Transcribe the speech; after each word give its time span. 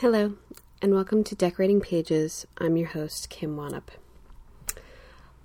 Hello, 0.00 0.34
and 0.82 0.92
welcome 0.92 1.24
to 1.24 1.34
Decorating 1.34 1.80
Pages. 1.80 2.46
I'm 2.58 2.76
your 2.76 2.88
host, 2.88 3.30
Kim 3.30 3.56
Wanup. 3.56 3.88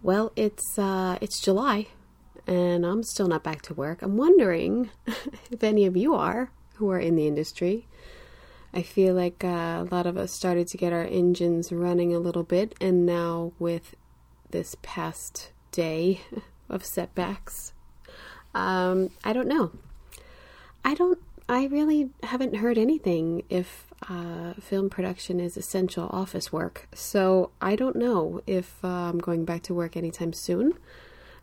Well, 0.04 0.34
it's 0.36 0.78
uh, 0.78 1.18
it's 1.22 1.40
July, 1.40 1.88
and 2.46 2.86
I'm 2.86 3.02
still 3.02 3.28
not 3.28 3.46
back 3.46 3.62
to 3.62 3.74
work. 3.74 4.02
I'm 4.02 4.18
wondering 4.18 4.90
if 5.50 5.64
any 5.64 5.86
of 5.86 5.96
you 5.96 6.14
are 6.16 6.52
who 6.74 6.92
are 6.92 7.00
in 7.00 7.16
the 7.16 7.28
industry. 7.28 7.88
I 8.74 8.82
feel 8.82 9.14
like 9.14 9.42
uh, 9.42 9.86
a 9.86 9.88
lot 9.90 10.06
of 10.06 10.18
us 10.18 10.34
started 10.34 10.68
to 10.68 10.78
get 10.78 10.92
our 10.92 11.06
engines 11.06 11.72
running 11.72 12.14
a 12.14 12.20
little 12.20 12.44
bit, 12.44 12.76
and 12.82 13.06
now 13.06 13.54
with 13.58 13.96
this 14.50 14.76
past 14.82 15.52
day 15.72 16.20
of 16.70 16.84
setbacks, 16.84 17.72
um, 18.54 19.12
I 19.24 19.32
don't 19.32 19.48
know. 19.48 19.72
I 20.84 20.94
don't. 20.94 21.20
I 21.48 21.68
really 21.68 22.10
haven't 22.24 22.58
heard 22.58 22.78
anything 22.78 23.44
if 23.50 23.91
uh, 24.10 24.54
film 24.60 24.90
production 24.90 25.40
is 25.40 25.58
essential 25.58 26.10
office 26.12 26.52
work. 26.52 26.88
So 26.94 27.52
I 27.62 27.76
don't 27.76 27.96
know 27.96 28.42
if 28.48 28.84
uh, 28.84 28.88
I'm 28.88 29.20
going 29.20 29.46
back 29.46 29.64
to 29.64 29.74
work 29.74 29.96
anytime 29.96 30.34
soon. 30.34 30.74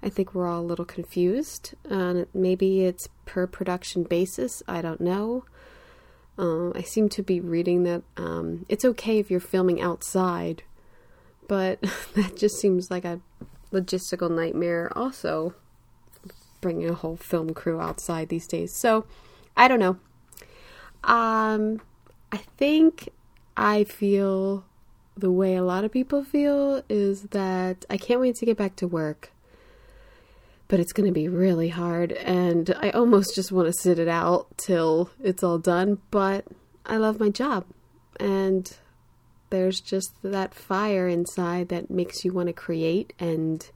I 0.02 0.08
think 0.08 0.34
we're 0.34 0.48
all 0.48 0.60
a 0.60 0.62
little 0.62 0.84
confused. 0.84 1.74
Uh, 1.90 2.24
maybe 2.32 2.84
it's 2.84 3.08
per 3.26 3.46
production 3.46 4.04
basis. 4.04 4.62
I 4.68 4.80
don't 4.82 5.00
know. 5.00 5.44
Uh, 6.38 6.70
I 6.70 6.82
seem 6.82 7.08
to 7.10 7.22
be 7.22 7.40
reading 7.40 7.82
that 7.82 8.02
um, 8.16 8.64
it's 8.68 8.84
okay 8.84 9.18
if 9.18 9.30
you're 9.30 9.40
filming 9.40 9.80
outside, 9.80 10.62
but 11.48 11.80
that 12.14 12.36
just 12.36 12.60
seems 12.60 12.90
like 12.90 13.04
a 13.04 13.20
logistical 13.72 14.30
nightmare. 14.30 14.92
Also, 14.94 15.54
bringing 16.60 16.88
a 16.88 16.94
whole 16.94 17.16
film 17.16 17.54
crew 17.54 17.80
outside 17.80 18.28
these 18.28 18.46
days. 18.46 18.72
So 18.74 19.04
I 19.56 19.66
don't 19.66 19.80
know. 19.80 19.98
Um, 21.04 21.80
I 22.32 22.38
think 22.56 23.08
I 23.56 23.84
feel 23.84 24.64
the 25.16 25.32
way 25.32 25.56
a 25.56 25.64
lot 25.64 25.84
of 25.84 25.92
people 25.92 26.22
feel 26.22 26.82
is 26.88 27.22
that 27.30 27.84
I 27.90 27.96
can't 27.96 28.20
wait 28.20 28.36
to 28.36 28.46
get 28.46 28.56
back 28.56 28.76
to 28.76 28.86
work. 28.86 29.32
But 30.68 30.80
it's 30.80 30.92
going 30.92 31.06
to 31.06 31.12
be 31.12 31.28
really 31.28 31.70
hard, 31.70 32.12
and 32.12 32.74
I 32.78 32.90
almost 32.90 33.34
just 33.34 33.50
want 33.50 33.68
to 33.68 33.72
sit 33.72 33.98
it 33.98 34.06
out 34.06 34.46
till 34.58 35.10
it's 35.18 35.42
all 35.42 35.58
done. 35.58 35.98
But 36.10 36.44
I 36.84 36.98
love 36.98 37.18
my 37.18 37.30
job, 37.30 37.64
and 38.20 38.70
there's 39.48 39.80
just 39.80 40.12
that 40.22 40.52
fire 40.52 41.08
inside 41.08 41.70
that 41.70 41.90
makes 41.90 42.22
you 42.22 42.34
want 42.34 42.48
to 42.48 42.52
create 42.52 43.14
and 43.18 43.66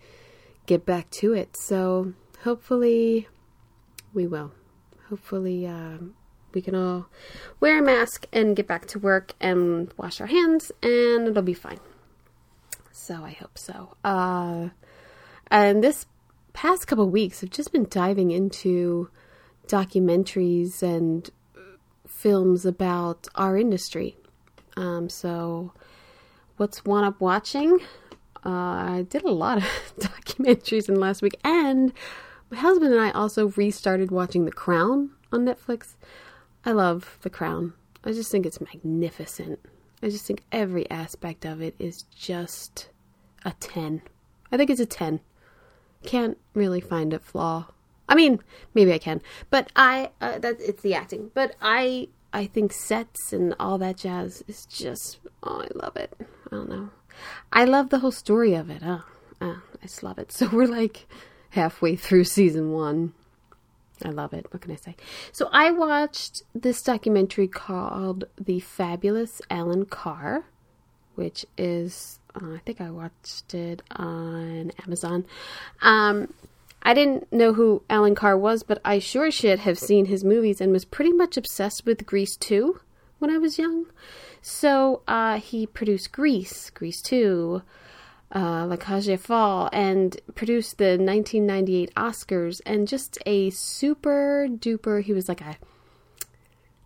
get 0.67 0.85
back 0.85 1.09
to 1.13 1.33
it. 1.33 1.57
So 1.59 2.13
hopefully, 2.45 3.27
we 4.13 4.27
will. 4.27 4.53
Hopefully, 5.09 5.67
um, 5.67 6.15
we 6.55 6.63
can 6.63 6.75
all 6.75 7.07
wear 7.61 7.79
a 7.79 7.83
mask 7.83 8.27
and 8.33 8.57
get 8.57 8.67
back 8.67 8.87
to 8.87 8.99
work 8.99 9.35
and 9.41 9.93
wash 9.97 10.21
our 10.21 10.27
hands 10.27 10.73
and 10.83 11.29
it'll 11.29 11.43
be 11.43 11.55
fine. 11.55 11.81
So 12.91 13.25
I 13.25 13.31
hope 13.33 13.59
so. 13.59 13.97
Uh, 14.05 14.69
and 15.51 15.83
this 15.83 16.07
past 16.53 16.87
couple 16.87 17.09
weeks, 17.11 17.43
I've 17.43 17.51
just 17.51 17.73
been 17.73 17.87
diving 17.89 18.31
into 18.31 19.11
documentaries 19.67 20.83
and 20.83 21.29
films 22.07 22.65
about 22.65 23.27
our 23.35 23.57
industry. 23.57 24.17
Um, 24.77 25.09
so, 25.09 25.73
what's 26.57 26.85
one 26.85 27.05
up 27.05 27.21
watching? 27.21 27.81
Uh, 28.45 28.49
I 28.49 29.07
did 29.09 29.25
a 29.25 29.31
lot 29.31 29.59
of 29.59 29.65
documentaries 29.99 30.89
in 30.89 30.97
last 30.97 31.23
week, 31.23 31.39
and 31.45 31.93
my 32.51 32.57
husband 32.57 32.93
and 32.93 33.01
I 33.01 33.11
also 33.11 33.49
restarted 33.51 34.11
watching 34.11 34.45
The 34.45 34.53
Crown 34.53 35.11
on 35.33 35.45
Netflix. 35.45 35.95
I 36.65 36.73
love 36.73 37.19
The 37.23 37.31
Crown. 37.31 37.75
I 38.05 38.13
just 38.13 38.31
think 38.31 38.47
it's 38.47 38.61
magnificent. 38.61 39.61
I 40.03 40.09
just 40.09 40.27
think 40.27 40.43
every 40.51 40.89
aspect 40.91 41.45
of 41.45 41.61
it 41.61 41.75
is 41.79 42.03
just 42.15 42.89
a 43.45 43.53
10. 43.59 44.03
I 44.51 44.57
think 44.57 44.71
it's 44.71 44.81
a 44.81 44.87
10. 44.87 45.21
Can't 46.05 46.39
really 46.55 46.81
find 46.81 47.13
a 47.13 47.19
flaw. 47.19 47.67
I 48.09 48.15
mean, 48.15 48.41
maybe 48.75 48.93
I 48.93 48.99
can, 48.99 49.23
but 49.51 49.71
I 49.77 50.11
uh, 50.21 50.39
that 50.41 50.57
it's 50.61 50.83
the 50.83 50.95
acting. 50.95 51.31
But 51.35 51.55
I 51.63 52.09
I 52.33 52.47
think 52.47 52.73
sets 52.73 53.33
and 53.33 53.55
all 53.61 53.79
that 53.79 53.97
jazz 53.97 54.43
is 54.49 54.67
just 54.67 55.21
oh, 55.43 55.63
I 55.63 55.69
love 55.75 55.97
it. 55.97 56.13
I 56.21 56.51
don't 56.51 56.69
know. 56.69 56.91
I 57.53 57.65
love 57.65 57.91
the 57.91 58.01
whole 58.01 58.11
story 58.11 58.55
of 58.55 58.69
it. 58.71 58.83
Oh, 58.85 59.05
oh 59.41 59.63
I 59.81 59.87
just 59.87 60.03
love 60.03 60.19
it. 60.19 60.33
So 60.37 60.49
we're 60.53 60.67
like 60.67 61.07
halfway 61.51 61.95
through 61.97 62.25
season 62.25 62.73
1 62.73 63.15
I 64.05 64.11
love 64.11 64.33
it. 64.33 64.47
What 64.51 64.63
can 64.63 64.73
I 64.73 64.77
say? 64.77 64.97
So 65.33 65.49
I 65.53 65.71
watched 65.71 66.43
this 66.55 66.83
documentary 66.83 67.49
called 67.49 68.25
The 68.41 68.61
Fabulous 68.61 69.41
Alan 69.51 69.87
Carr, 69.87 70.45
which 71.15 71.47
is 71.57 72.19
uh, 72.35 72.55
I 72.55 72.59
think 72.65 72.81
I 72.81 72.91
watched 72.91 73.55
it 73.55 73.83
on 73.91 74.73
Amazon. 74.85 75.25
Um, 75.81 76.33
I 76.83 76.95
didn't 76.95 77.33
know 77.33 77.53
who 77.53 77.83
Alan 77.89 78.15
Carr 78.15 78.37
was, 78.37 78.63
but 78.63 78.81
I 78.85 78.99
sure 78.99 79.31
should 79.31 79.61
have 79.61 79.79
seen 79.79 80.07
his 80.07 80.25
movies 80.25 80.61
and 80.61 80.73
was 80.73 80.85
pretty 80.85 81.13
much 81.13 81.37
obsessed 81.37 81.87
with 81.87 82.07
Grease 82.07 82.37
2 82.37 82.81
when 83.19 83.31
I 83.31 83.39
was 83.39 83.59
young. 83.59 83.87
So 84.41 85.03
uh, 85.07 85.39
he 85.39 85.67
produced 85.67 86.11
Grease, 86.11 86.71
Grease 86.71 87.01
2, 87.03 87.63
uh, 88.35 88.67
La 88.67 88.77
Cage 88.77 89.19
Folles 89.19 89.69
and 89.73 90.19
produced 90.35 90.79
the 90.79 90.97
1998 90.99 91.95
Oscars 91.95 92.61
and 92.65 92.89
just 92.89 93.19
a 93.27 93.51
super 93.51 94.47
duper. 94.49 95.03
He 95.03 95.13
was 95.13 95.29
like 95.29 95.41
a 95.41 95.57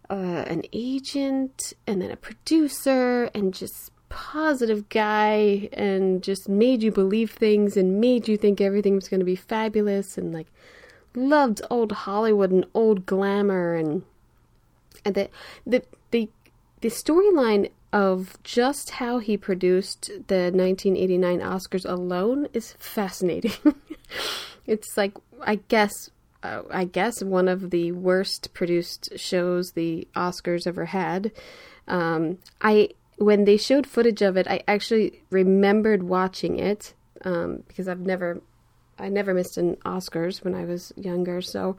uh, 0.08 0.44
an 0.46 0.62
agent 0.72 1.72
and 1.86 2.00
then 2.00 2.10
a 2.10 2.16
producer 2.16 3.24
and 3.34 3.52
just 3.52 3.90
positive 4.08 4.88
guy 4.88 5.68
and 5.72 6.22
just 6.22 6.48
made 6.48 6.82
you 6.82 6.92
believe 6.92 7.32
things 7.32 7.76
and 7.76 8.00
made 8.00 8.28
you 8.28 8.36
think 8.36 8.60
everything 8.60 8.94
was 8.94 9.08
going 9.08 9.20
to 9.20 9.26
be 9.26 9.34
fabulous 9.34 10.16
and 10.16 10.32
like 10.32 10.46
loved 11.14 11.60
old 11.70 11.90
Hollywood 11.92 12.50
and 12.52 12.66
old 12.72 13.04
glamour 13.04 13.74
and 13.74 14.04
and 15.04 15.14
the 15.14 15.28
the 15.66 15.82
the 16.12 16.28
the 16.82 16.88
storyline 16.88 17.70
of 17.93 18.37
just 18.43 18.91
how 18.91 19.19
he 19.19 19.37
produced 19.37 20.06
the 20.27 20.50
1989 20.53 21.41
Oscars 21.41 21.88
alone 21.88 22.49
is 22.53 22.73
fascinating. 22.79 23.53
it's 24.67 24.97
like 24.97 25.15
I 25.43 25.56
guess 25.69 26.11
uh, 26.43 26.62
I 26.71 26.85
guess 26.85 27.23
one 27.23 27.49
of 27.49 27.71
the 27.71 27.93
worst 27.93 28.53
produced 28.55 29.11
shows 29.17 29.73
the 29.73 30.06
Oscars 30.15 30.67
ever 30.67 30.87
had. 30.87 31.33
Um, 31.88 32.38
I 32.61 32.91
when 33.19 33.44
they 33.44 33.56
showed 33.56 33.87
footage 33.87 34.23
of 34.23 34.37
it, 34.37 34.47
I 34.47 34.62
actually 34.69 35.23
remembered 35.31 36.03
watching 36.03 36.59
it 36.59 36.94
um, 37.25 37.62
because 37.69 37.88
I've 37.88 38.00
never 38.00 38.43
I 38.99 39.09
never 39.09 39.35
missed 39.35 39.59
an 39.59 39.77
Oscars 39.85 40.44
when 40.44 40.55
I 40.55 40.65
was 40.65 40.93
younger, 40.97 41.41
so 41.41 41.77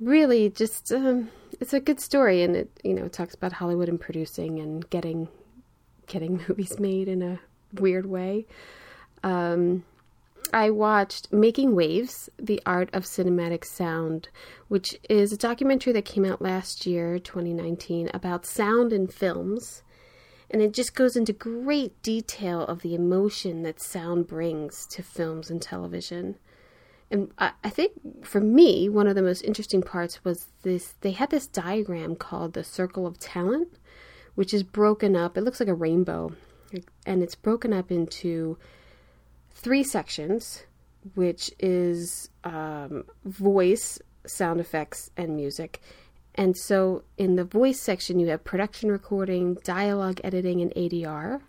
really 0.00 0.48
just 0.50 0.92
um, 0.92 1.30
it's 1.60 1.72
a 1.72 1.80
good 1.80 2.00
story 2.00 2.42
and 2.42 2.56
it 2.56 2.70
you 2.84 2.94
know 2.94 3.08
talks 3.08 3.34
about 3.34 3.52
hollywood 3.52 3.88
and 3.88 4.00
producing 4.00 4.58
and 4.58 4.88
getting 4.90 5.28
getting 6.06 6.40
movies 6.48 6.78
made 6.78 7.08
in 7.08 7.22
a 7.22 7.40
weird 7.74 8.06
way. 8.06 8.46
Um, 9.22 9.84
i 10.52 10.70
watched 10.70 11.30
making 11.32 11.74
waves 11.74 12.30
the 12.38 12.62
art 12.64 12.88
of 12.94 13.02
cinematic 13.02 13.64
sound 13.64 14.28
which 14.68 14.96
is 15.10 15.32
a 15.32 15.36
documentary 15.36 15.92
that 15.92 16.04
came 16.04 16.24
out 16.24 16.40
last 16.40 16.86
year 16.86 17.18
2019 17.18 18.10
about 18.14 18.46
sound 18.46 18.92
in 18.92 19.06
films. 19.06 19.82
And 20.50 20.62
it 20.62 20.72
just 20.72 20.94
goes 20.94 21.14
into 21.14 21.34
great 21.34 22.00
detail 22.02 22.62
of 22.62 22.80
the 22.80 22.94
emotion 22.94 23.64
that 23.64 23.80
sound 23.80 24.26
brings 24.26 24.86
to 24.86 25.02
films 25.02 25.50
and 25.50 25.60
television 25.60 26.36
and 27.10 27.30
I, 27.38 27.70
think 27.70 28.24
for 28.24 28.40
me, 28.40 28.88
one 28.88 29.06
of 29.06 29.14
the 29.14 29.22
most 29.22 29.42
interesting 29.42 29.82
parts 29.82 30.24
was 30.24 30.48
this 30.62 30.94
they 31.00 31.12
had 31.12 31.30
this 31.30 31.46
diagram 31.46 32.16
called 32.16 32.52
the 32.52 32.62
circle 32.62 33.06
of 33.06 33.18
talent, 33.18 33.68
which 34.34 34.52
is 34.52 34.62
broken 34.62 35.16
up. 35.16 35.38
It 35.38 35.40
looks 35.40 35.60
like 35.60 35.70
a 35.70 35.74
rainbow. 35.74 36.32
and 37.06 37.22
it's 37.22 37.34
broken 37.34 37.72
up 37.72 37.90
into 37.90 38.58
three 39.50 39.82
sections, 39.82 40.64
which 41.14 41.50
is 41.58 42.28
um, 42.44 43.04
voice, 43.24 43.98
sound 44.26 44.60
effects, 44.60 45.10
and 45.16 45.34
music. 45.34 45.80
And 46.34 46.56
so 46.56 47.04
in 47.16 47.36
the 47.36 47.44
voice 47.44 47.80
section, 47.80 48.20
you 48.20 48.28
have 48.28 48.44
production 48.44 48.92
recording, 48.92 49.54
dialogue 49.64 50.20
editing, 50.22 50.60
and 50.60 50.72
ADR. 50.72 51.40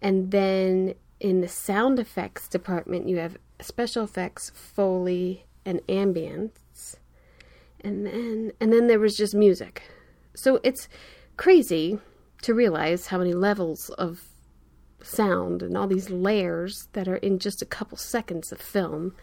And 0.00 0.30
then 0.30 0.94
in 1.20 1.42
the 1.42 1.48
sound 1.48 1.98
effects 1.98 2.48
department, 2.48 3.06
you 3.08 3.18
have 3.18 3.36
special 3.60 4.04
effects, 4.04 4.50
foley, 4.54 5.46
and 5.64 5.80
ambience. 5.86 6.96
And 7.80 8.06
then 8.06 8.52
and 8.60 8.72
then 8.72 8.86
there 8.86 8.98
was 8.98 9.16
just 9.16 9.34
music. 9.34 9.82
So 10.34 10.60
it's 10.62 10.88
crazy 11.36 11.98
to 12.42 12.54
realize 12.54 13.08
how 13.08 13.18
many 13.18 13.34
levels 13.34 13.90
of 13.90 14.22
sound 15.02 15.62
and 15.62 15.76
all 15.76 15.86
these 15.86 16.10
layers 16.10 16.88
that 16.92 17.08
are 17.08 17.16
in 17.16 17.38
just 17.38 17.62
a 17.62 17.66
couple 17.66 17.96
seconds 17.96 18.52
of 18.52 18.60
film. 18.60 19.14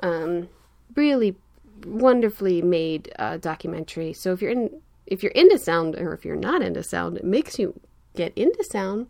Um, 0.00 0.48
really 0.94 1.36
wonderfully 1.84 2.62
made 2.62 3.12
uh, 3.18 3.36
documentary. 3.38 4.12
So 4.12 4.32
if 4.32 4.42
you're 4.42 4.52
in 4.52 4.80
if 5.06 5.22
you're 5.22 5.32
into 5.32 5.58
sound 5.58 5.96
or 5.96 6.12
if 6.12 6.24
you're 6.24 6.36
not 6.36 6.62
into 6.62 6.82
sound, 6.82 7.16
it 7.16 7.24
makes 7.24 7.58
you 7.58 7.80
get 8.14 8.32
into 8.36 8.62
sound. 8.64 9.06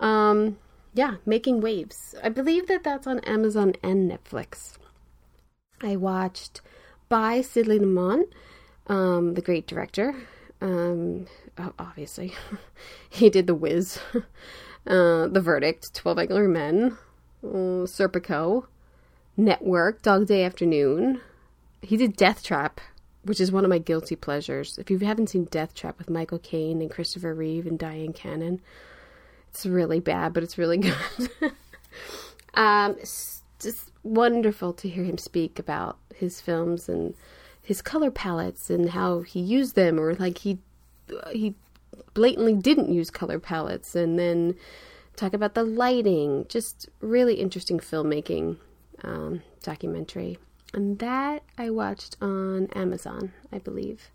Um, 0.00 0.58
yeah, 0.98 1.14
making 1.24 1.60
waves. 1.60 2.16
I 2.24 2.28
believe 2.28 2.66
that 2.66 2.82
that's 2.82 3.06
on 3.06 3.20
Amazon 3.20 3.74
and 3.84 4.10
Netflix. 4.10 4.78
I 5.80 5.94
watched 5.94 6.60
by 7.08 7.40
Sidney 7.40 7.78
Lumet, 7.78 8.24
um, 8.88 9.34
the 9.34 9.40
great 9.40 9.68
director. 9.68 10.16
Um, 10.60 11.28
obviously, 11.78 12.34
he 13.10 13.30
did 13.30 13.46
The 13.46 13.54
Wiz, 13.54 14.00
uh, 14.88 15.28
The 15.28 15.40
Verdict, 15.40 15.94
Twelve 15.94 16.18
Angry 16.18 16.48
Men, 16.48 16.98
uh, 17.44 17.86
Serpico, 17.86 18.66
Network, 19.36 20.02
Dog 20.02 20.26
Day 20.26 20.42
Afternoon. 20.42 21.20
He 21.80 21.96
did 21.96 22.16
Death 22.16 22.42
Trap, 22.42 22.80
which 23.22 23.40
is 23.40 23.52
one 23.52 23.62
of 23.62 23.70
my 23.70 23.78
guilty 23.78 24.16
pleasures. 24.16 24.76
If 24.78 24.90
you 24.90 24.98
haven't 24.98 25.28
seen 25.28 25.44
Death 25.44 25.74
Trap 25.74 25.96
with 25.96 26.10
Michael 26.10 26.40
Caine 26.40 26.82
and 26.82 26.90
Christopher 26.90 27.34
Reeve 27.34 27.68
and 27.68 27.78
Dyan 27.78 28.12
Cannon, 28.12 28.60
it's 29.50 29.66
really 29.66 30.00
bad, 30.00 30.32
but 30.32 30.42
it's 30.42 30.58
really 30.58 30.78
good. 30.78 30.94
um, 32.54 32.96
it's 32.98 33.42
just 33.58 33.90
wonderful 34.02 34.72
to 34.72 34.88
hear 34.88 35.04
him 35.04 35.18
speak 35.18 35.58
about 35.58 35.98
his 36.14 36.40
films 36.40 36.88
and 36.88 37.14
his 37.62 37.82
color 37.82 38.10
palettes 38.10 38.70
and 38.70 38.90
how 38.90 39.20
he 39.20 39.40
used 39.40 39.74
them, 39.74 39.98
or 39.98 40.14
like 40.14 40.38
he 40.38 40.58
he 41.32 41.54
blatantly 42.14 42.54
didn't 42.54 42.92
use 42.92 43.10
color 43.10 43.38
palettes, 43.38 43.94
and 43.94 44.18
then 44.18 44.54
talk 45.16 45.34
about 45.34 45.54
the 45.54 45.64
lighting. 45.64 46.46
Just 46.48 46.88
really 47.00 47.34
interesting 47.34 47.78
filmmaking 47.78 48.56
um, 49.02 49.42
documentary, 49.62 50.38
and 50.72 50.98
that 50.98 51.42
I 51.56 51.70
watched 51.70 52.16
on 52.20 52.68
Amazon, 52.74 53.32
I 53.52 53.58
believe. 53.58 54.10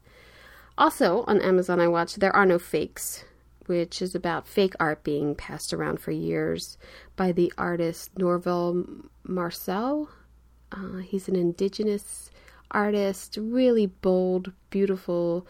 Also 0.78 1.24
on 1.28 1.40
Amazon, 1.42 1.80
I 1.80 1.88
watched 1.88 2.20
There 2.20 2.36
Are 2.36 2.48
No 2.48 2.58
Fakes, 2.58 3.26
which 3.68 4.02
is 4.02 4.16
about 4.16 4.48
fake 4.48 4.74
art 4.80 5.04
being 5.04 5.36
passed 5.36 5.74
around 5.74 6.00
for 6.00 6.12
years 6.12 6.78
by 7.16 7.32
the 7.32 7.52
artist 7.58 8.12
Norval 8.18 8.86
Morrisseau. 9.28 10.08
Uh, 10.72 10.98
he's 10.98 11.28
an 11.28 11.36
indigenous 11.36 12.30
artist, 12.72 13.38
really 13.40 13.86
bold, 13.86 14.52
beautiful 14.70 15.46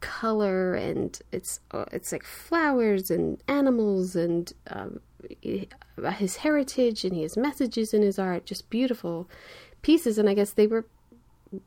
color, 0.00 0.74
and 0.74 1.20
it's 1.32 1.60
uh, 1.70 1.84
it's 1.92 2.12
like 2.12 2.24
flowers 2.24 3.10
and 3.10 3.42
animals 3.48 4.16
and 4.16 4.52
um, 4.68 5.00
his 5.40 6.36
heritage, 6.36 7.04
and 7.04 7.16
has 7.16 7.36
messages 7.36 7.94
in 7.94 8.02
his 8.02 8.18
art, 8.18 8.46
just 8.46 8.68
beautiful 8.70 9.28
pieces. 9.82 10.18
And 10.18 10.28
I 10.28 10.34
guess 10.34 10.52
they 10.52 10.66
were 10.66 10.86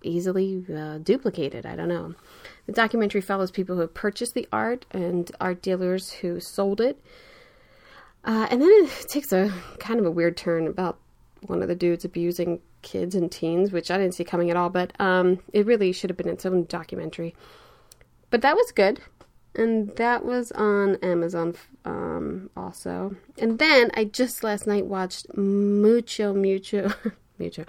easily 0.03 0.65
uh, 0.73 0.99
duplicated. 0.99 1.65
I 1.65 1.75
don't 1.75 1.87
know. 1.87 2.13
The 2.65 2.73
documentary 2.73 3.21
follows 3.21 3.51
people 3.51 3.75
who 3.75 3.87
purchased 3.87 4.33
the 4.33 4.47
art 4.51 4.85
and 4.91 5.31
art 5.39 5.61
dealers 5.61 6.11
who 6.11 6.39
sold 6.39 6.81
it. 6.81 6.99
Uh, 8.23 8.47
and 8.51 8.61
then 8.61 8.69
it 8.71 9.05
takes 9.09 9.31
a 9.31 9.53
kind 9.79 9.99
of 9.99 10.05
a 10.05 10.11
weird 10.11 10.37
turn 10.37 10.67
about 10.67 10.99
one 11.47 11.61
of 11.61 11.67
the 11.67 11.75
dudes 11.75 12.05
abusing 12.05 12.59
kids 12.81 13.15
and 13.15 13.31
teens, 13.31 13.71
which 13.71 13.89
I 13.91 13.97
didn't 13.97 14.15
see 14.15 14.23
coming 14.23 14.49
at 14.49 14.57
all, 14.57 14.69
but 14.69 14.93
um, 14.99 15.39
it 15.53 15.65
really 15.65 15.91
should 15.91 16.09
have 16.09 16.17
been 16.17 16.29
its 16.29 16.45
own 16.45 16.65
documentary. 16.65 17.35
But 18.29 18.41
that 18.41 18.55
was 18.55 18.71
good. 18.71 18.99
And 19.55 19.95
that 19.95 20.23
was 20.23 20.51
on 20.51 20.95
Amazon 20.97 21.55
um, 21.83 22.49
also. 22.55 23.15
And 23.37 23.57
then 23.57 23.89
I 23.95 24.03
just 24.05 24.43
last 24.43 24.67
night 24.67 24.85
watched 24.85 25.35
Mucho, 25.35 26.33
Mucho, 26.33 26.93
Mucho, 27.39 27.65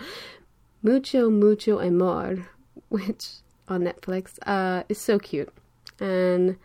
Mucho, 0.83 1.31
Mucho 1.31 1.81
Amor, 1.81 2.47
which 2.89 3.37
on 3.69 3.83
Netflix 3.83 4.39
uh, 4.47 4.83
is 4.89 4.99
so 4.99 5.19
cute. 5.19 5.53
And 5.99 6.57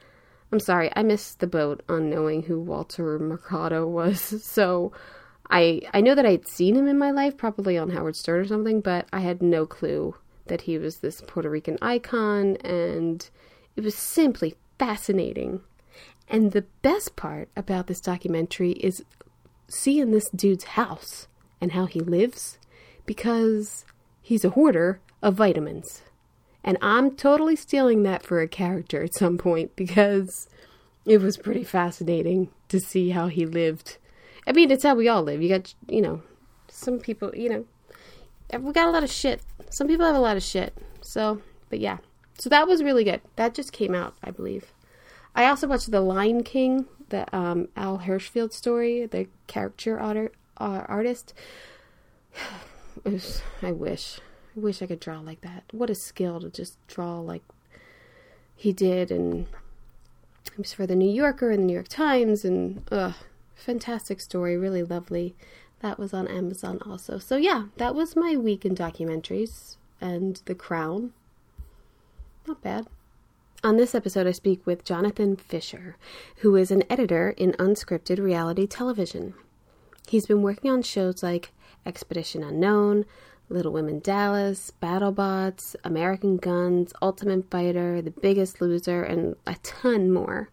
I'm 0.52 0.60
sorry, 0.60 0.92
I 0.96 1.04
missed 1.04 1.40
the 1.40 1.48
boat 1.48 1.84
on 1.90 2.10
knowing 2.10 2.44
who 2.44 2.60
Walter 2.60 3.20
Mercado 3.20 3.88
was. 3.88 4.22
So 4.44 4.94
I 5.50 5.82
I 5.94 6.02
know 6.02 6.16
that 6.16 6.26
I'd 6.26 6.48
seen 6.48 6.76
him 6.76 6.88
in 6.88 6.98
my 6.98 7.12
life, 7.12 7.38
probably 7.38 7.78
on 7.78 7.92
Howard 7.92 8.16
Stern 8.16 8.42
or 8.42 8.48
something, 8.48 8.82
but 8.82 9.08
I 9.12 9.20
had 9.20 9.42
no 9.42 9.66
clue 9.66 10.16
that 10.48 10.62
he 10.62 10.78
was 10.78 10.98
this 10.98 11.22
Puerto 11.22 11.50
Rican 11.50 11.78
icon, 11.82 12.56
and 12.58 13.30
it 13.76 13.84
was 13.84 13.96
simply 13.96 14.56
fascinating. 14.80 15.62
And 16.28 16.52
the 16.52 16.66
best 16.82 17.16
part 17.16 17.50
about 17.56 17.88
this 17.88 18.00
documentary 18.00 18.72
is 18.72 19.04
seeing 19.68 20.12
this 20.12 20.30
dude's 20.30 20.64
house 20.64 21.28
and 21.62 21.74
how 21.74 21.86
he 21.86 22.00
lives, 22.00 22.58
because 23.06 23.86
he's 24.26 24.46
a 24.46 24.52
hoarder 24.52 25.00
of 25.22 25.36
vitamins. 25.36 26.02
And 26.64 26.78
I'm 26.82 27.16
totally 27.16 27.56
stealing 27.56 28.04
that 28.04 28.24
for 28.24 28.42
a 28.42 28.48
character 28.48 29.04
at 29.04 29.14
some 29.14 29.38
point 29.38 29.76
because 29.76 30.48
it 31.06 31.22
was 31.22 31.38
pretty 31.38 31.64
fascinating 31.64 32.50
to 32.70 32.80
see 32.80 33.12
how 33.12 33.28
he 33.28 33.46
lived 33.46 33.98
I 34.48 34.52
mean, 34.52 34.72
it's 34.72 34.84
how 34.84 34.96
we 34.96 35.08
all 35.08 35.24
live. 35.24 35.42
You 35.42 35.50
got, 35.50 35.74
you 35.88 36.02
know, 36.02 36.22
some 36.68 37.00
people, 37.00 37.32
you 37.36 37.50
know, 37.50 37.66
we 38.60 38.72
got 38.74 38.88
a 38.88 38.92
lot 38.92 39.04
of 39.04 39.10
shit. 39.10 39.42
Some 39.70 39.88
people 39.88 40.06
have 40.06 40.16
a 40.16 40.20
lot 40.20 40.38
of 40.38 40.44
shit. 40.44 40.78
So, 41.02 41.42
but 41.70 41.80
yeah. 41.80 41.98
So 42.38 42.50
that 42.50 42.68
was 42.68 42.84
really 42.84 43.04
good. 43.04 43.22
That 43.38 43.54
just 43.54 43.72
came 43.72 43.96
out, 43.96 44.16
I 44.24 44.32
believe. 44.32 44.72
I 45.34 45.46
also 45.46 45.68
watched 45.68 45.92
The 45.92 46.02
Line 46.02 46.44
King, 46.44 46.86
the 47.10 47.34
um, 47.36 47.70
Al 47.76 48.00
Hirschfeld 48.00 48.54
story, 48.54 49.06
the 49.06 49.28
character 49.48 50.00
art, 50.00 50.36
uh, 50.58 50.84
artist. 50.88 51.34
Was, 53.04 53.42
I 53.62 53.72
wish. 53.72 54.20
I 54.56 54.60
wish 54.60 54.82
I 54.82 54.88
could 54.88 55.00
draw 55.00 55.20
like 55.20 55.42
that. 55.42 55.64
What 55.72 55.90
a 55.90 55.96
skill 55.96 56.40
to 56.40 56.50
just 56.50 56.78
draw 56.88 57.20
like 57.20 57.44
he 58.56 58.72
did. 58.72 59.12
And 59.12 59.48
it 60.46 60.58
was 60.58 60.74
for 60.74 60.88
the 60.88 60.96
New 60.96 61.12
Yorker 61.12 61.52
and 61.52 61.64
the 61.64 61.68
New 61.68 61.74
York 61.74 61.88
Times. 61.88 62.46
And, 62.46 62.84
ugh 62.92 63.16
fantastic 63.56 64.22
story, 64.22 64.58
really 64.58 64.84
lovely. 64.84 65.36
That 65.80 65.98
was 65.98 66.14
on 66.14 66.28
Amazon 66.28 66.80
also. 66.86 67.18
So 67.20 67.38
yeah, 67.38 67.66
that 67.78 67.96
was 67.96 68.16
my 68.16 68.36
week 68.36 68.66
in 68.66 68.76
documentaries 68.76 69.78
and 70.02 70.42
The 70.46 70.56
Crown. 70.56 71.14
Not 72.48 72.62
bad. 72.62 72.88
On 73.64 73.78
this 73.78 73.96
episode, 73.96 74.28
I 74.28 74.32
speak 74.32 74.66
with 74.66 74.86
Jonathan 74.86 75.36
Fischer, 75.36 75.98
who 76.38 76.56
is 76.56 76.70
an 76.70 76.84
editor 76.90 77.32
in 77.32 77.54
unscripted 77.54 78.20
reality 78.20 78.68
television. 78.68 79.34
He's 80.08 80.28
been 80.28 80.44
working 80.44 80.70
on 80.70 80.84
shows 80.84 81.24
like 81.24 81.52
Expedition 81.86 82.44
Unknown, 82.44 83.06
Little 83.50 83.72
Women 83.72 84.00
Dallas, 84.00 84.72
BattleBots, 84.82 85.76
American 85.84 86.38
Guns, 86.38 86.94
Ultimate 87.02 87.50
Fighter, 87.52 88.02
The 88.02 88.12
Biggest 88.12 88.60
Loser, 88.60 89.04
and 89.04 89.36
a 89.46 89.56
ton 89.64 90.12
more. 90.12 90.50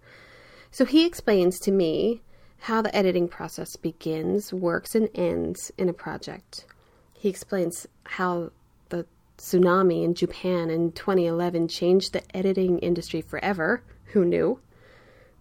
So 0.71 0.85
he 0.85 1.07
explains 1.07 1.59
to 1.61 1.71
me 1.71 2.23
how 2.61 2.81
the 2.81 2.95
editing 2.95 3.29
process 3.29 3.77
begins, 3.77 4.53
works, 4.53 4.95
and 4.95 5.09
ends 5.15 5.73
in 5.77 5.89
a 5.89 5.93
project. 5.93 6.67
He 7.13 7.29
explains 7.29 7.87
how 8.05 8.53
the 8.89 9.07
tsunami 9.39 10.05
in 10.05 10.15
Japan 10.15 10.71
in 10.71 10.93
2011 10.93 11.69
changed 11.69 12.13
the 12.13 12.37
editing 12.37 12.79
industry 12.79 13.21
forever. 13.21 13.83
Who 14.13 14.25
knew? 14.25 14.61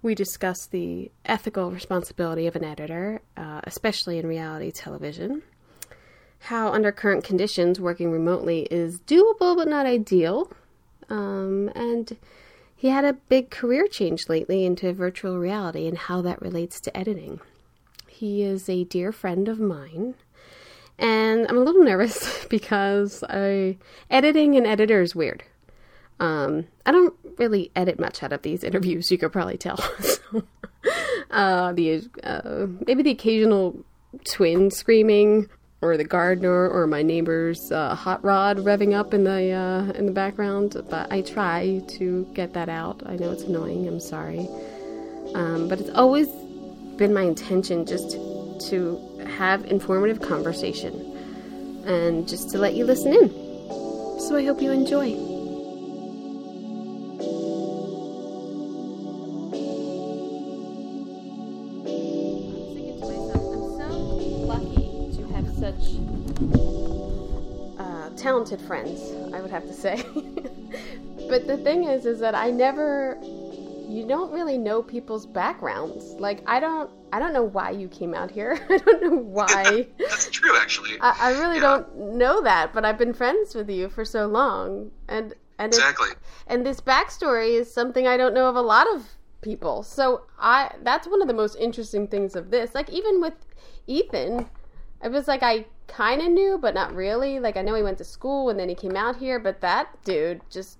We 0.01 0.15
discuss 0.15 0.65
the 0.65 1.11
ethical 1.25 1.69
responsibility 1.69 2.47
of 2.47 2.55
an 2.55 2.63
editor, 2.63 3.21
uh, 3.37 3.61
especially 3.65 4.17
in 4.17 4.25
reality 4.25 4.71
television. 4.71 5.43
How, 6.45 6.71
under 6.71 6.91
current 6.91 7.23
conditions, 7.23 7.79
working 7.79 8.11
remotely 8.11 8.67
is 8.71 8.99
doable 9.01 9.55
but 9.55 9.67
not 9.67 9.85
ideal. 9.85 10.51
Um, 11.09 11.69
and 11.75 12.17
he 12.75 12.87
had 12.87 13.05
a 13.05 13.13
big 13.13 13.51
career 13.51 13.87
change 13.87 14.27
lately 14.27 14.65
into 14.65 14.91
virtual 14.91 15.37
reality 15.37 15.87
and 15.87 15.97
how 15.97 16.21
that 16.23 16.41
relates 16.41 16.81
to 16.81 16.97
editing. 16.97 17.39
He 18.07 18.41
is 18.41 18.67
a 18.67 18.85
dear 18.85 19.11
friend 19.11 19.47
of 19.47 19.59
mine, 19.59 20.15
and 20.97 21.45
I'm 21.47 21.57
a 21.57 21.61
little 21.61 21.83
nervous 21.91 22.45
because 22.45 23.23
I, 23.29 23.77
editing 24.09 24.55
an 24.55 24.65
editor 24.65 25.01
is 25.01 25.13
weird. 25.13 25.43
Um, 26.19 26.65
I 26.85 26.91
don't 26.91 27.13
really 27.37 27.71
edit 27.75 27.99
much 27.99 28.23
out 28.23 28.33
of 28.33 28.41
these 28.41 28.63
interviews, 28.63 29.11
you 29.11 29.17
could 29.19 29.31
probably 29.31 29.57
tell. 29.57 29.77
so, 29.99 30.43
uh, 31.29 31.73
the 31.73 32.09
uh, 32.23 32.67
maybe 32.87 33.03
the 33.03 33.11
occasional 33.11 33.83
twin 34.25 34.71
screaming, 34.71 35.49
or 35.81 35.97
the 35.97 36.03
gardener, 36.03 36.69
or 36.69 36.85
my 36.87 37.01
neighbor's 37.01 37.71
uh, 37.71 37.95
hot 37.95 38.23
rod 38.23 38.57
revving 38.57 38.93
up 38.93 39.13
in 39.13 39.23
the 39.23 39.51
uh, 39.51 39.91
in 39.93 40.05
the 40.05 40.11
background. 40.11 40.75
But 40.89 41.11
I 41.11 41.21
try 41.21 41.81
to 41.97 42.27
get 42.33 42.53
that 42.53 42.69
out. 42.69 43.01
I 43.05 43.15
know 43.15 43.31
it's 43.31 43.43
annoying. 43.43 43.87
I'm 43.87 43.99
sorry, 43.99 44.47
um, 45.33 45.67
but 45.67 45.79
it's 45.79 45.89
always 45.91 46.27
been 46.97 47.13
my 47.13 47.23
intention 47.23 47.85
just 47.85 48.11
to 48.69 48.99
have 49.37 49.65
informative 49.65 50.21
conversation 50.21 50.93
and 51.85 52.27
just 52.27 52.51
to 52.51 52.57
let 52.59 52.75
you 52.75 52.85
listen 52.85 53.13
in. 53.13 53.29
So 54.19 54.35
I 54.35 54.45
hope 54.45 54.61
you 54.61 54.71
enjoy. 54.71 55.30
Talented 68.31 68.61
friends, 68.61 69.11
I 69.33 69.41
would 69.41 69.51
have 69.51 69.67
to 69.67 69.73
say. 69.73 70.05
but 71.27 71.47
the 71.47 71.57
thing 71.57 71.83
is, 71.83 72.05
is 72.05 72.17
that 72.21 72.33
I 72.33 72.49
never, 72.49 73.17
you 73.21 74.05
don't 74.07 74.31
really 74.31 74.57
know 74.57 74.81
people's 74.81 75.25
backgrounds. 75.25 76.13
Like 76.13 76.41
I 76.47 76.61
don't, 76.61 76.89
I 77.11 77.19
don't 77.19 77.33
know 77.33 77.43
why 77.43 77.71
you 77.71 77.89
came 77.89 78.13
out 78.13 78.31
here. 78.31 78.57
I 78.69 78.77
don't 78.77 79.03
know 79.03 79.17
why. 79.17 79.85
That's 79.99 80.29
true, 80.29 80.55
actually. 80.57 80.91
I, 81.01 81.17
I 81.19 81.31
really 81.41 81.55
yeah. 81.55 81.61
don't 81.61 81.97
know 82.15 82.41
that, 82.41 82.73
but 82.73 82.85
I've 82.85 82.97
been 82.97 83.13
friends 83.13 83.53
with 83.53 83.69
you 83.69 83.89
for 83.89 84.05
so 84.05 84.27
long, 84.27 84.91
and 85.09 85.33
and 85.59 85.73
exactly. 85.73 86.11
and 86.47 86.65
this 86.65 86.79
backstory 86.79 87.59
is 87.59 87.71
something 87.71 88.07
I 88.07 88.15
don't 88.15 88.33
know 88.33 88.47
of 88.47 88.55
a 88.55 88.61
lot 88.61 88.87
of 88.95 89.03
people. 89.41 89.83
So 89.83 90.21
I, 90.39 90.73
that's 90.83 91.05
one 91.05 91.21
of 91.21 91.27
the 91.27 91.33
most 91.33 91.57
interesting 91.57 92.07
things 92.07 92.37
of 92.37 92.49
this. 92.49 92.73
Like 92.73 92.89
even 92.89 93.19
with 93.19 93.33
Ethan, 93.87 94.47
it 95.03 95.11
was 95.11 95.27
like 95.27 95.43
I 95.43 95.65
kind 95.87 96.21
of 96.21 96.29
knew, 96.29 96.57
but 96.57 96.73
not 96.73 96.93
really. 96.93 97.39
Like 97.39 97.57
I 97.57 97.61
know 97.61 97.75
he 97.75 97.83
went 97.83 97.97
to 97.99 98.03
school 98.03 98.49
and 98.49 98.59
then 98.59 98.69
he 98.69 98.75
came 98.75 98.95
out 98.95 99.17
here, 99.17 99.39
but 99.39 99.61
that 99.61 100.03
dude 100.03 100.41
just 100.49 100.77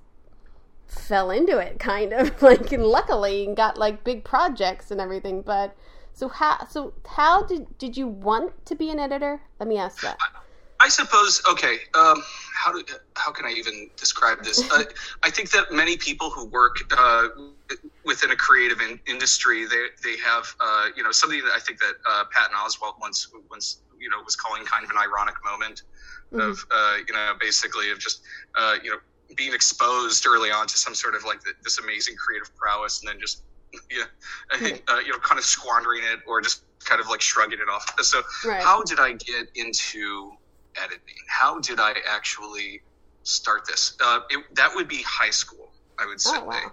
fell 0.88 1.32
into 1.32 1.58
it, 1.58 1.80
kind 1.80 2.14
of 2.14 2.42
like. 2.44 2.72
And 2.72 2.86
luckily, 2.86 3.52
got 3.56 3.78
like 3.78 4.04
big 4.04 4.24
projects 4.24 4.92
and 4.92 5.02
everything. 5.02 5.42
But 5.42 5.76
so 6.14 6.28
how? 6.28 6.66
So 6.68 6.94
how 7.08 7.44
did 7.44 7.78
did 7.78 7.98
you 7.98 8.08
want 8.08 8.66
to 8.66 8.76
be 8.76 8.90
an 8.90 9.00
editor? 9.00 9.42
Let 9.60 9.68
me 9.68 9.78
ask 9.78 10.02
that. 10.02 10.18
I 10.82 10.90
suppose. 10.90 11.44
Okay. 11.48 11.78
Um, 11.94 12.24
how 12.56 12.72
do 12.72 12.84
how 13.16 13.32
can 13.32 13.46
I 13.46 13.52
even 13.52 13.90
describe 13.96 14.44
this? 14.44 14.70
uh, 14.74 14.84
I 15.24 15.30
think 15.30 15.52
that 15.52 15.72
many 15.72 15.96
people 15.96 16.30
who 16.32 16.46
work 16.46 16.78
uh, 16.98 17.28
within 18.04 18.32
a 18.32 18.36
creative 18.36 18.82
in, 18.82 19.00
industry, 19.08 19.66
they 19.66 19.88
they 20.04 20.18
have 20.18 20.56
uh, 20.60 20.88
you 20.96 21.04
know 21.04 21.12
something 21.12 21.40
that 21.46 21.54
I 21.56 21.60
think 21.60 21.80
that 21.80 21.94
uh, 22.10 22.24
Patton 22.32 22.56
Oswalt 22.56 23.00
once 23.00 23.28
once 23.50 23.82
you 24.02 24.10
know 24.10 24.22
was 24.26 24.36
calling 24.36 24.66
kind 24.66 24.84
of 24.84 24.90
an 24.90 24.98
ironic 24.98 25.36
moment 25.46 25.84
mm-hmm. 26.34 26.42
of 26.42 26.66
uh, 26.72 26.98
you 27.08 27.14
know 27.14 27.34
basically 27.40 27.92
of 27.92 28.00
just 28.00 28.22
uh, 28.58 28.76
you 28.84 28.90
know 28.90 28.98
being 29.38 29.54
exposed 29.54 30.26
early 30.28 30.52
on 30.52 30.68
to 30.68 30.78
some 30.78 30.96
sort 30.96 31.16
of 31.16 31.24
like 31.24 31.42
the, 31.42 31.52
this 31.64 31.80
amazing 31.80 32.16
creative 32.16 32.54
prowess 32.58 33.02
and 33.02 33.10
then 33.10 33.20
just 33.20 33.44
yeah 33.92 34.04
uh, 34.90 35.00
you 35.00 35.12
know 35.12 35.20
kind 35.20 35.40
of 35.40 35.46
squandering 35.46 36.02
it 36.12 36.20
or 36.28 36.42
just 36.42 36.64
kind 36.84 37.00
of 37.00 37.08
like 37.08 37.22
shrugging 37.22 37.60
it 37.60 37.70
off 37.70 37.86
so 38.02 38.22
right. 38.46 38.62
how 38.62 38.82
did 38.84 39.00
i 39.00 39.12
get 39.14 39.48
into 39.56 40.32
editing 40.76 41.16
how 41.28 41.60
did 41.60 41.80
i 41.80 41.94
actually 42.10 42.82
start 43.24 43.66
this 43.68 43.96
uh, 44.04 44.22
it, 44.30 44.44
that 44.56 44.72
would 44.74 44.88
be 44.88 45.02
high 45.04 45.30
school 45.30 45.72
i 46.00 46.06
would 46.06 46.20
say 46.20 46.32
oh, 46.36 46.46
wow. 46.46 46.72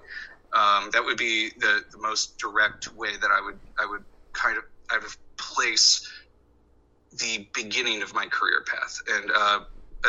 um, 0.54 0.90
that 0.92 1.04
would 1.04 1.18
be 1.18 1.50
the, 1.58 1.84
the 1.92 1.98
most 1.98 2.38
direct 2.38 2.92
way 2.94 3.10
that 3.20 3.30
i 3.30 3.40
would 3.40 3.58
i 3.78 3.84
would 3.84 4.02
kind 4.32 4.56
of 4.56 4.64
i 4.90 4.96
would 4.96 5.10
place 5.36 6.08
the 7.12 7.48
beginning 7.54 8.02
of 8.02 8.14
my 8.14 8.26
career 8.26 8.64
path, 8.66 8.98
and 9.08 9.30
uh, 9.34 9.60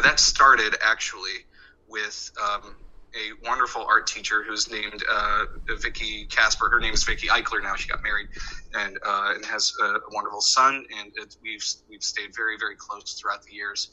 that 0.03 0.19
started 0.19 0.75
actually 0.83 1.45
with 1.87 2.31
um, 2.41 2.75
a 3.15 3.47
wonderful 3.47 3.85
art 3.87 4.07
teacher 4.07 4.43
who's 4.43 4.69
named 4.69 5.03
uh, 5.11 5.45
Vicky 5.81 6.25
Casper. 6.25 6.69
Her 6.69 6.79
name 6.79 6.93
is 6.93 7.03
Vicky 7.03 7.27
Eichler 7.27 7.61
now. 7.63 7.75
She 7.75 7.89
got 7.89 8.03
married 8.03 8.27
and, 8.75 8.97
uh, 9.05 9.33
and 9.35 9.45
has 9.45 9.73
a, 9.81 9.93
wonderful 10.11 10.41
son, 10.41 10.85
and 10.99 11.11
it, 11.15 11.35
we've 11.41 11.63
we've 11.89 12.03
stayed 12.03 12.35
very 12.35 12.57
very 12.57 12.75
close 12.75 13.13
throughout 13.13 13.43
the 13.43 13.53
years. 13.53 13.89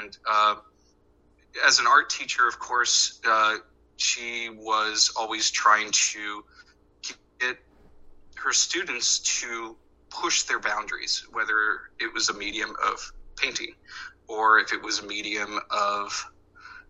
And 0.00 0.16
uh, 0.30 0.56
as 1.66 1.80
an 1.80 1.86
art 1.86 2.10
teacher, 2.10 2.46
of 2.46 2.58
course, 2.58 3.20
uh, 3.26 3.56
she 3.96 4.48
was 4.50 5.12
always 5.16 5.50
trying 5.50 5.90
to 5.90 6.44
get 7.40 7.56
her 8.36 8.52
students 8.52 9.18
to 9.40 9.76
push 10.20 10.42
their 10.44 10.60
boundaries, 10.60 11.24
whether 11.32 11.80
it 12.00 12.12
was 12.12 12.28
a 12.28 12.34
medium 12.34 12.74
of 12.84 13.12
painting 13.36 13.74
or 14.28 14.58
if 14.58 14.72
it 14.72 14.82
was 14.82 15.00
a 15.00 15.06
medium 15.06 15.58
of 15.70 16.32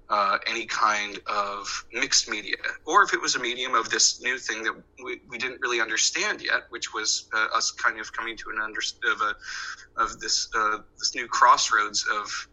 uh, 0.09 0.39
any 0.47 0.67
kind 0.67 1.19
of 1.27 1.85
mixed 1.93 2.29
media, 2.29 2.57
or 2.85 3.03
if 3.03 3.15
it 3.15 3.21
was 3.21 3.35
a 3.35 3.39
medium 3.39 3.75
of 3.75 3.89
this 3.89 4.21
new 4.21 4.37
thing 4.39 4.63
that 4.63 4.75
we, 5.03 5.21
we 5.29 5.39
didn't 5.39 5.61
really 5.63 5.81
understand 5.81 6.43
yet, 6.43 6.65
which 6.71 6.93
was 6.93 7.29
uh, 7.33 7.47
us 7.55 7.71
kind 7.71 7.99
of 7.99 8.13
coming 8.13 8.37
to 8.37 8.51
an 8.51 8.61
under 8.63 8.81
of 9.11 9.21
a 9.23 10.03
of 10.03 10.21
this 10.21 10.49
uh, 10.55 10.79
this 10.99 11.15
new 11.15 11.27
crossroads 11.27 12.07
of 12.13 12.49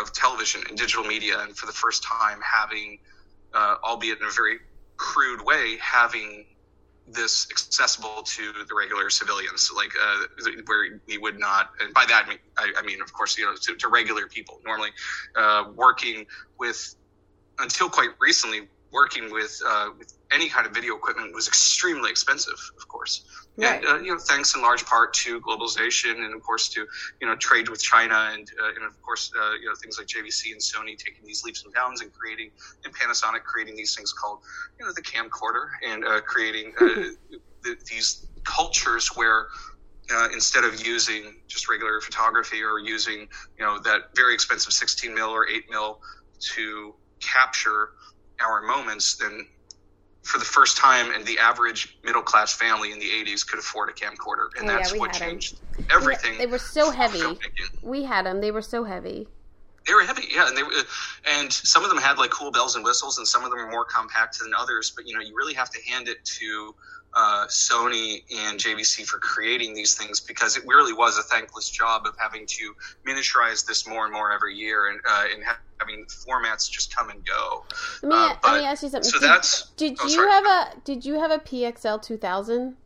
of 0.00 0.12
television 0.14 0.62
and 0.68 0.78
digital 0.78 1.04
media, 1.04 1.38
and 1.40 1.56
for 1.56 1.66
the 1.66 1.72
first 1.72 2.02
time 2.02 2.40
having, 2.40 2.98
uh, 3.52 3.76
albeit 3.84 4.18
in 4.18 4.26
a 4.26 4.30
very 4.30 4.58
crude 4.96 5.44
way, 5.44 5.76
having 5.82 6.46
this 7.08 7.48
accessible 7.50 8.22
to 8.22 8.52
the 8.68 8.74
regular 8.74 9.10
civilians, 9.10 9.70
like 9.74 9.90
uh, 10.00 10.24
where 10.66 11.00
we 11.06 11.18
would 11.18 11.38
not, 11.38 11.70
and 11.80 11.92
by 11.92 12.04
that 12.06 12.24
I 12.26 12.28
mean, 12.28 12.38
I, 12.56 12.72
I 12.78 12.82
mean 12.82 13.02
of 13.02 13.12
course, 13.12 13.36
you 13.36 13.44
know, 13.44 13.54
to, 13.54 13.74
to 13.74 13.88
regular 13.88 14.26
people. 14.26 14.60
Normally, 14.64 14.90
uh, 15.36 15.64
working 15.74 16.26
with, 16.58 16.94
until 17.58 17.88
quite 17.88 18.10
recently, 18.20 18.68
working 18.92 19.32
with 19.32 19.60
uh, 19.66 19.88
with 19.98 20.14
any 20.32 20.48
kind 20.48 20.66
of 20.66 20.72
video 20.72 20.96
equipment 20.96 21.34
was 21.34 21.48
extremely 21.48 22.10
expensive, 22.10 22.58
of 22.76 22.88
course. 22.88 23.24
Right. 23.56 23.76
And 23.76 23.86
uh, 23.86 23.98
you 23.98 24.12
know, 24.12 24.18
thanks 24.18 24.54
in 24.54 24.62
large 24.62 24.84
part 24.86 25.12
to 25.14 25.40
globalization 25.40 26.24
and 26.24 26.34
of 26.34 26.42
course 26.42 26.68
to 26.70 26.86
you 27.20 27.26
know 27.26 27.36
trade 27.36 27.68
with 27.68 27.82
China 27.82 28.30
and 28.32 28.48
uh, 28.62 28.68
and 28.76 28.84
of 28.84 29.00
course 29.02 29.30
uh, 29.38 29.52
you 29.60 29.66
know 29.66 29.74
things 29.74 29.98
like 29.98 30.06
JVC 30.06 30.52
and 30.52 30.60
Sony 30.60 30.96
taking 30.96 31.24
these 31.26 31.44
leaps 31.44 31.64
and 31.64 31.72
bounds 31.74 32.00
and 32.00 32.12
creating 32.12 32.50
and 32.84 32.94
Panasonic 32.94 33.44
creating 33.44 33.76
these 33.76 33.94
things 33.94 34.12
called 34.12 34.40
you 34.78 34.86
know 34.86 34.92
the 34.92 35.02
camcorder 35.02 35.68
and 35.86 36.04
uh, 36.04 36.20
creating 36.22 36.72
uh, 36.80 36.86
the, 37.62 37.76
these 37.90 38.26
cultures 38.44 39.08
where. 39.14 39.46
Uh, 40.12 40.28
instead 40.34 40.64
of 40.64 40.84
using 40.84 41.36
just 41.46 41.70
regular 41.70 42.00
photography 42.00 42.60
or 42.60 42.80
using 42.80 43.20
you 43.56 43.64
know 43.64 43.78
that 43.78 44.14
very 44.16 44.34
expensive 44.34 44.72
16 44.72 45.14
mil 45.14 45.30
or 45.30 45.48
8 45.48 45.62
mil 45.70 46.00
to 46.40 46.92
capture 47.20 47.90
our 48.40 48.62
moments, 48.62 49.16
then 49.16 49.46
for 50.22 50.38
the 50.38 50.44
first 50.44 50.76
time, 50.76 51.12
and 51.12 51.26
the 51.26 51.38
average 51.38 51.98
middle 52.04 52.22
class 52.22 52.52
family 52.52 52.92
in 52.92 52.98
the 52.98 53.06
80s 53.06 53.46
could 53.46 53.58
afford 53.58 53.88
a 53.88 53.92
camcorder. 53.92 54.48
And 54.58 54.68
oh, 54.68 54.72
that's 54.72 54.92
yeah, 54.92 54.98
what 54.98 55.12
changed 55.12 55.60
them. 55.76 55.86
everything. 55.90 56.38
They 56.38 56.46
were 56.46 56.58
so 56.58 56.90
heavy. 56.90 57.22
We 57.82 58.04
had 58.04 58.26
them, 58.26 58.40
they 58.40 58.52
were 58.52 58.62
so 58.62 58.84
heavy. 58.84 59.28
They 59.86 59.94
were 59.94 60.02
heavy, 60.02 60.28
yeah, 60.32 60.46
and 60.46 60.56
they 60.56 60.62
were, 60.62 60.70
and 61.28 61.52
some 61.52 61.82
of 61.82 61.90
them 61.90 61.98
had 61.98 62.16
like 62.16 62.30
cool 62.30 62.52
bells 62.52 62.76
and 62.76 62.84
whistles, 62.84 63.18
and 63.18 63.26
some 63.26 63.42
of 63.42 63.50
them 63.50 63.58
were 63.58 63.70
more 63.70 63.84
compact 63.84 64.38
than 64.38 64.52
others. 64.56 64.92
But 64.94 65.08
you 65.08 65.14
know, 65.14 65.20
you 65.20 65.34
really 65.34 65.54
have 65.54 65.70
to 65.70 65.78
hand 65.90 66.08
it 66.08 66.24
to 66.38 66.74
uh, 67.14 67.46
Sony 67.46 68.22
and 68.34 68.58
JVC 68.58 69.06
for 69.06 69.18
creating 69.18 69.74
these 69.74 69.94
things 69.94 70.20
because 70.20 70.56
it 70.56 70.64
really 70.66 70.92
was 70.92 71.18
a 71.18 71.22
thankless 71.22 71.68
job 71.68 72.06
of 72.06 72.14
having 72.18 72.46
to 72.46 72.74
miniaturize 73.06 73.66
this 73.66 73.86
more 73.86 74.04
and 74.04 74.12
more 74.12 74.32
every 74.32 74.54
year 74.54 74.88
and, 74.88 75.00
uh, 75.08 75.24
and 75.34 75.44
having 75.78 76.04
formats 76.06 76.70
just 76.70 76.94
come 76.94 77.10
and 77.10 77.24
go. 77.26 77.64
Let 78.02 78.08
me, 78.08 78.14
uh, 78.14 78.34
but, 78.42 78.52
let 78.52 78.60
me 78.60 78.66
ask 78.66 78.82
you 78.82 78.88
something. 78.88 79.10
So 79.10 79.18
did, 79.18 79.28
that's 79.28 79.70
did 79.76 79.96
oh, 80.00 80.04
you 80.04 80.10
sorry. 80.10 80.30
have 80.30 80.46
a 80.46 80.80
did 80.84 81.04
you 81.04 81.14
have 81.14 81.30
a 81.30 81.38
PXL 81.38 82.00
two 82.02 82.16
thousand? 82.16 82.76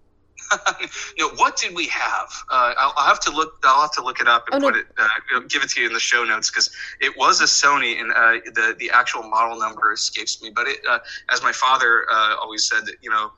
no, 1.18 1.28
what 1.30 1.56
did 1.56 1.74
we 1.74 1.86
have? 1.86 2.30
Uh, 2.50 2.74
I'll, 2.78 2.92
I'll, 2.96 3.06
have 3.06 3.20
to 3.20 3.30
look. 3.30 3.58
I'll 3.64 3.82
have 3.82 3.92
to 3.92 4.04
look 4.04 4.20
it 4.20 4.28
up 4.28 4.48
and 4.50 4.62
oh, 4.62 4.66
put 4.66 4.74
no. 4.74 4.80
it, 4.80 4.86
uh, 4.98 5.40
give 5.48 5.62
it 5.62 5.70
to 5.70 5.80
you 5.80 5.86
in 5.86 5.92
the 5.92 6.00
show 6.00 6.24
notes 6.24 6.50
because 6.50 6.70
it 7.00 7.16
was 7.16 7.40
a 7.40 7.44
Sony, 7.44 8.00
and 8.00 8.12
uh, 8.12 8.50
the 8.52 8.76
the 8.78 8.90
actual 8.90 9.22
model 9.22 9.58
number 9.58 9.92
escapes 9.92 10.42
me. 10.42 10.50
But 10.50 10.68
it, 10.68 10.78
uh, 10.88 10.98
as 11.30 11.42
my 11.42 11.52
father 11.52 12.06
uh, 12.10 12.36
always 12.40 12.68
said, 12.68 12.86
that 12.86 12.96
you 13.00 13.10
know 13.10 13.32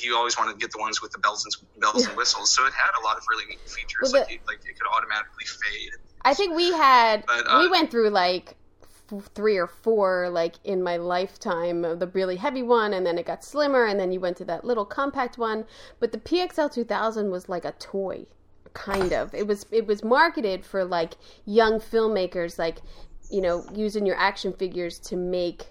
he 0.00 0.12
always 0.12 0.38
wanted 0.38 0.52
to 0.52 0.58
get 0.58 0.72
the 0.72 0.78
ones 0.78 1.02
with 1.02 1.12
the 1.12 1.18
bells 1.18 1.44
and 1.44 1.80
bells 1.80 2.02
yeah. 2.02 2.08
and 2.08 2.16
whistles. 2.16 2.52
So 2.52 2.64
it 2.66 2.72
had 2.72 2.90
a 3.00 3.04
lot 3.04 3.16
of 3.16 3.24
really 3.28 3.46
neat 3.46 3.60
features. 3.60 4.12
Well, 4.12 4.12
the, 4.12 4.18
like, 4.20 4.30
it, 4.30 4.40
like 4.46 4.58
it 4.58 4.78
could 4.78 4.88
automatically 4.96 5.44
fade. 5.44 5.90
I 6.24 6.34
think 6.34 6.54
we 6.54 6.72
had 6.72 7.24
but, 7.26 7.46
uh, 7.46 7.58
we 7.60 7.68
went 7.68 7.90
through 7.90 8.10
like 8.10 8.56
three 9.34 9.58
or 9.58 9.66
four 9.66 10.30
like 10.30 10.54
in 10.64 10.82
my 10.82 10.96
lifetime 10.96 11.82
the 11.82 12.10
really 12.14 12.36
heavy 12.36 12.62
one 12.62 12.94
and 12.94 13.04
then 13.04 13.18
it 13.18 13.26
got 13.26 13.44
slimmer 13.44 13.84
and 13.84 14.00
then 14.00 14.10
you 14.10 14.18
went 14.18 14.38
to 14.38 14.44
that 14.44 14.64
little 14.64 14.86
compact 14.86 15.36
one 15.36 15.66
but 16.00 16.12
the 16.12 16.18
pxl 16.18 16.72
2000 16.72 17.30
was 17.30 17.46
like 17.46 17.66
a 17.66 17.72
toy 17.72 18.24
kind 18.72 19.12
of 19.12 19.34
it 19.34 19.46
was 19.46 19.66
it 19.70 19.86
was 19.86 20.02
marketed 20.02 20.64
for 20.64 20.82
like 20.82 21.14
young 21.44 21.78
filmmakers 21.78 22.58
like 22.58 22.78
you 23.30 23.42
know 23.42 23.66
using 23.74 24.06
your 24.06 24.16
action 24.16 24.50
figures 24.52 24.98
to 24.98 25.14
make 25.14 25.66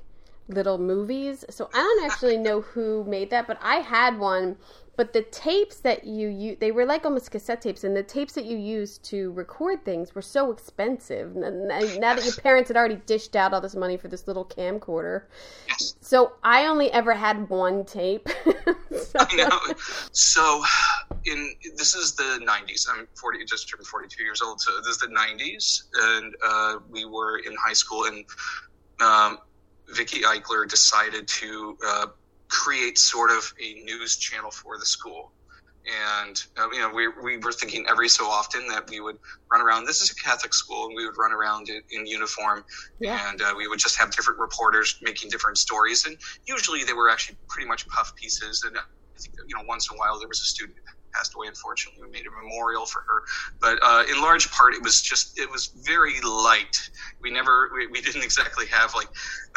little 0.47 0.77
movies. 0.77 1.45
So 1.49 1.69
I 1.73 1.77
don't 1.77 2.05
actually 2.11 2.37
know 2.37 2.61
who 2.61 3.03
made 3.05 3.29
that, 3.31 3.47
but 3.47 3.57
I 3.61 3.77
had 3.77 4.19
one. 4.19 4.57
but 4.97 5.13
the 5.13 5.23
tapes 5.23 5.77
that 5.79 6.03
you 6.03 6.27
you 6.27 6.57
they 6.59 6.71
were 6.71 6.85
like 6.85 7.05
almost 7.05 7.31
cassette 7.31 7.61
tapes, 7.61 7.83
and 7.83 7.95
the 7.95 8.03
tapes 8.03 8.33
that 8.33 8.45
you 8.45 8.57
used 8.57 9.03
to 9.05 9.31
record 9.31 9.83
things 9.85 10.13
were 10.13 10.21
so 10.21 10.51
expensive. 10.51 11.35
Now 11.35 12.13
that 12.15 12.23
your 12.25 12.35
parents 12.35 12.67
had 12.67 12.77
already 12.77 12.99
dished 13.07 13.35
out 13.35 13.53
all 13.53 13.61
this 13.61 13.75
money 13.75 13.97
for 13.97 14.09
this 14.09 14.27
little 14.27 14.45
camcorder, 14.45 15.23
Yes. 15.69 15.95
so 16.01 16.33
I 16.43 16.65
only 16.65 16.91
ever 16.91 17.13
had 17.13 17.49
one 17.49 17.85
tape. 17.85 18.27
so, 18.91 19.19
I 19.19 19.35
know. 19.35 19.59
So, 20.11 20.63
in 21.25 21.55
this 21.77 21.95
is 21.95 22.13
the 22.15 22.39
'90s. 22.45 22.85
I'm 22.91 23.07
40, 23.15 23.45
just 23.45 23.69
turned 23.69 23.87
42 23.87 24.23
years 24.23 24.41
old. 24.41 24.59
So 24.61 24.71
this 24.81 24.87
is 24.95 24.97
the 24.99 25.07
'90s, 25.07 25.83
and 26.09 26.35
uh, 26.45 26.73
we 26.91 27.05
were 27.05 27.37
in 27.39 27.55
high 27.55 27.73
school, 27.73 28.03
and 28.05 28.25
um, 28.99 29.39
Vicky 29.89 30.21
Eichler 30.21 30.67
decided 30.69 31.27
to 31.27 31.77
uh, 31.85 32.07
create 32.49 32.97
sort 32.97 33.31
of 33.31 33.51
a 33.61 33.73
news 33.83 34.17
channel 34.17 34.51
for 34.51 34.77
the 34.77 34.85
school. 34.85 35.31
And 36.21 36.39
uh, 36.57 36.69
you 36.71 36.79
know, 36.79 36.91
we, 36.93 37.07
we 37.23 37.37
were 37.37 37.51
thinking 37.51 37.85
every 37.89 38.07
so 38.07 38.25
often 38.27 38.67
that 38.67 38.87
we 38.89 38.99
would 38.99 39.17
run 39.51 39.61
around. 39.61 39.85
This 39.85 40.01
is 40.01 40.11
a 40.11 40.15
Catholic 40.15 40.53
school, 40.53 40.85
and 40.85 40.95
we 40.95 41.05
would 41.05 41.17
run 41.17 41.33
around 41.33 41.69
in, 41.69 41.81
in 41.89 42.05
uniform, 42.05 42.63
Yeah. 42.99 43.29
and 43.29 43.41
uh, 43.41 43.53
we 43.57 43.67
would 43.67 43.79
just 43.79 43.97
have 43.97 44.11
different 44.15 44.39
reporters 44.39 44.95
making 45.01 45.31
different 45.31 45.57
stories. 45.57 46.05
And 46.05 46.15
usually, 46.45 46.83
they 46.83 46.93
were 46.93 47.09
actually 47.09 47.37
pretty 47.49 47.67
much 47.67 47.87
puff 47.87 48.13
pieces. 48.15 48.63
And 48.63 48.77
I 48.77 48.81
think 49.19 49.35
that, 49.37 49.45
you 49.47 49.55
know, 49.55 49.63
once 49.67 49.89
in 49.89 49.97
a 49.97 49.99
while, 49.99 50.19
there 50.19 50.27
was 50.27 50.39
a 50.39 50.45
student 50.45 50.77
passed 51.13 51.35
away. 51.35 51.47
Unfortunately, 51.47 52.01
we 52.03 52.09
made 52.11 52.25
a 52.27 52.31
memorial 52.31 52.85
for 52.85 53.01
her. 53.01 53.23
But 53.59 53.79
uh, 53.81 54.03
in 54.09 54.21
large 54.21 54.51
part, 54.51 54.73
it 54.73 54.83
was 54.83 55.01
just 55.01 55.39
it 55.39 55.49
was 55.49 55.67
very 55.67 56.19
light. 56.21 56.89
We 57.21 57.31
never 57.31 57.69
we, 57.73 57.87
we 57.87 58.01
didn't 58.01 58.23
exactly 58.23 58.65
have 58.67 58.93
like 58.95 59.09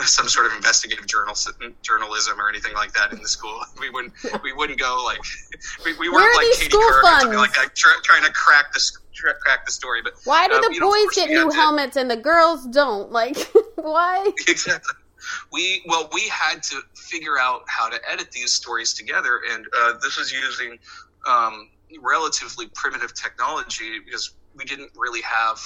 some 0.05 0.29
sort 0.29 0.47
of 0.47 0.53
investigative 0.53 1.07
journal 1.07 1.35
journalism 1.83 2.41
or 2.41 2.49
anything 2.49 2.75
like 2.75 2.93
that 2.95 3.13
in 3.13 3.21
the 3.21 3.29
school. 3.29 3.61
We 3.81 3.91
wouldn't 3.91 4.15
we 4.43 4.53
wouldn't 4.53 4.79
go 4.79 5.03
like 5.05 5.19
we, 5.85 5.93
we 5.99 6.09
weren't 6.09 6.35
like 6.37 6.47
Katie 6.59 6.71
Couric 6.71 7.03
or 7.03 7.21
something 7.21 7.39
like 7.39 7.53
that, 7.55 7.75
try, 7.75 7.95
trying 8.03 8.25
to 8.25 8.33
crack 8.33 8.73
the 8.73 8.81
crack 9.41 9.67
the 9.67 9.73
story. 9.73 10.01
But 10.03 10.15
why 10.25 10.49
do 10.49 10.55
uh, 10.55 10.61
the 10.61 10.79
know, 10.79 10.91
boys 10.91 11.03
course 11.05 11.17
get 11.17 11.31
new 11.31 11.51
to- 11.51 11.57
helmets 11.57 11.97
and 11.97 12.11
the 12.11 12.17
girls 12.17 12.67
don't? 12.67 13.11
Like, 13.11 13.37
why? 13.77 14.31
exactly. 14.49 14.95
We 15.53 15.83
well, 15.87 16.11
we 16.13 16.29
had 16.29 16.63
to 16.65 16.81
figure 16.95 17.39
out 17.39 17.63
how 17.67 17.89
to 17.89 17.99
edit 18.11 18.31
these 18.31 18.53
stories 18.53 18.93
together, 18.93 19.41
and 19.51 19.67
uh, 19.77 19.95
this 20.03 20.19
was 20.19 20.31
using 20.31 20.79
um, 21.27 21.71
relatively 22.03 22.67
primitive 22.75 23.15
technology 23.15 24.01
because 24.05 24.35
we 24.55 24.65
didn't 24.65 24.91
really 24.97 25.23
have, 25.23 25.59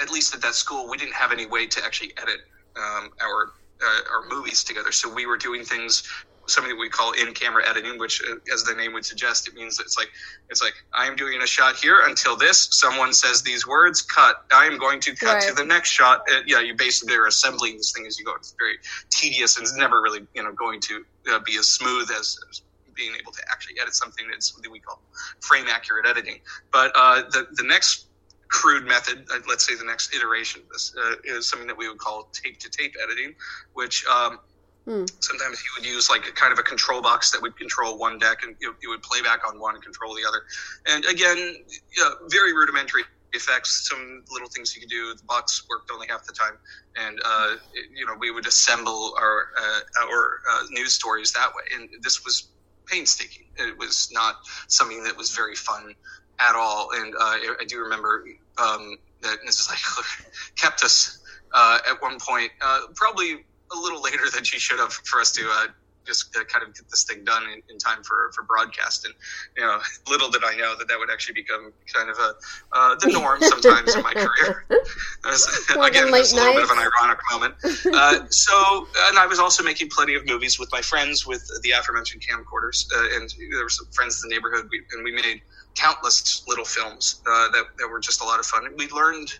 at 0.00 0.10
least 0.10 0.34
at 0.34 0.42
that 0.42 0.54
school, 0.54 0.88
we 0.88 0.96
didn't 0.96 1.14
have 1.14 1.32
any 1.32 1.46
way 1.46 1.66
to 1.66 1.84
actually 1.84 2.12
edit 2.20 2.40
um, 2.76 3.10
our 3.20 3.52
uh, 3.82 4.00
our 4.12 4.28
movies 4.28 4.62
together. 4.62 4.92
So 4.92 5.12
we 5.12 5.26
were 5.26 5.36
doing 5.36 5.64
things. 5.64 6.02
Something 6.46 6.74
that 6.74 6.80
we 6.80 6.88
call 6.88 7.12
in-camera 7.12 7.68
editing, 7.68 7.96
which, 7.98 8.20
uh, 8.28 8.34
as 8.52 8.64
the 8.64 8.74
name 8.74 8.92
would 8.94 9.04
suggest, 9.04 9.46
it 9.46 9.54
means 9.54 9.78
it's 9.78 9.96
like 9.96 10.08
it's 10.48 10.60
like 10.60 10.72
I 10.92 11.06
am 11.06 11.14
doing 11.14 11.40
a 11.42 11.46
shot 11.46 11.76
here 11.76 12.00
until 12.06 12.36
this. 12.36 12.68
Someone 12.72 13.12
says 13.12 13.42
these 13.42 13.68
words, 13.68 14.02
cut. 14.02 14.44
I 14.52 14.64
am 14.64 14.76
going 14.76 14.98
to 15.00 15.14
cut 15.14 15.42
to 15.42 15.54
the 15.54 15.64
next 15.64 15.90
shot. 15.90 16.22
Uh, 16.28 16.40
yeah, 16.46 16.60
you 16.60 16.74
basically 16.74 17.14
are 17.14 17.26
assembling 17.26 17.76
this 17.76 17.92
thing 17.92 18.04
as 18.06 18.18
you 18.18 18.24
go. 18.24 18.34
It's 18.34 18.54
very 18.58 18.78
tedious 19.10 19.56
and 19.58 19.62
it's 19.62 19.76
never 19.76 20.00
really 20.00 20.26
you 20.34 20.42
know 20.42 20.52
going 20.52 20.80
to 20.80 21.04
uh, 21.30 21.38
be 21.40 21.56
as 21.56 21.68
smooth 21.68 22.10
as, 22.10 22.36
as 22.50 22.62
being 23.00 23.16
able 23.20 23.32
to 23.32 23.42
actually 23.52 23.80
edit 23.82 23.96
something 23.96 24.28
that's 24.30 24.52
what 24.56 24.70
we 24.72 24.80
call 24.80 25.02
frame 25.48 25.66
accurate 25.70 26.06
editing. 26.06 26.38
But 26.72 26.92
uh, 26.96 27.22
the 27.32 27.46
the 27.56 27.64
next 27.64 28.10
crude 28.50 28.86
method, 28.86 29.24
uh, 29.34 29.40
let's 29.48 29.66
say 29.66 29.74
the 29.76 29.84
next 29.84 30.14
iteration 30.14 30.62
of 30.62 30.68
this, 30.72 30.92
uh, 31.02 31.36
is 31.38 31.48
something 31.48 31.68
that 31.68 31.78
we 31.78 31.88
would 31.88 31.98
call 31.98 32.30
tape 32.44 32.60
to 32.60 32.70
tape 32.78 32.92
editing, 33.02 33.34
which 33.74 34.04
um, 34.12 34.38
Hmm. 34.86 35.04
sometimes 35.22 35.62
you 35.62 35.70
would 35.78 35.88
use 35.90 36.10
like 36.10 36.26
a 36.28 36.32
kind 36.32 36.52
of 36.52 36.58
a 36.58 36.62
control 36.62 37.02
box 37.02 37.30
that 37.32 37.42
would 37.42 37.56
control 37.56 37.98
one 37.98 38.18
deck 38.18 38.38
and 38.44 38.56
it 38.60 38.88
would 38.88 39.02
play 39.02 39.22
back 39.22 39.40
on 39.48 39.60
one 39.60 39.74
and 39.74 39.84
control 39.84 40.14
the 40.14 40.26
other. 40.28 40.42
And 40.88 41.04
again, 41.06 41.56
yeah, 41.98 42.10
very 42.30 42.52
rudimentary 42.54 43.02
effects, 43.04 43.54
some 43.88 43.94
little 44.30 44.48
things 44.54 44.74
you 44.74 44.80
could 44.82 44.90
do. 44.90 45.14
The 45.14 45.24
box 45.26 45.38
worked 45.48 45.64
only 45.72 45.86
half 45.88 46.02
the 46.08 46.16
time, 46.18 46.38
and 46.84 47.06
uh, 47.24 47.48
it- 47.74 47.86
you 47.94 48.04
know 48.06 48.14
we 48.18 48.30
would 48.30 48.46
assemble 48.46 49.14
our 49.18 49.46
uh, 49.58 49.80
our 50.04 50.38
uh, 50.52 50.62
news 50.70 50.94
stories 50.94 51.32
that 51.32 51.48
way. 51.56 51.64
And 51.74 51.88
this 52.02 52.20
was 52.24 52.50
painstaking. 52.90 53.46
It 53.56 53.78
was 53.78 54.10
not 54.12 54.36
something 54.68 55.04
that 55.04 55.16
was 55.16 55.30
very 55.30 55.54
fun 55.54 55.94
at 56.38 56.54
all. 56.54 56.90
And 56.94 57.14
uh, 57.14 57.18
I, 57.60 57.64
do 57.66 57.80
remember 57.80 58.24
um, 58.58 58.96
that 59.22 59.38
Mrs. 59.46 59.68
Eichler 59.68 60.26
kept 60.56 60.82
us 60.82 61.18
uh, 61.52 61.78
at 61.88 62.00
one 62.02 62.18
point, 62.18 62.50
uh, 62.60 62.80
probably 62.94 63.44
a 63.72 63.78
little 63.78 64.02
later 64.02 64.28
than 64.34 64.44
she 64.44 64.58
should 64.58 64.78
have, 64.78 64.92
for 64.92 65.20
us 65.20 65.32
to 65.32 65.42
uh, 65.48 65.66
just 66.06 66.32
kind 66.32 66.66
of 66.66 66.74
get 66.74 66.88
this 66.90 67.04
thing 67.04 67.24
done 67.24 67.42
in, 67.44 67.62
in 67.68 67.78
time 67.78 68.02
for, 68.02 68.30
for 68.34 68.42
broadcast. 68.44 69.04
And 69.04 69.14
you 69.56 69.64
know, 69.64 69.78
little 70.08 70.30
did 70.30 70.42
I 70.44 70.54
know 70.56 70.74
that 70.78 70.88
that 70.88 70.98
would 70.98 71.10
actually 71.10 71.34
become 71.34 71.72
kind 71.92 72.10
of 72.10 72.18
a 72.18 72.34
uh, 72.72 72.94
the 72.96 73.12
norm 73.12 73.40
sometimes 73.42 73.94
in 73.94 74.02
my 74.02 74.12
career. 74.12 74.64
Again, 74.70 76.08
it's 76.14 76.32
a 76.32 76.36
little 76.36 76.54
bit 76.54 76.64
of 76.64 76.70
an 76.70 76.78
ironic 76.78 77.18
moment. 77.30 77.54
Uh, 77.64 78.26
so, 78.30 78.86
and 79.08 79.18
I 79.18 79.26
was 79.26 79.38
also 79.38 79.62
making 79.62 79.88
plenty 79.90 80.14
of 80.14 80.26
movies 80.26 80.58
with 80.58 80.70
my 80.72 80.80
friends 80.80 81.26
with 81.26 81.48
the 81.62 81.70
aforementioned 81.72 82.22
camcorders, 82.22 82.86
uh, 82.94 83.16
and 83.16 83.32
there 83.52 83.62
were 83.62 83.68
some 83.68 83.86
friends 83.92 84.22
in 84.22 84.28
the 84.28 84.34
neighborhood, 84.34 84.68
we, 84.70 84.82
and 84.92 85.04
we 85.04 85.12
made 85.12 85.42
countless 85.74 86.44
little 86.48 86.64
films 86.64 87.22
uh, 87.26 87.50
that 87.50 87.64
that 87.78 87.88
were 87.88 88.00
just 88.00 88.22
a 88.22 88.24
lot 88.24 88.40
of 88.40 88.46
fun. 88.46 88.64
We 88.76 88.88
learned, 88.88 89.38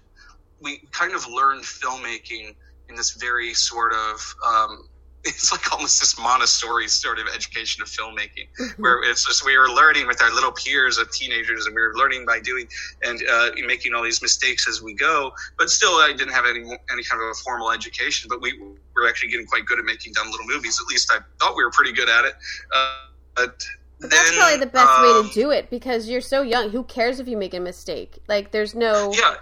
we 0.61 0.83
kind 0.93 1.15
of 1.15 1.27
learned 1.29 1.65
filmmaking 1.65 2.55
in 2.89 2.97
this 2.97 3.13
very 3.13 3.55
sort 3.55 3.93
of. 3.93 4.35
Um, 4.47 4.89
it's 5.25 5.53
like 5.53 5.73
almost 5.73 6.01
this 6.01 6.19
Montessori 6.19 6.89
sort 6.89 7.19
of 7.19 7.27
education 7.35 7.83
of 7.83 7.89
filmmaking, 7.89 8.49
where 8.79 9.03
it's 9.03 9.27
just 9.27 9.45
we 9.45 9.57
were 9.57 9.69
learning 9.69 10.07
with 10.07 10.23
our 10.23 10.33
little 10.33 10.53
peers 10.53 10.99
of 10.99 11.11
teenagers, 11.13 11.67
and 11.67 11.75
we 11.75 11.83
were 11.83 11.95
learning 11.95 12.25
by 12.27 12.41
doing 12.41 12.69
and 13.03 13.21
uh, 13.31 13.51
making 13.67 13.95
all 13.95 14.03
these 14.03 14.23
mistakes 14.23 14.69
as 14.69 14.81
we 14.83 14.95
go. 14.95 15.33
But 15.59 15.71
still, 15.71 15.93
I 15.93 16.13
didn't 16.17 16.33
have 16.33 16.47
any 16.47 16.61
any 16.61 17.05
kind 17.05 17.23
of 17.23 17.29
a 17.29 17.35
formal 17.45 17.71
education. 17.71 18.29
But 18.29 18.41
we 18.41 18.59
were 18.95 19.09
actually 19.09 19.31
getting 19.31 19.47
quite 19.47 19.67
good 19.67 19.79
at 19.79 19.85
making 19.85 20.15
dumb 20.15 20.31
little 20.31 20.47
movies. 20.47 20.81
At 20.81 20.87
least 20.91 21.13
I 21.13 21.19
thought 21.39 21.55
we 21.57 21.65
were 21.65 21.71
pretty 21.71 21.93
good 21.93 22.09
at 22.09 22.25
it. 22.25 22.35
Uh, 22.75 22.97
but 23.37 23.63
But 24.01 24.11
that's 24.11 24.31
then, 24.31 24.39
probably 24.39 24.59
the 24.59 24.67
best 24.67 25.03
way 25.03 25.09
um, 25.11 25.29
to 25.29 25.35
do 25.35 25.51
it 25.51 25.69
because 25.69 26.09
you're 26.09 26.23
so 26.23 26.43
young. 26.43 26.71
Who 26.71 26.85
cares 26.85 27.21
if 27.21 27.29
you 27.29 27.37
make 27.37 27.53
a 27.53 27.61
mistake? 27.61 28.19
Like, 28.29 28.51
there's 28.51 28.75
no. 28.75 29.13
Yeah, 29.13 29.35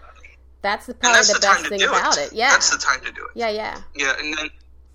That's 0.62 0.86
the, 0.86 0.94
probably 0.94 1.14
that's 1.18 1.28
the, 1.28 1.34
the, 1.34 1.40
best 1.40 1.66
thing 1.68 1.82
about 1.84 2.18
it. 2.18 2.32
it. 2.32 2.32
Yeah. 2.32 2.50
that's 2.50 2.70
the 2.70 2.78
time 2.78 3.00
to 3.04 3.12
do 3.12 3.24
it. 3.24 3.30
yeah, 3.34 3.50
yeah. 3.50 3.80
Yeah, 3.94 4.14
and 4.18 4.36
then 4.36 4.50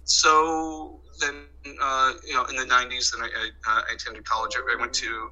so 0.06 1.00
then 1.20 1.36
uh, 1.82 2.14
you 2.28 2.34
know 2.34 2.46
in 2.46 2.56
the 2.56 2.66
'90s, 2.66 3.12
then 3.14 3.24
I, 3.24 3.28
I, 3.28 3.72
uh, 3.72 3.82
I 3.90 3.94
attended 3.94 4.26
college. 4.26 4.54
I 4.58 4.80
went 4.80 4.94
to 4.94 5.30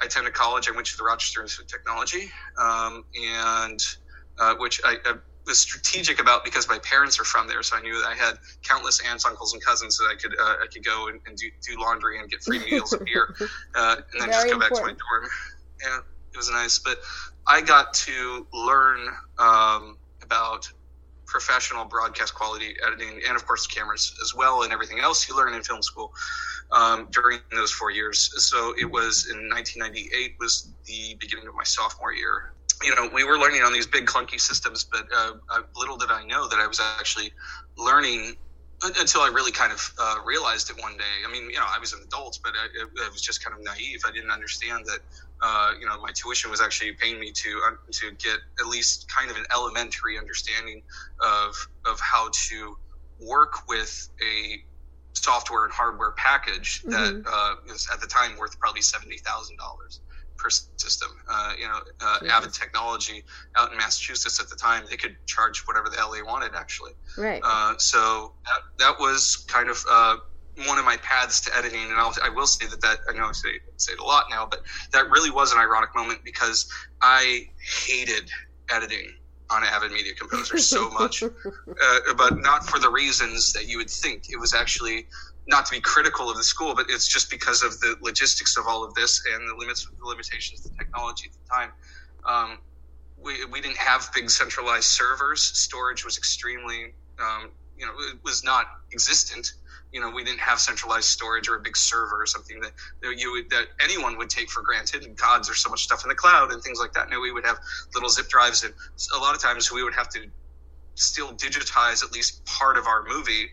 I 0.00 0.06
attended 0.06 0.34
college. 0.34 0.68
I 0.68 0.72
went 0.72 0.86
to 0.88 0.96
the 0.96 1.04
Rochester 1.04 1.42
Institute 1.42 1.66
of 1.66 1.70
Technology, 1.70 2.30
um, 2.58 3.04
and 3.14 3.80
uh, 4.38 4.54
which 4.56 4.80
I, 4.84 4.96
I 5.04 5.14
was 5.46 5.58
strategic 5.60 6.20
about 6.20 6.44
because 6.44 6.68
my 6.68 6.78
parents 6.78 7.20
are 7.20 7.24
from 7.24 7.46
there, 7.46 7.62
so 7.62 7.76
I 7.76 7.80
knew 7.80 7.94
that 8.00 8.08
I 8.08 8.14
had 8.14 8.34
countless 8.62 9.00
aunts, 9.08 9.24
uncles, 9.24 9.52
and 9.52 9.64
cousins 9.64 9.96
that 9.98 10.08
I 10.10 10.14
could 10.16 10.34
uh, 10.38 10.56
I 10.62 10.66
could 10.72 10.84
go 10.84 11.08
and, 11.08 11.20
and 11.26 11.36
do, 11.36 11.46
do 11.66 11.80
laundry 11.80 12.18
and 12.18 12.30
get 12.30 12.42
free 12.42 12.58
meals 12.58 12.92
and 12.92 13.04
beer, 13.04 13.34
uh, 13.74 13.96
and 14.12 14.20
then 14.20 14.28
just 14.28 14.46
Very 14.46 14.52
go 14.52 14.60
back 14.60 14.74
to 14.74 14.82
my 14.82 14.88
dorm. 14.88 15.30
Yeah, 15.82 15.98
it 16.32 16.36
was 16.36 16.50
nice, 16.50 16.78
but 16.78 16.98
I 17.46 17.60
got 17.60 17.94
to 17.94 18.46
learn 18.52 19.08
um, 19.38 19.96
about 20.22 20.68
professional 21.26 21.84
broadcast 21.84 22.34
quality 22.34 22.74
editing 22.86 23.20
and 23.26 23.36
of 23.36 23.46
course 23.46 23.66
cameras 23.66 24.12
as 24.22 24.34
well 24.34 24.62
and 24.62 24.72
everything 24.72 25.00
else 25.00 25.28
you 25.28 25.36
learn 25.36 25.54
in 25.54 25.62
film 25.62 25.82
school 25.82 26.12
um, 26.72 27.08
during 27.12 27.38
those 27.52 27.70
four 27.70 27.90
years. 27.90 28.30
So 28.38 28.74
it 28.78 28.90
was 28.90 29.28
in 29.30 29.48
1998 29.48 30.34
was 30.40 30.72
the 30.86 31.16
beginning 31.20 31.46
of 31.48 31.54
my 31.54 31.64
sophomore 31.64 32.12
year. 32.12 32.52
You 32.82 32.94
know 32.94 33.08
we 33.14 33.24
were 33.24 33.38
learning 33.38 33.62
on 33.62 33.72
these 33.72 33.86
big 33.86 34.06
clunky 34.06 34.38
systems 34.38 34.86
but 34.90 35.06
uh, 35.14 35.32
uh, 35.50 35.62
little 35.76 35.96
did 35.96 36.10
i 36.10 36.22
know 36.24 36.46
that 36.46 36.58
i 36.58 36.66
was 36.66 36.78
actually 36.78 37.32
learning 37.78 38.34
until 38.82 39.22
I 39.22 39.28
really 39.28 39.52
kind 39.52 39.72
of 39.72 39.80
uh, 39.98 40.16
realized 40.24 40.70
it 40.70 40.80
one 40.82 40.96
day. 40.96 41.16
I 41.26 41.32
mean, 41.32 41.44
you 41.50 41.56
know, 41.56 41.66
I 41.66 41.78
was 41.78 41.92
an 41.92 42.00
adult, 42.04 42.38
but 42.44 42.52
I, 42.54 43.04
I 43.04 43.08
was 43.10 43.22
just 43.22 43.42
kind 43.42 43.56
of 43.56 43.64
naive. 43.64 44.00
I 44.06 44.12
didn't 44.12 44.30
understand 44.30 44.84
that, 44.86 45.00
uh, 45.42 45.70
you 45.80 45.86
know, 45.86 46.00
my 46.00 46.10
tuition 46.14 46.50
was 46.50 46.60
actually 46.60 46.92
paying 47.00 47.18
me 47.18 47.32
to 47.32 47.60
uh, 47.66 47.76
to 47.92 48.10
get 48.22 48.38
at 48.60 48.66
least 48.66 49.06
kind 49.16 49.30
of 49.30 49.36
an 49.36 49.44
elementary 49.54 50.18
understanding 50.18 50.82
of 51.22 51.54
of 51.86 51.98
how 52.00 52.30
to 52.48 52.76
work 53.20 53.52
with 53.68 54.08
a 54.22 54.58
software 55.14 55.64
and 55.64 55.72
hardware 55.72 56.12
package 56.18 56.82
that 56.84 57.22
uh, 57.26 57.54
was 57.66 57.88
at 57.92 58.00
the 58.00 58.06
time 58.06 58.36
worth 58.38 58.58
probably 58.60 58.82
seventy 58.82 59.18
thousand 59.18 59.56
dollars 59.56 60.00
per 60.36 60.50
system. 60.50 61.08
Uh, 61.28 61.52
you 61.58 61.66
know, 61.66 61.80
uh. 62.00 62.18
Avid 62.30 62.52
Technology 62.52 63.24
out 63.56 63.72
in 63.72 63.78
Massachusetts 63.78 64.40
at 64.40 64.48
the 64.48 64.56
time, 64.56 64.84
they 64.88 64.96
could 64.96 65.16
charge 65.26 65.60
whatever 65.66 65.88
the 65.88 65.96
hell 65.96 66.12
they 66.12 66.22
wanted, 66.22 66.52
actually. 66.54 66.92
Right. 67.16 67.40
Uh, 67.44 67.74
so 67.78 68.32
that, 68.44 68.60
that 68.78 69.00
was 69.00 69.44
kind 69.48 69.68
of 69.68 69.84
uh, 69.90 70.16
one 70.66 70.78
of 70.78 70.84
my 70.84 70.96
paths 70.98 71.40
to 71.42 71.56
editing, 71.56 71.84
and 71.84 71.94
I'll, 71.94 72.14
I 72.22 72.30
will 72.30 72.46
say 72.46 72.66
that 72.66 72.80
that 72.80 72.98
I 73.08 73.12
know 73.12 73.26
I 73.26 73.32
say 73.32 73.48
say 73.76 73.92
it 73.92 73.98
a 73.98 74.04
lot 74.04 74.26
now, 74.30 74.46
but 74.46 74.62
that 74.92 75.10
really 75.10 75.30
was 75.30 75.52
an 75.52 75.58
ironic 75.58 75.90
moment 75.94 76.20
because 76.24 76.70
I 77.02 77.48
hated 77.58 78.30
editing 78.70 79.12
on 79.50 79.62
Avid 79.62 79.92
Media 79.92 80.14
Composer 80.14 80.58
so 80.58 80.90
much, 80.90 81.22
uh, 81.22 81.28
but 82.16 82.38
not 82.38 82.66
for 82.66 82.78
the 82.78 82.90
reasons 82.90 83.52
that 83.52 83.68
you 83.68 83.78
would 83.78 83.90
think. 83.90 84.24
It 84.30 84.40
was 84.40 84.54
actually 84.54 85.06
not 85.46 85.66
to 85.66 85.72
be 85.72 85.80
critical 85.80 86.28
of 86.30 86.36
the 86.36 86.42
school, 86.42 86.74
but 86.74 86.86
it's 86.88 87.06
just 87.06 87.30
because 87.30 87.62
of 87.62 87.78
the 87.80 87.96
logistics 88.02 88.56
of 88.56 88.66
all 88.66 88.84
of 88.84 88.94
this 88.94 89.22
and 89.32 89.48
the 89.48 89.54
limits, 89.54 89.86
the 89.86 90.08
limitations 90.08 90.64
of 90.64 90.72
the 90.72 90.78
technology 90.78 91.28
at 91.28 91.32
the 91.32 91.48
time. 91.54 91.72
Um, 92.26 92.58
we, 93.16 93.44
we 93.46 93.60
didn't 93.60 93.78
have 93.78 94.08
big 94.14 94.28
centralized 94.30 94.86
servers. 94.86 95.42
Storage 95.42 96.04
was 96.04 96.18
extremely, 96.18 96.94
um, 97.20 97.50
you 97.76 97.86
know, 97.86 97.92
it 98.12 98.18
was 98.24 98.44
not 98.44 98.66
existent. 98.92 99.52
You 99.92 100.00
know, 100.00 100.10
we 100.10 100.24
didn't 100.24 100.40
have 100.40 100.58
centralized 100.58 101.06
storage 101.06 101.48
or 101.48 101.56
a 101.56 101.60
big 101.60 101.76
server 101.76 102.20
or 102.20 102.26
something 102.26 102.60
that, 102.60 102.72
that 103.02 103.14
you 103.18 103.32
would, 103.32 103.50
that 103.50 103.66
anyone 103.82 104.18
would 104.18 104.28
take 104.28 104.50
for 104.50 104.62
granted. 104.62 105.04
And 105.04 105.16
gods, 105.16 105.48
there's 105.48 105.60
so 105.60 105.70
much 105.70 105.84
stuff 105.84 106.04
in 106.04 106.08
the 106.08 106.14
cloud 106.14 106.52
and 106.52 106.62
things 106.62 106.80
like 106.80 106.92
that. 106.94 107.08
No, 107.08 107.20
we 107.20 107.32
would 107.32 107.46
have 107.46 107.58
little 107.94 108.08
zip 108.08 108.28
drives, 108.28 108.64
and 108.64 108.74
a 109.16 109.18
lot 109.18 109.34
of 109.34 109.40
times 109.40 109.70
we 109.70 109.84
would 109.84 109.94
have 109.94 110.08
to 110.10 110.26
still 110.96 111.32
digitize 111.34 112.02
at 112.04 112.12
least 112.12 112.44
part 112.46 112.76
of 112.76 112.86
our 112.86 113.04
movie 113.04 113.48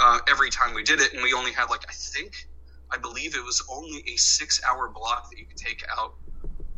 uh, 0.00 0.18
every 0.28 0.50
time 0.50 0.74
we 0.74 0.82
did 0.82 1.00
it, 1.00 1.12
and 1.12 1.22
we 1.22 1.32
only 1.32 1.52
had 1.52 1.66
like 1.70 1.84
I 1.88 1.92
think, 1.92 2.32
I 2.92 2.98
believe 2.98 3.36
it 3.36 3.44
was 3.44 3.62
only 3.70 4.02
a 4.08 4.16
six-hour 4.16 4.90
block 4.94 5.30
that 5.30 5.38
you 5.38 5.46
could 5.46 5.56
take 5.58 5.84
out 5.98 6.14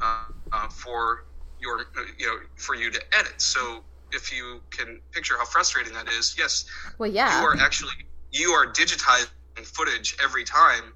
uh, 0.03 0.25
uh, 0.53 0.69
for 0.69 1.25
your 1.59 1.87
you 2.19 2.27
know 2.27 2.39
for 2.57 2.75
you 2.75 2.91
to 2.91 3.01
edit. 3.17 3.41
So 3.41 3.85
if 4.11 4.33
you 4.33 4.61
can 4.77 5.01
picture 5.13 5.35
how 5.39 5.47
frustrating 5.47 5.93
that 5.95 6.09
is, 6.09 6.35
yes, 6.37 6.65
well, 6.99 7.11
yeah, 7.11 7.41
you 7.41 7.47
are 7.47 7.57
actually 7.61 7.93
you 8.31 8.51
are 8.51 8.67
digitizing 8.67 9.29
footage 9.65 10.17
every 10.23 10.45
time. 10.45 10.93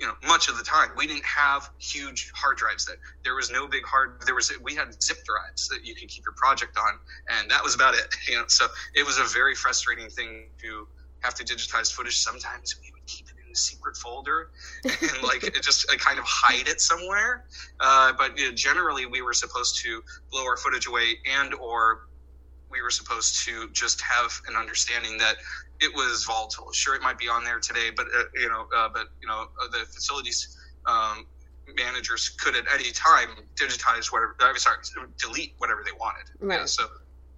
You 0.00 0.06
know, 0.06 0.14
much 0.28 0.48
of 0.48 0.56
the 0.56 0.62
time 0.62 0.90
we 0.96 1.08
didn't 1.08 1.24
have 1.24 1.68
huge 1.80 2.30
hard 2.32 2.56
drives. 2.56 2.84
That 2.84 2.96
there 3.24 3.34
was 3.34 3.50
no 3.50 3.66
big 3.66 3.84
hard. 3.84 4.22
There 4.26 4.34
was 4.34 4.52
we 4.62 4.76
had 4.76 4.86
zip 5.02 5.18
drives 5.26 5.66
that 5.68 5.80
you 5.84 5.96
could 5.96 6.08
keep 6.08 6.24
your 6.24 6.34
project 6.36 6.78
on, 6.78 7.00
and 7.36 7.50
that 7.50 7.62
was 7.62 7.74
about 7.74 7.94
it. 7.94 8.06
You 8.28 8.36
know, 8.36 8.44
so 8.46 8.66
it 8.94 9.04
was 9.04 9.18
a 9.18 9.24
very 9.24 9.56
frustrating 9.56 10.08
thing 10.08 10.44
to 10.62 10.86
have 11.22 11.34
to 11.34 11.44
digitize 11.44 11.92
footage. 11.92 12.18
Sometimes 12.18 12.74
we 12.80 12.90
would 12.94 13.06
keep 13.06 13.26
it 13.26 13.34
in 13.44 13.52
a 13.52 13.56
secret 13.56 13.96
folder 13.96 14.48
and 14.84 15.22
like 15.22 15.42
just 15.62 15.86
kind 15.98 16.18
of 16.18 16.24
hide 16.26 16.68
it 16.68 16.80
somewhere. 16.80 17.44
Uh, 17.80 18.12
but 18.16 18.38
you 18.38 18.48
know, 18.48 18.54
generally, 18.54 19.06
we 19.06 19.22
were 19.22 19.32
supposed 19.32 19.80
to 19.82 20.00
blow 20.30 20.44
our 20.44 20.56
footage 20.56 20.86
away 20.86 21.14
and 21.40 21.54
or 21.54 22.00
we 22.70 22.82
were 22.82 22.90
supposed 22.90 23.44
to 23.46 23.68
just 23.72 24.00
have 24.02 24.30
an 24.46 24.56
understanding 24.56 25.16
that 25.18 25.36
it 25.80 25.94
was 25.94 26.24
volatile. 26.24 26.66
Sure, 26.72 26.94
it 26.94 27.02
might 27.02 27.18
be 27.18 27.28
on 27.28 27.44
there 27.44 27.60
today, 27.60 27.90
but 27.94 28.06
uh, 28.16 28.24
you 28.34 28.48
know, 28.48 28.66
uh, 28.76 28.88
but 28.92 29.06
you 29.22 29.28
know, 29.28 29.46
uh, 29.62 29.68
the 29.72 29.86
facilities 29.86 30.56
um, 30.86 31.26
managers 31.76 32.30
could 32.40 32.56
at 32.56 32.64
any 32.72 32.90
time 32.92 33.28
digitize 33.60 34.12
whatever. 34.12 34.34
I'm 34.40 34.56
sorry, 34.56 34.76
delete 35.22 35.54
whatever 35.58 35.80
they 35.84 35.92
wanted. 35.98 36.24
Right. 36.40 36.60
Yeah, 36.60 36.64
so 36.66 36.84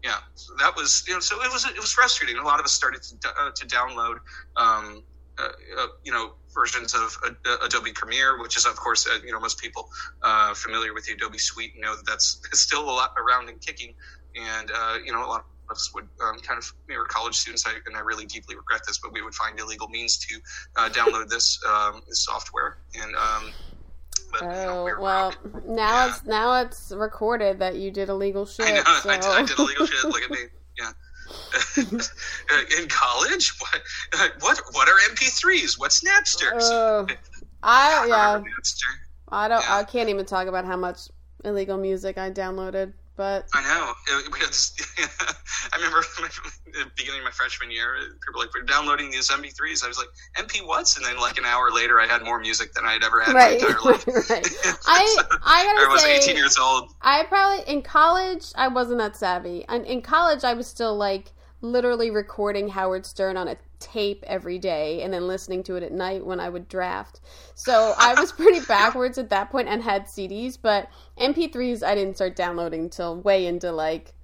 yeah, 0.02 0.16
so 0.34 0.54
that 0.58 0.74
was 0.76 1.04
you 1.06 1.14
know, 1.14 1.20
so 1.20 1.42
it 1.42 1.52
was 1.52 1.64
it 1.64 1.78
was 1.78 1.92
frustrating. 1.92 2.36
A 2.38 2.42
lot 2.44 2.58
of 2.58 2.64
us 2.64 2.72
started 2.72 3.02
to, 3.02 3.28
uh, 3.28 3.50
to 3.54 3.66
download. 3.66 4.16
Um, 4.56 5.02
uh, 5.38 5.44
uh, 5.78 5.86
you 6.04 6.12
know 6.12 6.32
versions 6.52 6.92
of 6.92 7.16
Adobe 7.64 7.92
Premiere, 7.94 8.38
which 8.42 8.58
is 8.58 8.66
of 8.66 8.76
course 8.76 9.08
you 9.24 9.32
know 9.32 9.40
most 9.40 9.58
people 9.58 9.88
familiar 10.54 10.92
with 10.92 11.06
the 11.06 11.14
Adobe 11.14 11.38
Suite 11.38 11.72
know 11.78 11.96
that 11.96 12.04
that's 12.06 12.40
still 12.52 12.84
a 12.84 12.92
lot 12.92 13.10
around 13.16 13.48
and 13.48 13.58
kicking 13.60 13.94
and 14.36 14.70
uh, 14.70 14.98
you 15.04 15.12
know 15.12 15.24
a 15.24 15.28
lot 15.28 15.40
of 15.40 15.76
us 15.76 15.90
would 15.94 16.08
um, 16.22 16.38
kind 16.40 16.58
of 16.58 16.72
we 16.88 16.96
were 16.96 17.04
college 17.04 17.34
students 17.34 17.64
I, 17.66 17.72
and 17.86 17.96
I 17.96 18.00
really 18.00 18.26
deeply 18.26 18.56
regret 18.56 18.82
this 18.86 18.98
but 19.02 19.12
we 19.12 19.22
would 19.22 19.34
find 19.34 19.58
illegal 19.58 19.88
means 19.88 20.18
to 20.18 20.40
uh, 20.76 20.88
download 20.90 21.28
this, 21.28 21.58
um, 21.68 22.02
this 22.08 22.24
software 22.24 22.78
and 22.94 23.14
um, 23.14 23.52
but, 24.32 24.42
oh 24.42 24.48
you 24.48 24.66
know, 24.66 24.84
we 24.84 25.02
well 25.02 25.34
now 25.66 26.06
yeah. 26.06 26.08
it's 26.08 26.24
now 26.24 26.60
it's 26.60 26.92
recorded 26.92 27.58
that 27.58 27.76
you 27.76 27.90
did 27.90 28.08
illegal 28.08 28.46
shit 28.46 28.66
I, 28.66 28.72
know, 28.72 28.82
so. 29.02 29.10
I, 29.10 29.16
did, 29.16 29.24
I 29.24 29.42
did 29.44 29.58
illegal 29.58 29.86
shit 29.86 30.04
look 30.04 30.22
at 30.22 30.30
me 30.30 30.38
yeah. 30.78 30.92
In 32.80 32.88
college? 32.88 33.52
What 33.58 34.32
what 34.40 34.60
what 34.72 34.88
are 34.88 34.96
mp3s 35.14 35.78
what's 35.78 36.02
napster 36.08 36.52
uh, 36.60 37.06
i 37.62 38.06
yeah. 38.08 38.42
I 39.28 39.48
don't 39.48 39.62
yeah. 39.62 39.76
i 39.76 39.84
can't 39.84 40.08
even 40.08 40.26
talk 40.26 40.48
about 40.48 40.64
how 40.64 40.76
much 40.76 41.08
illegal 41.44 41.76
music 41.76 42.18
i 42.18 42.30
downloaded 42.30 42.92
but 43.16 43.48
I 43.54 43.62
know. 43.62 43.92
It, 44.08 44.28
I 45.72 45.76
remember 45.76 46.02
the 46.66 46.90
beginning 46.96 47.20
of 47.20 47.24
my 47.24 47.30
freshman 47.30 47.70
year, 47.70 47.94
people 48.26 48.40
were 48.40 48.46
like 48.46 48.54
were 48.54 48.62
downloading 48.62 49.10
these 49.10 49.28
MP3s. 49.28 49.84
I 49.84 49.88
was 49.88 49.98
like, 49.98 50.08
MP 50.36 50.66
what's? 50.66 50.96
And 50.96 51.04
then 51.04 51.16
like 51.18 51.38
an 51.38 51.44
hour 51.44 51.70
later, 51.70 52.00
I 52.00 52.06
had 52.06 52.22
more 52.22 52.40
music 52.40 52.72
than 52.72 52.84
I'd 52.86 53.02
ever 53.02 53.20
had 53.20 53.34
right, 53.34 53.60
my 53.60 53.68
entire 53.68 53.80
life. 53.82 54.06
right. 54.30 54.46
I 54.86 55.16
I 55.44 55.64
gotta 55.64 55.86
I 55.86 55.92
was 55.92 56.02
say, 56.02 56.18
18 56.18 56.36
years 56.36 56.58
old. 56.58 56.90
I 57.02 57.24
probably 57.24 57.70
in 57.72 57.82
college 57.82 58.52
I 58.54 58.68
wasn't 58.68 58.98
that 58.98 59.16
savvy. 59.16 59.64
And 59.68 59.84
in 59.86 60.02
college, 60.02 60.44
I 60.44 60.54
was 60.54 60.66
still 60.66 60.96
like 60.96 61.32
literally 61.60 62.10
recording 62.10 62.68
Howard 62.68 63.04
Stern 63.04 63.36
on 63.36 63.48
a 63.48 63.56
tape 63.78 64.22
every 64.26 64.58
day 64.58 65.02
and 65.02 65.12
then 65.12 65.26
listening 65.26 65.62
to 65.64 65.76
it 65.76 65.82
at 65.82 65.92
night 65.92 66.24
when 66.24 66.40
I 66.40 66.48
would 66.48 66.68
draft. 66.68 67.20
So 67.54 67.94
I 67.98 68.14
was 68.18 68.32
pretty 68.32 68.60
backwards 68.68 69.18
at 69.18 69.30
that 69.30 69.50
point 69.50 69.68
and 69.68 69.82
had 69.82 70.06
CDs, 70.06 70.58
but 70.60 70.88
MP3s 71.18 71.82
I 71.82 71.94
didn't 71.94 72.16
start 72.16 72.36
downloading 72.36 72.82
until 72.82 73.16
way 73.16 73.46
into 73.46 73.72
like 73.72 74.14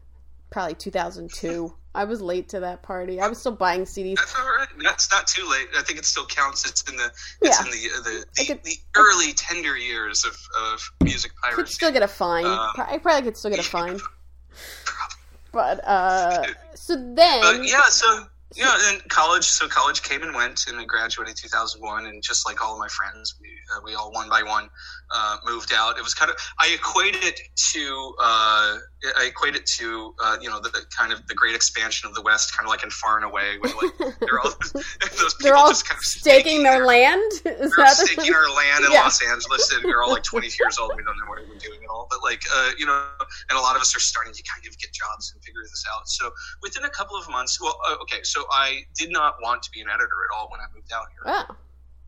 probably 0.51 0.75
2002. 0.75 1.75
I 1.95 2.05
was 2.05 2.21
late 2.21 2.51
to 2.51 2.61
that 2.61 2.83
party. 2.83 3.21
I 3.21 3.27
was 3.29 3.39
still 3.39 3.53
buying 3.53 3.85
CDs. 3.85 4.17
That's 4.17 4.35
all 4.39 4.45
right. 4.45 4.69
That's 4.83 5.11
not 5.11 5.27
too 5.27 5.49
late. 5.49 5.69
I 5.79 5.83
think 5.83 5.99
it 5.99 6.05
still 6.05 6.27
counts. 6.27 6.69
It's 6.69 6.83
in 6.83 6.97
the 6.97 7.11
it's 7.41 7.59
yeah. 7.59 7.65
in 7.65 7.71
the 7.71 7.89
the, 8.05 8.25
the, 8.37 8.45
could, 8.45 8.63
the, 8.65 8.77
early 8.95 9.33
tender 9.33 9.79
years 9.79 10.27
of, 10.27 10.37
of 10.63 10.93
music 11.03 11.33
piracy. 11.43 11.57
Could 11.57 11.69
still 11.69 11.93
get 11.93 12.03
a 12.03 12.09
fine. 12.09 12.45
Um, 12.45 12.71
I 12.77 12.99
probably 12.99 13.23
could 13.23 13.37
still 13.39 13.51
get 13.51 13.61
a 13.61 13.63
fine. 13.63 13.99
But 15.57 15.83
uh, 15.89 16.45
so 16.75 16.97
then, 16.97 17.41
but 17.41 17.67
yeah, 17.67 17.89
so 17.89 18.27
yeah, 18.55 18.77
in 18.93 19.01
college, 19.09 19.45
so 19.45 19.67
college 19.67 20.03
came 20.03 20.23
and 20.23 20.35
went, 20.35 20.67
and 20.69 20.79
I 20.79 20.85
graduated 20.85 21.31
in 21.31 21.35
2001. 21.35 22.05
And 22.05 22.23
just 22.23 22.47
like 22.47 22.63
all 22.63 22.75
of 22.75 22.79
my 22.79 22.89
friends, 22.89 23.37
we, 23.41 23.49
uh, 23.75 23.81
we 23.83 23.95
all 23.95 24.13
one 24.13 24.29
by 24.29 24.43
one 24.43 24.69
uh, 25.15 25.39
moved 25.47 25.73
out. 25.75 25.97
It 25.97 26.05
was 26.05 26.13
kind 26.13 26.31
of 26.31 26.37
I 26.61 26.75
equate 26.75 27.17
it 27.17 27.41
to 27.73 28.15
uh, 28.21 28.77
I 29.19 29.27
equate 29.27 29.55
it 29.55 29.67
to 29.79 30.15
uh, 30.25 30.37
you 30.41 30.49
know 30.49 30.61
the, 30.61 30.71
the, 30.71 30.81
kind 30.97 31.13
of 31.13 31.27
the 31.27 31.35
great 31.35 31.55
expansion 31.55 32.09
of 32.09 32.15
the 32.15 32.23
West, 32.23 32.57
kind 32.57 32.67
of 32.67 32.71
like 32.71 32.83
in 32.83 32.91
Far 32.91 33.17
and 33.17 33.25
Away, 33.27 33.59
when 33.61 33.73
like 33.77 34.19
they're 34.21 34.41
all 34.41 34.53
those 34.73 35.35
people 35.35 35.53
all 35.53 35.69
just 35.69 35.87
kind 35.87 35.99
of 35.99 36.05
staking, 36.05 36.63
their, 36.63 36.85
land. 36.85 37.21
Is 37.45 37.45
they're 37.45 37.85
that 37.85 37.97
staking 37.97 38.33
our 38.33 38.49
land 38.57 38.85
in 38.85 38.93
yeah. 38.97 39.03
Los 39.03 39.23
Angeles, 39.23 39.71
and 39.73 39.85
we're 39.85 40.03
all 40.03 40.11
like 40.11 40.23
20 40.23 40.47
years 40.59 40.79
old. 40.79 40.93
We 40.97 41.05
don't 41.05 41.17
know 41.19 41.29
what 41.29 41.39
we're 41.47 41.59
doing 41.59 41.81
at 41.85 41.91
all. 41.91 42.09
But 42.11 42.23
like 42.23 42.43
uh, 42.55 42.71
you 42.79 42.87
know, 42.87 43.05
and 43.51 43.59
a 43.59 43.61
lot 43.61 43.77
of 43.77 43.83
us 43.83 43.95
are 43.95 44.01
starting 44.01 44.33
to 44.33 44.43
kind 44.43 44.65
of 44.67 44.77
get 44.79 44.93
jobs 44.93 45.33
and 45.33 45.45
figure 45.45 45.61
this 45.63 45.85
out. 45.95 46.09
So 46.09 46.33
within 46.63 46.85
a 46.85 46.91
couple 46.91 47.17
of 47.17 47.29
months, 47.29 47.61
well, 47.61 47.77
uh, 47.89 47.97
okay, 48.03 48.23
so 48.23 48.47
I 48.51 48.81
did 48.97 49.11
not 49.11 49.37
want 49.43 49.63
to 49.65 49.71
be 49.71 49.83
an 49.83 49.89
editor 49.89 50.19
at 50.31 50.37
all 50.37 50.49
when 50.51 50.61
I 50.61 50.67
moved 50.75 50.93
out 50.93 51.07
here. 51.13 51.47
Oh. 51.49 51.57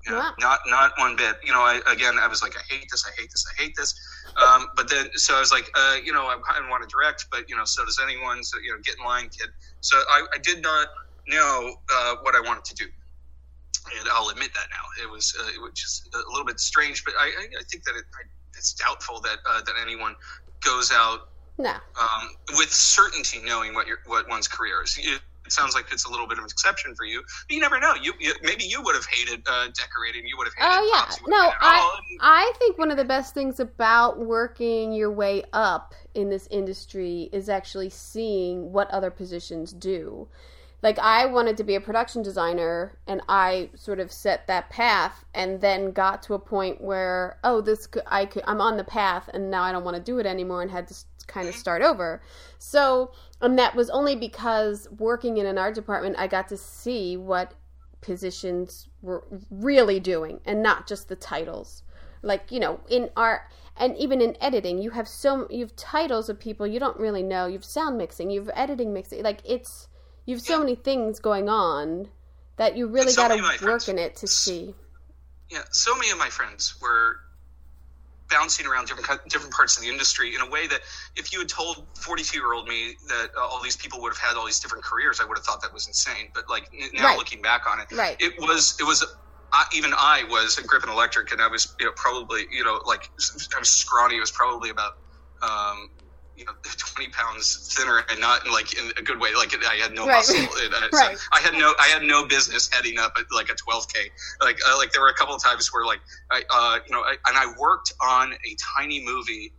Wow. 0.07 0.33
Not 0.39 0.61
not 0.67 0.93
one 0.99 1.17
bit. 1.17 1.37
You 1.45 1.53
know, 1.53 1.61
I 1.61 1.81
again 1.87 2.15
I 2.19 2.29
was 2.29 2.43
like, 2.43 2.57
I 2.57 2.63
hate 2.73 2.89
this, 2.91 3.05
I 3.07 3.21
hate 3.21 3.31
this, 3.31 3.45
I 3.47 3.63
hate 3.63 3.75
this. 3.77 3.95
Um, 4.37 4.69
but 4.77 4.89
then 4.89 5.09
so 5.15 5.37
I 5.37 5.41
was 5.41 5.53
like, 5.53 5.71
uh, 5.75 5.97
you 6.03 6.13
know, 6.13 6.27
I 6.27 6.39
kind 6.49 6.65
of 6.65 6.71
want 6.71 6.89
to 6.89 6.89
direct, 6.89 7.27
but 7.31 7.49
you 7.49 7.57
know, 7.57 7.65
so 7.65 7.85
does 7.85 8.01
anyone. 8.03 8.43
So 8.43 8.59
you 8.59 8.71
know, 8.71 8.79
get 8.83 8.97
in 8.99 9.05
line, 9.05 9.25
kid. 9.25 9.49
So 9.81 9.97
I, 9.97 10.25
I 10.35 10.39
did 10.39 10.63
not 10.63 10.89
know 11.27 11.75
uh, 11.93 12.17
what 12.23 12.35
I 12.35 12.41
wanted 12.41 12.65
to 12.65 12.75
do, 12.75 12.85
and 13.99 14.09
I'll 14.11 14.31
admit 14.31 14.51
that 14.55 14.69
now. 14.71 15.05
It 15.05 15.11
was 15.11 15.35
uh, 15.39 15.49
it 15.49 15.61
was 15.61 15.73
just 15.75 16.09
a 16.15 16.31
little 16.31 16.47
bit 16.47 16.61
strange, 16.61 17.05
but 17.05 17.15
I, 17.19 17.27
I 17.59 17.63
think 17.71 17.85
that 17.85 17.97
it, 17.97 18.05
it's 18.57 18.73
doubtful 18.75 19.21
that 19.21 19.39
uh, 19.49 19.61
that 19.63 19.75
anyone 19.83 20.15
goes 20.61 20.91
out 20.93 21.29
no. 21.59 21.71
Um, 21.71 22.31
with 22.57 22.73
certainty 22.73 23.41
knowing 23.45 23.75
what 23.75 23.89
your 23.89 23.99
what 24.07 24.29
one's 24.29 24.47
career 24.47 24.83
is. 24.85 24.97
You, 24.97 25.17
it 25.49 25.53
sounds 25.53 25.75
like 25.75 25.87
it's 25.91 26.05
a 26.05 26.11
little 26.11 26.27
bit 26.27 26.37
of 26.37 26.45
an 26.45 26.51
exception 26.51 26.95
for 26.95 27.05
you, 27.05 27.23
but 27.23 27.55
you 27.55 27.61
never 27.61 27.81
know. 27.81 27.95
You, 27.95 28.13
you 28.21 28.35
maybe 28.43 28.65
you 28.65 28.83
would 28.83 28.95
have 28.95 29.07
hated 29.07 29.43
uh, 29.49 29.69
decorating. 29.69 30.27
You 30.27 30.37
would 30.37 30.47
have 30.47 30.55
hated. 30.55 30.71
Oh 30.71 30.93
yeah, 30.93 31.17
no, 31.27 31.53
I 31.59 31.99
I 32.21 32.53
think 32.59 32.77
one 32.77 32.91
of 32.91 32.99
the 32.99 33.05
best 33.05 33.33
things 33.33 33.59
about 33.59 34.19
working 34.19 34.93
your 34.93 35.11
way 35.11 35.45
up 35.55 35.95
in 36.15 36.29
this 36.29 36.47
industry 36.51 37.31
is 37.33 37.49
actually 37.49 37.89
seeing 37.89 38.73
what 38.73 38.91
other 38.91 39.11
positions 39.11 39.73
do. 39.73 40.29
Like 40.83 40.99
I 40.99 41.25
wanted 41.25 41.57
to 41.57 41.65
be 41.65 41.77
a 41.77 41.81
production 41.81 42.23
designer, 42.23 42.99
and 43.07 43.23
I 43.27 43.71
sort 43.75 44.01
of 44.01 44.13
set 44.13 44.47
that 44.49 44.69
path, 44.69 45.25
and 45.33 45.63
then 45.63 45.93
got 45.93 46.23
to 46.25 46.35
a 46.35 46.39
point 46.39 46.83
where 46.83 47.39
oh, 47.43 47.63
this 47.63 47.87
could, 47.87 48.03
I 48.07 48.27
could 48.27 48.45
I'm 48.47 48.61
on 48.61 48.77
the 48.77 48.85
path, 48.85 49.31
and 49.33 49.51
now 49.51 49.63
I 49.63 49.73
don't 49.73 49.85
want 49.85 49.97
to 49.97 50.03
do 50.03 50.19
it 50.19 50.27
anymore, 50.27 50.61
and 50.61 50.71
had 50.71 50.89
to 50.89 50.95
kind 51.27 51.49
of 51.49 51.55
mm-hmm. 51.55 51.61
start 51.61 51.83
over. 51.83 52.21
So 52.59 53.13
and 53.40 53.59
that 53.59 53.74
was 53.74 53.90
only 53.90 54.16
because 54.16 54.88
working 54.98 55.37
in 55.38 55.46
an 55.46 55.59
art 55.59 55.74
department, 55.74 56.16
I 56.18 56.27
got 56.27 56.48
to 56.48 56.57
see 56.57 57.16
what 57.16 57.55
positions 58.01 58.88
were 59.03 59.24
really 59.51 60.01
doing 60.01 60.40
and 60.44 60.62
not 60.62 60.87
just 60.87 61.09
the 61.09 61.16
titles. 61.16 61.83
Like, 62.22 62.51
you 62.51 62.59
know, 62.59 62.81
in 62.88 63.11
art 63.16 63.42
and 63.77 63.96
even 63.96 64.20
in 64.20 64.37
editing, 64.40 64.79
you 64.79 64.90
have 64.90 65.07
so 65.07 65.46
you 65.51 65.61
have 65.61 65.77
titles 65.77 66.29
of 66.29 66.40
people 66.40 66.66
you 66.66 66.81
don't 66.81 66.98
really 66.98 67.22
know. 67.22 67.46
You've 67.46 67.64
sound 67.64 67.96
mixing, 67.96 68.31
you've 68.31 68.51
editing 68.55 68.92
mixing. 68.92 69.22
Like 69.22 69.40
it's 69.44 69.87
you've 70.27 70.40
so 70.40 70.59
many 70.59 70.74
things 70.74 71.20
going 71.20 71.48
on 71.48 72.09
that 72.57 72.77
you 72.77 72.88
really 72.88 73.12
so 73.12 73.29
got 73.29 73.37
to 73.37 73.40
work 73.40 73.61
friends, 73.61 73.88
in 73.88 73.98
it 73.98 74.16
to 74.16 74.27
see. 74.27 74.74
Yeah, 75.48 75.62
so 75.70 75.94
many 75.94 76.11
of 76.11 76.18
my 76.18 76.29
friends 76.29 76.74
were 76.83 77.20
bouncing 78.31 78.67
around 78.67 78.87
different 78.87 79.09
different 79.29 79.53
parts 79.53 79.77
of 79.77 79.83
the 79.83 79.88
industry 79.88 80.35
in 80.35 80.41
a 80.41 80.51
way 80.51 80.67
that 80.67 80.81
if 81.17 81.33
you 81.33 81.38
had 81.38 81.49
told 81.49 81.87
42 81.99 82.38
year 82.38 82.53
old 82.53 82.69
me 82.69 82.95
that 83.09 83.31
uh, 83.37 83.41
all 83.41 83.62
these 83.62 83.77
people 83.77 84.01
would 84.03 84.11
have 84.11 84.19
had 84.19 84.37
all 84.37 84.47
these 84.47 84.61
different 84.61 84.85
careers, 84.85 85.21
I 85.21 85.25
would 85.25 85.38
have 85.38 85.45
thought 85.45 85.62
that 85.62 85.73
was 85.73 85.87
insane. 85.87 86.31
But 86.35 86.45
like 86.49 86.69
n- 86.73 86.91
now 86.95 87.09
right. 87.09 87.19
looking 87.19 87.43
back 87.43 87.62
on 87.71 87.81
it, 87.81 87.87
right. 87.97 88.17
it 88.21 88.35
was 88.38 88.77
it 88.81 88.85
was 88.85 89.05
I, 89.53 89.64
even 89.75 89.93
I 89.97 90.25
was 90.29 90.59
at 90.59 90.67
Griffin 90.67 90.91
Electric, 90.91 91.33
and 91.33 91.41
I 91.41 91.49
was 91.49 91.75
you 91.81 91.87
know 91.87 91.93
probably 91.97 92.47
you 92.51 92.64
know 92.64 92.81
like 92.87 93.09
I 93.55 93.59
was 93.59 93.69
scrawny. 93.69 94.17
I 94.17 94.21
was 94.21 94.31
probably 94.31 94.71
about 94.71 94.93
um, 95.43 95.91
you 96.38 96.44
know 96.44 96.53
20 96.96 97.11
pounds 97.11 97.74
thinner 97.77 98.05
and 98.11 98.20
not 98.20 98.48
like 98.48 98.72
in 98.79 98.90
a 98.96 99.03
good 99.03 99.20
way 99.20 99.31
like 99.35 99.53
i 99.68 99.74
had 99.74 99.92
no 99.92 100.07
Right. 100.07 100.16
muscle 100.16 100.37
uh, 100.74 100.87
Right. 100.92 101.18
so 101.18 101.24
i 101.33 101.40
had 101.40 101.55
no 101.55 101.74
i 101.81 101.88
had 101.88 102.03
no 102.03 102.27
business 102.27 102.70
heading 102.72 102.98
up 102.98 103.12
at 103.18 103.24
like 103.35 103.48
a 103.51 103.55
12k 103.55 104.07
like 104.40 104.59
uh, 104.66 104.77
like 104.79 104.92
there 104.92 105.03
were 105.03 105.09
a 105.09 105.14
couple 105.14 105.35
of 105.35 105.42
times 105.42 105.68
where 105.72 105.85
like 105.85 106.01
i 106.31 106.42
uh 106.51 106.79
you 106.87 106.94
know 106.94 107.03
I, 107.03 107.16
and 107.27 107.37
i 107.37 107.46
worked 107.59 107.92
on 108.03 108.33
a 108.33 108.57
tiny 108.79 109.05
movie 109.05 109.53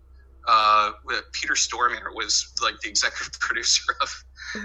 uh 0.47 0.91
with 1.05 1.23
peter 1.33 1.53
stormare 1.53 2.15
was 2.15 2.47
like 2.63 2.75
the 2.81 2.89
executive 2.89 3.33
producer 3.41 3.93
of 4.01 4.09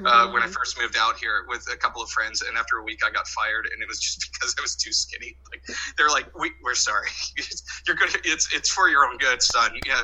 uh, 0.04 0.30
when 0.30 0.42
I 0.42 0.46
first 0.46 0.78
moved 0.80 0.96
out 0.98 1.16
here 1.16 1.44
with 1.48 1.66
a 1.72 1.76
couple 1.76 2.02
of 2.02 2.10
friends, 2.10 2.42
and 2.42 2.56
after 2.56 2.78
a 2.78 2.82
week 2.82 3.00
I 3.06 3.10
got 3.10 3.26
fired, 3.28 3.68
and 3.72 3.82
it 3.82 3.88
was 3.88 4.00
just 4.00 4.28
because 4.32 4.54
I 4.58 4.62
was 4.62 4.76
too 4.76 4.92
skinny. 4.92 5.36
Like 5.50 5.64
they're 5.96 6.08
like, 6.08 6.26
we, 6.38 6.50
"We're 6.62 6.74
sorry, 6.74 7.08
you're 7.86 7.96
gonna. 7.96 8.12
It's 8.24 8.52
it's 8.54 8.70
for 8.70 8.88
your 8.88 9.06
own 9.06 9.18
good, 9.18 9.42
son. 9.42 9.72
Yeah, 9.86 10.02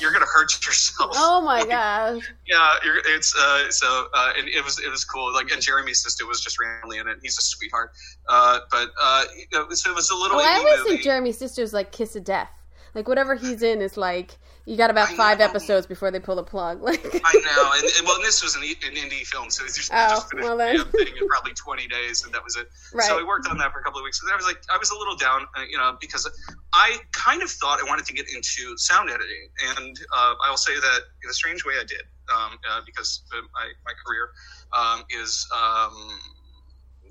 you're 0.00 0.12
gonna 0.12 0.26
hurt 0.26 0.54
yourself. 0.66 1.12
Oh 1.14 1.40
my 1.40 1.64
gosh. 1.64 2.22
Yeah, 2.46 2.68
you're, 2.84 2.98
it's 3.06 3.34
uh, 3.36 3.70
so 3.70 4.06
uh, 4.14 4.32
and 4.36 4.48
it 4.48 4.64
was 4.64 4.78
it 4.80 4.90
was 4.90 5.04
cool. 5.04 5.32
Like, 5.32 5.50
and 5.50 5.60
Jeremy 5.60 5.94
Sisto 5.94 6.26
was 6.26 6.40
just 6.40 6.60
randomly 6.60 6.98
in 6.98 7.08
it. 7.08 7.18
He's 7.22 7.38
a 7.38 7.42
sweetheart. 7.42 7.92
Uh, 8.28 8.60
but 8.70 8.90
uh, 9.02 9.24
so 9.70 9.90
it 9.90 9.94
was 9.94 10.10
a 10.10 10.14
little. 10.14 10.38
Oh, 10.38 10.44
I 10.44 10.58
always 10.58 10.78
movie. 10.78 10.90
think 10.90 11.02
Jeremy 11.02 11.32
Sisto's 11.32 11.72
like 11.72 11.92
Kiss 11.92 12.16
of 12.16 12.24
Death. 12.24 12.50
Like 12.94 13.08
whatever 13.08 13.34
he's 13.34 13.62
in 13.62 13.80
is 13.80 13.96
like 13.96 14.38
you 14.66 14.76
got 14.76 14.90
about 14.90 15.10
I 15.10 15.14
five 15.14 15.38
know. 15.40 15.44
episodes 15.44 15.86
before 15.86 16.10
they 16.10 16.20
pull 16.20 16.36
the 16.36 16.42
plug. 16.42 16.80
Like 16.84 17.04
I 17.04 17.32
know, 17.34 17.72
and, 17.74 17.84
and 17.84 18.06
well, 18.06 18.16
and 18.16 18.24
this 18.24 18.42
was 18.42 18.56
an, 18.56 18.62
an 18.62 18.94
indie 18.96 19.26
film, 19.26 19.50
so 19.50 19.64
it's 19.64 19.76
just, 19.76 19.90
Oh, 19.92 20.08
just 20.08 20.30
finished 20.30 20.46
well 20.48 20.56
then. 20.56 20.84
thing 20.86 21.08
in 21.20 21.28
probably 21.28 21.52
twenty 21.52 21.86
days, 21.86 22.24
and 22.24 22.32
that 22.34 22.42
was 22.42 22.56
it. 22.56 22.68
Right. 22.94 23.04
So 23.06 23.18
I 23.18 23.24
worked 23.24 23.48
on 23.48 23.58
that 23.58 23.72
for 23.72 23.80
a 23.80 23.82
couple 23.82 24.00
of 24.00 24.04
weeks, 24.04 24.20
and 24.22 24.30
I 24.32 24.36
was 24.36 24.46
like, 24.46 24.58
I 24.72 24.78
was 24.78 24.90
a 24.90 24.96
little 24.98 25.16
down, 25.16 25.42
uh, 25.56 25.62
you 25.68 25.76
know, 25.76 25.96
because 26.00 26.28
I 26.72 26.96
kind 27.12 27.42
of 27.42 27.50
thought 27.50 27.78
I 27.80 27.84
wanted 27.88 28.06
to 28.06 28.14
get 28.14 28.26
into 28.34 28.76
sound 28.78 29.10
editing, 29.10 29.48
and 29.76 29.96
uh, 30.16 30.34
I 30.46 30.50
will 30.50 30.56
say 30.56 30.74
that 30.74 31.00
in 31.22 31.30
a 31.30 31.34
strange 31.34 31.64
way, 31.64 31.74
I 31.80 31.84
did, 31.84 32.02
um, 32.34 32.58
uh, 32.70 32.80
because 32.86 33.22
my 33.32 33.66
my 33.84 33.92
career 34.06 34.30
um, 34.76 35.04
is 35.10 35.46
um, 35.54 36.20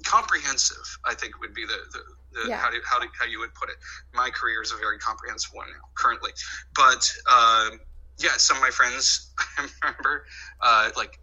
comprehensive. 0.05 0.97
I 1.05 1.13
think 1.13 1.39
would 1.39 1.53
be 1.53 1.65
the. 1.65 1.77
the 1.91 1.99
Yeah. 2.47 2.57
how, 2.57 2.69
do, 2.71 2.77
how, 2.85 2.99
do, 2.99 3.07
how 3.19 3.25
you 3.25 3.39
would 3.39 3.53
put 3.53 3.69
it. 3.69 3.75
My 4.13 4.29
career 4.29 4.61
is 4.61 4.71
a 4.71 4.77
very 4.77 4.97
comprehensive 4.97 5.51
one 5.53 5.67
now, 5.69 5.87
currently. 5.95 6.31
But 6.75 7.09
um, 7.31 7.79
yeah, 8.19 8.37
some 8.37 8.57
of 8.57 8.63
my 8.63 8.69
friends, 8.69 9.33
I 9.57 9.67
remember, 9.81 10.25
uh, 10.61 10.89
like 10.95 11.19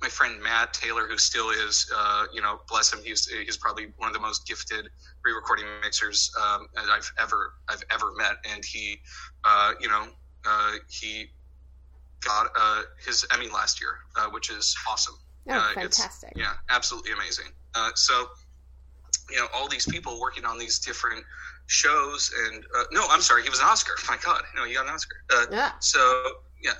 my 0.00 0.08
friend 0.08 0.40
Matt 0.42 0.72
Taylor, 0.74 1.08
who 1.08 1.18
still 1.18 1.50
is, 1.50 1.90
uh, 1.96 2.26
you 2.32 2.40
know, 2.40 2.60
bless 2.68 2.92
him, 2.92 3.00
he's 3.04 3.26
he's 3.26 3.56
probably 3.56 3.88
one 3.96 4.08
of 4.08 4.14
the 4.14 4.20
most 4.20 4.46
gifted 4.46 4.88
re-recording 5.24 5.66
mixers 5.82 6.30
um, 6.40 6.68
that 6.74 6.88
I've 6.88 7.10
ever 7.18 7.54
I've 7.68 7.82
ever 7.90 8.12
met, 8.16 8.36
and 8.52 8.64
he, 8.64 8.98
uh, 9.44 9.72
you 9.80 9.88
know, 9.88 10.06
uh, 10.46 10.72
he 10.88 11.30
got 12.20 12.50
uh, 12.56 12.82
his 13.04 13.26
Emmy 13.32 13.48
last 13.48 13.80
year, 13.80 13.98
uh, 14.16 14.28
which 14.30 14.50
is 14.50 14.76
awesome. 14.88 15.16
oh, 15.48 15.52
Uh, 15.54 15.74
fantastic. 15.74 16.32
Yeah, 16.36 16.52
absolutely 16.70 17.12
amazing. 17.12 17.46
Uh, 17.74 17.90
so, 17.94 18.28
you 19.30 19.36
know, 19.36 19.46
all 19.54 19.68
these 19.68 19.86
people 19.86 20.20
working 20.20 20.44
on 20.44 20.58
these 20.58 20.78
different 20.78 21.24
shows, 21.66 22.32
and 22.46 22.64
uh, 22.78 22.84
no, 22.92 23.06
I'm 23.10 23.20
sorry, 23.20 23.42
he 23.42 23.50
was 23.50 23.60
an 23.60 23.66
Oscar. 23.66 23.92
My 24.08 24.16
God, 24.24 24.42
no, 24.56 24.64
he 24.64 24.74
got 24.74 24.86
an 24.86 24.92
Oscar. 24.94 25.16
Uh, 25.30 25.46
Yeah. 25.50 25.72
so 25.80 26.00
yeah, 26.62 26.72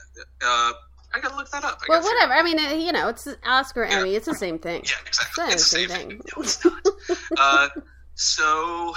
uh, 0.43 0.73
I 1.15 1.21
gotta 1.21 1.37
look 1.37 1.51
that 1.51 1.65
up. 1.65 1.79
I 1.83 1.87
Well, 1.89 2.03
whatever. 2.03 2.33
I 2.35 2.43
mean, 2.43 2.59
uh, 2.59 2.71
you 2.73 2.93
know, 2.93 3.09
it's 3.09 3.29
Oscar, 3.47 3.85
Yeah. 3.85 4.01
Emmy. 4.01 4.15
It's 4.15 4.27
the 4.27 4.35
same 4.35 4.59
thing. 4.59 4.83
Yeah, 4.85 4.97
exactly. 5.07 5.45
It's 5.45 5.55
It's 5.55 5.71
the 5.71 5.79
same 5.79 5.89
thing. 5.89 6.09
thing. 6.11 6.21
No, 6.37 6.43
it's 6.43 6.65
not. 6.65 6.87
uh, 7.39 7.69
so, 8.15 8.95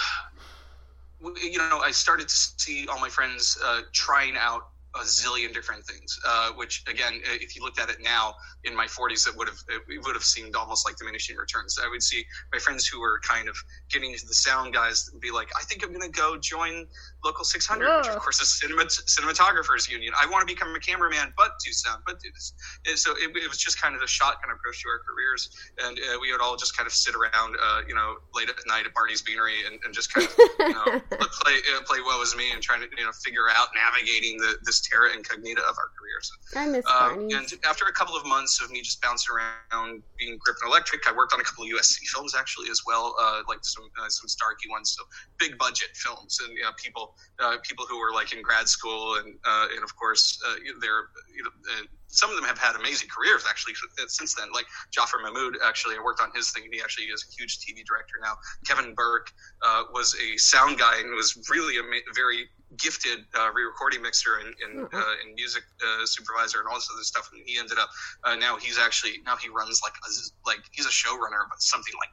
you 1.41 1.57
know, 1.57 1.79
I 1.79 1.91
started 1.91 2.27
to 2.27 2.33
see 2.35 2.87
all 2.87 2.99
my 2.99 3.09
friends 3.09 3.57
uh, 3.63 3.81
trying 3.93 4.35
out 4.37 4.69
a 4.95 4.99
zillion 4.99 5.53
different 5.53 5.85
things. 5.85 6.19
Uh, 6.27 6.51
which, 6.55 6.83
again, 6.87 7.21
if 7.23 7.55
you 7.55 7.63
looked 7.63 7.79
at 7.79 7.89
it 7.89 7.97
now 8.01 8.33
in 8.63 8.75
my 8.75 8.85
40s, 8.85 9.27
it 9.27 9.35
would 9.37 9.47
have 9.47 9.57
it 9.69 10.03
would 10.05 10.15
have 10.15 10.23
seemed 10.23 10.55
almost 10.55 10.87
like 10.87 10.97
diminishing 10.97 11.37
returns. 11.37 11.77
I 11.83 11.89
would 11.89 12.03
see 12.03 12.25
my 12.51 12.59
friends 12.59 12.87
who 12.87 12.99
were 12.99 13.19
kind 13.27 13.47
of 13.47 13.55
getting 13.89 14.11
into 14.11 14.25
the 14.27 14.33
sound 14.33 14.73
guys 14.73 15.09
be 15.19 15.31
like, 15.31 15.49
"I 15.59 15.63
think 15.63 15.83
I'm 15.83 15.93
going 15.93 16.11
to 16.11 16.19
go 16.19 16.37
join 16.37 16.87
local 17.23 17.45
600," 17.45 17.97
which 17.97 18.07
of 18.07 18.19
course 18.19 18.41
is 18.41 18.59
cinema 18.59 18.85
cinematographers 18.85 19.89
union. 19.89 20.13
I 20.19 20.29
want 20.29 20.47
to 20.47 20.53
become 20.53 20.73
a 20.75 20.79
cameraman, 20.79 21.33
but 21.37 21.53
do 21.63 21.71
sound, 21.71 22.03
but 22.05 22.19
do 22.19 22.29
this. 22.33 22.53
And 22.87 22.97
so 22.97 23.11
it, 23.11 23.35
it 23.35 23.49
was 23.49 23.57
just 23.57 23.81
kind 23.81 23.95
of 23.95 24.01
a 24.01 24.07
shotgun 24.07 24.51
approach 24.51 24.81
to 24.83 24.89
our 24.89 24.99
careers, 24.99 25.49
and 25.83 25.97
uh, 25.97 26.17
we 26.19 26.31
would 26.31 26.41
all 26.41 26.55
just 26.55 26.75
kind 26.75 26.87
of 26.87 26.93
sit 26.93 27.15
around, 27.15 27.55
uh, 27.61 27.81
you 27.87 27.95
know, 27.95 28.15
late 28.33 28.49
at 28.49 28.55
night 28.67 28.85
at 28.85 28.93
Barney's 28.93 29.21
Beanery 29.21 29.65
and, 29.65 29.79
and 29.83 29.93
just 29.93 30.13
kind 30.13 30.27
of, 30.27 30.33
you 30.59 30.73
know, 30.73 30.99
play 31.41 31.57
uh, 31.75 31.81
play 31.85 31.99
woe 32.01 32.21
as 32.21 32.35
me 32.35 32.51
and 32.51 32.61
trying 32.61 32.81
to 32.81 32.87
you 32.97 33.05
know 33.05 33.11
figure 33.23 33.49
out 33.49 33.69
navigating 33.75 34.37
the 34.37 34.57
this 34.63 34.81
terra 34.81 35.13
incognita 35.13 35.61
of 35.61 35.75
our 35.77 35.89
careers. 35.97 36.31
I 36.55 36.65
miss 36.67 36.85
Um, 36.85 37.29
and 37.31 37.47
after 37.65 37.85
a 37.85 37.93
couple 37.93 38.15
of 38.15 38.25
months 38.25 38.61
of 38.61 38.71
me 38.71 38.81
just 38.81 39.01
bouncing 39.01 39.33
around, 39.35 40.03
being 40.17 40.37
Griffin 40.39 40.67
Electric, 40.67 41.07
I 41.07 41.13
worked 41.13 41.33
on 41.33 41.39
a 41.39 41.43
couple 41.43 41.63
of 41.63 41.69
USC 41.69 42.07
films 42.13 42.35
actually 42.35 42.69
as 42.69 42.81
well, 42.85 43.15
uh, 43.19 43.41
like 43.47 43.59
some 43.63 43.85
uh, 43.99 44.09
some 44.09 44.27
Starkey 44.27 44.69
ones, 44.69 44.95
so 44.97 45.03
big 45.39 45.57
budget 45.57 45.89
films, 45.95 46.39
and 46.43 46.55
you 46.57 46.63
know, 46.63 46.71
people 46.77 47.10
uh, 47.39 47.57
people 47.63 47.85
who 47.89 47.99
were 47.99 48.11
like 48.13 48.33
in 48.33 48.41
grad 48.41 48.67
school, 48.67 49.15
and 49.15 49.35
uh, 49.45 49.67
and 49.75 49.83
of 49.83 49.95
course 49.95 50.39
uh, 50.47 50.55
they're 50.81 51.03
you 51.35 51.43
know. 51.43 51.51
Uh, 51.73 51.83
some 52.13 52.29
of 52.29 52.35
them 52.35 52.43
have 52.43 52.59
had 52.59 52.75
amazing 52.75 53.07
careers 53.07 53.45
actually 53.49 53.73
since 54.07 54.35
then. 54.35 54.51
Like 54.53 54.65
Jafar 54.91 55.21
Mahmood, 55.23 55.55
actually, 55.63 55.95
I 55.95 56.03
worked 56.03 56.19
on 56.21 56.27
his 56.35 56.51
thing, 56.51 56.63
and 56.65 56.73
he 56.73 56.81
actually 56.81 57.05
is 57.05 57.23
a 57.23 57.31
huge 57.39 57.59
TV 57.63 57.85
director 57.87 58.19
now. 58.21 58.35
Kevin 58.67 58.93
Burke 58.93 59.31
uh, 59.65 59.83
was 59.93 60.13
a 60.19 60.35
sound 60.35 60.77
guy 60.77 60.99
and 60.99 61.15
was 61.15 61.39
really 61.49 61.77
a 61.79 61.83
ma- 61.83 62.03
very 62.13 62.49
gifted 62.77 63.19
uh, 63.39 63.49
re-recording 63.55 64.01
mixer 64.01 64.39
and, 64.43 64.53
and, 64.63 64.87
Mhm. 64.87 64.93
uh, 64.93 65.15
and 65.23 65.33
music 65.35 65.63
uh, 65.87 66.05
supervisor 66.05 66.59
and 66.59 66.67
all 66.67 66.75
this 66.75 66.89
other 66.93 67.03
stuff. 67.03 67.29
And 67.31 67.41
he 67.45 67.57
ended 67.57 67.79
up 67.79 67.89
uh, 68.25 68.35
now 68.35 68.57
he's 68.57 68.77
actually 68.77 69.19
now 69.25 69.37
he 69.37 69.49
runs 69.49 69.79
like 69.83 69.93
a, 69.95 70.09
like 70.45 70.59
he's 70.71 70.85
a 70.85 70.89
showrunner, 70.89 71.47
but 71.49 71.59
something 71.61 71.93
like 71.95 72.09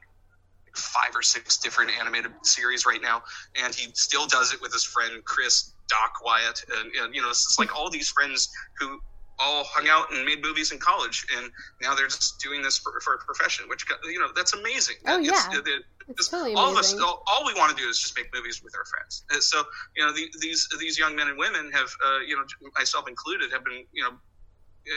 five 0.75 1.15
or 1.15 1.21
six 1.21 1.57
different 1.57 1.91
animated 1.99 2.31
series 2.43 2.85
right 2.85 3.01
now, 3.01 3.21
and 3.63 3.73
he 3.73 3.91
still 3.93 4.27
does 4.27 4.53
it 4.53 4.61
with 4.61 4.73
his 4.73 4.83
friend 4.83 5.23
Chris 5.25 5.73
Doc 5.87 6.13
Wyatt, 6.23 6.63
and, 6.77 6.91
and 7.01 7.15
you 7.15 7.21
know 7.21 7.29
it's 7.29 7.57
like 7.59 7.75
all 7.75 7.89
these 7.89 8.09
friends 8.09 8.49
who 8.79 8.99
all 9.41 9.63
hung 9.63 9.87
out 9.87 10.11
and 10.13 10.25
made 10.25 10.41
movies 10.41 10.71
in 10.73 10.79
college, 10.79 11.25
and 11.37 11.49
now 11.81 11.95
they're 11.95 12.07
just 12.07 12.39
doing 12.41 12.61
this 12.61 12.77
for, 12.77 12.99
for 12.99 13.13
a 13.13 13.17
profession, 13.19 13.69
which 13.69 13.85
you 14.03 14.19
know 14.19 14.27
that's 14.35 14.53
amazing. 14.53 14.95
Oh, 15.07 15.19
It's- 15.19 15.47
yeah. 15.51 15.57
it- 15.59 15.67
it- 15.67 15.83
It's 16.09 16.27
totally 16.27 16.55
all 16.55 16.71
of 16.71 16.77
us, 16.77 16.93
all, 16.99 17.23
all 17.27 17.45
we 17.45 17.53
want 17.53 17.69
to 17.75 17.81
do 17.81 17.87
is 17.87 17.99
just 17.99 18.17
make 18.17 18.33
movies 18.33 18.61
with 18.63 18.73
our 18.75 18.83
friends. 18.85 19.23
And 19.29 19.41
so, 19.43 19.63
you 19.95 20.03
know, 20.05 20.11
the, 20.11 20.27
these 20.41 20.67
these 20.79 20.97
young 20.97 21.15
men 21.15 21.27
and 21.27 21.37
women 21.37 21.71
have, 21.71 21.89
uh, 22.03 22.19
you 22.27 22.35
know, 22.35 22.43
myself 22.77 23.07
included, 23.07 23.51
have 23.53 23.63
been, 23.63 23.85
you 23.93 24.03
know, 24.03 24.17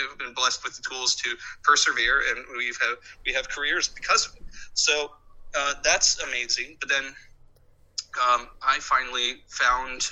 have 0.09 0.19
been 0.19 0.33
blessed 0.33 0.65
with 0.65 0.75
the 0.75 0.83
tools 0.83 1.15
to 1.17 1.37
persevere, 1.65 2.23
and 2.31 2.45
we've 2.57 2.79
have 2.81 2.97
we 3.27 3.33
have 3.35 3.49
careers 3.49 3.89
because 3.89 4.27
of 4.27 4.33
it. 4.37 4.43
So 4.75 5.13
uh, 5.57 5.75
that's 5.83 6.23
amazing. 6.23 6.77
But 6.81 6.89
then 6.89 7.05
um, 7.05 8.49
I 8.63 8.79
finally 8.81 9.43
found 9.49 10.09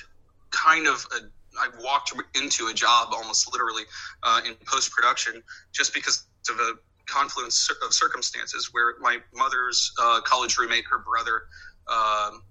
kind 0.50 0.86
of 0.86 1.06
a. 1.16 1.26
I 1.58 1.68
walked 1.82 2.14
into 2.36 2.68
a 2.68 2.74
job 2.74 3.08
almost 3.12 3.52
literally 3.52 3.82
uh, 4.22 4.40
in 4.46 4.54
post 4.66 4.92
production 4.92 5.42
just 5.72 5.92
because 5.92 6.26
of 6.48 6.60
a 6.60 6.74
confluence 7.06 7.68
of 7.84 7.92
circumstances 7.92 8.68
where 8.72 8.94
my 9.00 9.18
mother's 9.34 9.92
uh, 10.00 10.20
college 10.20 10.56
roommate, 10.58 10.84
her 10.88 10.98
brother, 10.98 11.42
um, 11.88 12.42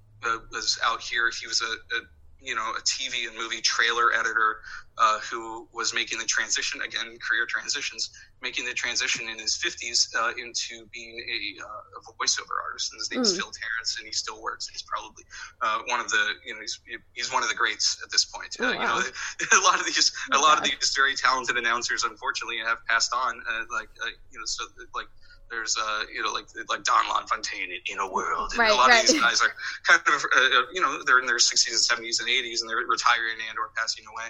was 0.51 0.77
out 0.83 1.01
here. 1.01 1.31
He 1.39 1.47
was 1.47 1.61
a, 1.61 1.95
a 1.95 2.01
you 2.41 2.55
know 2.55 2.73
a 2.77 2.81
TV 2.81 3.27
and 3.27 3.37
movie 3.37 3.61
trailer 3.61 4.13
editor 4.13 4.57
uh, 4.97 5.19
who 5.19 5.67
was 5.73 5.93
making 5.93 6.19
the 6.19 6.25
transition 6.25 6.81
again, 6.81 7.17
career 7.23 7.45
transitions, 7.47 8.09
making 8.41 8.65
the 8.65 8.73
transition 8.73 9.29
in 9.29 9.39
his 9.39 9.55
fifties 9.55 10.09
uh, 10.19 10.31
into 10.37 10.85
being 10.93 11.15
a, 11.19 11.63
uh, 11.63 11.67
a 11.67 12.23
voiceover 12.23 12.55
artist. 12.67 12.91
And 12.91 12.99
his 12.99 13.11
name's 13.11 13.33
Mm. 13.33 13.37
Phil 13.37 13.51
Terrence, 13.51 13.95
and 13.97 14.05
he 14.07 14.11
still 14.13 14.41
works. 14.41 14.67
He's 14.67 14.83
probably 14.83 15.23
uh, 15.61 15.79
one 15.87 15.99
of 15.99 16.09
the 16.09 16.33
you 16.45 16.53
know 16.53 16.61
he's 16.61 16.79
he's 17.13 17.31
one 17.31 17.43
of 17.43 17.49
the 17.49 17.55
greats 17.55 17.97
at 18.03 18.11
this 18.11 18.25
point. 18.25 18.55
Oh, 18.59 18.65
uh, 18.67 18.71
you 18.73 18.79
know, 18.79 18.99
a 19.59 19.63
lot 19.63 19.79
of 19.79 19.85
these 19.85 20.11
a 20.33 20.37
lot 20.37 20.57
of 20.57 20.63
these 20.63 20.93
very 20.95 21.15
talented 21.15 21.57
announcers, 21.57 22.03
unfortunately, 22.03 22.57
have 22.65 22.79
passed 22.87 23.13
on. 23.13 23.41
Uh, 23.49 23.63
like 23.71 23.89
uh, 24.03 24.09
you 24.31 24.39
know, 24.39 24.45
so 24.45 24.65
like 24.95 25.07
there's 25.49 25.75
uh 25.77 26.03
you 26.13 26.21
know 26.23 26.31
like 26.31 26.45
like 26.69 26.83
Don 26.83 27.07
LaFontaine 27.09 27.71
in, 27.71 27.93
in 27.93 27.99
a 27.99 28.11
world, 28.11 28.51
and 28.51 28.59
Right, 28.59 28.71
a 28.71 28.75
lot 28.75 28.89
right. 28.89 29.03
of 29.03 29.09
these 29.09 29.21
guys 29.21 29.41
are 29.41 29.51
kind 29.87 30.01
of 30.07 30.25
uh, 30.35 30.63
you 30.73 30.81
know 30.81 31.01
they're 31.05 31.19
in 31.19 31.25
their 31.25 31.37
60s 31.37 31.67
and 31.69 31.99
70s 32.05 32.19
and 32.19 32.29
80s, 32.29 32.61
and 32.61 32.69
they're 32.69 32.77
retiring 32.77 33.37
and 33.49 33.57
or 33.57 33.71
passing 33.75 34.05
away. 34.11 34.29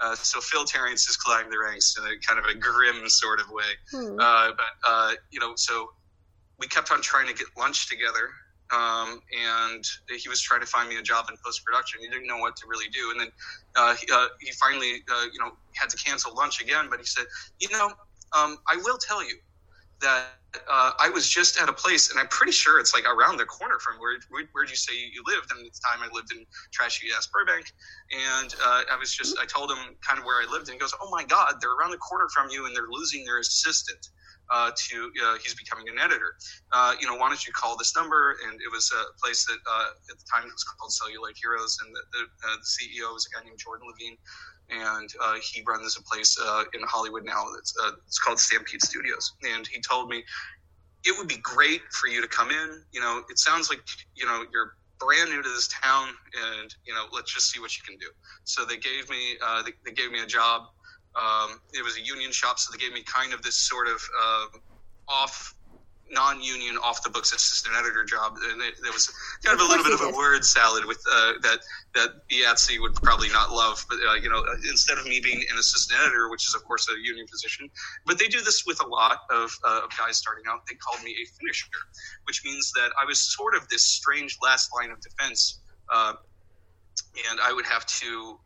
Uh, 0.00 0.14
so 0.14 0.40
Phil 0.40 0.64
Terrence 0.64 1.08
is 1.08 1.16
climbing 1.16 1.50
the 1.50 1.58
ranks 1.58 1.96
in 1.98 2.04
a 2.04 2.18
kind 2.26 2.38
of 2.38 2.46
a 2.46 2.54
grim 2.54 3.08
sort 3.08 3.40
of 3.40 3.46
way. 3.50 3.64
Hmm. 3.90 4.18
Uh, 4.20 4.48
but 4.56 4.72
uh, 4.86 5.12
you 5.30 5.40
know, 5.40 5.54
so 5.56 5.90
we 6.58 6.66
kept 6.66 6.90
on 6.90 7.00
trying 7.00 7.26
to 7.28 7.34
get 7.34 7.46
lunch 7.58 7.88
together, 7.88 8.30
um, 8.72 9.20
and 9.32 9.84
he 10.18 10.28
was 10.28 10.40
trying 10.40 10.60
to 10.60 10.66
find 10.66 10.88
me 10.88 10.96
a 10.96 11.02
job 11.02 11.26
in 11.30 11.36
post 11.44 11.64
production. 11.64 12.00
He 12.00 12.08
didn't 12.08 12.26
know 12.26 12.38
what 12.38 12.56
to 12.56 12.66
really 12.66 12.88
do, 12.88 13.10
and 13.12 13.20
then 13.20 13.28
uh, 13.76 13.94
he, 13.94 14.06
uh, 14.12 14.26
he 14.40 14.52
finally, 14.52 15.02
uh, 15.10 15.26
you 15.32 15.38
know, 15.38 15.52
had 15.74 15.88
to 15.90 15.96
cancel 15.96 16.34
lunch 16.34 16.60
again. 16.60 16.86
But 16.90 16.98
he 16.98 17.06
said, 17.06 17.24
you 17.60 17.68
know, 17.70 17.86
um, 18.36 18.58
I 18.68 18.76
will 18.84 18.98
tell 18.98 19.22
you 19.22 19.36
that 20.00 20.36
uh, 20.70 20.92
I 21.00 21.10
was 21.10 21.28
just 21.28 21.60
at 21.60 21.68
a 21.68 21.72
place, 21.72 22.10
and 22.10 22.18
I'm 22.20 22.28
pretty 22.28 22.52
sure 22.52 22.80
it's 22.80 22.94
like 22.94 23.04
around 23.04 23.36
the 23.36 23.44
corner 23.44 23.78
from 23.78 23.96
where 23.98 24.16
where 24.30 24.44
where'd 24.52 24.70
you 24.70 24.76
say 24.76 24.94
you 24.94 25.22
lived? 25.26 25.50
And 25.50 25.60
at 25.64 25.72
the 25.72 25.80
time, 25.84 26.00
I 26.02 26.08
lived 26.14 26.32
in 26.32 26.44
trashy 26.72 27.08
ass 27.16 27.28
Burbank, 27.32 27.66
and 28.12 28.54
uh, 28.64 28.82
I 28.90 28.96
was 28.98 29.12
just 29.12 29.38
I 29.38 29.46
told 29.46 29.70
him 29.70 29.78
kind 30.06 30.18
of 30.18 30.24
where 30.24 30.40
I 30.40 30.50
lived, 30.50 30.68
and 30.68 30.74
he 30.74 30.78
goes, 30.78 30.94
"Oh 31.02 31.10
my 31.10 31.24
God, 31.24 31.56
they're 31.60 31.74
around 31.74 31.90
the 31.90 31.98
corner 31.98 32.26
from 32.34 32.48
you, 32.50 32.66
and 32.66 32.74
they're 32.74 32.90
losing 32.90 33.24
their 33.24 33.38
assistant." 33.38 34.00
Uh, 34.50 34.70
to 34.76 35.10
uh, 35.24 35.36
he's 35.42 35.54
becoming 35.54 35.88
an 35.88 35.98
editor. 35.98 36.36
Uh, 36.72 36.94
you 37.00 37.06
know, 37.06 37.16
why 37.16 37.28
don't 37.28 37.46
you 37.46 37.52
call 37.52 37.76
this 37.76 37.96
number? 37.96 38.36
And 38.46 38.60
it 38.60 38.70
was 38.70 38.92
a 38.94 39.18
place 39.20 39.44
that 39.46 39.58
uh, 39.68 39.88
at 40.10 40.18
the 40.18 40.24
time 40.32 40.46
it 40.46 40.52
was 40.52 40.62
called 40.62 40.92
Celluloid 40.92 41.34
Heroes, 41.40 41.78
and 41.84 41.94
the, 41.94 42.00
the, 42.12 42.22
uh, 42.46 42.56
the 42.56 42.66
CEO 42.66 43.12
was 43.12 43.26
a 43.26 43.36
guy 43.36 43.44
named 43.44 43.58
Jordan 43.58 43.88
Levine, 43.90 44.16
and 44.70 45.10
uh, 45.20 45.34
he 45.42 45.64
runs 45.66 45.96
a 45.98 46.02
place 46.02 46.38
in 46.74 46.80
Hollywood 46.84 47.24
now 47.24 47.44
that's 47.54 47.74
it's 48.06 48.18
called 48.18 48.38
Stampede 48.38 48.82
Studios. 48.82 49.32
And 49.42 49.66
he 49.66 49.80
told 49.80 50.08
me 50.08 50.22
it 51.04 51.16
would 51.18 51.28
be 51.28 51.38
great 51.38 51.82
for 51.90 52.08
you 52.08 52.20
to 52.22 52.28
come 52.28 52.50
in. 52.50 52.82
You 52.92 53.00
know, 53.00 53.22
it 53.28 53.38
sounds 53.38 53.68
like 53.68 53.80
you 54.14 54.26
know 54.26 54.44
you're 54.52 54.74
brand 54.98 55.30
new 55.30 55.42
to 55.42 55.48
this 55.48 55.68
town, 55.68 56.08
and 56.58 56.74
you 56.84 56.94
know, 56.94 57.06
let's 57.12 57.32
just 57.32 57.50
see 57.50 57.60
what 57.60 57.76
you 57.76 57.82
can 57.86 57.96
do. 57.98 58.06
So 58.44 58.64
they 58.64 58.76
gave 58.76 59.08
me 59.10 59.36
uh, 59.44 59.62
they, 59.62 59.72
they, 59.84 59.92
gave 59.92 60.10
me 60.10 60.20
a 60.20 60.26
job. 60.26 60.62
Um, 61.16 61.60
it 61.72 61.82
was 61.82 61.96
a 61.96 62.02
union 62.02 62.32
shop, 62.32 62.58
so 62.58 62.70
they 62.72 62.78
gave 62.78 62.92
me 62.92 63.02
kind 63.02 63.32
of 63.32 63.42
this 63.42 63.56
sort 63.56 63.88
of 63.88 64.02
uh, 64.22 64.46
off 65.08 65.56
non-union 66.10 66.76
off 66.78 67.02
the 67.02 67.10
books 67.10 67.32
assistant 67.32 67.74
editor 67.76 68.04
job. 68.04 68.36
And 68.50 68.62
it, 68.62 68.74
there 68.82 68.92
was 68.92 69.12
kind 69.44 69.58
of 69.58 69.66
a 69.66 69.68
little 69.68 69.84
bit 69.84 69.92
of 69.92 70.00
a 70.02 70.16
word 70.16 70.44
salad 70.44 70.84
with 70.84 71.02
uh, 71.10 71.32
that 71.42 71.60
that 71.94 72.28
Biatsi 72.28 72.80
would 72.80 72.94
probably 72.94 73.28
not 73.28 73.50
love 73.50 73.84
but 73.88 73.98
uh, 74.08 74.14
you 74.14 74.28
know 74.28 74.44
instead 74.68 74.98
of 74.98 75.06
me 75.06 75.20
being 75.20 75.42
an 75.50 75.58
assistant 75.58 76.00
editor 76.00 76.30
which 76.30 76.46
is 76.46 76.54
of 76.54 76.64
course 76.64 76.88
a 76.88 76.98
union 77.00 77.26
position 77.26 77.68
but 78.04 78.18
they 78.18 78.28
do 78.28 78.40
this 78.40 78.64
with 78.66 78.82
a 78.84 78.86
lot 78.86 79.20
of, 79.30 79.50
uh, 79.64 79.80
of 79.84 79.90
guys 79.98 80.16
starting 80.16 80.44
out. 80.48 80.66
They 80.68 80.76
called 80.76 81.02
me 81.02 81.10
a 81.10 81.24
finisher 81.40 81.66
which 82.24 82.42
means 82.44 82.72
that 82.72 82.90
I 83.00 83.04
was 83.04 83.18
sort 83.18 83.54
of 83.54 83.68
this 83.68 83.82
strange 83.82 84.38
last 84.42 84.70
line 84.74 84.90
of 84.90 85.00
defense 85.00 85.60
uh, 85.92 86.14
and 87.30 87.40
I 87.40 87.52
would 87.52 87.66
have 87.66 87.86
to 87.86 88.38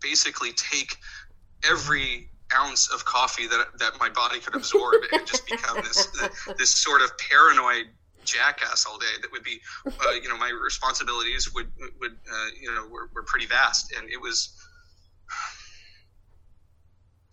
basically 0.00 0.52
take 0.52 0.96
every 1.64 2.28
ounce 2.54 2.88
of 2.92 3.04
coffee 3.04 3.46
that 3.48 3.66
that 3.78 3.92
my 3.98 4.08
body 4.08 4.38
could 4.38 4.54
absorb 4.54 5.02
and 5.12 5.26
just 5.26 5.46
become 5.46 5.76
this 5.78 6.06
this 6.58 6.70
sort 6.70 7.02
of 7.02 7.10
paranoid 7.18 7.86
jackass 8.24 8.84
all 8.86 8.98
day 8.98 9.06
that 9.22 9.30
would 9.32 9.42
be 9.42 9.60
uh, 9.86 10.10
you 10.22 10.28
know 10.28 10.36
my 10.36 10.50
responsibilities 10.50 11.52
would 11.54 11.66
would 12.00 12.12
uh, 12.12 12.46
you 12.60 12.72
know 12.72 12.86
were, 12.88 13.08
were 13.14 13.22
pretty 13.22 13.46
vast. 13.46 13.92
And 13.96 14.10
it 14.10 14.20
was 14.20 14.52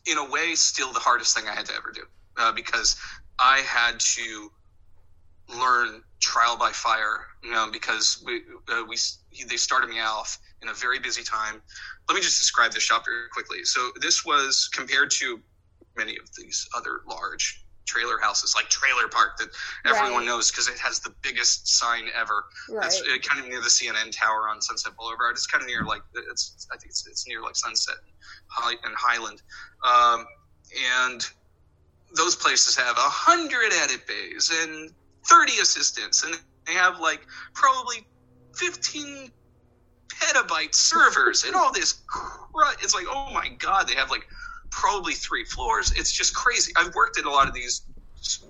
in 0.05 0.17
a 0.17 0.29
way 0.29 0.55
still 0.55 0.91
the 0.93 0.99
hardest 0.99 1.35
thing 1.35 1.47
i 1.47 1.53
had 1.53 1.65
to 1.65 1.73
ever 1.75 1.91
do 1.93 2.01
uh, 2.37 2.51
because 2.51 2.95
i 3.39 3.59
had 3.59 3.99
to 3.99 4.51
learn 5.59 6.01
trial 6.19 6.57
by 6.57 6.71
fire 6.71 7.25
you 7.43 7.51
know 7.51 7.69
because 7.71 8.21
we 8.25 8.41
uh, 8.69 8.83
we 8.87 8.97
they 9.47 9.57
started 9.57 9.89
me 9.89 9.99
off 9.99 10.39
in 10.63 10.69
a 10.69 10.73
very 10.73 10.99
busy 10.99 11.23
time 11.23 11.61
let 12.09 12.15
me 12.15 12.21
just 12.21 12.39
describe 12.39 12.71
the 12.71 12.79
shop 12.79 13.05
very 13.05 13.29
quickly. 13.31 13.63
So 13.63 13.91
this 14.01 14.25
was 14.25 14.69
compared 14.73 15.11
to 15.11 15.39
many 15.95 16.17
of 16.17 16.29
these 16.37 16.67
other 16.75 17.01
large 17.07 17.63
trailer 17.85 18.17
houses, 18.19 18.53
like 18.55 18.69
Trailer 18.69 19.07
Park, 19.07 19.37
that 19.37 19.49
everyone 19.85 20.19
right. 20.19 20.25
knows 20.25 20.49
because 20.49 20.67
it 20.67 20.79
has 20.79 20.99
the 20.99 21.13
biggest 21.21 21.67
sign 21.67 22.03
ever. 22.19 22.45
Right. 22.69 22.85
It's 22.87 23.01
uh, 23.01 23.17
kind 23.27 23.43
of 23.43 23.49
near 23.49 23.61
the 23.61 23.67
CNN 23.67 24.11
Tower 24.11 24.49
on 24.49 24.61
Sunset 24.61 24.93
Boulevard. 24.97 25.31
It's 25.31 25.47
kind 25.47 25.61
of 25.61 25.67
near 25.67 25.83
like 25.83 26.01
it's 26.29 26.67
I 26.71 26.77
think 26.77 26.91
it's, 26.91 27.07
it's 27.07 27.27
near 27.27 27.41
like 27.41 27.55
Sunset 27.55 27.95
and 28.57 28.95
Highland, 28.95 29.41
um, 29.83 30.25
and 31.01 31.25
those 32.15 32.35
places 32.35 32.75
have 32.77 32.95
a 32.97 33.01
hundred 33.01 33.73
edit 33.73 34.07
bays 34.07 34.51
and 34.63 34.91
thirty 35.25 35.53
assistants, 35.53 36.23
and 36.23 36.35
they 36.65 36.73
have 36.73 36.99
like 36.99 37.25
probably 37.53 38.07
fifteen 38.55 39.31
petabyte 40.09 40.73
servers 40.73 41.43
and 41.43 41.55
all 41.55 41.71
this 41.71 42.01
crud. 42.07 42.73
It's 42.81 42.93
like, 42.93 43.05
oh 43.09 43.31
my 43.33 43.49
god, 43.59 43.87
they 43.87 43.95
have 43.95 44.09
like 44.09 44.27
probably 44.69 45.13
three 45.13 45.45
floors. 45.45 45.91
It's 45.95 46.11
just 46.11 46.35
crazy. 46.35 46.73
I've 46.75 46.93
worked 46.95 47.17
at 47.19 47.25
a 47.25 47.29
lot 47.29 47.47
of 47.47 47.53
these 47.53 47.81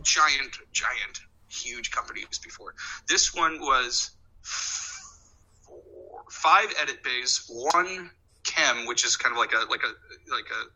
giant, 0.04 0.58
giant, 0.72 1.22
huge 1.50 1.92
companies 1.92 2.40
before. 2.44 2.76
This 3.08 3.34
one 3.34 3.60
was 3.60 4.12
four, 4.42 6.24
five 6.30 6.74
edit 6.82 7.04
bays, 7.04 7.50
one 7.50 8.10
KEM, 8.44 8.86
which 8.86 9.06
is 9.06 9.16
kind 9.16 9.34
of 9.34 9.40
like 9.40 9.54
a 9.54 9.70
like 9.70 9.82
a 9.84 10.32
like 10.32 10.46
a 10.52 10.70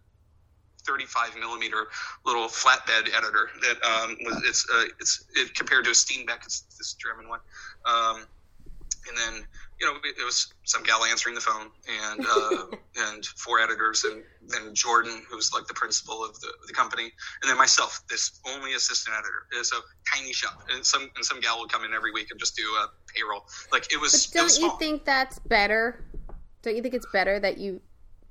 35 0.86 1.36
millimeter 1.38 1.88
little 2.26 2.48
flatbed 2.48 3.14
editor 3.14 3.50
that 3.62 3.84
um, 3.84 4.16
was 4.22 4.42
it's 4.46 4.68
uh, 4.74 4.86
it's 5.00 5.26
it, 5.36 5.54
compared 5.54 5.84
to 5.86 5.92
a 5.92 5.94
Steenbeck, 5.94 6.44
it's 6.46 6.62
this 6.78 6.94
German 6.94 7.28
one, 7.28 7.40
um, 7.86 8.26
and 9.08 9.18
then 9.18 9.46
you 9.80 9.86
know, 9.86 10.00
it 10.04 10.26
was 10.26 10.54
some 10.64 10.84
gal 10.84 11.04
answering 11.04 11.36
the 11.36 11.42
phone 11.42 11.70
and 12.10 12.26
uh, 12.26 12.78
and 13.12 13.26
four 13.26 13.60
editors 13.60 14.04
and 14.04 14.24
then 14.48 14.74
Jordan, 14.74 15.22
who's 15.30 15.54
like 15.54 15.68
the 15.68 15.74
principal 15.74 16.24
of 16.24 16.40
the, 16.40 16.48
the 16.68 16.74
company, 16.74 17.12
and 17.42 17.50
then 17.50 17.58
myself, 17.58 18.02
this 18.10 18.40
only 18.48 18.74
assistant 18.74 19.16
editor. 19.16 19.46
It's 19.52 19.72
a 19.74 19.80
tiny 20.16 20.34
shop, 20.34 20.64
and 20.74 20.86
some 20.86 21.10
and 21.16 21.24
some 21.24 21.40
gal 21.42 21.60
would 21.60 21.72
come 21.72 21.84
in 21.84 21.94
every 21.94 22.12
week 22.12 22.32
and 22.32 22.40
just 22.40 22.56
do 22.56 22.64
a 22.64 22.88
payroll. 23.14 23.46
Like 23.72 23.92
it 23.94 24.00
was. 24.00 24.28
But 24.28 24.34
don't 24.34 24.44
was 24.46 24.60
you 24.60 24.72
think 24.80 25.06
that's 25.06 25.40
better? 25.40 26.04
Don't 26.64 26.76
you 26.76 26.82
think 26.82 26.96
it's 26.96 27.08
better 27.14 27.40
that 27.40 27.58
you 27.58 27.82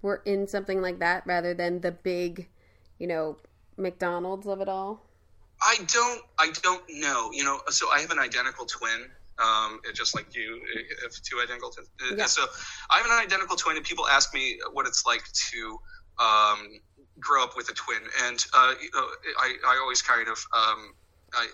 were 0.03 0.23
in 0.25 0.49
something 0.49 0.83
like 0.83 0.99
that 0.99 1.27
rather 1.27 1.55
than 1.55 1.81
the 1.81 1.93
big, 1.93 2.49
you 2.99 3.07
know, 3.07 3.37
McDonald's 3.77 4.47
of 4.47 4.61
it 4.61 4.69
all? 4.69 5.03
I 5.63 5.77
don't. 5.87 6.23
I 6.39 6.51
don't 6.63 6.83
know. 6.89 7.31
You 7.33 7.45
know, 7.45 7.61
so 7.69 7.89
I 7.91 8.01
have 8.01 8.11
an 8.11 8.19
identical 8.19 8.67
twin 8.67 9.07
um, 9.39 9.81
just 9.95 10.15
like 10.15 10.35
you 10.35 10.61
have 11.03 11.13
two 11.23 11.41
identical 11.43 11.71
twins. 11.71 11.89
Uh, 12.01 12.15
yeah. 12.17 12.27
So 12.27 12.45
I 12.91 12.99
have 12.99 13.07
an 13.07 13.13
identical 13.13 13.57
twin, 13.57 13.77
and 13.77 13.85
people 13.85 14.07
ask 14.09 14.33
me 14.35 14.59
what 14.73 14.87
it's 14.87 15.05
like 15.07 15.25
to 15.53 15.79
um, 16.19 16.81
grow 17.21 17.43
up 17.45 17.57
with 17.57 17.69
a 17.69 17.75
twin, 17.75 18.01
and 18.27 18.45
uh, 18.55 18.75
I, 19.39 19.57
I 19.67 19.79
always 19.81 20.03
kind 20.03 20.29
of 20.29 20.39
um, 20.53 20.95
I. 21.35 21.49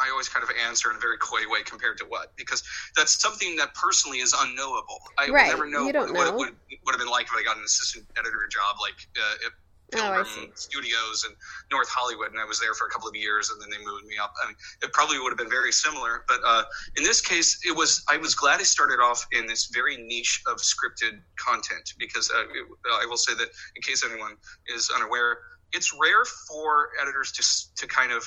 I 0.00 0.10
always 0.10 0.28
kind 0.28 0.44
of 0.44 0.50
answer 0.64 0.92
in 0.92 0.96
a 0.96 1.00
very 1.00 1.18
coy 1.18 1.40
way 1.50 1.64
compared 1.64 1.98
to 1.98 2.04
what 2.04 2.30
because 2.36 2.62
that's 2.94 3.20
something 3.20 3.56
that 3.56 3.74
personally 3.74 4.18
is 4.18 4.32
unknowable. 4.32 5.00
I 5.18 5.28
right. 5.28 5.48
never 5.48 5.66
know, 5.66 5.86
what, 5.86 5.92
know. 5.92 6.12
what, 6.12 6.28
it 6.28 6.34
would, 6.34 6.54
would 6.86 6.92
have 6.92 7.00
been 7.00 7.08
like 7.10 7.26
if 7.26 7.32
I 7.36 7.42
got 7.42 7.56
an 7.56 7.64
assistant 7.64 8.06
editor 8.16 8.46
job 8.48 8.76
like 8.80 8.94
uh, 9.18 9.48
Pilgrim 9.90 10.26
oh, 10.26 10.46
Studios 10.54 11.24
in 11.28 11.34
North 11.70 11.88
Hollywood, 11.88 12.30
and 12.30 12.40
I 12.40 12.44
was 12.44 12.60
there 12.60 12.74
for 12.74 12.86
a 12.86 12.90
couple 12.90 13.08
of 13.08 13.14
years, 13.14 13.50
and 13.50 13.60
then 13.60 13.70
they 13.70 13.84
moved 13.84 14.04
me 14.04 14.16
up. 14.18 14.32
I 14.42 14.48
mean, 14.48 14.56
it 14.82 14.92
probably 14.92 15.18
would 15.18 15.30
have 15.30 15.38
been 15.38 15.50
very 15.50 15.72
similar, 15.72 16.24
but 16.28 16.40
uh, 16.44 16.64
in 16.96 17.04
this 17.04 17.20
case, 17.20 17.60
it 17.66 17.74
was. 17.74 18.04
I 18.10 18.16
was 18.18 18.34
glad 18.34 18.60
I 18.60 18.64
started 18.64 19.00
off 19.00 19.26
in 19.32 19.46
this 19.46 19.70
very 19.72 19.96
niche 19.96 20.42
of 20.46 20.58
scripted 20.58 21.20
content 21.38 21.94
because 21.98 22.30
uh, 22.30 22.42
it, 22.42 22.66
I 22.92 23.06
will 23.06 23.16
say 23.16 23.34
that 23.34 23.48
in 23.76 23.82
case 23.82 24.04
anyone 24.04 24.36
is 24.74 24.90
unaware, 24.94 25.38
it's 25.72 25.94
rare 25.98 26.24
for 26.24 26.90
editors 27.00 27.32
to 27.32 27.86
to 27.86 27.86
kind 27.86 28.12
of 28.12 28.24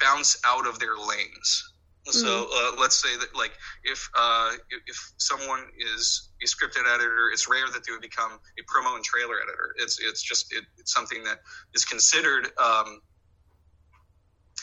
bounce 0.00 0.38
out 0.46 0.66
of 0.66 0.78
their 0.78 0.96
lanes 0.96 1.71
so 2.04 2.26
mm-hmm. 2.26 2.78
uh, 2.78 2.80
let's 2.80 3.00
say 3.00 3.16
that 3.18 3.34
like 3.36 3.52
if 3.84 4.10
uh, 4.18 4.52
if 4.88 5.12
someone 5.18 5.60
is 5.78 6.30
a 6.42 6.46
scripted 6.46 6.92
editor, 6.92 7.30
it's 7.32 7.48
rare 7.48 7.66
that 7.72 7.84
they 7.86 7.92
would 7.92 8.02
become 8.02 8.32
a 8.32 8.62
promo 8.62 8.96
and 8.96 9.04
trailer 9.04 9.36
editor. 9.36 9.74
It's 9.78 10.00
it's 10.00 10.20
just 10.20 10.52
it, 10.52 10.64
it's 10.78 10.92
something 10.92 11.22
that 11.24 11.40
is 11.74 11.84
considered. 11.84 12.46
Um, 12.58 13.00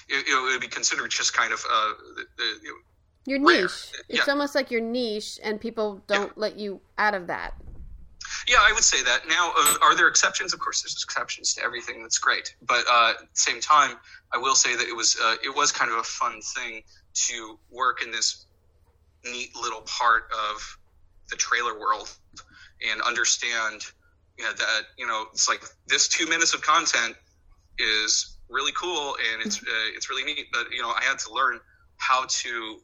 it, 0.10 0.26
it, 0.28 0.52
would 0.52 0.60
be 0.60 0.68
considered 0.68 1.12
just 1.12 1.34
kind 1.34 1.54
of 1.54 1.64
uh, 1.72 1.94
the, 2.16 2.26
the, 2.38 2.54
your 3.26 3.46
rare. 3.46 3.62
niche. 3.62 3.92
It's 4.10 4.28
yeah. 4.28 4.34
almost 4.34 4.56
like 4.56 4.72
your 4.72 4.82
niche, 4.82 5.40
and 5.42 5.62
people 5.62 6.02
don't 6.08 6.28
yeah. 6.28 6.34
let 6.36 6.58
you 6.58 6.82
out 6.98 7.14
of 7.14 7.28
that. 7.28 7.54
Yeah, 8.48 8.58
I 8.60 8.74
would 8.74 8.84
say 8.84 9.02
that. 9.04 9.28
Now, 9.28 9.54
uh, 9.58 9.76
are 9.82 9.96
there 9.96 10.08
exceptions? 10.08 10.54
Of 10.54 10.60
course, 10.60 10.82
there's 10.82 11.02
exceptions 11.04 11.54
to 11.56 11.64
everything. 11.64 12.02
That's 12.02 12.18
great, 12.18 12.56
but 12.62 12.84
uh, 12.92 13.12
at 13.12 13.20
the 13.20 13.28
same 13.34 13.62
time, 13.62 13.98
I 14.34 14.38
will 14.40 14.56
say 14.56 14.76
that 14.76 14.88
it 14.88 14.96
was 14.96 15.16
uh, 15.22 15.36
it 15.44 15.56
was 15.56 15.72
kind 15.72 15.92
of 15.92 15.98
a 15.98 16.04
fun 16.04 16.42
thing 16.42 16.84
to 17.14 17.60
work 17.72 18.04
in 18.04 18.12
this 18.12 18.46
neat 19.26 19.56
little 19.56 19.82
part 19.82 20.24
of 20.32 20.78
the 21.30 21.36
trailer 21.36 21.80
world 21.80 22.10
and 22.90 23.02
understand 23.02 23.86
you 24.38 24.46
know, 24.46 24.54
that 24.54 24.82
you 24.98 25.06
know 25.06 25.26
it's 25.34 25.50
like 25.50 25.62
this 25.88 26.08
two 26.08 26.26
minutes 26.28 26.54
of 26.54 26.62
content 26.62 27.16
is 27.78 28.38
really 28.50 28.72
cool 28.72 29.16
and 29.32 29.46
it's 29.46 29.62
uh, 29.62 29.96
it's 29.96 30.10
really 30.10 30.24
neat. 30.24 30.48
But 30.52 30.72
you 30.72 30.82
know 30.82 30.90
i 30.90 31.04
had 31.04 31.20
to 31.20 31.34
learn 31.34 31.60
how 31.98 32.26
to 32.28 32.80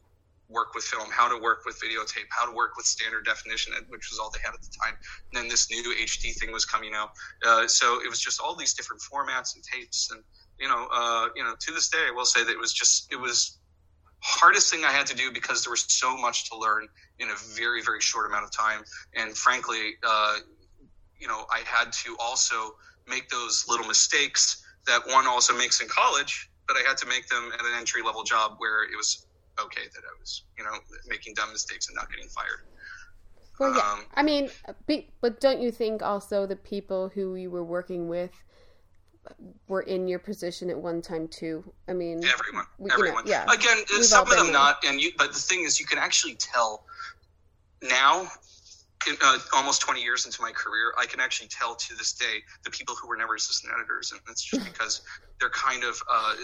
work 0.48 0.74
with 0.74 0.84
film 0.84 1.08
how 1.10 1.28
to 1.34 1.42
work 1.42 1.64
with 1.64 1.80
videotape 1.80 2.28
how 2.30 2.48
to 2.48 2.54
work 2.54 2.76
with 2.76 2.86
standard 2.86 3.24
definition 3.24 3.72
which 3.88 4.10
was 4.10 4.18
all 4.20 4.30
they 4.30 4.38
had 4.44 4.54
at 4.54 4.62
the 4.62 4.70
time. 4.84 4.94
And 5.32 5.42
then 5.42 5.48
this 5.48 5.70
new 5.70 5.82
hd 5.82 6.34
thing 6.38 6.52
was 6.52 6.64
coming 6.64 6.92
out. 6.94 7.10
Uh, 7.44 7.66
so 7.66 8.00
it 8.04 8.08
was 8.08 8.20
just 8.20 8.40
all 8.40 8.54
these 8.54 8.74
different 8.74 9.02
formats 9.02 9.54
and 9.54 9.64
tapes 9.64 10.10
and 10.12 10.22
you 10.60 10.68
know 10.68 10.86
uh, 10.92 11.28
you 11.34 11.42
know 11.42 11.54
to 11.58 11.72
this 11.72 11.88
day 11.88 12.04
i 12.06 12.12
will 12.14 12.26
say 12.26 12.44
that 12.44 12.50
it 12.52 12.58
was 12.58 12.72
just 12.72 13.10
it 13.10 13.16
was 13.16 13.58
hardest 14.26 14.72
thing 14.72 14.84
I 14.84 14.90
had 14.90 15.06
to 15.06 15.16
do 15.16 15.30
because 15.30 15.62
there 15.62 15.70
was 15.70 15.84
so 15.88 16.16
much 16.16 16.50
to 16.50 16.58
learn 16.58 16.88
in 17.20 17.28
a 17.30 17.34
very, 17.54 17.80
very 17.82 18.00
short 18.00 18.26
amount 18.26 18.44
of 18.44 18.50
time. 18.50 18.82
And 19.14 19.36
frankly, 19.36 19.94
uh, 20.06 20.38
you 21.18 21.28
know, 21.28 21.46
I 21.50 21.60
had 21.64 21.92
to 22.04 22.16
also 22.18 22.74
make 23.06 23.28
those 23.28 23.64
little 23.68 23.86
mistakes 23.86 24.64
that 24.86 25.06
one 25.06 25.26
also 25.26 25.56
makes 25.56 25.80
in 25.80 25.88
college, 25.88 26.50
but 26.66 26.76
I 26.76 26.86
had 26.86 26.96
to 26.98 27.06
make 27.06 27.28
them 27.28 27.52
at 27.54 27.60
an 27.60 27.72
entry 27.78 28.02
level 28.02 28.24
job 28.24 28.56
where 28.58 28.82
it 28.82 28.96
was 28.96 29.26
okay 29.60 29.82
that 29.94 30.02
I 30.02 30.20
was, 30.20 30.42
you 30.58 30.64
know, 30.64 30.72
making 31.06 31.34
dumb 31.34 31.52
mistakes 31.52 31.86
and 31.88 31.94
not 31.94 32.10
getting 32.10 32.28
fired. 32.28 32.66
Well, 33.60 33.74
yeah. 33.74 33.92
Um, 33.92 34.04
I 34.14 34.22
mean, 34.22 34.50
but 35.20 35.40
don't 35.40 35.60
you 35.60 35.70
think 35.70 36.02
also 36.02 36.46
the 36.46 36.56
people 36.56 37.10
who 37.14 37.36
you 37.36 37.50
were 37.50 37.64
working 37.64 38.08
with 38.08 38.32
were 39.68 39.82
in 39.82 40.08
your 40.08 40.18
position 40.18 40.70
at 40.70 40.78
one 40.78 41.02
time 41.02 41.28
too? 41.28 41.64
I 41.88 41.92
mean, 41.92 42.22
everyone, 42.24 42.66
everyone. 42.90 43.26
You 43.26 43.32
know, 43.32 43.44
yeah. 43.46 43.52
Again, 43.52 43.86
some 44.02 44.30
of 44.30 44.36
them 44.36 44.52
not, 44.52 44.84
and 44.86 45.00
you. 45.00 45.12
But 45.16 45.32
the 45.32 45.38
thing 45.38 45.64
is, 45.64 45.80
you 45.80 45.86
can 45.86 45.98
actually 45.98 46.34
tell 46.34 46.84
now. 47.82 48.28
In, 49.06 49.14
uh, 49.22 49.38
almost 49.54 49.82
20 49.82 50.02
years 50.02 50.26
into 50.26 50.42
my 50.42 50.50
career, 50.50 50.92
I 50.98 51.06
can 51.06 51.20
actually 51.20 51.46
tell 51.46 51.76
to 51.76 51.96
this 51.96 52.12
day 52.12 52.42
the 52.64 52.70
people 52.70 52.96
who 52.96 53.06
were 53.06 53.16
never 53.16 53.36
assistant 53.36 53.72
editors, 53.72 54.10
and 54.10 54.20
it's 54.28 54.42
just 54.42 54.64
because 54.64 55.02
they're 55.38 55.50
kind 55.50 55.84
of 55.84 56.02
uh, 56.10 56.34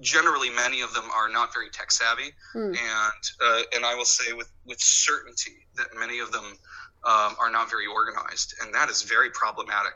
generally 0.00 0.50
many 0.50 0.80
of 0.80 0.92
them 0.94 1.04
are 1.14 1.28
not 1.28 1.52
very 1.52 1.70
tech 1.70 1.90
savvy, 1.90 2.32
mm. 2.54 2.68
and 2.68 3.22
uh, 3.44 3.62
and 3.74 3.84
I 3.84 3.94
will 3.94 4.04
say 4.04 4.32
with 4.32 4.50
with 4.64 4.80
certainty 4.80 5.66
that 5.76 5.88
many 5.98 6.18
of 6.18 6.32
them 6.32 6.44
um, 7.04 7.36
are 7.38 7.50
not 7.50 7.70
very 7.70 7.86
organized, 7.86 8.54
and 8.62 8.74
that 8.74 8.88
is 8.88 9.02
very 9.02 9.30
problematic. 9.30 9.94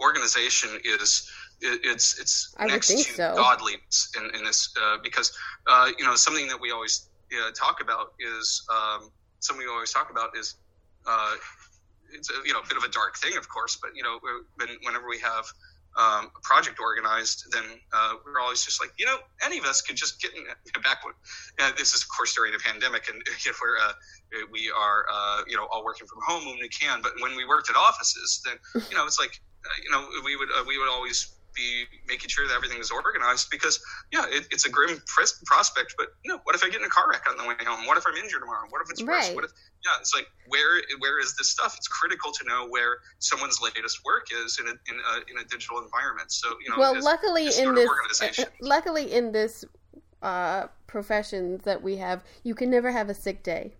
Organization 0.00 0.70
is 0.84 1.30
it, 1.62 1.80
it's 1.84 2.18
it's 2.20 2.54
I 2.58 2.66
next 2.66 2.88
to 2.88 2.96
so. 2.96 3.34
godliness 3.34 4.12
in, 4.16 4.34
in 4.36 4.44
this 4.44 4.74
uh, 4.80 4.96
because 5.02 5.32
uh, 5.66 5.90
you 5.98 6.04
know 6.04 6.14
something 6.14 6.48
that 6.48 6.60
we 6.60 6.70
always 6.70 7.08
uh, 7.32 7.50
talk 7.52 7.80
about 7.80 8.12
is 8.18 8.66
um, 8.70 9.10
something 9.40 9.66
we 9.66 9.72
always 9.72 9.92
talk 9.92 10.10
about 10.10 10.36
is 10.36 10.56
uh, 11.06 11.34
it's 12.12 12.30
a, 12.30 12.34
you 12.44 12.52
know 12.52 12.60
a 12.60 12.68
bit 12.68 12.76
of 12.76 12.84
a 12.84 12.90
dark 12.90 13.16
thing, 13.16 13.36
of 13.36 13.48
course, 13.48 13.78
but 13.80 13.90
you 13.94 14.02
know 14.02 14.18
when, 14.56 14.68
whenever 14.82 15.08
we 15.08 15.18
have 15.18 15.46
um, 15.96 16.30
a 16.36 16.40
project 16.42 16.80
organized, 16.80 17.44
then 17.52 17.64
uh, 17.92 18.14
we 18.24 18.32
are 18.32 18.40
always 18.40 18.64
just 18.64 18.80
like, 18.80 18.90
you 18.98 19.04
know, 19.04 19.16
any 19.44 19.58
of 19.58 19.64
us 19.64 19.82
could 19.82 19.96
just 19.96 20.20
get 20.22 20.32
in 20.34 20.44
back 20.82 21.04
when 21.04 21.14
uh, 21.60 21.72
this 21.76 21.92
is 21.94 22.02
of 22.02 22.08
course 22.08 22.34
during 22.34 22.54
a 22.54 22.58
pandemic 22.58 23.08
and 23.08 23.22
you 23.44 23.50
know, 23.50 23.56
where 23.60 23.76
uh, 23.76 23.92
we 24.50 24.72
are, 24.74 25.04
uh, 25.12 25.42
you 25.46 25.56
know, 25.56 25.66
all 25.70 25.84
working 25.84 26.06
from 26.06 26.18
home 26.26 26.46
when 26.46 26.58
we 26.60 26.68
can. 26.68 27.02
But 27.02 27.12
when 27.20 27.36
we 27.36 27.44
worked 27.44 27.68
at 27.68 27.76
offices, 27.76 28.42
then, 28.44 28.56
you 28.90 28.96
know, 28.96 29.04
it's 29.04 29.20
like, 29.20 29.40
uh, 29.64 29.68
you 29.84 29.90
know, 29.90 30.08
we 30.24 30.36
would, 30.36 30.48
uh, 30.56 30.64
we 30.66 30.78
would 30.78 30.88
always 30.88 31.34
be 31.54 31.84
making 32.08 32.28
sure 32.28 32.46
that 32.46 32.54
everything 32.54 32.78
is 32.78 32.90
organized 32.90 33.50
because 33.50 33.80
yeah 34.12 34.24
it, 34.28 34.46
it's 34.50 34.66
a 34.66 34.70
grim 34.70 35.00
prospect 35.46 35.94
but 35.96 36.08
you 36.24 36.30
know 36.30 36.40
what 36.44 36.54
if 36.54 36.64
i 36.64 36.68
get 36.68 36.80
in 36.80 36.86
a 36.86 36.90
car 36.90 37.08
wreck 37.10 37.24
on 37.28 37.36
the 37.36 37.44
way 37.44 37.54
home? 37.64 37.86
What 37.86 37.98
if 37.98 38.04
i'm 38.06 38.16
injured 38.16 38.40
tomorrow? 38.40 38.66
What 38.70 38.82
if 38.82 38.90
it's 38.90 39.02
worse? 39.02 39.28
Right. 39.28 39.34
what 39.34 39.44
if 39.44 39.52
yeah 39.84 39.92
it's 40.00 40.14
like 40.14 40.26
where 40.48 40.82
where 40.98 41.20
is 41.20 41.36
this 41.36 41.50
stuff? 41.50 41.74
It's 41.76 41.88
critical 41.88 42.32
to 42.32 42.44
know 42.46 42.68
where 42.68 42.98
someone's 43.18 43.60
latest 43.60 44.04
work 44.04 44.28
is 44.32 44.58
in 44.58 44.66
a, 44.66 44.70
in 44.70 44.98
a, 44.98 45.30
in 45.30 45.38
a 45.38 45.48
digital 45.48 45.78
environment. 45.82 46.32
So 46.32 46.48
you 46.64 46.70
know 46.70 46.78
well 46.78 47.00
luckily 47.02 47.48
in 47.58 47.74
this 47.74 47.90
luckily 48.60 49.12
in 49.12 49.32
this 49.32 49.64
uh, 50.22 50.66
profession 50.86 51.60
that 51.64 51.82
we 51.82 51.96
have 51.96 52.24
you 52.42 52.54
can 52.54 52.70
never 52.70 52.90
have 52.90 53.08
a 53.08 53.14
sick 53.14 53.42
day. 53.42 53.74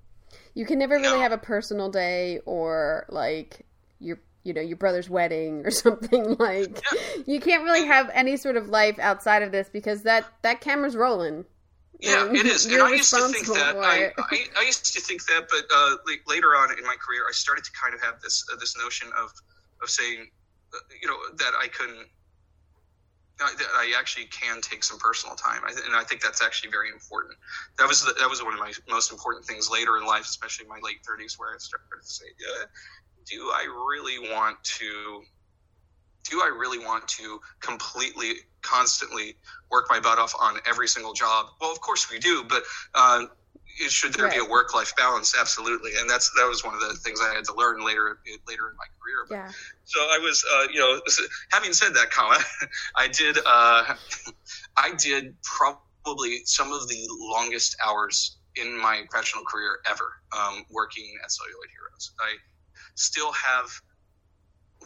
You 0.55 0.67
can 0.67 0.79
never 0.79 0.97
really 0.97 1.17
no. 1.17 1.21
have 1.21 1.33
a 1.33 1.39
personal 1.39 1.91
day 1.91 2.41
or 2.45 3.07
like 3.09 3.65
you're 3.99 4.21
you 4.45 4.53
know 4.53 4.61
your 4.61 4.77
brother's 4.77 5.09
wedding 5.09 5.65
or 5.65 5.71
something 5.85 6.37
like 6.39 6.83
yeah. 6.93 7.23
you 7.27 7.41
can't 7.41 7.65
really 7.65 7.87
have 7.87 8.11
any 8.13 8.37
sort 8.37 8.57
of 8.57 8.69
life 8.69 8.99
outside 8.99 9.43
of 9.43 9.53
this 9.53 9.69
because 9.69 10.03
that 10.03 10.27
that 10.43 10.61
camera's 10.61 10.97
rolling. 10.97 11.45
Yeah 12.01 12.29
it 12.33 12.47
is. 12.47 12.67
And 12.67 12.83
i 12.83 12.91
used 12.91 13.11
to 13.11 13.29
think 13.29 13.47
that. 13.47 13.77
I, 13.77 14.13
I, 14.19 14.47
I, 14.59 14.63
used 14.63 14.93
to 14.93 15.01
think 15.01 15.25
that 15.27 15.47
but 15.49 15.65
uh, 15.73 15.97
like, 16.05 16.23
later 16.27 16.49
on 16.49 16.77
in 16.77 16.85
my 16.85 16.97
career 16.97 17.23
i 17.29 17.33
started 17.33 17.65
to 17.65 17.71
kind 17.81 17.95
of 17.95 18.03
have 18.03 18.21
this 18.21 18.45
uh, 18.53 18.57
this 18.59 18.77
notion 18.77 19.09
of 19.17 19.31
of 19.81 19.89
saying 19.89 20.29
uh, 20.75 20.79
you 21.01 21.07
know 21.07 21.17
that 21.37 21.53
i 21.61 21.69
couldn't 21.69 22.09
that 23.51 23.67
I 23.75 23.93
actually 23.99 24.27
can 24.27 24.61
take 24.61 24.85
some 24.85 24.99
personal 24.99 25.35
time, 25.37 25.63
and 25.67 25.97
I 25.97 26.05
think 26.05 26.21
that's 26.21 26.43
actually 26.43 26.71
very 26.71 26.91
important. 26.91 27.35
That 27.79 27.89
was 27.89 28.05
the, 28.05 28.15
that 28.21 28.29
was 28.29 28.43
one 28.43 28.55
of 28.55 28.61
my 28.61 28.73
most 28.89 29.11
important 29.11 29.45
things 29.47 29.71
later 29.71 29.97
in 29.97 30.07
life, 30.07 30.25
especially 30.25 30.65
in 30.65 30.69
my 30.69 30.79
late 30.83 30.99
thirties, 31.07 31.39
where 31.39 31.55
I 31.55 31.59
started 31.59 31.87
to 32.01 32.07
say, 32.07 32.27
yeah, 32.39 32.65
do 33.25 33.51
I 33.55 33.65
really 33.65 34.19
want 34.33 34.63
to 34.65 35.23
do 36.29 36.41
I 36.41 36.47
really 36.47 36.79
want 36.79 37.07
to 37.09 37.41
completely, 37.61 38.35
constantly 38.63 39.35
work 39.71 39.87
my 39.91 40.01
butt 40.01 40.19
off 40.19 40.33
on 40.41 40.59
every 40.67 40.89
single 40.89 41.13
job? 41.13 41.47
Well, 41.61 41.73
of 41.73 41.81
course 41.81 42.11
we 42.11 42.19
do, 42.19 42.45
but 42.49 42.63
uh, 42.95 43.27
should 43.89 44.15
there 44.15 44.27
right. 44.27 44.35
be 44.35 44.39
a 44.39 44.49
work 44.49 44.75
life 44.75 44.95
balance? 44.97 45.35
Absolutely, 45.39 45.93
and 45.99 46.09
that's 46.09 46.31
that 46.37 46.47
was 46.47 46.65
one 46.65 46.75
of 46.75 46.81
the 46.81 46.95
things 46.95 47.21
I 47.21 47.35
had 47.35 47.45
to 47.47 47.55
learn 47.55 47.85
later 47.85 48.19
later 48.47 48.71
in 48.71 48.77
my 48.77 48.87
career. 49.01 49.27
Yeah. 49.31 49.51
So 49.85 50.01
I 50.01 50.19
was, 50.19 50.45
uh, 50.55 50.67
you 50.73 50.79
know, 50.79 51.01
having 51.53 51.73
said 51.73 51.95
that, 51.95 52.11
comma, 52.11 52.39
I 52.97 53.09
did, 53.09 53.39
uh, 53.39 53.95
I 54.77 54.93
did 54.97 55.35
probably 55.43 56.43
some 56.45 56.73
of 56.73 56.89
the 56.89 57.09
longest 57.11 57.77
hours 57.85 58.37
in 58.57 58.79
my 58.81 59.03
professional 59.11 59.45
career 59.45 59.79
ever 59.89 60.05
um, 60.37 60.65
working 60.71 61.15
at 61.25 61.31
Celluloid 61.31 61.69
Heroes. 61.73 62.13
I 62.21 62.37
still 62.95 63.33
have 63.33 63.67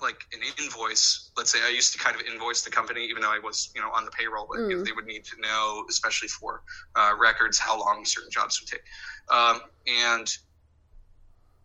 like 0.02 0.20
an 0.32 0.40
invoice. 0.59 1.30
Let's 1.36 1.50
say 1.50 1.59
i 1.64 1.70
used 1.70 1.92
to 1.92 1.98
kind 1.98 2.14
of 2.14 2.22
invoice 2.22 2.62
the 2.62 2.70
company 2.70 3.04
even 3.07 3.22
though 3.22 3.32
i 3.32 3.38
was 3.38 3.70
you 3.74 3.80
know 3.80 3.90
on 3.90 4.04
the 4.04 4.11
payroll 4.11 4.46
but 4.48 4.59
mm. 4.59 4.84
they 4.84 4.92
would 4.92 5.07
need 5.07 5.24
to 5.24 5.40
know 5.40 5.84
especially 5.88 6.28
for 6.28 6.62
uh, 6.94 7.12
records 7.18 7.59
how 7.59 7.78
long 7.78 8.04
certain 8.04 8.30
jobs 8.30 8.61
would 8.61 8.68
take. 8.68 8.82
Um, 9.30 9.61
and 9.86 10.36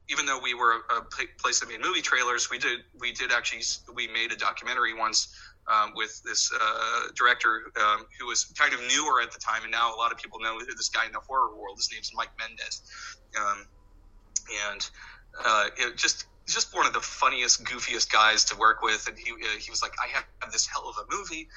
even 0.09 0.25
though 0.25 0.39
we 0.41 0.53
were 0.53 0.83
a 0.97 1.01
place 1.39 1.59
that 1.59 1.69
made 1.69 1.81
movie 1.81 2.01
trailers 2.01 2.49
we 2.49 2.57
did 2.57 2.81
we 2.99 3.11
did 3.11 3.31
actually 3.31 3.61
we 3.93 4.07
made 4.07 4.31
a 4.31 4.37
documentary 4.37 4.93
once 4.93 5.35
um, 5.67 5.93
with 5.95 6.21
this 6.23 6.51
uh, 6.59 7.07
director 7.15 7.71
um, 7.79 8.05
who 8.19 8.27
was 8.27 8.45
kind 8.57 8.73
of 8.73 8.79
newer 8.81 9.21
at 9.21 9.31
the 9.31 9.39
time 9.39 9.63
and 9.63 9.71
now 9.71 9.93
a 9.93 9.97
lot 9.97 10.11
of 10.11 10.17
people 10.17 10.39
know 10.39 10.59
this 10.59 10.89
guy 10.89 11.05
in 11.05 11.11
the 11.11 11.19
horror 11.19 11.55
world. 11.55 11.77
His 11.77 11.89
name's 11.91 12.11
mike 12.15 12.31
mendez. 12.39 12.81
Um, 13.39 13.65
and 14.71 14.89
uh, 15.45 15.67
it 15.77 15.97
just 15.97 16.25
just 16.53 16.75
one 16.75 16.85
of 16.85 16.93
the 16.93 16.99
funniest, 16.99 17.63
goofiest 17.63 18.11
guys 18.11 18.43
to 18.45 18.57
work 18.57 18.81
with. 18.81 19.07
And 19.07 19.17
he 19.17 19.31
uh, 19.31 19.59
he 19.59 19.71
was 19.71 19.81
like, 19.81 19.93
I 20.03 20.07
have 20.07 20.51
this 20.51 20.67
hell 20.67 20.87
of 20.89 20.95
a 20.97 21.15
movie, 21.15 21.47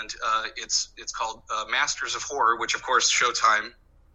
and 0.00 0.10
uh, 0.24 0.44
it's 0.56 0.90
it's 0.96 1.12
called 1.12 1.42
uh, 1.54 1.64
Masters 1.70 2.14
of 2.14 2.22
Horror, 2.22 2.58
which 2.58 2.74
of 2.74 2.82
course 2.82 3.10
Showtime. 3.10 3.72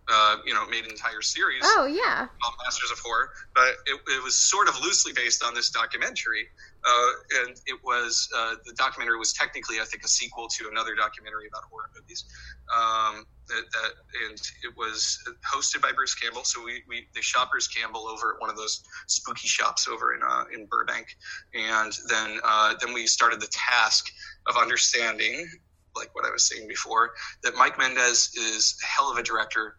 Uh, 0.07 0.37
you 0.45 0.53
know, 0.53 0.67
made 0.67 0.83
an 0.85 0.91
entire 0.91 1.23
series. 1.23 1.63
Oh 1.63 1.87
yeah, 1.87 2.27
called 2.39 2.55
Masters 2.63 2.91
of 2.91 2.99
Horror, 2.99 3.31
but 3.55 3.69
it, 3.87 3.99
it 4.07 4.23
was 4.23 4.35
sort 4.35 4.69
of 4.69 4.79
loosely 4.79 5.13
based 5.13 5.43
on 5.43 5.55
this 5.55 5.71
documentary, 5.71 6.47
uh, 6.85 7.41
and 7.41 7.59
it 7.65 7.83
was 7.83 8.29
uh, 8.37 8.53
the 8.67 8.73
documentary 8.73 9.17
was 9.17 9.33
technically, 9.33 9.79
I 9.81 9.85
think, 9.85 10.03
a 10.03 10.07
sequel 10.07 10.47
to 10.47 10.69
another 10.69 10.93
documentary 10.93 11.47
about 11.47 11.63
horror 11.71 11.89
movies. 11.99 12.25
Um, 12.69 13.25
that, 13.47 13.63
that, 13.71 13.91
and 14.27 14.39
it 14.63 14.75
was 14.77 15.19
hosted 15.53 15.81
by 15.81 15.91
Bruce 15.91 16.15
Campbell. 16.15 16.43
So 16.43 16.63
we, 16.63 16.83
we 16.87 17.07
they 17.13 17.21
shot 17.21 17.51
Bruce 17.51 17.67
Campbell 17.67 18.07
over 18.07 18.35
at 18.35 18.41
one 18.41 18.49
of 18.49 18.57
those 18.57 18.83
spooky 19.07 19.47
shops 19.47 19.87
over 19.87 20.13
in 20.13 20.21
uh, 20.27 20.45
in 20.53 20.65
Burbank, 20.65 21.07
and 21.53 21.91
then 22.09 22.39
uh, 22.43 22.75
then 22.81 22.93
we 22.93 23.07
started 23.07 23.41
the 23.41 23.49
task 23.51 24.11
of 24.47 24.57
understanding, 24.57 25.47
like 25.95 26.13
what 26.15 26.25
I 26.25 26.31
was 26.31 26.47
saying 26.47 26.67
before, 26.67 27.11
that 27.43 27.55
Mike 27.55 27.77
Mendez 27.77 28.31
is 28.35 28.77
a 28.83 28.85
hell 28.85 29.11
of 29.11 29.17
a 29.17 29.23
director. 29.23 29.75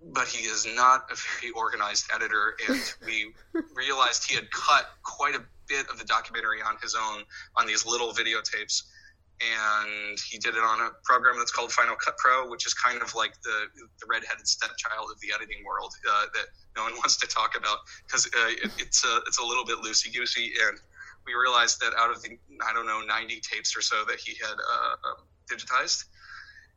But 0.00 0.28
he 0.28 0.46
is 0.46 0.64
not 0.64 1.10
a 1.10 1.16
very 1.16 1.52
organized 1.52 2.06
editor, 2.14 2.54
and 2.68 2.80
we 3.04 3.34
realized 3.74 4.30
he 4.30 4.36
had 4.36 4.48
cut 4.52 4.86
quite 5.02 5.34
a 5.34 5.42
bit 5.68 5.88
of 5.90 5.98
the 5.98 6.04
documentary 6.04 6.62
on 6.62 6.76
his 6.80 6.94
own 6.94 7.24
on 7.56 7.66
these 7.66 7.84
little 7.84 8.12
videotapes 8.12 8.84
and 9.40 10.18
he 10.18 10.38
did 10.38 10.56
it 10.56 10.64
on 10.64 10.80
a 10.80 10.90
program 11.04 11.36
that's 11.38 11.52
called 11.52 11.70
Final 11.70 11.94
Cut 11.94 12.16
Pro, 12.18 12.50
which 12.50 12.66
is 12.66 12.74
kind 12.74 13.00
of 13.00 13.14
like 13.14 13.34
the 13.42 13.66
the 13.74 14.06
redheaded 14.10 14.46
stepchild 14.46 15.10
of 15.12 15.20
the 15.20 15.28
editing 15.34 15.64
world 15.64 15.92
uh, 16.10 16.26
that 16.34 16.46
no 16.76 16.82
one 16.82 16.92
wants 17.02 17.16
to 17.18 17.26
talk 17.26 17.56
about 17.56 17.78
because 18.06 18.26
uh, 18.26 18.48
it, 18.48 18.70
it's 18.78 19.04
a 19.04 19.20
it's 19.26 19.38
a 19.38 19.44
little 19.44 19.64
bit 19.64 19.78
loosey 19.78 20.14
goosey. 20.14 20.52
And 20.66 20.78
we 21.24 21.34
realized 21.34 21.80
that 21.80 21.92
out 21.96 22.10
of 22.10 22.22
the 22.22 22.30
I 22.66 22.72
don't 22.72 22.86
know 22.86 23.00
90 23.06 23.40
tapes 23.40 23.76
or 23.76 23.82
so 23.82 24.04
that 24.08 24.18
he 24.18 24.34
had 24.42 24.54
uh, 24.54 25.08
um, 25.08 25.26
digitized, 25.50 26.04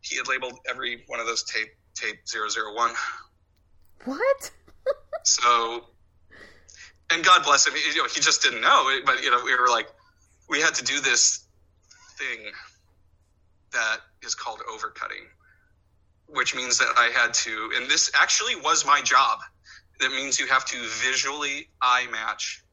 he 0.01 0.17
had 0.17 0.27
labeled 0.27 0.59
every 0.69 1.03
one 1.07 1.19
of 1.19 1.25
those 1.25 1.43
tape 1.43 1.69
tape 1.95 2.19
001. 2.31 2.93
What? 4.05 4.51
so, 5.23 5.85
and 7.11 7.23
God 7.23 7.43
bless 7.43 7.65
him, 7.67 7.73
you 7.75 8.03
know, 8.03 8.07
he 8.07 8.21
just 8.21 8.43
didn't 8.43 8.61
know. 8.61 8.99
But 9.03 9.23
you 9.23 9.31
know, 9.31 9.41
we 9.43 9.55
were 9.55 9.67
like, 9.67 9.87
we 10.47 10.61
had 10.61 10.75
to 10.75 10.83
do 10.83 10.99
this 11.01 11.47
thing 12.21 12.51
that 13.71 13.97
is 14.23 14.35
called 14.35 14.59
overcutting, 14.69 15.25
which 16.27 16.55
means 16.55 16.77
that 16.77 16.93
I 16.97 17.11
had 17.13 17.33
to, 17.33 17.71
and 17.75 17.89
this 17.89 18.11
actually 18.19 18.55
was 18.55 18.85
my 18.85 19.01
job. 19.01 19.39
That 19.99 20.11
means 20.11 20.39
you 20.39 20.47
have 20.47 20.65
to 20.65 20.77
visually 21.03 21.69
eye 21.81 22.07
match, 22.11 22.63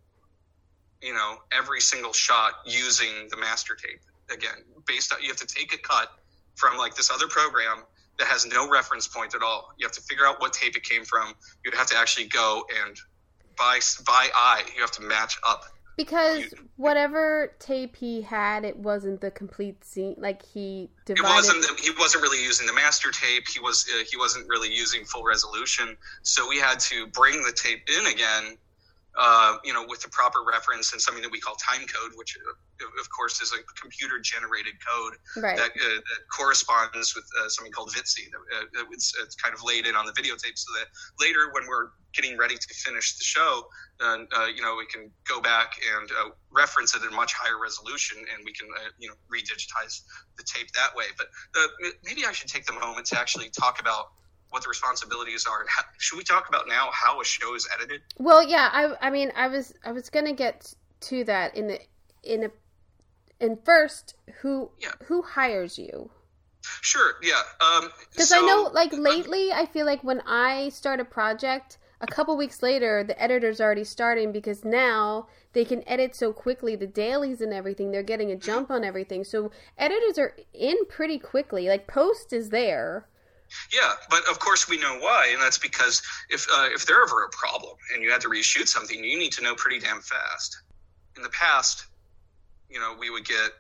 you 1.03 1.15
know, 1.15 1.37
every 1.53 1.81
single 1.81 2.13
shot 2.13 2.53
using 2.67 3.29
the 3.31 3.37
master 3.37 3.75
tape. 3.75 4.01
Again, 4.31 4.65
based 4.87 5.13
on, 5.13 5.23
you 5.23 5.29
have 5.29 5.37
to 5.37 5.47
take 5.47 5.73
a 5.75 5.79
cut 5.79 6.11
from 6.55 6.77
like 6.77 6.95
this 6.95 7.11
other 7.11 7.29
program 7.29 7.85
that 8.19 8.27
has 8.27 8.45
no 8.47 8.69
reference 8.69 9.07
point 9.07 9.35
at 9.35 9.43
all. 9.43 9.73
You 9.79 9.87
have 9.87 9.93
to 9.93 10.03
figure 10.03 10.27
out 10.27 10.41
what 10.41 10.53
tape 10.53 10.77
it 10.77 10.83
came 10.83 11.05
from. 11.05 11.35
You'd 11.65 11.75
have 11.75 11.87
to 11.89 11.97
actually 11.97 12.27
go 12.27 12.65
and 12.85 12.97
by 13.57 13.81
by 14.07 14.29
eye, 14.35 14.63
you 14.75 14.81
have 14.81 14.91
to 14.93 15.03
match 15.03 15.39
up 15.47 15.65
because 15.99 16.55
whatever 16.77 17.53
tape 17.59 17.97
he 17.97 18.23
had, 18.23 18.65
it 18.65 18.77
wasn't 18.79 19.21
the 19.21 19.31
complete 19.31 19.85
scene. 19.85 20.15
Like 20.17 20.43
he 20.43 20.89
it 21.07 21.23
wasn't 21.23 21.63
the, 21.63 21.83
he 21.83 21.91
wasn't 21.99 22.23
really 22.23 22.43
using 22.43 22.67
the 22.67 22.73
master 22.73 23.11
tape 23.11 23.49
he 23.49 23.61
was 23.61 23.87
uh, 23.95 24.05
he 24.11 24.17
wasn't 24.17 24.47
really 24.49 24.73
using 24.73 25.05
full 25.05 25.25
resolution 25.25 25.97
so 26.23 26.49
we 26.49 26.59
had 26.59 26.79
to 26.79 27.07
bring 27.09 27.43
the 27.43 27.53
tape 27.53 27.89
in 27.89 28.07
again 28.07 28.57
uh, 29.19 29.57
you 29.65 29.73
know 29.73 29.85
with 29.89 30.01
the 30.03 30.09
proper 30.09 30.39
reference 30.47 30.93
and 30.93 31.01
something 31.01 31.23
that 31.23 31.33
we 31.33 31.41
call 31.41 31.55
time 31.57 31.87
code 31.87 32.13
which 32.17 32.37
of 33.01 33.09
course 33.11 33.41
is 33.41 33.53
a 33.53 33.63
computer 33.81 34.19
generated 34.21 34.75
code 34.85 35.15
right. 35.43 35.57
that, 35.57 35.71
uh, 35.71 35.95
that 35.97 36.21
corresponds 36.35 37.15
with 37.15 37.25
uh, 37.41 37.49
something 37.49 37.73
called 37.73 37.91
VITC. 37.91 38.29
Uh, 38.35 38.85
it's, 38.93 39.13
it's 39.23 39.35
kind 39.37 39.55
of 39.55 39.63
laid 39.65 39.87
in 39.87 39.95
on 39.95 40.07
the 40.07 40.13
videotape 40.13 40.57
so 40.57 40.73
that 40.79 40.87
later 41.19 41.51
when 41.53 41.67
we're 41.67 41.91
getting 42.15 42.37
ready 42.39 42.57
to 42.57 42.75
finish 42.75 43.17
the 43.17 43.25
show, 43.25 43.69
uh, 44.01 44.19
uh, 44.37 44.47
you 44.47 44.63
know, 44.63 44.77
we 44.77 44.87
can 44.87 45.11
go 45.29 45.41
back 45.41 45.73
and 45.99 46.11
uh, 46.11 46.31
reference 46.51 46.95
it 46.95 47.03
in 47.03 47.15
much 47.15 47.33
higher 47.35 47.61
resolution 47.61 48.19
and 48.19 48.45
we 48.45 48.53
can, 48.53 48.69
uh, 48.77 48.91
you 48.99 49.09
know, 49.09 49.15
redigitize 49.33 50.03
the 50.37 50.45
tape 50.45 50.71
that 50.73 50.95
way. 50.95 51.05
But 51.17 51.27
uh, 51.57 51.91
maybe 52.05 52.25
I 52.27 52.33
should 52.33 52.49
take 52.49 52.67
the 52.67 52.73
moment 52.73 53.07
to 53.07 53.19
actually 53.19 53.51
talk 53.51 53.81
about 53.81 54.13
what 54.51 54.63
the 54.63 54.69
responsibilities 54.69 55.47
are. 55.47 55.61
And 55.61 55.69
how, 55.69 55.83
should 55.99 56.17
we 56.17 56.25
talk 56.25 56.49
about 56.49 56.69
now 56.69 56.89
how 56.93 57.21
a 57.21 57.25
show 57.25 57.55
is 57.55 57.69
edited? 57.75 58.01
Well, 58.19 58.43
yeah, 58.43 58.71
I 58.73 59.09
I 59.09 59.11
mean, 59.11 59.33
I 59.37 59.49
was 59.49 59.75
I 59.85 59.93
was 59.93 60.09
gonna 60.11 60.33
get 60.33 60.73
to 61.01 61.25
that 61.25 61.57
in 61.57 61.69
the 61.69 61.81
in 62.23 62.45
a 62.45 62.51
and 63.41 63.59
first, 63.65 64.15
who 64.43 64.71
Yeah. 64.79 64.93
who 65.07 65.23
hires 65.23 65.79
you? 65.79 66.11
Sure, 66.81 67.15
yeah. 67.23 67.43
Um, 67.61 67.91
Because 68.11 68.29
so- 68.29 68.43
I 68.43 68.47
know, 68.47 68.63
like 68.73 68.93
lately, 68.93 69.53
I 69.53 69.67
feel 69.67 69.87
like 69.87 70.03
when 70.05 70.21
I 70.27 70.69
start 70.71 71.01
a 71.01 71.05
project, 71.05 71.79
a 72.01 72.07
couple 72.07 72.37
weeks 72.37 72.63
later, 72.63 73.03
the 73.03 73.21
editor's 73.21 73.61
already 73.61 73.85
starting 73.85 74.31
because 74.33 74.65
now 74.65 75.29
they 75.53 75.65
can 75.65 75.87
edit 75.89 76.15
so 76.15 76.33
quickly 76.33 76.77
the 76.77 76.87
dailies 76.87 77.41
and 77.41 77.53
everything. 77.53 77.91
They're 77.91 78.03
getting 78.03 78.31
a 78.31 78.37
jump 78.37 78.71
on 78.71 78.85
everything, 78.85 79.25
so 79.25 79.51
editors 79.79 80.19
are 80.19 80.37
in 80.53 80.85
pretty 80.87 81.19
quickly. 81.19 81.69
Like 81.69 81.87
post 81.89 82.33
is 82.33 82.51
there. 82.51 83.09
Yeah, 83.73 83.95
but 84.11 84.29
of 84.29 84.39
course 84.39 84.69
we 84.69 84.77
know 84.77 84.99
why, 84.99 85.29
and 85.33 85.41
that's 85.41 85.59
because 85.59 86.03
if 86.29 86.47
uh, 86.53 86.69
if 86.71 86.85
there 86.87 87.03
ever 87.03 87.25
a 87.25 87.31
problem 87.31 87.77
and 87.95 88.03
you 88.03 88.11
had 88.13 88.21
to 88.21 88.29
reshoot 88.29 88.69
something, 88.69 89.03
you 89.03 89.19
need 89.19 89.33
to 89.33 89.43
know 89.43 89.55
pretty 89.55 89.79
damn 89.81 90.03
fast. 90.03 90.61
In 91.17 91.23
the 91.23 91.31
past, 91.31 91.87
you 92.71 92.79
know, 92.81 92.95
we 92.99 93.11
would 93.11 93.25
get, 93.25 93.51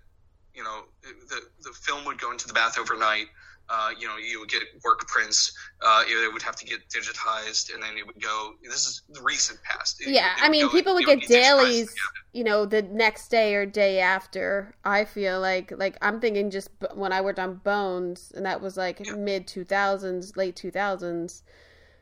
you 0.54 0.62
know, 0.62 0.82
the 1.02 1.40
the 1.62 1.70
film 1.72 2.04
would 2.04 2.20
go 2.20 2.30
into 2.32 2.46
the 2.46 2.54
bath 2.54 2.78
overnight. 2.78 3.26
Uh, 3.70 3.90
you 3.98 4.08
know, 4.08 4.16
you 4.16 4.40
would 4.40 4.48
get 4.48 4.62
work 4.82 5.06
prints. 5.08 5.52
Uh, 5.82 6.02
it 6.08 6.32
would 6.32 6.40
have 6.40 6.56
to 6.56 6.64
get 6.64 6.88
digitized, 6.88 7.72
and 7.74 7.82
then 7.82 7.98
it 7.98 8.06
would 8.06 8.18
go. 8.22 8.52
This 8.62 8.86
is 8.86 9.02
the 9.10 9.20
recent 9.20 9.62
past. 9.62 10.00
It- 10.00 10.08
Yeah, 10.08 10.32
it 10.38 10.42
I 10.42 10.48
mean, 10.48 10.64
go- 10.66 10.72
people 10.72 10.94
would 10.94 11.04
get 11.04 11.18
digitized 11.18 11.28
dailies, 11.28 11.94
you 12.32 12.44
know, 12.44 12.64
the 12.64 12.80
next 12.80 13.28
day 13.28 13.54
or 13.54 13.66
day 13.66 14.00
after. 14.00 14.74
I 14.84 15.04
feel 15.04 15.38
like, 15.40 15.70
like 15.76 15.98
I'm 16.00 16.18
thinking 16.18 16.50
just 16.50 16.70
when 16.94 17.12
I 17.12 17.20
worked 17.20 17.38
on 17.38 17.56
Bones, 17.56 18.32
and 18.34 18.46
that 18.46 18.62
was 18.62 18.78
like 18.78 19.00
Yeah. 19.04 19.12
mid 19.12 19.46
2000s, 19.46 20.34
late 20.34 20.56
2000s. 20.56 21.42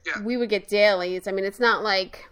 Yeah. 0.07 0.21
We 0.23 0.37
would 0.37 0.49
get 0.51 0.69
dailies. 0.69 1.27
I 1.27 1.33
mean, 1.33 1.45
it's 1.45 1.59
not 1.59 1.83
like, 1.83 2.29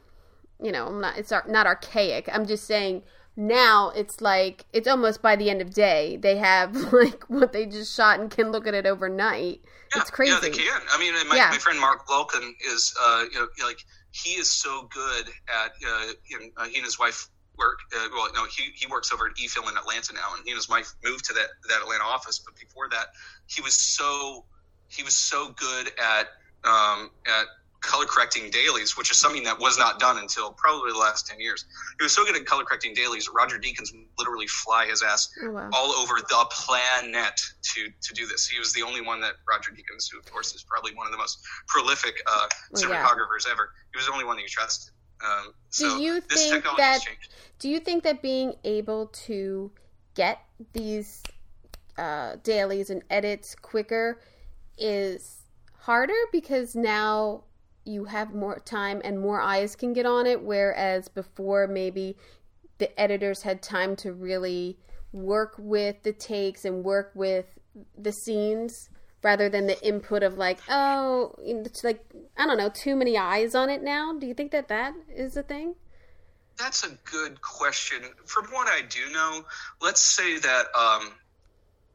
you 0.62 0.70
know, 0.70 0.87
I'm 0.87 1.01
not. 1.01 1.18
It's 1.18 1.33
not 1.33 1.66
archaic. 1.66 2.29
I'm 2.33 2.47
just 2.47 2.66
saying 2.68 3.03
now 3.37 3.91
it's 3.91 4.20
like 4.20 4.64
it's 4.72 4.87
almost 4.87 5.20
by 5.20 5.37
the 5.37 5.51
end 5.51 5.61
of 5.61 5.74
day 5.74 6.16
they 6.16 6.37
have 6.37 6.74
like 6.93 7.24
what 7.24 7.53
they 7.53 7.66
just 7.66 7.95
shot 7.95 8.20
and 8.20 8.30
can 8.30 8.53
look 8.53 8.66
at 8.66 8.74
it 8.74 8.87
overnight. 8.87 9.61
Yeah, 9.95 10.01
it's 10.03 10.11
crazy. 10.11 10.32
Yeah, 10.32 10.41
they 10.41 10.51
can. 10.51 10.80
I 10.93 10.99
mean, 10.99 11.14
my, 11.28 11.37
Yeah. 11.37 11.51
my 11.51 11.59
friend 11.59 11.78
Mark 11.78 12.07
Vulcan 12.09 12.55
is, 12.66 12.95
uh, 13.01 13.24
you 13.32 13.39
know, 13.39 13.47
like 13.64 13.85
he 14.11 14.30
is 14.30 14.51
so 14.51 14.89
good 14.93 15.28
at, 15.49 15.72
uh, 15.87 16.12
in, 16.30 16.51
uh, 16.57 16.64
he 16.64 16.76
and 16.76 16.85
his 16.85 16.99
wife 16.99 17.28
work. 17.57 17.78
Uh, 17.95 18.09
well, 18.12 18.28
no, 18.35 18.45
he, 18.47 18.70
he 18.74 18.87
works 18.87 19.12
over 19.12 19.26
at 19.26 19.35
eFilm 19.37 19.70
in 19.70 19.76
Atlanta 19.76 20.12
now, 20.12 20.35
and 20.35 20.43
he 20.45 20.51
and 20.51 20.57
his 20.57 20.68
wife 20.68 20.93
moved 21.05 21.24
to 21.26 21.35
that 21.35 21.49
that 21.68 21.82
Atlanta 21.82 22.05
office. 22.05 22.39
But 22.39 22.57
before 22.57 22.89
that, 22.91 23.09
he 23.47 23.61
was 23.61 23.74
so 23.74 24.45
he 24.89 25.03
was 25.03 25.14
so 25.14 25.51
good 25.51 25.93
at 25.99 26.28
um, 26.64 27.11
at 27.26 27.47
color 27.85 28.07
correcting 28.07 28.51
dailies, 28.51 28.97
which 28.97 29.11
is 29.11 29.16
something 29.18 29.45
that 29.45 29.59
was 29.59 29.78
not 29.78 30.01
done 30.01 30.18
until 30.18 30.53
probably 30.53 30.93
the 30.93 30.99
last 30.99 31.26
ten 31.26 31.39
years. 31.41 31.64
He 31.99 32.05
was 32.05 32.12
so 32.12 32.24
good 32.24 32.37
at 32.37 32.47
color 32.47 32.64
correcting 32.64 32.95
dailies. 32.95 33.28
Roger 33.32 33.59
Deakins 33.59 33.91
literally 34.18 34.47
fly 34.47 34.87
his 34.87 35.03
ass 35.03 35.28
Oh, 35.43 35.51
wow. 35.53 35.70
all 35.72 35.93
over 35.93 36.14
the 36.16 36.47
planet 36.51 37.41
to 37.74 37.89
to 38.03 38.14
do 38.14 38.26
this. 38.26 38.47
He 38.49 38.59
was 38.59 38.72
the 38.72 38.82
only 38.82 39.01
one 39.01 39.20
that 39.20 39.35
Roger 39.49 39.70
Deakins, 39.70 40.07
who 40.11 40.18
of 40.18 40.30
course 40.30 40.55
is 40.55 40.62
probably 40.64 40.95
one 40.95 41.07
of 41.07 41.12
the 41.12 41.18
most 41.18 41.39
prolific 41.68 42.14
uh, 42.26 42.47
Well, 42.72 42.82
yeah. 42.91 43.05
cinematographers 43.05 43.51
ever. 43.51 43.70
He 43.93 43.99
was 43.99 44.07
the 44.07 44.12
only 44.12 44.24
one 44.24 44.37
that 44.37 44.43
you 44.43 44.49
trusted. 44.49 44.93
Um, 45.24 45.55
so 45.70 45.97
you 45.99 46.20
this 46.28 46.49
think 46.51 46.55
technology 46.55 46.82
that- 46.82 46.93
has 46.95 47.05
changed. 47.05 47.28
Do 47.59 47.68
you 47.68 47.78
think 47.80 48.03
that 48.03 48.20
being 48.20 48.55
able 48.64 49.07
to 49.26 49.70
get 50.14 50.41
these 50.72 51.22
uh, 51.97 52.37
dailies 52.43 52.91
and 52.91 53.03
edits 53.11 53.55
quicker 53.55 54.20
is 54.76 55.43
harder 55.78 56.12
because 56.32 56.74
now 56.74 57.45
you 57.85 58.05
have 58.07 58.35
more 58.35 58.59
time 58.59 59.01
and 59.05 59.20
more 59.20 59.41
eyes 59.41 59.76
can 59.76 59.93
get 59.93 60.07
on 60.07 60.26
it, 60.26 60.43
whereas 60.43 61.09
before 61.09 61.66
maybe 61.66 62.16
the 62.78 62.99
editors 63.01 63.43
had 63.43 63.62
time 63.62 63.97
to 63.97 64.12
really 64.12 64.78
work 65.12 65.55
with 65.59 66.03
the 66.03 66.12
takes 66.12 66.64
and 66.64 66.85
work 66.85 67.12
with 67.14 67.47
the 67.97 68.12
scenes 68.12 68.91
rather 69.22 69.49
than 69.49 69.66
the 69.66 69.80
input 69.87 70.22
of 70.22 70.37
like 70.37 70.59
oh 70.68 71.35
it's 71.39 71.82
like 71.82 72.05
i 72.37 72.45
don't 72.45 72.59
know 72.59 72.68
too 72.68 72.95
many 72.95 73.16
eyes 73.16 73.55
on 73.55 73.70
it 73.70 73.82
now 73.82 74.12
do 74.12 74.26
you 74.26 74.35
think 74.35 74.51
that 74.51 74.68
that 74.68 74.93
is 75.09 75.37
a 75.37 75.43
thing 75.43 75.74
That's 76.57 76.85
a 76.85 76.91
good 77.05 77.41
question. 77.41 77.99
From 78.26 78.47
what 78.47 78.68
I 78.68 78.82
do 78.82 79.11
know, 79.12 79.45
let's 79.80 80.01
say 80.01 80.39
that 80.39 80.66
um, 80.76 81.12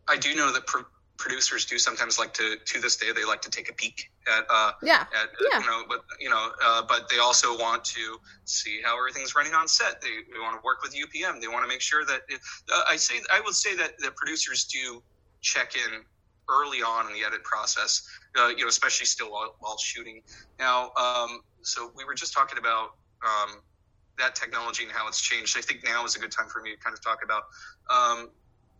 I 0.07 0.17
do 0.19 0.35
know 0.35 0.51
that 0.51 0.67
pro- 0.67 0.85
producers 1.19 1.65
do 1.65 1.77
sometimes 1.77 2.17
like 2.17 2.33
to, 2.33 2.55
to 2.65 2.79
this 2.79 2.95
day, 2.95 3.07
they 3.13 3.25
like 3.25 3.41
to 3.41 3.49
take 3.49 3.69
a 3.69 3.73
peek 3.73 4.09
at, 4.27 4.45
uh, 4.49 4.71
yeah 4.81 5.01
at 5.01 5.29
Yeah. 5.51 5.59
you 5.59 5.65
know, 5.67 5.83
but 5.87 6.03
you 6.19 6.29
know, 6.29 6.49
uh, 6.65 6.81
but 6.87 7.09
they 7.09 7.19
also 7.19 7.57
want 7.57 7.83
to 7.85 8.19
see 8.45 8.79
how 8.83 8.97
everything's 8.97 9.35
running 9.35 9.53
on 9.53 9.67
set. 9.67 10.01
They, 10.01 10.07
they 10.33 10.39
want 10.39 10.55
to 10.59 10.65
work 10.65 10.81
with 10.81 10.95
UPM. 10.95 11.41
They 11.41 11.47
want 11.49 11.63
to 11.63 11.67
make 11.67 11.81
sure 11.81 12.05
that 12.05 12.21
it, 12.29 12.39
uh, 12.73 12.83
I 12.87 12.95
say 12.95 13.15
I 13.31 13.41
would 13.41 13.53
say 13.53 13.75
that 13.75 13.99
that 13.99 14.15
producers 14.15 14.63
do 14.63 15.03
check 15.41 15.75
in 15.75 16.03
early 16.49 16.79
on 16.79 17.07
in 17.07 17.13
the 17.13 17.23
edit 17.27 17.43
process. 17.43 18.01
Uh, 18.39 18.47
you 18.47 18.63
know, 18.63 18.67
especially 18.69 19.05
still 19.05 19.31
while, 19.31 19.55
while 19.59 19.77
shooting. 19.77 20.21
Now, 20.57 20.91
um, 20.97 21.41
so 21.61 21.91
we 21.95 22.05
were 22.05 22.15
just 22.15 22.33
talking 22.33 22.57
about. 22.57 22.95
Um, 23.21 23.61
that 24.17 24.35
technology 24.35 24.83
and 24.83 24.91
how 24.91 25.07
it's 25.07 25.21
changed. 25.21 25.57
I 25.57 25.61
think 25.61 25.83
now 25.85 26.03
is 26.03 26.17
a 26.17 26.19
good 26.19 26.31
time 26.31 26.47
for 26.49 26.61
me 26.61 26.75
to 26.75 26.77
kind 26.77 26.93
of 26.93 27.01
talk 27.01 27.19
about 27.23 27.43
um, 27.89 28.29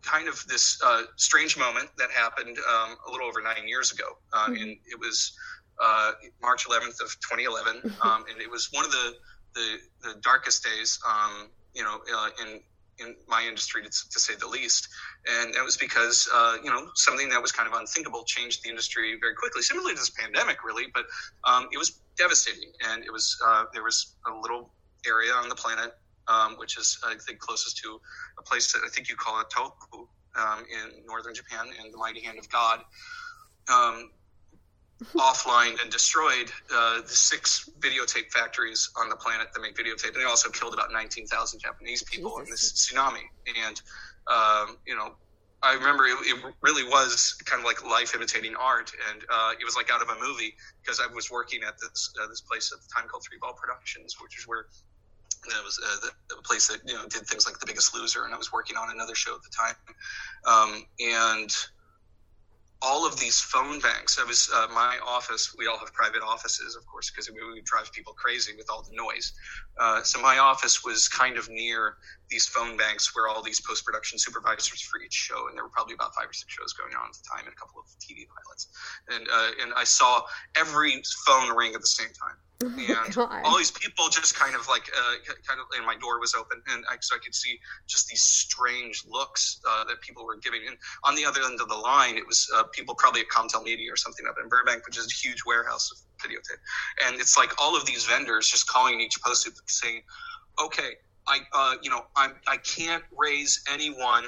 kind 0.02 0.28
of 0.28 0.46
this 0.48 0.80
uh, 0.84 1.04
strange 1.18 1.58
moment 1.58 1.90
that 1.98 2.10
happened 2.12 2.58
um, 2.58 2.96
a 3.08 3.12
little 3.12 3.28
over 3.28 3.42
nine 3.42 3.68
years 3.68 3.92
ago. 3.92 4.18
Uh, 4.34 4.48
Mhm. 4.48 4.62
And 4.62 4.78
it 4.86 5.00
was 5.00 5.34
uh, 5.80 6.12
March 6.42 6.66
11th 6.68 7.02
of 7.02 7.16
2011, 7.22 7.96
um, 8.02 8.26
and 8.30 8.42
it 8.42 8.50
was 8.50 8.70
one 8.72 8.86
of 8.86 8.92
the 8.92 9.16
the, 9.56 9.80
the 10.04 10.14
darkest 10.22 10.64
days, 10.64 11.00
um, 11.10 11.50
you 11.74 11.84
know, 11.84 12.00
uh, 12.16 12.30
in 12.44 12.62
in 13.00 13.16
my 13.28 13.44
industry 13.48 13.82
to, 13.82 13.90
to 13.90 14.20
say 14.20 14.36
the 14.36 14.48
least. 14.48 14.90
And 15.28 15.54
that 15.54 15.64
was 15.64 15.78
because 15.78 16.30
uh, 16.34 16.58
you 16.64 16.70
know 16.70 16.90
something 16.96 17.30
that 17.30 17.42
was 17.42 17.52
kind 17.52 17.68
of 17.68 17.74
unthinkable 17.80 18.24
changed 18.26 18.64
the 18.64 18.70
industry 18.70 19.18
very 19.20 19.36
quickly, 19.36 19.62
similarly 19.62 19.94
to 19.94 20.00
this 20.00 20.10
pandemic, 20.12 20.64
really. 20.64 20.86
But 20.94 21.06
um, 21.46 21.68
it 21.72 21.78
was 21.78 22.02
devastating, 22.18 22.72
and 22.90 23.04
it 23.04 23.12
was 23.12 23.38
uh, 23.46 23.66
there 23.74 23.84
was 23.84 24.16
a 24.28 24.34
little 24.36 24.72
area 25.08 25.32
on 25.32 25.48
the 25.50 25.56
planet, 25.56 25.96
um, 26.30 26.56
which 26.58 26.78
is 26.78 26.98
I 27.06 27.16
think 27.16 27.40
closest 27.40 27.78
to 27.80 28.00
a 28.38 28.44
place 28.44 28.72
that 28.74 28.82
I 28.86 28.90
think 28.90 29.10
you 29.10 29.16
call 29.16 29.40
it 29.42 29.48
Tohoku 29.50 30.08
um, 30.36 30.60
in 30.70 31.06
northern 31.06 31.34
Japan, 31.34 31.68
and 31.82 31.94
the 31.94 31.98
mighty 31.98 32.22
hand 32.22 32.38
of 32.38 32.50
God, 32.50 32.80
um, 33.72 34.12
offline 35.16 35.82
and 35.82 35.92
destroyed 35.92 36.52
uh, 36.74 37.02
the 37.02 37.08
six 37.08 37.70
videotape 37.80 38.30
factories 38.32 38.90
on 38.98 39.10
the 39.10 39.16
planet 39.16 39.48
that 39.54 39.62
make 39.62 39.76
videotape, 39.76 40.14
and 40.14 40.18
they 40.18 40.28
also 40.28 40.50
killed 40.50 40.74
about 40.74 40.92
nineteen 40.92 41.26
thousand 41.26 41.60
Japanese 41.60 42.04
people 42.04 42.38
in 42.40 42.46
this 42.46 42.74
tsunami. 42.74 43.26
And 43.66 43.82
um, 44.28 44.78
you 44.86 44.96
know, 44.96 45.16
I 45.64 45.74
remember 45.74 46.06
it, 46.06 46.18
it 46.24 46.44
really 46.62 46.84
was 46.84 47.34
kind 47.46 47.60
of 47.60 47.66
like 47.66 47.84
life 47.84 48.14
imitating 48.16 48.56
art, 48.56 48.92
and 49.12 49.24
uh, 49.30 49.52
it 49.60 49.66
was 49.66 49.76
like 49.76 49.92
out 49.92 50.02
of 50.02 50.10
a 50.10 50.20
movie 50.20 50.54
because 50.82 51.00
I 51.00 51.14
was 51.14 51.32
working 51.32 51.62
at 51.68 51.76
this 51.82 52.14
uh, 52.22 52.28
this 52.28 52.42
place 52.42 52.72
at 52.74 52.80
the 52.82 52.88
time 52.94 53.10
called 53.10 53.24
Three 53.28 53.40
Ball 53.42 53.54
Productions, 53.54 54.16
which 54.22 54.38
is 54.38 54.48
where 54.48 54.68
that 55.48 55.64
was 55.64 55.80
uh, 55.84 56.06
the, 56.06 56.36
the 56.36 56.42
place 56.42 56.68
that 56.68 56.80
you 56.86 56.94
know 56.94 57.04
did 57.04 57.26
things 57.28 57.46
like 57.46 57.60
The 57.60 57.66
Biggest 57.66 57.96
Loser, 57.96 58.26
and 58.26 58.34
I 58.34 58.38
was 58.38 58.52
working 58.52 58.78
on 58.78 58.90
another 58.94 59.16
show 59.16 59.36
at 59.36 59.42
the 59.44 59.50
time, 59.50 59.76
um, 60.46 60.86
and 61.00 61.52
all 62.82 63.06
of 63.06 63.20
these 63.20 63.40
phone 63.40 63.80
banks. 63.80 64.20
I 64.20 64.24
was 64.24 64.50
uh, 64.54 64.68
my 64.74 64.98
office. 65.06 65.54
We 65.58 65.68
all 65.68 65.78
have 65.78 65.94
private 65.94 66.22
offices, 66.22 66.76
of 66.76 66.86
course, 66.86 67.10
because 67.10 67.28
it 67.28 67.34
would 67.34 67.64
drive 67.66 67.92
people 67.92 68.14
crazy 68.14 68.54
with 68.56 68.68
all 68.70 68.84
the 68.84 68.96
noise. 68.96 69.34
Uh, 69.78 70.02
so 70.04 70.22
my 70.22 70.38
office 70.38 70.84
was 70.84 71.08
kind 71.08 71.38
of 71.38 71.50
near 71.50 71.96
these 72.30 72.48
phone 72.48 72.78
banks 72.78 73.16
where 73.16 73.28
all 73.28 73.42
these 73.42 73.60
post 73.60 73.86
production 73.86 74.18
supervisors 74.20 74.82
for 74.82 75.02
each 75.02 75.14
show, 75.14 75.48
and 75.48 75.58
there 75.58 75.64
were 75.64 75.70
probably 75.70 75.94
about 75.94 76.14
five 76.16 76.30
or 76.30 76.34
six 76.34 76.54
shows 76.54 76.74
going 76.74 76.94
on 76.96 77.10
at 77.10 77.14
the 77.14 77.26
time, 77.30 77.46
and 77.46 77.54
a 77.54 77.60
couple 77.60 77.82
of 77.82 77.88
TV 78.00 78.28
pilots. 78.28 78.68
And 79.10 79.28
uh, 79.32 79.52
and 79.62 79.74
I 79.76 79.84
saw 79.84 80.22
every 80.56 81.02
phone 81.26 81.56
ring 81.56 81.74
at 81.74 81.82
the 81.82 81.88
same 81.88 82.10
time. 82.10 82.38
oh 82.62 83.04
and 83.06 83.16
God. 83.16 83.42
all 83.46 83.58
these 83.58 83.72
people 83.72 84.10
just 84.10 84.36
kind 84.36 84.54
of 84.54 84.68
like 84.68 84.90
uh, 84.94 85.16
kind 85.48 85.62
of 85.62 85.68
and 85.78 85.86
my 85.86 85.96
door 85.96 86.20
was 86.20 86.36
open 86.36 86.62
and 86.74 86.84
I, 86.90 86.98
so 87.00 87.16
I 87.16 87.20
could 87.20 87.34
see 87.34 87.58
just 87.88 88.10
these 88.10 88.22
strange 88.22 89.06
looks 89.08 89.62
uh, 89.66 89.86
that 89.86 90.02
people 90.02 90.26
were 90.26 90.36
giving 90.38 90.68
and 90.68 90.76
on 91.06 91.16
the 91.16 91.24
other 91.24 91.40
end 91.42 91.62
of 91.62 91.70
the 91.70 91.76
line 91.76 92.18
it 92.18 92.28
was 92.28 92.52
uh, 92.54 92.64
people 92.74 92.96
probably 92.96 93.22
at 93.22 93.28
Comtel 93.30 93.64
Media 93.64 93.94
or 93.94 93.96
something 93.96 94.26
up 94.28 94.36
in 94.44 94.50
Burbank 94.50 94.86
which 94.86 94.98
is 94.98 95.06
a 95.06 95.28
huge 95.28 95.46
warehouse 95.46 95.90
of 95.90 95.98
videotape 96.20 96.60
and 97.08 97.22
it's 97.22 97.38
like 97.38 97.54
all 97.62 97.78
of 97.78 97.86
these 97.86 98.04
vendors 98.06 98.50
just 98.50 98.68
calling 98.68 99.00
each 99.00 99.22
post 99.22 99.48
saying 99.68 100.02
okay 100.62 100.96
I 101.28 101.40
uh, 101.54 101.76
you 101.82 101.90
know 101.90 102.02
I'm 102.16 102.34
I 102.48 102.58
can't 102.58 103.04
raise 103.18 103.62
anyone 103.72 104.26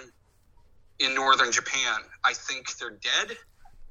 in 1.00 1.16
northern 1.16 1.52
Japan 1.52 2.02
I 2.24 2.34
think 2.34 2.76
they're 2.78 2.92
dead 2.92 3.38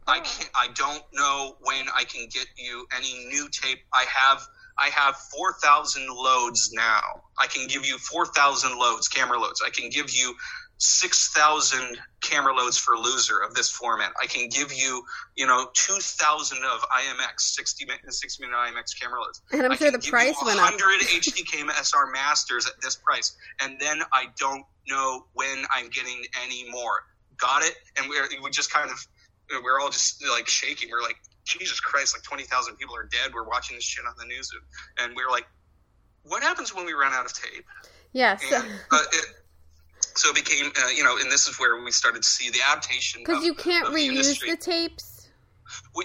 I 0.07 0.21
can't. 0.21 0.51
I 0.55 0.69
don't 0.75 1.03
know 1.13 1.57
when 1.61 1.87
I 1.95 2.05
can 2.05 2.27
get 2.31 2.47
you 2.57 2.87
any 2.97 3.27
new 3.27 3.49
tape. 3.51 3.79
I 3.95 4.05
have. 4.13 4.43
I 4.79 4.89
have 4.89 5.15
four 5.17 5.55
thousand 5.63 6.09
loads 6.09 6.73
now. 6.73 7.01
I 7.39 7.47
can 7.47 7.67
give 7.69 7.87
you 7.87 7.99
four 7.99 8.27
thousand 8.27 8.79
loads, 8.79 9.09
camera 9.09 9.39
loads. 9.39 9.63
I 9.65 9.71
can 9.71 9.91
give 9.91 10.11
you 10.11 10.35
six 10.79 11.33
thousand 11.33 11.99
camera 12.31 12.55
loads 12.55 12.79
for 12.79 12.97
loser 12.97 13.39
of 13.39 13.55
this 13.55 13.71
format. 13.71 14.13
I 14.23 14.27
can 14.27 14.49
give 14.49 14.73
you, 14.73 15.03
you 15.37 15.47
know, 15.47 15.69
two 15.75 15.99
thousand 15.99 16.59
of 16.59 16.81
IMX 16.83 17.41
60, 17.41 17.87
minute, 17.87 18.13
60 18.13 18.45
minute 18.45 18.57
IMX 18.57 19.01
camera 19.01 19.21
loads. 19.21 19.43
And 19.53 19.63
I'm 19.63 19.73
I 19.73 19.77
sure 19.77 19.91
the 19.91 19.99
price 19.99 20.37
went 20.45 20.59
up. 20.59 20.67
Hundred 20.67 21.01
HDCAM 21.01 21.71
SR 21.71 22.11
masters 22.13 22.67
at 22.67 22.81
this 22.81 22.97
price, 22.97 23.37
and 23.61 23.81
then 23.81 24.03
I 24.13 24.27
don't 24.39 24.65
know 24.89 25.27
when 25.35 25.65
I'm 25.75 25.89
getting 25.89 26.25
any 26.45 26.71
more. 26.71 26.93
Got 27.39 27.63
it? 27.63 27.75
And 27.97 28.09
we're, 28.09 28.29
we 28.43 28.51
just 28.51 28.71
kind 28.71 28.91
of 28.91 29.07
we 29.51 29.71
are 29.71 29.81
all 29.81 29.91
just 29.91 30.23
like 30.31 30.49
shaking. 30.49 30.89
We 30.89 30.95
are 30.95 31.03
like, 31.03 31.17
Jesus 31.45 31.81
Christ, 31.81 32.15
like 32.15 32.23
20,000 32.23 32.77
people 32.77 32.95
are 32.95 33.05
dead. 33.05 33.35
We're 33.35 33.47
watching 33.47 33.77
this 33.77 33.85
shit 33.85 34.05
on 34.07 34.15
the 34.19 34.27
news. 34.27 34.51
And 34.99 35.15
we 35.17 35.23
are 35.23 35.31
like, 35.31 35.47
what 36.23 36.43
happens 36.43 36.75
when 36.75 36.87
we 36.87 36.93
run 36.93 37.13
out 37.13 37.25
of 37.25 37.33
tape? 37.33 37.65
Yes. 38.13 38.43
And, 38.53 38.65
uh, 38.91 39.03
it, 39.13 39.27
so 40.15 40.31
it 40.31 40.35
became, 40.35 40.71
uh, 40.83 40.89
you 40.89 41.05
know, 41.05 41.19
and 41.19 41.31
this 41.31 41.47
is 41.49 41.59
where 41.59 41.83
we 41.83 41.91
started 41.91 42.23
to 42.23 42.29
see 42.29 42.51
the 42.51 42.61
adaptation. 42.71 43.23
Because 43.25 43.45
you 43.45 43.55
can't 43.55 43.87
reuse 43.89 44.41
the, 44.41 44.51
the 44.51 44.57
tapes. 44.57 45.29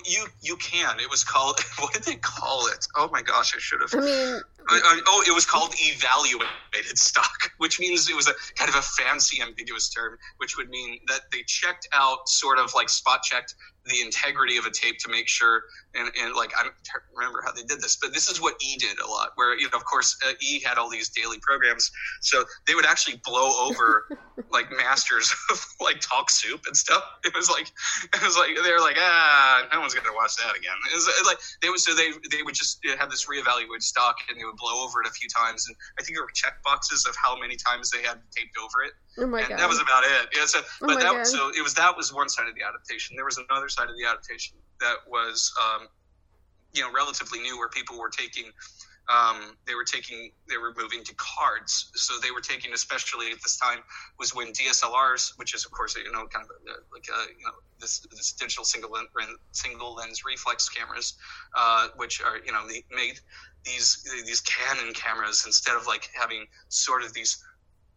You 0.05 0.25
you 0.41 0.55
can. 0.57 0.99
It 0.99 1.09
was 1.09 1.23
called. 1.23 1.59
What 1.79 1.93
did 1.93 2.03
they 2.03 2.15
call 2.15 2.67
it? 2.67 2.87
Oh 2.95 3.09
my 3.11 3.21
gosh, 3.21 3.53
I 3.55 3.59
should 3.59 3.81
have. 3.81 3.93
I 3.93 4.95
mean, 4.95 5.03
oh, 5.07 5.23
it 5.27 5.33
was 5.33 5.45
called 5.45 5.73
evaluated 5.77 6.97
stock, 6.97 7.51
which 7.57 7.79
means 7.79 8.09
it 8.09 8.15
was 8.15 8.27
a 8.27 8.33
kind 8.55 8.69
of 8.69 8.75
a 8.75 8.81
fancy, 8.81 9.41
ambiguous 9.41 9.89
term, 9.89 10.17
which 10.37 10.57
would 10.57 10.69
mean 10.69 10.99
that 11.07 11.21
they 11.31 11.43
checked 11.45 11.87
out, 11.93 12.27
sort 12.27 12.57
of 12.57 12.73
like 12.73 12.89
spot 12.89 13.23
checked 13.23 13.55
the 13.85 14.01
integrity 14.01 14.57
of 14.57 14.65
a 14.65 14.71
tape 14.71 14.97
to 14.97 15.09
make 15.09 15.27
sure 15.27 15.63
and, 15.93 16.09
and 16.21 16.35
like 16.35 16.51
I 16.57 16.63
don't 16.63 16.73
remember 17.15 17.41
how 17.45 17.51
they 17.51 17.61
did 17.61 17.81
this, 17.81 17.95
but 17.95 18.13
this 18.13 18.29
is 18.29 18.41
what 18.41 18.55
E 18.61 18.77
did 18.77 18.99
a 18.99 19.07
lot. 19.07 19.31
Where 19.35 19.57
you 19.57 19.69
know, 19.69 19.77
of 19.77 19.85
course, 19.85 20.17
uh, 20.27 20.33
E 20.41 20.59
had 20.59 20.77
all 20.77 20.89
these 20.89 21.09
daily 21.09 21.37
programs, 21.39 21.91
so 22.21 22.43
they 22.67 22.75
would 22.75 22.85
actually 22.85 23.21
blow 23.23 23.67
over 23.67 24.07
like 24.51 24.71
masters 24.71 25.33
of 25.51 25.65
like 25.79 25.99
talk 26.01 26.29
soup 26.29 26.61
and 26.67 26.75
stuff. 26.75 27.03
It 27.23 27.33
was 27.33 27.49
like 27.49 27.71
it 28.13 28.23
was 28.23 28.37
like 28.37 28.51
they 28.63 28.71
were 28.71 28.79
like 28.79 28.97
ah, 28.99 29.67
no 29.75 29.81
one's 29.81 29.93
gonna 29.93 30.15
watch 30.15 30.39
that 30.39 30.55
again. 30.55 30.79
It 30.87 30.95
was, 30.95 31.07
it 31.07 31.25
like 31.27 31.39
they 31.61 31.69
would 31.69 31.83
so 31.83 31.91
they 31.93 32.15
they 32.31 32.43
would 32.43 32.55
just 32.55 32.79
have 32.97 33.11
this 33.11 33.27
reevaluated 33.27 33.83
stock 33.83 34.15
and 34.29 34.39
they 34.39 34.45
would 34.45 34.55
blow 34.55 34.87
over 34.87 35.01
it 35.03 35.07
a 35.07 35.11
few 35.11 35.27
times, 35.27 35.67
and 35.67 35.75
I 35.99 36.03
think 36.03 36.15
there 36.15 36.23
were 36.23 36.31
check 36.33 36.63
boxes 36.63 37.05
of 37.05 37.15
how 37.19 37.35
many 37.35 37.57
times 37.59 37.91
they 37.91 38.01
had 38.01 38.23
taped 38.31 38.55
over 38.55 38.87
it. 38.87 38.93
Oh 39.19 39.27
my 39.27 39.41
and 39.43 39.49
god! 39.49 39.59
That 39.59 39.67
was 39.67 39.81
about 39.81 40.03
it. 40.07 40.31
Yeah. 40.31 40.45
So, 40.47 40.59
oh 40.59 40.87
but 40.87 41.03
that 41.03 41.11
god. 41.11 41.27
so 41.27 41.51
it 41.51 41.61
was 41.61 41.73
that 41.75 41.97
was 41.97 42.13
one 42.13 42.29
side 42.29 42.47
of 42.47 42.55
the 42.55 42.63
adaptation. 42.63 43.19
There 43.19 43.25
was 43.27 43.37
another 43.37 43.67
side 43.67 43.89
of 43.89 43.97
the 43.99 44.07
adaptation 44.07 44.55
that 44.79 45.03
was 45.07 45.51
um, 45.59 45.87
you 46.71 46.81
know 46.81 46.91
relatively 46.95 47.39
new, 47.43 47.57
where 47.59 47.69
people 47.69 47.99
were 47.99 48.09
taking. 48.09 48.51
Um, 49.07 49.55
they 49.67 49.75
were 49.75 49.83
taking, 49.83 50.31
they 50.49 50.57
were 50.57 50.73
moving 50.77 51.03
to 51.03 51.13
cards. 51.15 51.91
So 51.95 52.15
they 52.21 52.31
were 52.31 52.41
taking, 52.41 52.73
especially 52.73 53.31
at 53.31 53.41
this 53.43 53.57
time, 53.57 53.79
was 54.17 54.33
when 54.33 54.51
DSLRs, 54.51 55.37
which 55.37 55.53
is 55.53 55.65
of 55.65 55.71
course 55.71 55.95
you 55.95 56.11
know 56.11 56.25
kind 56.27 56.45
of 56.45 56.51
a, 56.51 56.93
like 56.93 57.05
a, 57.09 57.31
you 57.37 57.45
know 57.45 57.53
this, 57.79 57.99
this 58.11 58.31
digital 58.33 58.63
single 58.63 58.91
lens, 58.91 59.09
single 59.51 59.95
lens 59.95 60.25
reflex 60.25 60.69
cameras, 60.69 61.13
uh, 61.55 61.89
which 61.97 62.21
are 62.21 62.37
you 62.45 62.51
know 62.51 62.67
they 62.67 62.83
made 62.95 63.19
these 63.65 64.03
these 64.25 64.41
Canon 64.41 64.93
cameras 64.93 65.43
instead 65.45 65.75
of 65.75 65.87
like 65.87 66.09
having 66.13 66.45
sort 66.69 67.03
of 67.03 67.13
these 67.13 67.43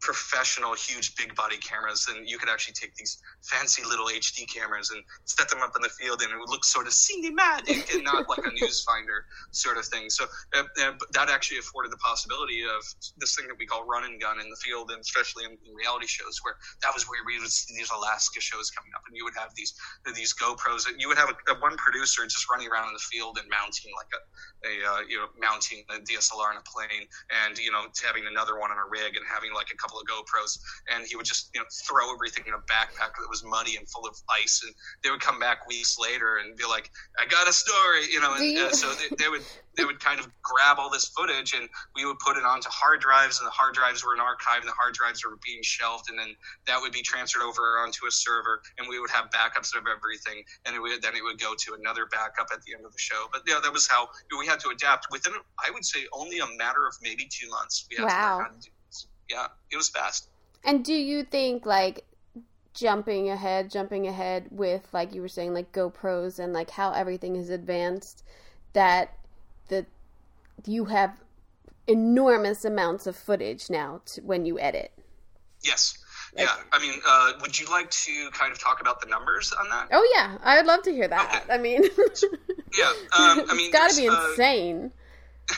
professional, 0.01 0.75
huge, 0.75 1.17
big 1.17 1.35
body 1.35 1.57
cameras, 1.59 2.07
and 2.09 2.29
you 2.29 2.39
could 2.39 2.49
actually 2.49 2.75
take 2.75 2.95
these 2.95 3.19
fancy 3.43 3.83
little 3.85 4.07
HD 4.07 4.47
cameras 4.47 4.91
and 4.91 5.03
set 5.25 5.49
them 5.49 5.61
up 5.63 5.73
in 5.75 5.83
the 5.83 5.89
field, 5.89 6.23
and 6.23 6.31
it 6.33 6.39
would 6.39 6.51
look 6.51 6.65
sort 6.65 6.87
of 6.87 6.93
cinematic 6.93 7.93
and 7.95 8.05
not 8.05 8.29
like 8.29 8.45
a 8.47 8.51
news 8.61 8.85
finder 8.85 9.25
sort 9.51 9.77
of 9.77 9.85
thing. 9.87 10.09
So 10.11 10.25
uh, 10.55 10.63
uh, 10.81 10.93
that 11.13 11.31
actually 11.31 11.59
afforded 11.59 11.91
the 11.91 11.99
possibility 11.99 12.63
of 12.63 12.83
this 13.19 13.35
thing 13.35 13.49
that 13.49 13.59
we 13.59 13.67
call 13.67 13.85
run 13.87 14.05
and 14.05 14.21
gun 14.21 14.41
in 14.41 14.49
the 14.49 14.57
field, 14.57 14.91
and 14.91 15.01
especially 15.01 15.45
in, 15.45 15.59
in 15.67 15.75
reality 15.75 16.07
shows, 16.07 16.39
where 16.43 16.55
that 16.83 16.95
was 16.95 17.09
where 17.09 17.21
we 17.27 17.41
would 17.41 17.51
see 17.51 17.75
these 17.75 17.91
Alaska 17.91 18.41
shows 18.41 18.71
coming 18.71 18.93
up, 18.95 19.03
and 19.09 19.17
you 19.17 19.25
would 19.25 19.35
have 19.35 19.51
these 19.57 19.75
these 20.15 20.35
GoPros, 20.35 20.87
and 20.87 21.01
you 21.01 21.09
would 21.09 21.19
have 21.19 21.31
a, 21.31 21.53
a 21.53 21.59
one 21.59 21.77
producer 21.77 22.23
just 22.25 22.49
running 22.51 22.69
around 22.69 22.89
in 22.89 22.95
the 22.95 23.07
field 23.11 23.39
and 23.41 23.49
mounting 23.51 23.91
like 23.99 24.11
a, 24.15 24.21
a 24.63 24.73
uh, 24.93 25.01
you 25.09 25.19
know 25.19 25.27
mounting 25.41 25.83
a 25.91 25.99
DSLR 25.99 26.55
in 26.55 26.59
a 26.63 26.67
plane, 26.67 27.09
and 27.47 27.59
you 27.59 27.73
know 27.73 27.87
having 28.07 28.27
another 28.31 28.59
one 28.59 28.71
on 28.71 28.79
a 28.79 28.87
rig, 28.87 29.17
and 29.17 29.25
having 29.27 29.51
like 29.55 29.75
a 29.75 29.77
couple 29.77 29.88
couple 29.89 30.01
of 30.01 30.07
GoPros, 30.07 30.59
and 30.95 31.07
he 31.07 31.17
would 31.17 31.27
just 31.27 31.51
you 31.55 31.61
know 31.61 31.67
throw 31.89 32.13
everything 32.13 32.45
in 32.47 32.55
a 32.55 32.59
backpack 32.59 33.17
that 33.19 33.29
was 33.29 33.43
muddy 33.45 33.77
and 33.77 33.89
full 33.89 34.07
of 34.07 34.15
ice, 34.31 34.63
and 34.65 34.75
they 35.03 35.11
would 35.11 35.21
come 35.21 35.39
back 35.39 35.67
weeks 35.67 35.97
later 35.99 36.37
and 36.37 36.57
be 36.57 36.65
like, 36.65 36.91
"I 37.19 37.27
got 37.27 37.49
a 37.49 37.53
story," 37.53 38.07
you 38.11 38.21
know, 38.21 38.35
and 38.35 38.59
uh, 38.59 38.73
so 38.73 38.93
they, 38.95 39.17
they 39.17 39.29
would 39.29 39.43
they 39.79 39.85
would 39.85 40.01
kind 40.01 40.19
of 40.19 40.29
grab 40.43 40.79
all 40.79 40.91
this 40.91 41.07
footage 41.17 41.55
and 41.55 41.69
we 41.95 42.05
would 42.05 42.19
put 42.19 42.37
it 42.37 42.45
onto 42.45 42.69
hard 42.69 43.01
drives 43.01 43.39
and 43.39 43.47
the 43.47 43.51
hard 43.55 43.75
drives 43.75 44.05
were 44.05 44.13
an 44.13 44.21
archive 44.21 44.61
and 44.61 44.69
the 44.69 44.75
hard 44.75 44.93
drives 44.93 45.25
were 45.25 45.39
being 45.47 45.63
shelved 45.63 46.11
and 46.11 46.19
then 46.19 46.35
that 46.67 46.81
would 46.81 46.91
be 46.91 47.01
transferred 47.01 47.47
over 47.47 47.79
onto 47.79 48.05
a 48.07 48.11
server 48.11 48.61
and 48.77 48.89
we 48.89 48.99
would 48.99 49.09
have 49.09 49.31
backups 49.31 49.71
of 49.79 49.85
everything 49.87 50.43
and 50.67 50.75
it 50.75 50.81
would, 50.81 51.01
then 51.01 51.15
it 51.15 51.23
would 51.23 51.39
go 51.39 51.55
to 51.57 51.75
another 51.79 52.07
backup 52.11 52.49
at 52.53 52.61
the 52.63 52.75
end 52.75 52.85
of 52.85 52.93
the 52.93 52.99
show. 52.99 53.29
But 53.33 53.43
yeah 53.47 53.61
that 53.63 53.73
was 53.73 53.87
how 53.87 54.09
we 54.37 54.47
had 54.47 54.59
to 54.61 54.71
adapt 54.71 55.07
within 55.13 55.35
i 55.65 55.71
would 55.71 55.85
say 55.85 56.01
only 56.13 56.41
a 56.41 56.47
matter 56.59 56.87
of 56.87 56.95
maybe 57.01 57.29
two 57.31 57.49
months. 57.49 57.87
We 57.89 57.97
had 57.97 58.07
wow. 58.07 58.11
to 58.11 58.37
learn 58.37 58.45
how 58.45 58.51
to 58.51 58.61
do 58.61 58.71
yeah, 59.29 59.47
it 59.71 59.77
was 59.77 59.89
fast. 59.89 60.29
And 60.65 60.85
do 60.85 60.95
you 60.95 61.25
think 61.25 61.67
like 61.67 62.05
jumping 62.75 63.31
ahead, 63.31 63.71
jumping 63.71 64.07
ahead 64.07 64.47
with 64.51 64.87
like 64.93 65.15
you 65.15 65.21
were 65.21 65.29
saying, 65.29 65.55
like 65.55 65.73
GoPros 65.73 66.39
and 66.39 66.53
like 66.53 66.71
how 66.71 66.93
everything 66.93 67.37
is 67.37 67.51
advanced, 67.51 68.25
that 68.73 69.15
the 69.69 69.87
you 70.67 70.87
have 70.87 71.19
enormous 71.87 72.65
amounts 72.65 73.07
of 73.07 73.17
footage 73.17 73.71
now 73.71 74.03
to, 74.07 74.21
when 74.23 74.45
you 74.45 74.59
edit. 74.59 74.93
Yes. 75.63 75.99
Like, 76.37 76.47
yeah, 76.47 76.55
I 76.73 76.79
mean, 76.79 77.01
uh, 77.09 77.33
would 77.41 77.59
you 77.59 77.67
like 77.71 77.91
to 77.91 78.31
kind 78.33 78.53
of 78.53 78.59
talk 78.59 78.81
about 78.81 79.01
the 79.01 79.07
numbers 79.07 79.53
on 79.59 79.69
that? 79.71 79.89
Oh 79.93 80.13
yeah, 80.15 80.37
I 80.43 80.59
would 80.59 80.67
love 80.67 80.83
to 80.83 80.93
hear 80.93 81.09
that. 81.09 81.43
Okay. 81.43 81.55
I 81.55 81.59
mean, 81.59 81.83
yeah, 82.77 82.93
um, 83.17 83.45
I 83.49 83.55
mean, 83.55 83.71
it's 83.71 83.73
got 83.73 83.91
to 83.91 83.97
be 83.97 84.07
insane. 84.07 84.93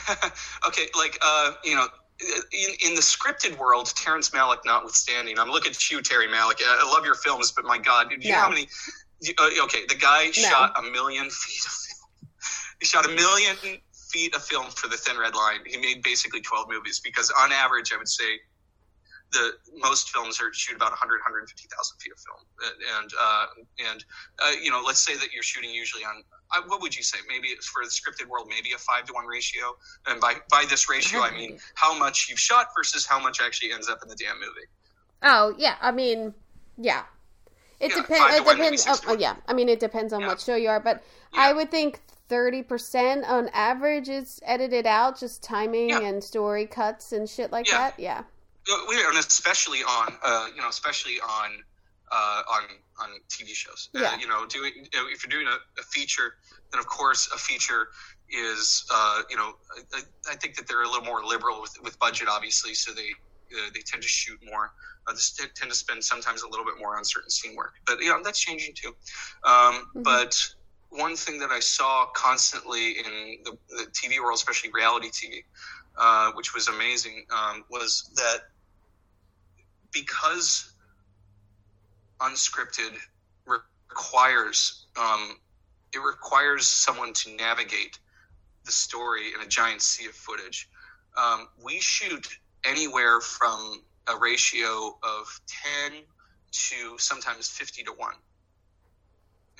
Uh, 0.07 0.29
okay, 0.67 0.87
like 0.97 1.19
uh, 1.21 1.51
you 1.65 1.75
know, 1.75 1.87
in, 2.21 2.89
in 2.89 2.95
the 2.95 3.01
scripted 3.01 3.57
world, 3.57 3.91
Terrence 3.95 4.29
Malick 4.29 4.59
notwithstanding, 4.65 5.39
I'm 5.39 5.49
looking 5.49 5.71
at 5.71 5.91
you, 5.91 6.01
Terry 6.01 6.27
Malick. 6.27 6.61
I 6.63 6.89
love 6.93 7.05
your 7.05 7.15
films, 7.15 7.51
but 7.51 7.65
my 7.65 7.77
God, 7.77 8.09
do 8.09 8.15
you 8.19 8.31
know 8.31 8.39
how 8.39 8.49
many? 8.49 8.67
Uh, 9.37 9.49
okay, 9.63 9.85
the 9.87 9.95
guy 9.95 10.25
no. 10.25 10.31
shot 10.31 10.73
a 10.77 10.81
million 10.81 11.29
feet 11.29 11.65
of 11.65 11.71
film. 11.71 11.97
He 12.79 12.87
shot 12.87 13.05
a 13.05 13.09
million 13.09 13.55
feet 14.11 14.35
of 14.35 14.43
film 14.43 14.65
for 14.71 14.87
The 14.87 14.97
Thin 14.97 15.15
Red 15.15 15.35
Line. 15.35 15.59
He 15.67 15.77
made 15.77 16.01
basically 16.01 16.41
12 16.41 16.65
movies 16.67 16.99
because, 16.99 17.31
on 17.39 17.51
average, 17.51 17.93
I 17.93 17.97
would 17.97 18.07
say 18.07 18.39
the 19.31 19.53
most 19.77 20.09
films 20.09 20.41
are 20.41 20.53
shoot 20.53 20.75
about 20.75 20.91
100 20.91 21.19
150,000 21.23 21.97
feet 21.99 22.11
of 22.11 22.19
film. 22.19 22.43
And 22.99 23.11
uh, 23.19 23.45
and 23.91 24.05
uh, 24.43 24.51
you 24.61 24.69
know 24.69 24.83
let's 24.85 25.01
say 25.01 25.15
that 25.15 25.33
you're 25.33 25.43
shooting 25.43 25.71
usually 25.71 26.03
on 26.03 26.23
uh, 26.55 26.61
what 26.67 26.81
would 26.81 26.95
you 26.95 27.03
say? 27.03 27.17
Maybe 27.27 27.49
for 27.61 27.83
the 27.83 27.89
scripted 27.89 28.27
world 28.27 28.47
maybe 28.49 28.73
a 28.73 28.77
5 28.77 29.05
to 29.05 29.13
1 29.13 29.25
ratio? 29.25 29.75
And 30.07 30.19
by 30.19 30.35
by 30.49 30.65
this 30.69 30.89
ratio 30.89 31.21
I 31.21 31.31
mean 31.31 31.59
how 31.75 31.97
much 31.97 32.27
you've 32.29 32.39
shot 32.39 32.67
versus 32.75 33.05
how 33.05 33.19
much 33.19 33.41
actually 33.41 33.71
ends 33.71 33.89
up 33.89 33.99
in 34.03 34.09
the 34.09 34.15
damn 34.15 34.35
movie. 34.35 34.67
Oh 35.23 35.55
yeah. 35.57 35.75
I 35.81 35.91
mean 35.91 36.33
yeah. 36.77 37.03
It 37.79 37.91
yeah, 37.91 38.01
depends 38.01 38.35
it 38.35 38.45
depends 38.45 38.85
oh, 38.87 38.99
oh, 39.07 39.17
yeah. 39.17 39.35
I 39.47 39.53
mean 39.53 39.69
it 39.69 39.79
depends 39.79 40.13
on 40.13 40.21
yeah. 40.21 40.27
what 40.27 40.41
show 40.41 40.55
you 40.55 40.69
are 40.69 40.79
but 40.79 41.03
yeah. 41.33 41.41
I 41.41 41.53
would 41.53 41.71
think 41.71 42.01
30% 42.29 43.27
on 43.27 43.49
average 43.49 44.07
is 44.07 44.39
edited 44.45 44.87
out 44.87 45.19
just 45.19 45.43
timing 45.43 45.91
and 45.91 46.23
story 46.23 46.65
cuts 46.65 47.11
and 47.11 47.29
shit 47.29 47.51
like 47.51 47.67
that. 47.67 47.97
Yeah 47.97 48.23
and 48.67 49.17
especially 49.17 49.79
on 49.79 50.13
uh, 50.23 50.47
you 50.55 50.61
know 50.61 50.69
especially 50.69 51.19
on 51.19 51.63
uh, 52.11 52.41
on 52.49 52.63
on 52.99 53.09
TV 53.29 53.53
shows. 53.53 53.89
Uh, 53.95 53.99
yeah. 54.01 54.07
Uh, 54.09 54.17
you 54.17 54.27
know, 54.27 54.45
doing 54.45 54.71
if 54.93 55.23
you're 55.23 55.31
doing 55.41 55.47
a, 55.47 55.57
a, 55.79 55.83
feature, 55.83 56.35
then 56.71 56.79
of 56.79 56.87
course 56.87 57.29
a 57.33 57.37
feature 57.37 57.87
is 58.29 58.85
uh, 58.93 59.21
you 59.29 59.37
know 59.37 59.53
I, 59.93 60.01
I, 60.29 60.35
think 60.35 60.55
that 60.55 60.67
they're 60.67 60.83
a 60.83 60.87
little 60.87 61.05
more 61.05 61.23
liberal 61.23 61.61
with 61.61 61.75
with 61.83 61.97
budget, 61.99 62.27
obviously, 62.29 62.73
so 62.73 62.91
they 62.93 63.09
uh, 63.53 63.69
they 63.73 63.81
tend 63.81 64.03
to 64.03 64.09
shoot 64.09 64.39
more. 64.45 64.71
Uh, 65.07 65.13
they 65.13 65.45
tend 65.55 65.71
to 65.71 65.77
spend 65.77 66.03
sometimes 66.03 66.43
a 66.43 66.47
little 66.47 66.65
bit 66.65 66.75
more 66.79 66.97
on 66.97 67.03
certain 67.03 67.29
scene 67.29 67.55
work, 67.55 67.73
but 67.87 67.99
you 68.01 68.09
know 68.09 68.21
that's 68.23 68.39
changing 68.39 68.73
too. 68.75 68.89
Um, 68.89 68.93
mm-hmm. 69.45 70.03
But 70.03 70.37
one 70.89 71.15
thing 71.15 71.39
that 71.39 71.51
I 71.51 71.61
saw 71.61 72.07
constantly 72.13 72.99
in 72.99 73.37
the, 73.45 73.57
the 73.69 73.85
TV 73.91 74.19
world, 74.19 74.35
especially 74.35 74.71
reality 74.73 75.07
TV, 75.07 75.43
uh, 75.97 76.31
which 76.33 76.53
was 76.53 76.67
amazing, 76.67 77.25
um, 77.31 77.63
was 77.69 78.09
that 78.15 78.49
because 79.91 80.73
unscripted 82.19 82.95
requires 83.45 84.85
um, 84.99 85.37
it 85.93 85.99
requires 85.99 86.67
someone 86.67 87.13
to 87.13 87.35
navigate 87.35 87.99
the 88.65 88.71
story 88.71 89.33
in 89.33 89.41
a 89.41 89.47
giant 89.47 89.81
sea 89.81 90.05
of 90.07 90.13
footage. 90.13 90.69
Um, 91.17 91.47
we 91.63 91.79
shoot 91.79 92.27
anywhere 92.63 93.19
from 93.19 93.81
a 94.07 94.17
ratio 94.17 94.97
of 95.03 95.41
10 95.89 96.01
to 96.51 96.97
sometimes 96.97 97.49
50 97.49 97.83
to 97.83 97.91
1. 97.91 98.13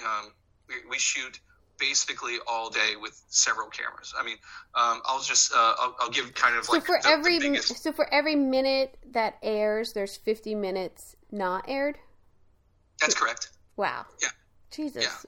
Um, 0.04 0.32
we, 0.68 0.76
we, 0.90 0.98
shoot 0.98 1.40
basically 1.82 2.38
all 2.48 2.70
day 2.70 2.94
with 3.02 3.22
several 3.30 3.68
cameras. 3.68 4.14
I 4.18 4.24
mean, 4.24 4.38
um, 4.76 5.02
I'll 5.04 5.22
just 5.22 5.52
uh, 5.54 5.74
I'll, 5.80 5.96
I'll, 6.00 6.10
give 6.10 6.34
kind 6.36 6.56
of 6.56 6.66
so 6.66 6.74
like 6.74 6.86
for 6.86 7.00
the, 7.02 7.10
every 7.10 7.40
the 7.40 7.50
biggest... 7.50 7.84
so 7.84 7.92
for 7.92 8.12
every 8.14 8.36
minute 8.36 8.98
that 9.12 9.38
airs, 9.42 9.92
there's 9.92 10.16
50 10.16 10.56
minutes 10.56 11.16
not 11.32 11.66
aired. 11.68 11.98
That's 13.02 13.16
correct. 13.16 13.50
Wow. 13.76 14.06
Yeah. 14.22 14.30
Jesus. 14.70 15.26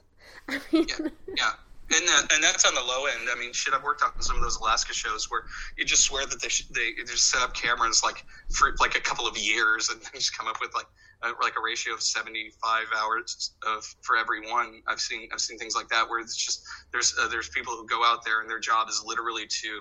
Yeah. 0.48 0.54
I 0.56 0.60
mean... 0.72 0.86
yeah. 0.88 1.08
yeah. 1.36 1.50
And 1.90 2.08
that, 2.08 2.32
and 2.32 2.42
that's 2.42 2.64
on 2.64 2.74
the 2.74 2.80
low 2.80 3.04
end. 3.04 3.28
I 3.30 3.38
mean, 3.38 3.52
shit, 3.52 3.74
I've 3.74 3.82
worked 3.82 4.02
on 4.02 4.10
some 4.22 4.36
of 4.36 4.42
those 4.42 4.56
Alaska 4.56 4.94
shows 4.94 5.30
where 5.30 5.44
you 5.76 5.84
just 5.84 6.02
swear 6.02 6.24
that 6.24 6.40
they 6.40 6.48
sh- 6.48 6.66
they 6.70 6.92
just 7.06 7.28
set 7.28 7.42
up 7.42 7.52
cameras 7.52 8.02
like 8.02 8.24
for 8.50 8.74
like 8.80 8.96
a 8.96 9.00
couple 9.00 9.26
of 9.26 9.36
years 9.36 9.90
and 9.90 10.00
just 10.14 10.36
come 10.36 10.46
up 10.48 10.60
with 10.62 10.74
like 10.74 10.86
like 11.42 11.54
a 11.58 11.62
ratio 11.62 11.94
of 11.94 12.02
seventy 12.02 12.50
five 12.62 12.86
hours 12.96 13.54
of 13.66 13.84
for 14.02 14.16
every 14.16 14.50
one. 14.50 14.82
I've 14.86 15.00
seen 15.00 15.28
I've 15.32 15.40
seen 15.40 15.58
things 15.58 15.74
like 15.74 15.88
that 15.88 16.08
where 16.08 16.20
it's 16.20 16.36
just 16.36 16.64
there's 16.92 17.14
uh, 17.20 17.28
there's 17.28 17.48
people 17.48 17.74
who 17.74 17.86
go 17.86 18.04
out 18.04 18.24
there 18.24 18.40
and 18.40 18.48
their 18.48 18.60
job 18.60 18.88
is 18.88 19.02
literally 19.04 19.46
to 19.46 19.80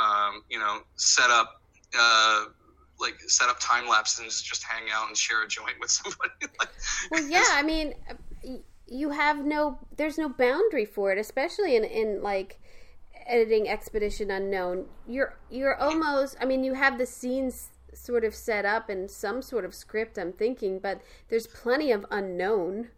um, 0.00 0.42
you 0.48 0.58
know 0.58 0.80
set 0.96 1.30
up 1.30 1.62
uh, 1.98 2.44
like 2.98 3.20
set 3.26 3.48
up 3.48 3.58
time 3.60 3.88
lapses 3.88 4.20
and 4.20 4.30
just 4.30 4.62
hang 4.64 4.84
out 4.92 5.08
and 5.08 5.16
share 5.16 5.42
a 5.42 5.48
joint 5.48 5.74
with 5.80 5.90
somebody. 5.90 6.30
like, 6.58 6.70
well, 7.10 7.26
yeah, 7.28 7.46
I 7.52 7.62
mean 7.62 7.94
you 8.90 9.10
have 9.10 9.44
no 9.44 9.78
there's 9.96 10.18
no 10.18 10.28
boundary 10.28 10.84
for 10.84 11.12
it 11.12 11.18
especially 11.18 11.76
in 11.76 11.84
in 11.84 12.20
like 12.22 12.60
editing 13.26 13.68
expedition 13.68 14.30
unknown 14.30 14.84
you're 15.06 15.38
you're 15.48 15.76
almost 15.76 16.36
i 16.40 16.44
mean 16.44 16.64
you 16.64 16.74
have 16.74 16.98
the 16.98 17.06
scenes 17.06 17.68
sort 18.10 18.24
of 18.24 18.34
set 18.34 18.64
up 18.64 18.90
in 18.90 19.08
some 19.08 19.40
sort 19.40 19.64
of 19.64 19.72
script 19.72 20.18
i'm 20.18 20.32
thinking 20.32 20.80
but 20.80 21.00
there's 21.28 21.46
plenty 21.46 21.92
of 21.92 22.04
unknown 22.10 22.88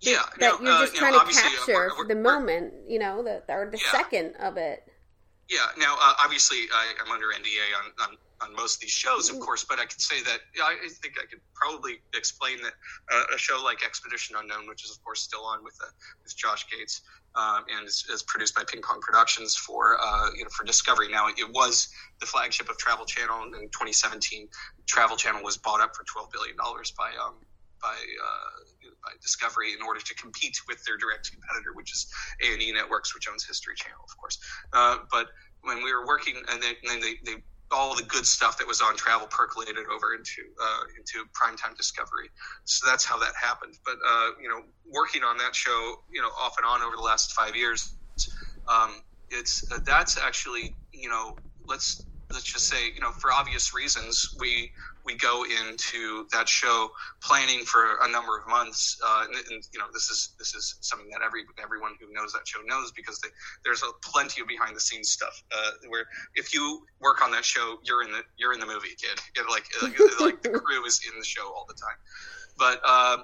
yeah 0.00 0.22
that 0.40 0.60
now, 0.60 0.78
you're 0.78 0.86
just 0.86 0.96
uh, 0.96 0.98
trying 0.98 1.12
know, 1.12 1.20
to 1.20 1.32
capture 1.32 1.72
we're, 1.72 1.90
for 1.90 1.98
we're, 1.98 2.08
the 2.08 2.16
moment 2.16 2.74
you 2.88 2.98
know 2.98 3.22
the 3.22 3.40
or 3.48 3.70
the 3.70 3.78
yeah. 3.78 3.92
second 3.92 4.34
of 4.40 4.56
it 4.56 4.88
yeah 5.48 5.66
now 5.78 5.94
uh, 6.00 6.14
obviously 6.20 6.66
I, 6.74 6.94
am 7.06 7.12
under 7.12 7.26
nda 7.28 7.46
on, 7.78 8.10
on 8.10 8.16
on 8.42 8.54
most 8.54 8.76
of 8.76 8.80
these 8.82 8.90
shows, 8.90 9.30
of 9.30 9.40
course, 9.40 9.64
but 9.64 9.78
I 9.78 9.86
could 9.86 10.00
say 10.00 10.20
that 10.22 10.40
yeah, 10.54 10.64
I 10.64 10.76
think 11.00 11.14
I 11.18 11.24
could 11.24 11.40
probably 11.54 12.00
explain 12.14 12.58
that 12.62 12.74
uh, 13.10 13.34
a 13.34 13.38
show 13.38 13.62
like 13.64 13.82
Expedition 13.82 14.36
Unknown, 14.38 14.68
which 14.68 14.84
is 14.84 14.90
of 14.90 15.02
course 15.02 15.22
still 15.22 15.44
on 15.44 15.64
with, 15.64 15.78
uh, 15.82 15.88
with 16.22 16.36
Josh 16.36 16.66
Gates 16.70 17.00
um, 17.36 17.64
and 17.68 17.86
is, 17.86 18.04
is, 18.12 18.22
produced 18.22 18.54
by 18.54 18.62
Ping 18.66 18.80
Pong 18.82 19.00
Productions 19.00 19.54
for 19.54 19.98
uh, 20.00 20.30
you 20.36 20.42
know 20.42 20.50
for 20.50 20.64
Discovery. 20.64 21.08
Now 21.10 21.28
it 21.28 21.50
was 21.52 21.88
the 22.20 22.26
flagship 22.26 22.68
of 22.70 22.78
Travel 22.78 23.04
Channel 23.04 23.44
in 23.44 23.68
2017. 23.70 24.48
Travel 24.86 25.16
Channel 25.16 25.42
was 25.42 25.56
bought 25.56 25.80
up 25.80 25.94
for 25.94 26.04
12 26.04 26.30
billion 26.32 26.56
dollars 26.56 26.92
by 26.96 27.10
um, 27.22 27.34
by 27.82 27.94
uh, 27.94 28.90
by 29.04 29.12
Discovery 29.22 29.72
in 29.72 29.82
order 29.82 30.00
to 30.00 30.14
compete 30.14 30.56
with 30.66 30.82
their 30.84 30.96
direct 30.96 31.30
competitor, 31.30 31.70
which 31.74 31.92
is 31.92 32.06
A 32.42 32.52
and 32.52 32.62
E 32.62 32.72
Networks, 32.72 33.14
which 33.14 33.28
owns 33.28 33.44
History 33.44 33.74
Channel, 33.76 34.00
of 34.02 34.16
course. 34.16 34.38
Uh, 34.72 34.98
but 35.12 35.28
when 35.62 35.82
we 35.82 35.92
were 35.92 36.06
working, 36.06 36.36
and, 36.36 36.62
and 36.62 36.76
then 36.84 37.00
they, 37.00 37.14
they 37.24 37.42
all 37.72 37.96
the 37.96 38.04
good 38.04 38.26
stuff 38.26 38.58
that 38.58 38.66
was 38.66 38.80
on 38.80 38.96
travel 38.96 39.26
percolated 39.28 39.86
over 39.92 40.14
into 40.14 40.42
uh, 40.62 40.82
into 40.98 41.28
primetime 41.34 41.76
discovery. 41.76 42.28
So 42.64 42.88
that's 42.88 43.04
how 43.04 43.18
that 43.18 43.32
happened. 43.40 43.74
But 43.84 43.96
uh, 44.06 44.30
you 44.40 44.48
know 44.48 44.62
working 44.92 45.22
on 45.22 45.36
that 45.38 45.54
show 45.54 45.96
you 46.10 46.22
know 46.22 46.28
off 46.40 46.54
and 46.58 46.66
on 46.66 46.82
over 46.82 46.96
the 46.96 47.02
last 47.02 47.32
five 47.32 47.56
years 47.56 47.96
um, 48.68 49.02
it's 49.30 49.64
uh, 49.74 49.78
that's 49.86 50.18
actually 50.18 50.76
you 50.92 51.08
know 51.08 51.36
let's 51.66 52.06
let's 52.32 52.44
just 52.44 52.68
say 52.68 52.86
you 52.94 53.00
know 53.00 53.10
for 53.12 53.32
obvious 53.32 53.74
reasons 53.74 54.34
we 54.40 54.70
we 55.06 55.14
go 55.14 55.44
into 55.44 56.26
that 56.32 56.48
show 56.48 56.90
planning 57.22 57.60
for 57.64 57.98
a 58.02 58.10
number 58.10 58.36
of 58.36 58.46
months, 58.48 58.98
uh, 59.06 59.24
and, 59.26 59.36
and, 59.36 59.62
you 59.72 59.78
know 59.78 59.86
this 59.92 60.10
is 60.10 60.34
this 60.38 60.52
is 60.54 60.76
something 60.80 61.08
that 61.10 61.20
every 61.24 61.42
everyone 61.62 61.92
who 62.00 62.12
knows 62.12 62.32
that 62.32 62.46
show 62.46 62.58
knows 62.66 62.90
because 62.92 63.20
they, 63.20 63.28
there's 63.64 63.82
a 63.82 63.90
plenty 64.02 64.42
of 64.42 64.48
behind 64.48 64.74
the 64.74 64.80
scenes 64.80 65.10
stuff 65.10 65.42
uh, 65.56 65.70
where 65.88 66.06
if 66.34 66.52
you 66.52 66.84
work 67.00 67.22
on 67.22 67.30
that 67.30 67.44
show, 67.44 67.76
you're 67.84 68.02
in 68.02 68.10
the 68.10 68.22
you're 68.36 68.52
in 68.52 68.60
the 68.60 68.66
movie, 68.66 68.96
kid. 69.00 69.18
like 69.48 69.64
like, 69.80 70.20
like 70.20 70.42
the 70.42 70.50
crew 70.50 70.84
is 70.84 71.00
in 71.10 71.18
the 71.18 71.24
show 71.24 71.46
all 71.46 71.66
the 71.68 71.74
time, 71.74 71.96
but. 72.58 72.80
Uh, 72.84 73.18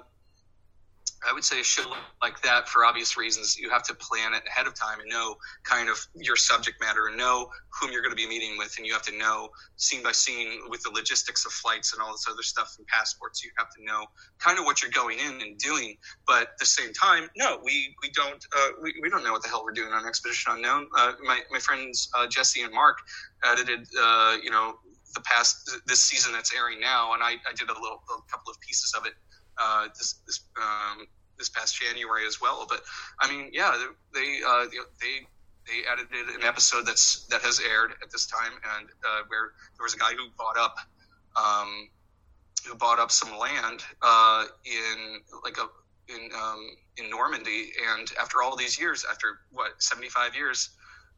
I 1.27 1.33
would 1.33 1.43
say 1.43 1.59
a 1.59 1.63
show 1.63 1.93
like 2.21 2.41
that, 2.41 2.67
for 2.67 2.85
obvious 2.85 3.17
reasons, 3.17 3.57
you 3.57 3.69
have 3.69 3.83
to 3.83 3.93
plan 3.93 4.33
it 4.33 4.43
ahead 4.47 4.67
of 4.67 4.73
time 4.73 4.99
and 4.99 5.09
know 5.09 5.35
kind 5.63 5.89
of 5.89 5.97
your 6.15 6.35
subject 6.35 6.81
matter 6.81 7.07
and 7.07 7.17
know 7.17 7.49
whom 7.79 7.91
you're 7.91 8.01
going 8.01 8.15
to 8.15 8.21
be 8.21 8.27
meeting 8.27 8.57
with. 8.57 8.75
And 8.77 8.85
you 8.85 8.93
have 8.93 9.03
to 9.03 9.17
know 9.17 9.49
scene 9.77 10.03
by 10.03 10.11
scene 10.11 10.61
with 10.69 10.81
the 10.83 10.91
logistics 10.91 11.45
of 11.45 11.51
flights 11.51 11.93
and 11.93 12.01
all 12.01 12.11
this 12.11 12.25
other 12.29 12.43
stuff 12.43 12.75
and 12.77 12.87
passports. 12.87 13.43
You 13.43 13.51
have 13.57 13.69
to 13.77 13.83
know 13.83 14.05
kind 14.39 14.59
of 14.59 14.65
what 14.65 14.81
you're 14.81 14.91
going 14.91 15.19
in 15.19 15.41
and 15.41 15.57
doing. 15.57 15.97
But 16.27 16.43
at 16.43 16.57
the 16.59 16.65
same 16.65 16.93
time, 16.93 17.29
no, 17.37 17.59
we, 17.63 17.95
we 18.01 18.09
don't, 18.11 18.43
uh, 18.55 18.69
we, 18.81 18.93
we 19.01 19.09
don't 19.09 19.23
know 19.23 19.31
what 19.31 19.43
the 19.43 19.49
hell 19.49 19.63
we're 19.63 19.71
doing 19.71 19.93
on 19.93 20.05
Expedition 20.05 20.53
Unknown. 20.55 20.87
Uh, 20.97 21.13
my, 21.23 21.39
my 21.51 21.59
friends, 21.59 22.09
uh, 22.17 22.27
Jesse 22.27 22.61
and 22.61 22.73
Mark 22.73 22.97
edited, 23.43 23.87
uh, 24.01 24.37
you 24.43 24.49
know, 24.49 24.75
the 25.15 25.21
past, 25.21 25.69
this 25.85 26.01
season 26.01 26.33
that's 26.33 26.53
airing 26.53 26.79
now. 26.79 27.13
And 27.13 27.21
I, 27.21 27.33
I 27.47 27.53
did 27.55 27.69
a 27.69 27.73
little, 27.73 28.01
a 28.09 28.31
couple 28.31 28.51
of 28.51 28.59
pieces 28.59 28.93
of 28.97 29.05
it 29.05 29.13
uh, 29.57 29.87
this 29.97 30.15
this 30.25 30.41
um, 30.57 31.07
this 31.37 31.49
past 31.49 31.79
January 31.79 32.25
as 32.27 32.41
well. 32.41 32.65
But 32.69 32.81
I 33.19 33.29
mean, 33.29 33.49
yeah, 33.53 33.75
they 34.13 34.39
uh, 34.45 34.65
they 35.01 35.25
they 35.67 35.87
edited 35.91 36.35
an 36.35 36.43
episode 36.43 36.85
that's 36.85 37.25
that 37.27 37.41
has 37.41 37.59
aired 37.59 37.91
at 38.01 38.11
this 38.11 38.25
time, 38.25 38.53
and 38.77 38.89
uh, 39.05 39.23
where 39.27 39.53
there 39.77 39.83
was 39.83 39.93
a 39.93 39.97
guy 39.97 40.11
who 40.11 40.27
bought 40.37 40.57
up 40.57 40.75
um, 41.35 41.89
who 42.67 42.75
bought 42.75 42.99
up 42.99 43.11
some 43.11 43.37
land 43.37 43.83
uh, 44.01 44.45
in 44.65 45.21
like 45.43 45.57
a 45.57 45.67
in 46.13 46.29
um, 46.35 46.69
in 46.97 47.09
Normandy, 47.09 47.71
and 47.97 48.11
after 48.19 48.41
all 48.41 48.55
these 48.55 48.79
years, 48.79 49.05
after 49.09 49.39
what 49.51 49.81
seventy 49.81 50.09
five 50.09 50.35
years. 50.35 50.69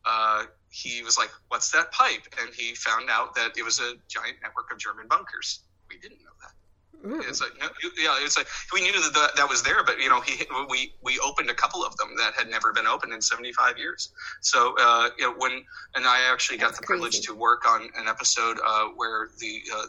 Uh, 0.08 0.46
he 0.70 1.02
was 1.02 1.18
like, 1.18 1.32
"What's 1.48 1.72
that 1.72 1.92
pipe?" 1.92 2.22
And 2.40 2.54
he 2.54 2.76
found 2.76 3.10
out 3.10 3.34
that 3.34 3.58
it 3.58 3.66
was 3.66 3.80
a 3.80 3.96
giant 4.08 4.38
network 4.44 4.72
of 4.72 4.78
German 4.78 5.08
bunkers. 5.08 5.62
We 5.90 5.98
didn't 5.98 6.20
know 6.20 6.30
that. 6.42 6.52
Mm. 7.06 7.22
It's 7.30 7.39
like 7.39 7.51
no, 7.60 7.68
yeah, 7.97 8.18
it's 8.22 8.36
like 8.36 8.47
we 8.74 8.82
knew 8.82 8.91
that, 8.91 9.14
that 9.14 9.36
that 9.36 9.47
was 9.47 9.62
there, 9.62 9.84
but 9.84 9.99
you 9.99 10.10
know, 10.10 10.22
he 10.22 10.43
we 10.70 10.93
we 11.03 11.20
opened 11.20 11.49
a 11.49 11.53
couple 11.53 11.86
of 11.86 11.95
them 11.97 12.10
that 12.18 12.34
had 12.34 12.49
never 12.49 12.74
been 12.74 12.88
opened 12.88 13.14
in 13.14 13.22
75 13.22 13.78
years. 13.78 14.10
So 14.41 14.76
uh, 14.80 15.10
you 15.18 15.26
know, 15.26 15.34
when 15.38 15.64
and 15.93 16.06
I 16.06 16.32
actually 16.32 16.58
got 16.58 16.72
the 16.72 16.82
crazy. 16.82 16.88
privilege 16.88 17.22
to 17.28 17.36
work 17.36 17.70
on 17.70 17.89
an 17.95 18.08
episode 18.08 18.58
uh, 18.66 18.88
where 18.95 19.30
the 19.39 19.62
uh, 19.76 19.86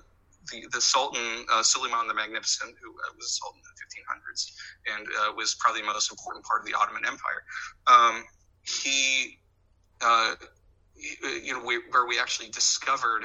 the, 0.52 0.66
the 0.72 0.80
Sultan 0.80 1.46
uh, 1.50 1.62
Suleiman 1.62 2.06
the 2.06 2.14
Magnificent, 2.14 2.74
who 2.82 2.90
uh, 2.90 3.14
was 3.16 3.26
a 3.26 3.28
sultan 3.28 3.60
in 3.60 3.64
the 3.64 3.76
1500s 3.80 4.52
and 4.94 5.06
uh, 5.06 5.32
was 5.34 5.54
probably 5.54 5.80
the 5.80 5.86
most 5.86 6.10
important 6.10 6.44
part 6.44 6.60
of 6.60 6.66
the 6.66 6.74
Ottoman 6.74 7.02
Empire, 7.06 7.42
um, 7.86 8.24
he, 8.62 9.38
uh, 10.00 10.34
you 11.22 11.52
know, 11.52 11.64
we, 11.64 11.80
where 11.90 12.06
we 12.06 12.18
actually 12.18 12.50
discovered 12.50 13.24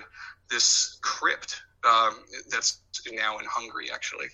this 0.50 0.98
crypt 1.02 1.62
um, 1.88 2.16
that's 2.50 2.82
now 3.12 3.38
in 3.40 3.46
Hungary, 3.46 3.90
actually. 3.92 4.28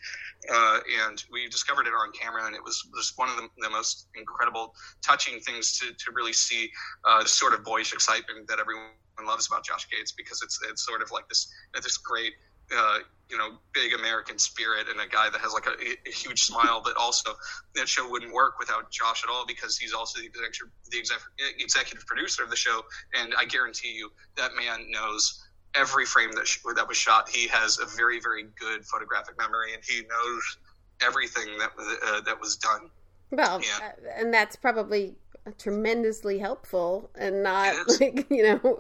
Uh, 0.52 0.80
and 1.08 1.24
we 1.32 1.48
discovered 1.48 1.88
it 1.88 1.93
on 1.93 2.12
camera, 2.12 2.45
and 2.45 2.56
it 2.56 2.64
was 2.64 2.88
just 2.95 3.18
one 3.18 3.30
of 3.30 3.38
the, 3.38 3.50
the 3.60 3.70
most 3.70 4.08
incredible, 4.16 4.76
touching 5.02 5.39
things 5.39 5.80
to, 5.80 5.93
to 5.93 6.12
really 6.14 6.34
see 6.34 6.70
uh, 7.06 7.24
the 7.24 7.30
sort 7.30 7.54
of 7.54 7.64
boyish 7.64 7.93
excitement 7.93 8.48
that 8.48 8.60
everyone 8.60 8.86
loves 9.26 9.48
about 9.48 9.66
Josh 9.66 9.88
Gates 9.89 10.12
because 10.12 10.41
it's 10.43 10.60
it's 10.70 10.86
sort 10.86 11.02
of 11.02 11.12
like 11.12 11.28
this 11.30 11.52
this 11.74 11.98
great. 11.98 12.34
Uh, 12.76 12.98
you 13.30 13.38
know, 13.38 13.58
big 13.74 13.93
American 13.93 14.38
spirit 14.38 14.88
and 14.89 15.00
a 15.00 15.08
guy 15.08 15.30
that 15.30 15.39
has 15.39 15.54
like 15.54 15.68
a, 15.68 16.10
a, 16.10 16.12
huge 16.12 16.41
smile, 16.41 16.82
but 16.84 16.98
also 16.98 17.32
that 17.76 17.88
show 17.88 18.10
wouldn't 18.10 18.34
work 18.34 18.60
without 18.60 18.91
Josh 18.91 19.24
at 19.24 19.30
all 19.30 19.45
because 19.45 19.78
he's 19.78 19.93
also 19.93 20.20
the, 20.20 20.28
executive, 20.28 20.68
the 20.91 21.00
exec, 21.00 21.20
executive 21.60 22.06
producer 22.06 22.43
of 22.43 22.50
the 22.50 22.58
show. 22.58 22.82
And 23.18 23.34
I 23.38 23.45
guarantee 23.45 23.93
you 23.93 24.12
that 24.36 24.52
man 24.56 24.91
knows 24.91 25.47
every 25.76 26.05
frame 26.05 26.32
that 26.34 26.47
sh- 26.47 26.59
that 26.76 26.88
was 26.88 26.97
shot. 26.97 27.30
He 27.30 27.47
has 27.47 27.80
a 27.80 27.86
very 27.86 28.20
very 28.20 28.43
good 28.59 28.86
photographic 28.86 29.38
memory, 29.38 29.74
and 29.74 29.84
he 29.84 30.01
knows 30.01 30.57
everything 31.01 31.57
that 31.59 31.72
uh, 32.05 32.22
that 32.22 32.39
was 32.39 32.55
done. 32.57 32.89
Well, 33.32 33.61
Yeah. 33.61 33.88
uh, 33.88 34.09
and 34.15 34.34
that's 34.34 34.55
probably 34.55 35.15
tremendously 35.57 36.39
helpful, 36.39 37.09
and 37.15 37.43
not 37.43 37.76
like 37.99 38.26
you 38.30 38.43
know. 38.43 38.78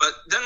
But 0.00 0.12
then, 0.28 0.42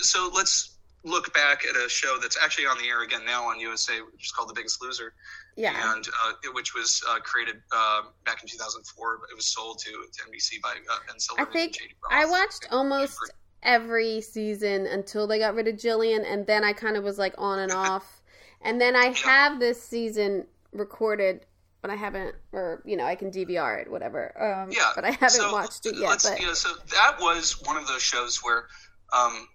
so 0.00 0.30
let's 0.34 0.70
look 1.04 1.32
back 1.34 1.64
at 1.68 1.76
a 1.76 1.86
show 1.88 2.16
that's 2.20 2.38
actually 2.42 2.66
on 2.66 2.78
the 2.78 2.88
air 2.88 3.02
again 3.02 3.20
now 3.26 3.44
on 3.44 3.60
USA, 3.60 4.00
which 4.00 4.24
is 4.24 4.32
called 4.32 4.48
The 4.48 4.54
Biggest 4.54 4.82
Loser. 4.82 5.12
Yeah. 5.56 5.94
And 5.94 6.06
uh, 6.24 6.32
which 6.52 6.74
was 6.74 7.02
uh, 7.08 7.18
created 7.20 7.56
uh, 7.70 8.02
back 8.24 8.42
in 8.42 8.48
2004, 8.48 9.18
but 9.20 9.28
it 9.30 9.36
was 9.36 9.46
sold 9.46 9.78
to, 9.80 9.90
to 9.90 10.22
NBC 10.30 10.60
by 10.62 10.70
uh, 10.90 10.96
Ben 11.06 11.16
I 11.38 11.44
think 11.44 11.76
and. 11.80 11.90
I 12.10 12.24
watched 12.24 12.66
almost 12.72 13.18
every 13.64 14.20
season 14.20 14.86
until 14.86 15.26
they 15.26 15.38
got 15.38 15.54
rid 15.54 15.66
of 15.68 15.76
Jillian, 15.76 16.24
and 16.30 16.46
then 16.46 16.62
I 16.64 16.72
kind 16.72 16.96
of 16.96 17.04
was 17.04 17.18
like 17.18 17.34
on 17.38 17.58
and 17.58 17.72
off. 17.72 18.22
And 18.60 18.80
then 18.80 18.96
I 18.96 19.06
have 19.06 19.60
this 19.60 19.82
season 19.82 20.46
recorded, 20.72 21.44
but 21.82 21.90
I 21.90 21.96
haven't, 21.96 22.34
or 22.52 22.82
you 22.84 22.96
know, 22.96 23.04
I 23.04 23.14
can 23.14 23.30
DVR 23.30 23.82
it, 23.82 23.90
whatever. 23.90 24.32
Um, 24.40 24.70
Yeah, 24.70 24.92
but 24.94 25.04
I 25.04 25.10
haven't 25.10 25.30
so 25.30 25.52
watched 25.52 25.86
it 25.86 25.96
yet. 25.96 26.20
But 26.22 26.40
yeah, 26.40 26.54
so 26.54 26.70
that 26.90 27.16
was 27.20 27.62
one 27.64 27.76
of 27.76 27.86
those 27.86 28.02
shows 28.02 28.38
where, 28.42 28.68
um, 29.12 29.48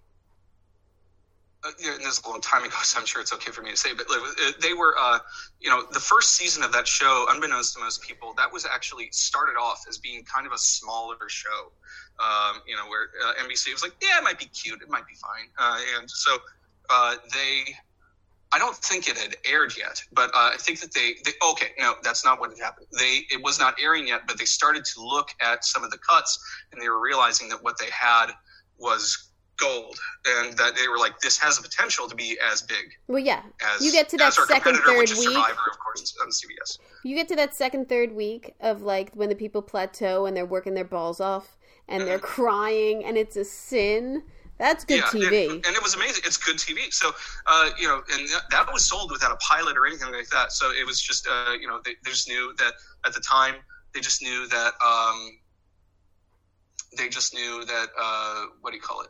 uh, 1.62 1.70
and 1.84 2.00
this 2.00 2.18
is 2.18 2.24
a 2.24 2.28
long 2.28 2.40
time 2.40 2.64
ago, 2.64 2.76
so 2.82 3.00
I'm 3.00 3.06
sure 3.06 3.20
it's 3.20 3.32
okay 3.32 3.50
for 3.50 3.62
me 3.62 3.70
to 3.70 3.76
say, 3.76 3.94
but 3.94 4.08
like, 4.08 4.20
uh, 4.20 4.52
they 4.62 4.74
were, 4.74 4.94
uh, 4.98 5.18
you 5.60 5.70
know, 5.70 5.84
the 5.92 6.00
first 6.00 6.36
season 6.36 6.62
of 6.62 6.72
that 6.72 6.86
show, 6.86 7.26
unbeknownst 7.28 7.74
to 7.74 7.80
most 7.80 8.02
people, 8.02 8.32
that 8.36 8.52
was 8.52 8.64
actually 8.64 9.08
started 9.10 9.58
off 9.60 9.84
as 9.88 9.98
being 9.98 10.24
kind 10.24 10.46
of 10.46 10.52
a 10.52 10.58
smaller 10.58 11.16
show. 11.28 11.72
Um, 12.20 12.60
you 12.66 12.76
know, 12.76 12.86
where 12.88 13.08
uh, 13.24 13.32
NBC 13.42 13.72
was 13.72 13.82
like, 13.82 13.94
yeah, 14.02 14.18
it 14.18 14.24
might 14.24 14.38
be 14.38 14.44
cute, 14.44 14.82
it 14.82 14.90
might 14.90 15.06
be 15.06 15.14
fine, 15.14 15.48
uh, 15.58 15.80
and 15.98 16.10
so 16.10 16.36
uh, 16.90 17.14
they. 17.32 17.74
I 18.52 18.58
don't 18.58 18.74
think 18.74 19.08
it 19.08 19.16
had 19.16 19.36
aired 19.48 19.74
yet, 19.78 20.02
but 20.12 20.28
uh, 20.34 20.50
I 20.52 20.56
think 20.58 20.80
that 20.80 20.92
they, 20.92 21.14
they. 21.24 21.30
Okay, 21.52 21.68
no, 21.78 21.94
that's 22.02 22.24
not 22.24 22.40
what 22.40 22.50
had 22.50 22.58
happened. 22.58 22.88
They 22.98 23.24
it 23.30 23.40
was 23.42 23.58
not 23.60 23.76
airing 23.80 24.08
yet, 24.08 24.22
but 24.26 24.38
they 24.38 24.44
started 24.44 24.84
to 24.86 25.00
look 25.00 25.28
at 25.40 25.64
some 25.64 25.84
of 25.84 25.90
the 25.90 25.98
cuts, 25.98 26.38
and 26.72 26.82
they 26.82 26.88
were 26.88 27.00
realizing 27.00 27.48
that 27.50 27.62
what 27.62 27.78
they 27.78 27.88
had 27.90 28.32
was 28.76 29.30
gold, 29.56 29.98
and 30.26 30.56
that 30.56 30.74
they 30.74 30.88
were 30.88 30.98
like, 30.98 31.20
this 31.20 31.38
has 31.38 31.56
the 31.58 31.62
potential 31.62 32.08
to 32.08 32.14
be 32.14 32.38
as 32.50 32.62
big 32.62 32.92
well, 33.06 33.18
yeah, 33.18 33.42
as 33.74 33.84
You 33.84 33.92
get 33.92 34.08
to 34.10 34.16
that 34.16 34.32
second, 34.32 34.76
third 34.78 34.98
week. 34.98 35.08
Survivor, 35.08 35.70
of 35.70 35.78
course, 35.78 36.16
on 36.20 36.30
CBS. 36.30 36.78
you 37.04 37.14
get 37.14 37.28
to 37.28 37.36
that 37.36 37.54
second, 37.54 37.88
third 37.88 38.14
week 38.14 38.54
of 38.60 38.82
like 38.82 39.12
when 39.14 39.28
the 39.28 39.34
people 39.34 39.62
plateau 39.62 40.26
and 40.26 40.36
they're 40.36 40.46
working 40.46 40.74
their 40.74 40.84
balls 40.84 41.20
off 41.20 41.56
and 41.90 42.06
they're 42.06 42.18
crying 42.18 43.04
and 43.04 43.16
it's 43.18 43.36
a 43.36 43.44
sin. 43.44 44.22
That's 44.58 44.84
good 44.84 45.02
Mm-hmm. 45.02 45.18
yeah, 45.18 45.30
TV. 45.30 45.50
And, 45.50 45.66
and 45.66 45.76
it 45.76 45.82
was 45.82 45.94
amazing. 45.94 46.22
It's 46.26 46.36
good 46.36 46.56
TV. 46.56 46.92
So, 46.92 47.10
uh, 47.46 47.70
you 47.78 47.88
know, 47.88 48.02
and 48.12 48.28
that, 48.28 48.42
that 48.50 48.72
was 48.72 48.84
sold 48.84 49.10
without 49.10 49.32
a 49.32 49.36
pilot 49.36 49.76
or 49.76 49.86
anything 49.86 50.12
like 50.12 50.28
that. 50.30 50.52
So 50.52 50.70
it 50.70 50.86
was 50.86 51.00
just, 51.00 51.26
uh, 51.26 51.52
you 51.58 51.66
know, 51.66 51.80
they, 51.84 51.92
they 52.04 52.10
just 52.10 52.28
knew 52.28 52.54
that 52.58 52.74
at 53.06 53.14
the 53.14 53.20
time, 53.20 53.54
they 53.94 54.00
just 54.00 54.22
knew 54.22 54.46
that, 54.48 54.72
um, 54.84 55.38
they 56.96 57.08
just 57.08 57.32
knew 57.34 57.64
that, 57.64 57.86
uh, 57.98 58.44
what 58.60 58.70
do 58.70 58.76
you 58.76 58.82
call 58.82 59.00
it? 59.02 59.08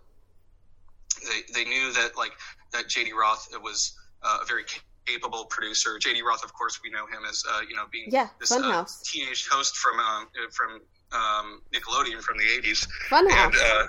They, 1.23 1.65
they 1.65 1.69
knew 1.69 1.93
that, 1.95 2.17
like, 2.17 2.33
that 2.73 2.87
JD 2.87 3.13
Roth 3.13 3.49
was 3.63 3.99
uh, 4.23 4.39
a 4.43 4.47
very 4.47 4.65
capable 5.07 5.47
producer. 5.47 5.99
JD 5.99 6.23
Roth, 6.23 6.45
of 6.45 6.53
course, 6.55 6.81
we 6.85 6.91
know 6.91 7.07
him 7.07 7.25
as, 7.29 7.43
uh, 7.51 7.61
you 7.69 7.75
know, 7.75 7.85
being 7.91 8.07
Yeah, 8.11 8.29
this 8.39 8.53
uh, 8.53 8.85
teenage 9.05 9.49
host 9.49 9.77
from, 9.77 9.99
um, 9.99 10.29
uh, 10.37 10.51
from, 10.53 10.81
um, 11.13 11.63
Nickelodeon 11.73 12.21
from 12.21 12.39
the 12.39 12.45
80s 12.45 12.87
Funhouse. 13.09 13.45
and 13.47 13.55
uh, 13.55 13.87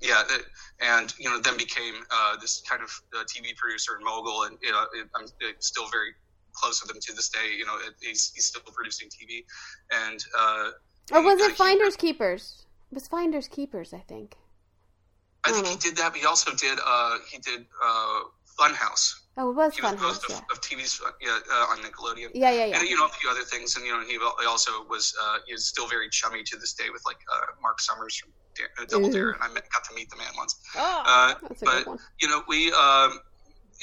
yeah, 0.00 0.22
it, 0.30 0.42
and 0.80 1.12
you 1.18 1.28
know, 1.28 1.40
then 1.40 1.56
became 1.56 1.94
uh, 2.10 2.36
this 2.40 2.62
kind 2.68 2.82
of 2.82 2.90
uh, 3.14 3.24
TV 3.24 3.56
producer 3.56 3.94
and 3.96 4.04
mogul, 4.04 4.44
and 4.44 4.56
you 4.62 4.70
know, 4.70 4.84
it, 4.94 5.08
I'm 5.16 5.26
still 5.58 5.88
very 5.90 6.10
close 6.52 6.82
with 6.82 6.94
him 6.94 7.00
to 7.00 7.12
this 7.14 7.28
day. 7.28 7.54
You 7.56 7.66
know, 7.66 7.76
it, 7.86 7.94
he's 8.00 8.32
he's 8.34 8.46
still 8.46 8.62
producing 8.72 9.08
TV, 9.08 9.44
and 9.90 10.24
uh, 10.38 10.70
or 11.12 11.22
was 11.22 11.40
it 11.40 11.50
he- 11.50 11.56
Finders 11.56 11.96
Keepers? 11.96 12.64
It 12.90 12.94
was 12.94 13.08
Finders 13.08 13.48
Keepers, 13.48 13.92
I 13.92 13.98
think. 14.00 14.36
I 15.44 15.52
think 15.52 15.66
he 15.66 15.76
did 15.76 15.96
that. 15.96 16.12
But 16.12 16.20
he 16.20 16.26
also 16.26 16.52
did 16.54 16.78
uh, 16.84 17.18
he 17.30 17.38
did 17.38 17.66
uh, 17.84 18.20
Funhouse. 18.58 19.14
Oh, 19.38 19.50
it 19.50 19.54
was 19.54 19.76
He 19.76 19.82
was 19.82 19.92
Funhouse. 19.92 19.98
host 19.98 20.24
Yeah. 20.28 20.36
of, 20.36 20.42
of 20.50 20.60
TV's 20.60 21.00
uh, 21.00 21.10
yeah, 21.20 21.38
uh, 21.50 21.70
on 21.70 21.78
Nickelodeon. 21.78 22.30
Yeah, 22.34 22.50
yeah, 22.50 22.64
yeah. 22.66 22.80
And 22.80 22.88
you 22.88 22.96
know 22.96 23.06
a 23.06 23.08
few 23.08 23.30
other 23.30 23.42
things, 23.42 23.76
and 23.76 23.86
you 23.86 23.92
know 23.92 24.02
he 24.04 24.18
also 24.46 24.84
was 24.90 25.14
uh, 25.22 25.38
he 25.46 25.54
is 25.54 25.68
still 25.68 25.86
very 25.86 26.08
chummy 26.10 26.42
to 26.42 26.56
this 26.58 26.74
day 26.74 26.90
with 26.92 27.02
like 27.06 27.18
uh, 27.32 27.38
Mark 27.62 27.80
Summers 27.80 28.16
from 28.18 28.32
Da- 28.56 28.82
uh, 28.82 28.86
Double 28.86 29.10
Dare, 29.10 29.30
and 29.30 29.42
I 29.42 29.48
met, 29.48 29.62
got 29.72 29.84
to 29.88 29.94
meet 29.94 30.10
the 30.10 30.16
man 30.16 30.32
once. 30.36 30.56
Oh, 30.76 31.02
Uh, 31.06 31.34
that's 31.48 31.62
a 31.62 31.64
but 31.64 31.78
good 31.78 31.86
one. 31.86 31.98
you 32.20 32.28
know, 32.28 32.42
we, 32.48 32.72
um, 32.72 33.20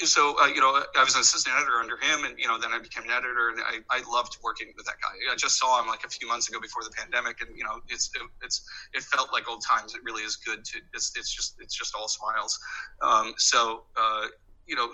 so, 0.04 0.36
uh, 0.42 0.46
you 0.46 0.60
know, 0.60 0.84
I 0.94 1.02
was 1.02 1.14
an 1.14 1.22
assistant 1.22 1.56
editor 1.56 1.80
under 1.80 1.96
him 1.96 2.26
and, 2.26 2.38
you 2.38 2.46
know, 2.46 2.58
then 2.60 2.70
I 2.70 2.78
became 2.78 3.04
an 3.04 3.10
editor 3.10 3.48
and 3.48 3.60
I, 3.64 3.80
I 3.88 4.02
loved 4.12 4.36
working 4.44 4.68
with 4.76 4.84
that 4.84 4.96
guy. 5.00 5.32
I 5.32 5.36
just 5.36 5.58
saw 5.58 5.80
him 5.80 5.88
like 5.88 6.04
a 6.04 6.10
few 6.10 6.28
months 6.28 6.50
ago 6.50 6.60
before 6.60 6.84
the 6.84 6.90
pandemic 6.90 7.40
and, 7.40 7.48
you 7.56 7.64
know, 7.64 7.80
it's, 7.88 8.10
it, 8.14 8.20
it's, 8.42 8.60
it 8.92 9.02
felt 9.04 9.32
like 9.32 9.48
old 9.48 9.64
times. 9.64 9.94
It 9.94 10.02
really 10.04 10.20
is 10.22 10.36
good 10.36 10.62
to, 10.66 10.80
it's, 10.92 11.12
it's 11.16 11.34
just, 11.34 11.56
it's 11.60 11.74
just 11.74 11.94
all 11.94 12.08
smiles. 12.08 12.58
Um, 13.00 13.32
so, 13.38 13.84
uh, 13.96 14.26
you 14.66 14.76
know, 14.76 14.90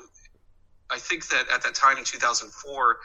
I 0.92 0.98
think 0.98 1.28
that 1.28 1.48
at 1.52 1.62
that 1.62 1.74
time 1.74 1.96
in 1.96 2.04
2004, 2.04 2.98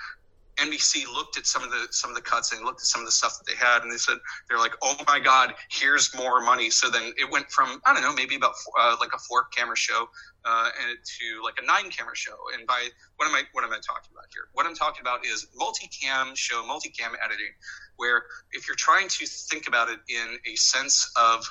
NBC 0.58 1.06
looked 1.14 1.38
at 1.38 1.46
some 1.46 1.64
of 1.64 1.70
the 1.70 1.88
some 1.92 2.10
of 2.10 2.16
the 2.16 2.22
cuts 2.22 2.52
and 2.52 2.66
looked 2.66 2.82
at 2.82 2.88
some 2.88 3.02
of 3.02 3.06
the 3.06 3.12
stuff 3.12 3.38
that 3.38 3.46
they 3.46 3.56
had, 3.56 3.84
and 3.84 3.92
they 3.92 3.98
said 3.98 4.18
they're 4.50 4.58
like, 4.58 4.74
"Oh 4.82 4.96
my 5.08 5.20
God, 5.20 5.54
here's 5.70 6.16
more 6.16 6.42
money." 6.42 6.72
So 6.72 6.90
then 6.90 7.14
it 7.18 7.30
went 7.32 7.52
from 7.52 7.80
I 7.86 7.94
don't 7.94 8.02
know, 8.02 8.14
maybe 8.14 8.36
about 8.36 8.54
uh, 8.78 8.96
like 9.00 9.12
a 9.14 9.20
four 9.20 9.46
camera 9.56 9.78
show, 9.78 10.10
uh, 10.46 10.70
and 10.82 10.98
to 10.98 11.44
like 11.44 11.56
a 11.62 11.66
nine 11.66 11.92
camera 11.92 12.16
show. 12.16 12.36
And 12.58 12.66
by 12.66 12.88
what 13.18 13.28
am 13.28 13.36
I 13.36 13.44
what 13.54 13.64
am 13.64 13.72
I 13.72 13.80
talking 13.86 14.10
about 14.12 14.26
here? 14.34 14.44
What 14.54 14.66
I'm 14.66 14.76
talking 14.76 15.02
about 15.02 15.26
is 15.26 15.48
multicam 15.56 16.36
show, 16.36 16.64
multicam 16.64 17.14
editing, 17.24 17.54
where 17.98 18.24
if 18.52 18.68
you're 18.68 18.76
trying 18.78 19.10
to 19.10 19.26
think 19.28 19.68
about 19.68 19.90
it 19.90 20.00
in 20.10 20.40
a 20.52 20.56
sense 20.56 21.12
of 21.16 21.46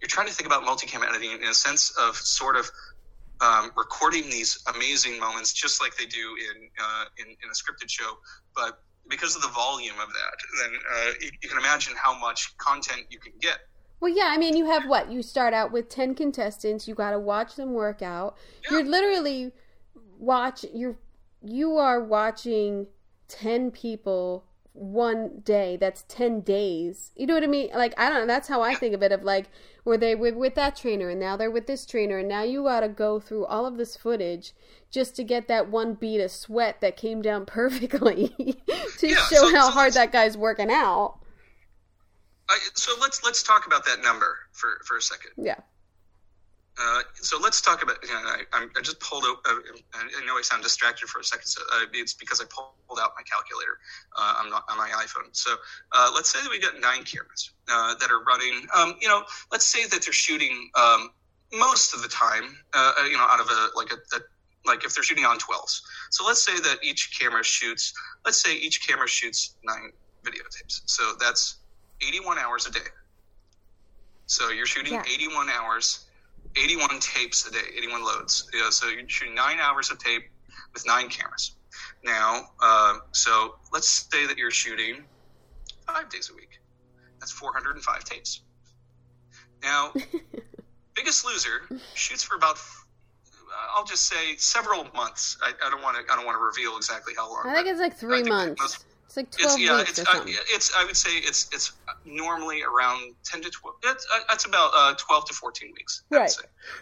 you're 0.00 0.08
trying 0.08 0.28
to 0.28 0.32
think 0.32 0.46
about 0.46 0.64
multicam 0.64 1.06
editing 1.06 1.32
in 1.32 1.44
a 1.44 1.54
sense 1.54 1.90
of 1.98 2.16
sort 2.16 2.56
of 2.56 2.70
um, 3.40 3.70
recording 3.76 4.24
these 4.24 4.62
amazing 4.74 5.18
moments, 5.18 5.52
just 5.52 5.80
like 5.80 5.96
they 5.96 6.06
do 6.06 6.36
in, 6.36 6.68
uh, 6.80 7.04
in 7.18 7.26
in 7.26 7.50
a 7.50 7.52
scripted 7.52 7.88
show. 7.88 8.18
But 8.54 8.82
because 9.08 9.36
of 9.36 9.42
the 9.42 9.48
volume 9.48 9.94
of 10.00 10.08
that, 10.08 10.62
then 10.62 10.80
uh, 10.94 11.12
you, 11.20 11.30
you 11.42 11.48
can 11.48 11.58
imagine 11.58 11.94
how 11.96 12.18
much 12.18 12.56
content 12.58 13.06
you 13.10 13.18
can 13.18 13.32
get. 13.40 13.58
Well, 14.00 14.14
yeah, 14.14 14.26
I 14.28 14.38
mean, 14.38 14.56
you 14.56 14.66
have 14.66 14.86
what? 14.86 15.10
You 15.10 15.22
start 15.22 15.54
out 15.54 15.72
with 15.72 15.88
10 15.88 16.14
contestants, 16.14 16.86
you 16.86 16.94
got 16.94 17.10
to 17.10 17.18
watch 17.18 17.56
them 17.56 17.72
work 17.72 18.00
out. 18.00 18.36
You're 18.70 18.84
literally 18.84 19.52
watch 20.18 20.64
you're 20.74 20.96
you 21.42 21.76
are 21.76 22.02
watching 22.02 22.86
10 23.28 23.70
people 23.70 24.44
one 24.78 25.40
day. 25.44 25.76
That's 25.76 26.04
10 26.08 26.40
days. 26.40 27.10
You 27.16 27.26
know 27.26 27.34
what 27.34 27.42
I 27.42 27.46
mean? 27.48 27.70
Like 27.74 27.94
I 27.98 28.08
don't 28.08 28.20
know, 28.20 28.26
that's 28.26 28.48
how 28.48 28.62
I 28.62 28.74
think 28.74 28.94
of 28.94 29.02
it 29.02 29.12
of 29.12 29.22
like 29.24 29.50
where 29.84 29.98
they 29.98 30.14
were 30.14 30.32
with 30.32 30.54
that 30.54 30.76
trainer 30.76 31.08
and 31.08 31.18
now 31.20 31.36
they're 31.36 31.50
with 31.50 31.66
this 31.66 31.84
trainer 31.86 32.18
and 32.18 32.28
now 32.28 32.42
you 32.42 32.62
got 32.64 32.80
to 32.80 32.88
go 32.88 33.18
through 33.20 33.46
all 33.46 33.64
of 33.66 33.76
this 33.76 33.96
footage 33.96 34.52
just 34.90 35.16
to 35.16 35.24
get 35.24 35.48
that 35.48 35.68
one 35.70 35.94
bead 35.94 36.20
of 36.20 36.30
sweat 36.30 36.80
that 36.80 36.96
came 36.96 37.22
down 37.22 37.44
perfectly 37.58 38.28
to 38.98 39.08
Yeah, 39.08 39.14
show 39.16 39.36
so- 39.48 39.54
how 39.54 39.66
so 39.66 39.72
hard 39.72 39.92
that 39.94 40.12
guy's 40.12 40.36
working 40.36 40.70
out. 40.70 41.18
I, 42.50 42.58
so 42.74 42.92
let's 43.00 43.22
let's 43.24 43.42
talk 43.42 43.66
about 43.66 43.84
that 43.86 44.02
number 44.02 44.38
for, 44.52 44.68
for 44.86 44.96
a 44.96 45.02
second. 45.02 45.32
Yeah. 45.36 45.56
Uh, 46.80 47.02
so 47.14 47.38
let's 47.42 47.60
talk 47.60 47.82
about. 47.82 47.96
You 48.02 48.10
know, 48.10 48.20
I, 48.20 48.42
I'm- 48.56 48.70
I 48.76 48.80
just 48.82 49.00
pulled 49.00 49.24
out. 49.24 49.38
Uh, 49.48 49.56
I 49.94 50.24
know 50.26 50.36
I 50.38 50.42
sound 50.42 50.62
distracted 50.62 51.08
for 51.08 51.20
a 51.20 51.24
second. 51.24 51.46
So 51.46 51.62
uh, 51.74 51.86
it's 51.92 52.14
because 52.14 52.40
I 52.40 52.44
pulled 52.50 52.72
out 52.72 52.82
my 52.86 52.94
calculator. 52.96 53.48
Uh, 53.86 54.06
I'm 54.08 54.20
not 54.20 54.34
on 54.40 54.46
my 54.46 54.60
iPhone. 54.66 55.02
So 55.04 55.28
uh, 55.68 55.90
let's 55.90 56.08
say 56.08 56.18
that 56.20 56.28
we 56.32 56.38
got 56.40 56.58
nine 56.60 56.88
cameras 56.90 57.42
uh, 57.58 57.94
that 57.94 58.10
are 58.10 58.22
running. 58.22 58.66
Um, 58.74 58.94
you 59.00 59.08
know, 59.08 59.22
let's 59.50 59.66
say 59.66 59.82
that 59.86 60.02
they're 60.04 60.12
shooting 60.12 60.70
um, 60.76 61.10
most 61.52 61.94
of 61.94 62.02
the 62.02 62.08
time. 62.08 62.58
Uh, 62.74 62.92
uh, 63.00 63.04
you 63.04 63.16
know, 63.16 63.26
out 63.28 63.40
of 63.40 63.48
a 63.48 63.68
like 63.76 63.90
a, 63.92 63.96
a 64.16 64.20
like 64.66 64.84
if 64.84 64.94
they're 64.94 65.02
shooting 65.04 65.24
on 65.24 65.38
12s. 65.38 65.80
So 66.10 66.24
let's 66.26 66.42
say 66.44 66.58
that 66.60 66.78
each 66.82 67.18
camera 67.18 67.42
shoots. 67.44 67.92
Let's 68.24 68.40
say 68.40 68.54
each 68.56 68.86
camera 68.86 69.08
shoots 69.08 69.56
nine 69.64 69.92
videotapes. 70.24 70.80
So 70.86 71.14
that's 71.20 71.58
81 72.02 72.38
hours 72.38 72.66
a 72.66 72.70
day. 72.72 72.86
So 74.26 74.50
you're 74.50 74.66
shooting 74.66 74.94
Yeah. 74.94 75.02
81 75.12 75.48
hours, 75.50 76.06
81 76.62 77.00
tapes 77.00 77.46
a 77.46 77.50
day, 77.52 77.58
81 77.76 78.04
loads. 78.04 78.48
Yeah, 78.54 78.70
so 78.70 78.88
you're 78.88 79.08
shooting 79.08 79.34
nine 79.34 79.58
hours 79.60 79.90
of 79.90 79.98
tape 79.98 80.24
with 80.72 80.86
nine 80.86 81.08
cameras. 81.08 81.56
Now, 82.04 82.48
uh, 82.60 82.98
so 83.12 83.56
let's 83.72 84.08
say 84.10 84.26
that 84.26 84.36
you're 84.36 84.50
shooting 84.50 85.04
five 85.86 86.08
days 86.10 86.30
a 86.30 86.34
week. 86.34 86.60
That's 87.20 87.32
405 87.32 88.04
tapes. 88.04 88.42
Now, 89.62 89.92
Biggest 90.94 91.24
Loser 91.24 91.62
shoots 91.94 92.22
for 92.22 92.36
about, 92.36 92.58
I'll 93.76 93.84
just 93.84 94.06
say, 94.06 94.36
several 94.36 94.84
months. 94.94 95.36
I, 95.42 95.52
I 95.64 95.70
don't 95.70 95.82
want 95.82 95.96
to. 95.96 96.12
I 96.12 96.16
don't 96.16 96.26
want 96.26 96.36
to 96.36 96.42
reveal 96.44 96.76
exactly 96.76 97.14
how 97.16 97.28
long. 97.30 97.42
I 97.46 97.54
think 97.54 97.68
it's 97.68 97.80
like 97.80 97.96
three 97.96 98.22
months. 98.24 98.60
most- 98.60 98.84
like 99.18 99.30
12 99.32 99.52
it's, 99.52 99.60
yeah, 99.60 99.76
weeks 99.76 99.90
it's, 99.90 99.98
or 99.98 100.02
uh, 100.02 100.12
something. 100.12 100.34
it's. 100.54 100.76
I 100.76 100.84
would 100.84 100.96
say 100.96 101.10
it's 101.16 101.50
it's 101.52 101.72
normally 102.04 102.62
around 102.62 103.14
ten 103.24 103.42
to 103.42 103.50
twelve. 103.50 103.76
It's 103.82 104.06
uh, 104.14 104.20
that's 104.28 104.44
about 104.44 104.70
uh, 104.74 104.94
twelve 104.96 105.26
to 105.26 105.34
fourteen 105.34 105.72
weeks. 105.76 106.02
Right. 106.08 106.32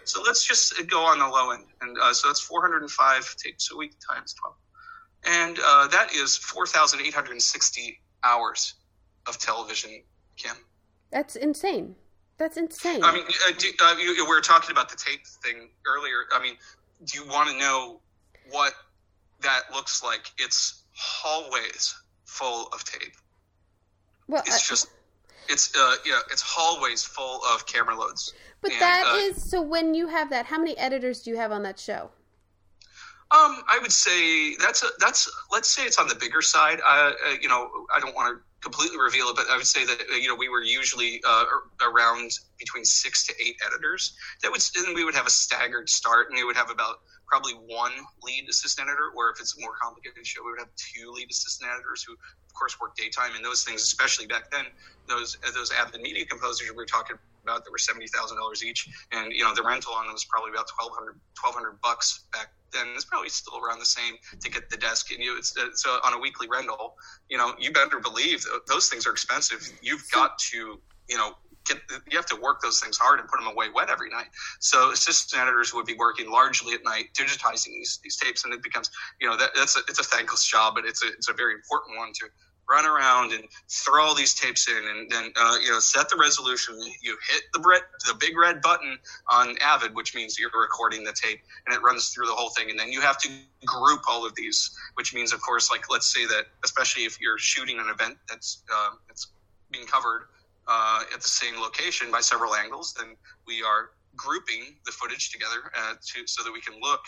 So 0.04 0.22
let's 0.22 0.46
just 0.46 0.86
go 0.88 1.00
on 1.00 1.18
the 1.18 1.26
low 1.26 1.50
end, 1.52 1.64
and 1.80 1.96
uh, 1.98 2.12
so 2.12 2.28
that's 2.28 2.40
four 2.40 2.60
hundred 2.60 2.82
and 2.82 2.90
five 2.90 3.34
tapes 3.36 3.70
a 3.72 3.76
week 3.76 3.94
times 4.12 4.34
twelve, 4.34 4.56
and 5.24 5.58
uh, 5.64 5.88
that 5.88 6.14
is 6.14 6.36
four 6.36 6.66
thousand 6.66 7.00
eight 7.00 7.14
hundred 7.14 7.32
and 7.32 7.42
sixty 7.42 7.98
hours 8.22 8.74
of 9.26 9.38
television. 9.38 10.02
Kim, 10.36 10.56
That's 11.10 11.36
insane. 11.36 11.96
That's 12.36 12.58
insane. 12.58 13.02
I 13.02 13.14
mean, 13.14 13.24
uh, 13.48 13.52
do, 13.56 13.68
uh, 13.80 13.96
you, 13.98 14.14
we 14.14 14.28
were 14.28 14.42
talking 14.42 14.70
about 14.70 14.90
the 14.90 14.96
tape 14.96 15.26
thing 15.42 15.70
earlier. 15.86 16.26
I 16.34 16.42
mean, 16.42 16.56
do 17.06 17.18
you 17.18 17.26
want 17.26 17.48
to 17.48 17.58
know 17.58 18.00
what 18.50 18.74
that 19.40 19.62
looks 19.72 20.04
like? 20.04 20.30
It's 20.36 20.82
hallways 20.92 21.94
full 22.26 22.68
of 22.68 22.84
tape. 22.84 23.14
well, 24.28 24.42
It's 24.46 24.56
uh, 24.56 24.74
just, 24.74 24.88
it's 25.48 25.74
uh, 25.76 25.96
yeah, 26.04 26.20
it's 26.30 26.42
hallways 26.42 27.02
full 27.02 27.40
of 27.52 27.66
camera 27.66 27.96
loads. 27.96 28.34
but 28.60 28.72
and, 28.72 28.80
that 28.80 29.06
uh, 29.06 29.16
is 29.16 29.50
so. 29.50 29.62
When 29.62 29.94
you 29.94 30.08
have 30.08 30.30
that, 30.30 30.46
how 30.46 30.58
many 30.58 30.76
editors 30.76 31.22
do 31.22 31.30
you 31.30 31.36
have 31.36 31.52
on 31.52 31.62
that 31.62 31.78
show? 31.78 32.10
Um, 33.30 33.62
I 33.68 33.78
would 33.82 33.92
say 33.92 34.54
that's 34.56 34.84
a, 34.84 34.88
that's 35.00 35.28
let's 35.50 35.68
say 35.68 35.84
it's 35.84 35.98
on 35.98 36.06
the 36.06 36.14
bigger 36.14 36.42
side. 36.42 36.80
Uh, 36.84 37.12
uh, 37.26 37.34
you 37.40 37.48
know, 37.48 37.70
I 37.94 37.98
don't 37.98 38.14
want 38.14 38.36
to 38.36 38.42
completely 38.60 38.98
reveal 38.98 39.28
it, 39.28 39.36
but 39.36 39.46
I 39.50 39.56
would 39.56 39.66
say 39.66 39.84
that 39.84 40.04
you 40.20 40.28
know 40.28 40.34
we 40.34 40.48
were 40.48 40.62
usually 40.62 41.20
uh, 41.26 41.44
around 41.82 42.30
between 42.58 42.84
six 42.84 43.26
to 43.26 43.34
eight 43.44 43.56
editors. 43.66 44.16
That 44.42 44.52
would 44.52 44.62
and 44.76 44.94
we 44.94 45.04
would 45.04 45.14
have 45.14 45.26
a 45.26 45.30
staggered 45.30 45.88
start, 45.88 46.28
and 46.28 46.36
we 46.36 46.44
would 46.44 46.56
have 46.56 46.70
about 46.70 47.00
probably 47.26 47.52
one 47.54 47.92
lead 48.22 48.48
assistant 48.48 48.88
editor, 48.88 49.10
or 49.16 49.30
if 49.30 49.40
it's 49.40 49.56
a 49.56 49.60
more 49.60 49.74
complicated 49.80 50.26
show, 50.26 50.42
we 50.44 50.52
would 50.52 50.60
have 50.60 50.74
two 50.76 51.10
lead 51.10 51.28
assistant 51.30 51.70
editors 51.70 52.02
who, 52.06 52.12
of 52.14 52.54
course, 52.54 52.78
work 52.80 52.96
daytime. 52.96 53.34
And 53.34 53.44
those 53.44 53.64
things, 53.64 53.82
especially 53.82 54.26
back 54.26 54.50
then, 54.50 54.66
those 55.08 55.36
those 55.54 55.70
avid 55.72 56.00
media 56.00 56.26
composers 56.26 56.68
we 56.68 56.74
were 56.74 56.86
talking 56.86 57.16
about 57.42 57.64
that 57.64 57.70
were 57.70 57.78
seventy 57.78 58.06
thousand 58.08 58.38
dollars 58.38 58.64
each, 58.64 58.88
and 59.12 59.32
you 59.32 59.44
know 59.44 59.54
the 59.54 59.62
rental 59.62 59.92
on 59.92 60.06
them 60.06 60.12
was 60.12 60.24
probably 60.24 60.50
about 60.50 60.66
1200 60.76 61.18
1200 61.42 61.80
bucks 61.80 62.24
back 62.32 62.52
then. 62.72 62.86
It's 62.94 63.04
probably 63.04 63.28
still 63.28 63.58
around 63.58 63.78
the 63.78 63.86
same 63.86 64.14
to 64.40 64.50
get 64.50 64.70
the 64.70 64.76
desk 64.76 65.12
and 65.12 65.22
you. 65.22 65.36
It's, 65.38 65.54
it's 65.56 65.86
uh, 65.86 65.98
on 66.04 66.14
a 66.14 66.18
weekly 66.18 66.48
rental. 66.48 66.96
You 67.28 67.38
know, 67.38 67.54
you 67.58 67.72
better 67.72 68.00
believe 68.00 68.44
those 68.68 68.88
things 68.88 69.06
are 69.06 69.12
expensive. 69.12 69.68
You've 69.82 70.04
got 70.12 70.38
to, 70.50 70.80
you 71.08 71.16
know. 71.16 71.34
Get, 71.66 71.78
you 72.10 72.16
have 72.16 72.26
to 72.26 72.36
work 72.36 72.60
those 72.62 72.80
things 72.80 72.96
hard 72.96 73.20
and 73.20 73.28
put 73.28 73.38
them 73.40 73.48
away 73.48 73.66
wet 73.74 73.90
every 73.90 74.10
night. 74.10 74.28
So 74.60 74.92
assistant 74.92 75.42
editors 75.42 75.74
would 75.74 75.86
be 75.86 75.94
working 75.98 76.30
largely 76.30 76.74
at 76.74 76.84
night, 76.84 77.06
digitizing 77.14 77.72
these, 77.74 78.00
these 78.02 78.16
tapes, 78.16 78.44
and 78.44 78.54
it 78.54 78.62
becomes, 78.62 78.90
you 79.20 79.28
know, 79.28 79.36
that, 79.36 79.50
that's 79.54 79.76
a, 79.76 79.80
it's 79.88 79.98
a 79.98 80.04
thankless 80.04 80.44
job, 80.46 80.74
but 80.74 80.84
it's 80.84 81.04
a, 81.04 81.08
it's 81.08 81.28
a 81.28 81.32
very 81.32 81.54
important 81.54 81.96
one 81.98 82.12
to 82.14 82.26
run 82.68 82.84
around 82.84 83.32
and 83.32 83.44
throw 83.68 84.02
all 84.04 84.14
these 84.14 84.34
tapes 84.34 84.68
in 84.68 84.76
and 84.76 85.10
then 85.10 85.32
uh, 85.36 85.56
you 85.62 85.70
know 85.70 85.78
set 85.78 86.08
the 86.08 86.16
resolution 86.16 86.76
you 87.02 87.16
hit 87.30 87.42
the 87.52 87.60
red, 87.64 87.82
the 88.06 88.14
big 88.18 88.36
red 88.36 88.60
button 88.60 88.98
on 89.30 89.56
avid 89.60 89.94
which 89.94 90.14
means 90.14 90.38
you're 90.38 90.50
recording 90.58 91.04
the 91.04 91.12
tape 91.12 91.40
and 91.66 91.74
it 91.74 91.82
runs 91.82 92.08
through 92.08 92.26
the 92.26 92.32
whole 92.32 92.50
thing 92.50 92.70
and 92.70 92.78
then 92.78 92.90
you 92.90 93.00
have 93.00 93.18
to 93.18 93.28
group 93.64 94.00
all 94.08 94.26
of 94.26 94.34
these 94.34 94.76
which 94.94 95.14
means 95.14 95.32
of 95.32 95.40
course 95.40 95.70
like 95.70 95.90
let's 95.90 96.12
say 96.12 96.26
that 96.26 96.46
especially 96.64 97.04
if 97.04 97.20
you're 97.20 97.38
shooting 97.38 97.78
an 97.78 97.88
event 97.88 98.16
that's 98.28 98.62
uh, 98.74 98.90
that's 99.06 99.28
being 99.70 99.86
covered 99.86 100.22
uh, 100.68 101.02
at 101.12 101.20
the 101.20 101.28
same 101.28 101.60
location 101.60 102.10
by 102.10 102.20
several 102.20 102.54
angles 102.54 102.94
then 102.94 103.16
we 103.46 103.62
are 103.62 103.90
grouping 104.16 104.76
the 104.86 104.92
footage 104.92 105.30
together 105.30 105.70
uh, 105.78 105.94
to 106.04 106.26
so 106.26 106.42
that 106.42 106.52
we 106.52 106.60
can 106.60 106.74
look 106.80 107.00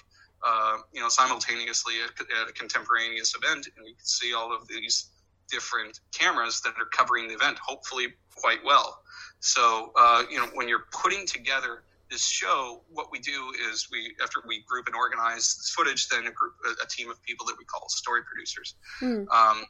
uh, 0.44 0.76
you 0.92 1.00
know 1.00 1.08
simultaneously 1.08 1.94
at, 2.04 2.20
at 2.20 2.48
a 2.48 2.52
contemporaneous 2.52 3.34
event 3.34 3.68
and 3.76 3.86
you 3.86 3.94
can 3.94 4.04
see 4.04 4.34
all 4.34 4.54
of 4.54 4.66
these 4.68 5.10
different 5.50 6.00
cameras 6.12 6.60
that 6.60 6.74
are 6.78 6.86
covering 6.86 7.28
the 7.28 7.34
event, 7.34 7.58
hopefully 7.58 8.08
quite 8.36 8.62
well. 8.64 9.00
So, 9.40 9.92
uh, 9.98 10.24
you 10.30 10.38
know, 10.38 10.46
when 10.54 10.68
you're 10.68 10.86
putting 10.92 11.26
together 11.26 11.82
this 12.10 12.24
show, 12.24 12.82
what 12.92 13.10
we 13.10 13.18
do 13.18 13.52
is 13.70 13.88
we, 13.90 14.14
after 14.22 14.40
we 14.46 14.62
group 14.62 14.86
and 14.86 14.96
organize 14.96 15.56
this 15.56 15.72
footage, 15.76 16.08
then 16.08 16.26
a 16.26 16.30
group, 16.30 16.54
a, 16.66 16.84
a 16.84 16.88
team 16.88 17.10
of 17.10 17.22
people 17.22 17.46
that 17.46 17.56
we 17.58 17.64
call 17.64 17.88
story 17.88 18.22
producers. 18.22 18.74
Hmm. 19.00 19.24
Um, 19.30 19.64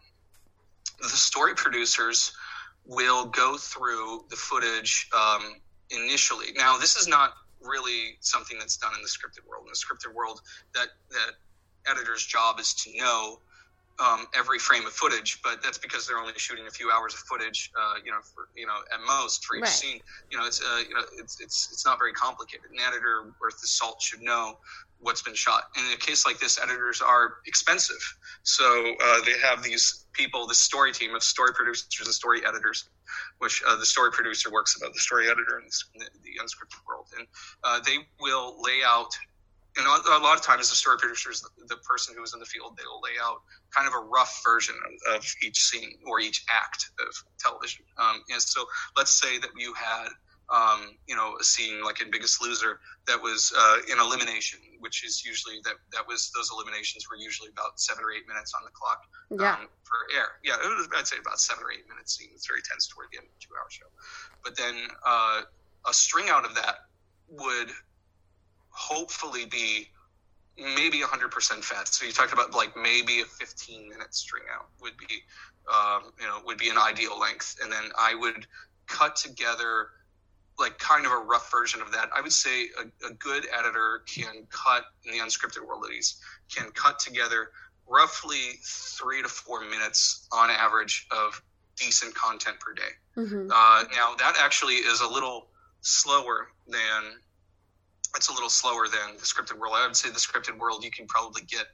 the 1.01 1.09
story 1.09 1.55
producers 1.55 2.33
will 2.89 3.27
go 3.27 3.57
through 3.57 4.23
the 4.31 4.37
footage 4.37 5.07
um, 5.17 5.43
initially. 5.91 6.47
Now, 6.57 6.79
this 6.79 6.97
is 6.97 7.07
not 7.07 7.33
really 7.63 8.17
something 8.21 8.59
that's 8.59 8.77
done 8.79 8.93
in 8.97 9.03
the 9.03 9.09
scripted 9.09 9.47
world. 9.49 9.67
In 9.67 9.73
the 9.73 9.79
scripted 9.79 10.15
world, 10.15 10.41
that 10.75 10.89
that 11.11 11.33
editor's 11.91 12.25
job 12.25 12.59
is 12.59 12.75
to 12.75 12.91
know 12.97 13.37
um, 14.01 14.27
every 14.37 14.59
frame 14.59 14.87
of 14.87 14.93
footage, 14.93 15.41
but 15.43 15.63
that's 15.63 15.79
because 15.79 16.07
they're 16.07 16.19
only 16.19 16.33
shooting 16.37 16.67
a 16.67 16.71
few 16.71 16.91
hours 16.91 17.15
of 17.15 17.21
footage, 17.21 17.71
uh, 17.79 17.95
you 18.05 18.13
know, 18.13 18.19
for, 18.35 18.49
you 18.55 18.67
know, 18.67 18.79
at 18.95 19.01
most 19.07 19.45
for 19.45 19.57
each 19.57 19.63
Right. 19.63 19.71
scene. 19.71 20.01
You 20.31 20.39
know, 20.39 20.47
it's 20.47 20.61
uh, 20.63 20.83
you 20.89 20.95
know, 20.95 21.03
it's 21.19 21.41
it's 21.41 21.69
it's 21.73 21.85
not 21.85 21.99
very 21.99 22.13
complicated. 22.13 22.67
An 22.71 22.81
editor 22.87 23.35
worth 23.43 23.61
the 23.61 23.67
salt 23.67 24.01
should 24.01 24.23
know 24.23 24.55
what's 24.99 25.23
been 25.23 25.35
shot. 25.35 25.65
And 25.77 25.87
in 25.87 25.93
a 25.95 25.97
case 25.97 26.25
like 26.27 26.39
this, 26.39 26.61
editors 26.63 27.03
are 27.03 27.35
expensive, 27.47 28.01
so 28.45 28.95
uh, 29.03 29.21
they 29.25 29.39
have 29.43 29.63
these 29.63 30.07
people, 30.19 30.47
the 30.47 30.55
story 30.55 30.93
team 30.93 31.15
of 31.15 31.23
story 31.23 31.53
producers 31.55 32.07
and 32.07 32.15
story 32.15 32.41
editors, 32.47 32.91
which 33.39 33.63
uh, 33.67 33.77
the 33.77 33.87
story 33.87 34.11
producer 34.11 34.51
works 34.51 34.77
above 34.77 34.93
the 34.93 35.01
story 35.01 35.27
editor 35.27 35.61
in, 35.61 35.69
the, 36.01 36.07
the 36.25 36.33
unscripted 36.43 36.85
world, 36.87 37.07
and 37.17 37.27
uh, 37.65 37.81
they 37.87 37.99
will 38.21 38.61
lay 38.61 38.81
out 38.85 39.17
and 39.79 39.87
a 39.87 39.91
a 39.91 40.23
lot 40.23 40.37
of 40.37 40.43
times 40.43 40.69
the 40.71 40.77
story 40.77 40.99
producer 40.99 41.31
is 41.31 41.41
the, 41.41 41.51
the 41.69 41.77
person 41.77 42.15
who 42.17 42.23
is 42.23 42.35
in 42.35 42.41
the 42.41 42.47
field. 42.47 42.77
They 42.77 42.85
will 42.85 43.01
lay 43.01 43.17
out 43.23 43.43
kind 43.75 43.87
of 43.87 43.95
a 43.95 44.05
rough 44.05 44.43
version 44.45 44.75
of, 44.85 45.17
of 45.17 45.35
each 45.43 45.63
scene 45.63 45.99
or 46.05 46.21
each 46.21 46.45
act 46.51 46.91
of 46.99 47.15
television. 47.39 47.85
Um, 47.97 48.23
and 48.31 48.43
so 48.43 48.65
let's 48.97 49.13
say 49.13 49.39
that 49.39 49.51
you 49.57 49.73
had, 49.75 50.09
um, 50.51 50.97
you 51.07 51.15
know, 51.15 51.37
a 51.41 51.45
scene 51.45 51.83
like 51.85 52.01
in 52.01 52.11
Biggest 52.11 52.41
Loser 52.43 52.81
that 53.07 53.21
was 53.21 53.53
uh, 53.57 53.77
an 53.93 53.99
elimination, 54.01 54.59
which 54.81 55.05
is 55.05 55.25
usually 55.25 55.57
that 55.65 55.75
that 55.93 56.07
was 56.09 56.31
those 56.35 56.51
eliminations 56.53 57.07
were 57.11 57.17
usually 57.17 57.51
about 57.51 57.79
seven 57.81 58.03
or 58.05 58.13
eight 58.13 58.27
minutes 58.27 58.55
on 58.55 58.63
the 58.65 58.71
clock 58.73 59.03
Yeah. 59.31 59.61
um, 59.61 59.69
for 59.85 59.99
air. 60.17 60.29
Yeah, 60.43 60.55
it 60.55 60.67
was, 60.77 60.89
I'd 60.97 61.07
say 61.07 61.17
about 61.21 61.39
seven 61.41 61.65
or 61.65 61.73
eight 61.73 61.87
minutes 61.89 62.17
scene. 62.17 62.29
It's 62.35 62.47
very 62.47 62.63
tense 62.63 62.89
toward 62.89 63.09
the 63.13 63.19
end 63.19 63.27
of 63.29 63.33
a 63.37 63.41
two-hour 63.41 63.69
show. 63.69 63.87
But 64.43 64.57
then 64.57 64.75
uh, 65.07 65.43
a 65.89 65.93
string 65.93 66.29
out 66.31 66.45
of 66.47 66.55
that 66.55 66.77
would 67.29 67.69
hopefully 68.71 69.47
be 69.47 69.89
maybe 70.57 71.01
100% 71.01 71.31
fat. 71.65 71.89
So 71.89 72.07
you 72.07 72.13
talked 72.13 72.33
about 72.33 72.55
like 72.55 72.77
maybe 72.77 73.21
a 73.21 73.25
15 73.25 73.89
minute 73.89 74.15
string 74.15 74.45
out 74.55 74.69
would 74.81 74.97
be, 74.97 75.23
um, 75.73 76.13
you 76.21 76.27
know, 76.27 76.39
would 76.47 76.59
be 76.59 76.71
an 76.71 76.79
ideal 76.79 77.19
length. 77.19 77.57
And 77.63 77.71
then 77.71 77.85
I 77.99 78.15
would 78.15 78.47
cut 78.87 79.15
together 79.17 79.89
like 80.59 80.79
kind 80.79 81.07
of 81.07 81.13
a 81.13 81.17
rough 81.19 81.51
version 81.51 81.81
of 81.81 81.93
that. 81.93 82.11
I 82.17 82.21
would 82.21 82.33
say 82.33 82.67
a, 82.83 83.07
a 83.09 83.15
good 83.15 83.47
editor 83.57 84.03
can 84.13 84.47
cut 84.51 84.85
in 85.05 85.13
the 85.13 85.19
unscripted 85.19 85.67
world 85.67 85.85
at 85.85 85.91
least 85.91 86.21
can 86.55 86.71
cut 86.73 86.99
together 86.99 87.51
roughly 87.87 88.59
three 88.65 89.23
to 89.23 89.29
four 89.29 89.61
minutes 89.65 90.27
on 90.33 90.51
average 90.51 91.07
of 91.11 91.41
decent 91.77 92.15
content 92.15 92.59
per 92.61 92.75
day. 92.75 92.93
hmm 93.15 93.49
Uh, 93.53 93.85
now 93.93 94.15
that 94.19 94.35
actually 94.39 94.75
is 94.75 95.01
a 95.01 95.07
little 95.09 95.49
slower 95.81 96.49
than 96.67 97.21
it's 98.17 98.29
a 98.29 98.33
little 98.33 98.51
slower 98.51 98.89
than 98.89 99.17
the 99.17 99.23
scripted 99.25 99.59
world. 99.59 99.75
I 99.77 99.87
would 99.87 99.97
say 99.97 100.09
the 100.11 100.17
scripted 100.19 100.59
world 100.59 100.83
you 100.85 100.91
can 100.91 101.07
probably 101.07 101.43
get 101.43 101.67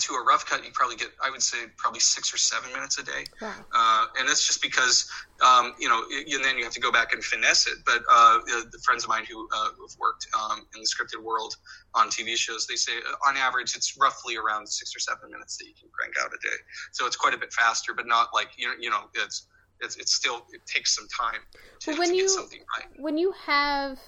to 0.00 0.14
a 0.14 0.24
rough 0.24 0.46
cut. 0.46 0.64
You 0.64 0.70
probably 0.72 0.96
get 0.96 1.08
I 1.22 1.30
would 1.30 1.42
say 1.42 1.58
probably 1.76 2.00
six 2.00 2.32
or 2.32 2.38
seven 2.38 2.72
minutes 2.72 2.98
a 2.98 3.02
day, 3.04 3.24
Wow. 3.40 3.54
uh, 3.74 4.06
and 4.18 4.28
that's 4.28 4.46
just 4.46 4.62
because 4.62 5.06
um, 5.44 5.74
you 5.78 5.88
know, 5.88 6.02
and 6.10 6.44
then 6.44 6.56
you 6.56 6.64
have 6.64 6.72
to 6.72 6.80
go 6.80 6.90
back 6.90 7.12
and 7.12 7.22
finesse 7.22 7.66
it. 7.66 7.74
But 7.84 8.02
uh, 8.10 8.38
the, 8.46 8.78
friends 8.84 9.04
of 9.04 9.10
mine 9.10 9.24
who 9.28 9.46
uh, 9.54 9.64
have 9.64 9.96
worked 9.98 10.26
um, 10.34 10.60
in 10.74 10.80
the 10.80 10.86
scripted 10.88 11.22
world 11.22 11.54
on 11.94 12.08
TV 12.08 12.36
shows, 12.36 12.66
they 12.66 12.76
say 12.76 12.92
uh, 13.08 13.28
on 13.28 13.36
average 13.36 13.74
it's 13.76 13.96
roughly 14.00 14.36
around 14.36 14.66
six 14.68 14.94
or 14.96 15.00
seven 15.00 15.30
minutes 15.30 15.56
that 15.58 15.66
you 15.66 15.74
can 15.78 15.90
crank 15.98 16.14
out 16.22 16.32
a 16.32 16.38
day. 16.46 16.56
So 16.92 17.06
it's 17.06 17.16
quite 17.16 17.34
a 17.34 17.38
bit 17.38 17.52
faster, 17.52 17.92
but 17.94 18.06
not 18.06 18.28
like 18.34 18.48
you 18.56 18.68
know, 18.68 18.74
you 18.80 18.90
know, 18.90 19.04
it's 19.14 19.48
it's, 19.80 19.96
it's 19.96 20.14
still 20.14 20.36
it 20.52 20.62
takes 20.72 20.94
some 20.96 21.06
time 21.08 21.40
to, 21.80 21.90
Well, 21.90 21.98
when 21.98 22.10
to 22.10 22.16
you- 22.16 22.48
right. 22.78 22.86
When 22.98 23.18
you 23.18 23.32
have, 23.44 23.98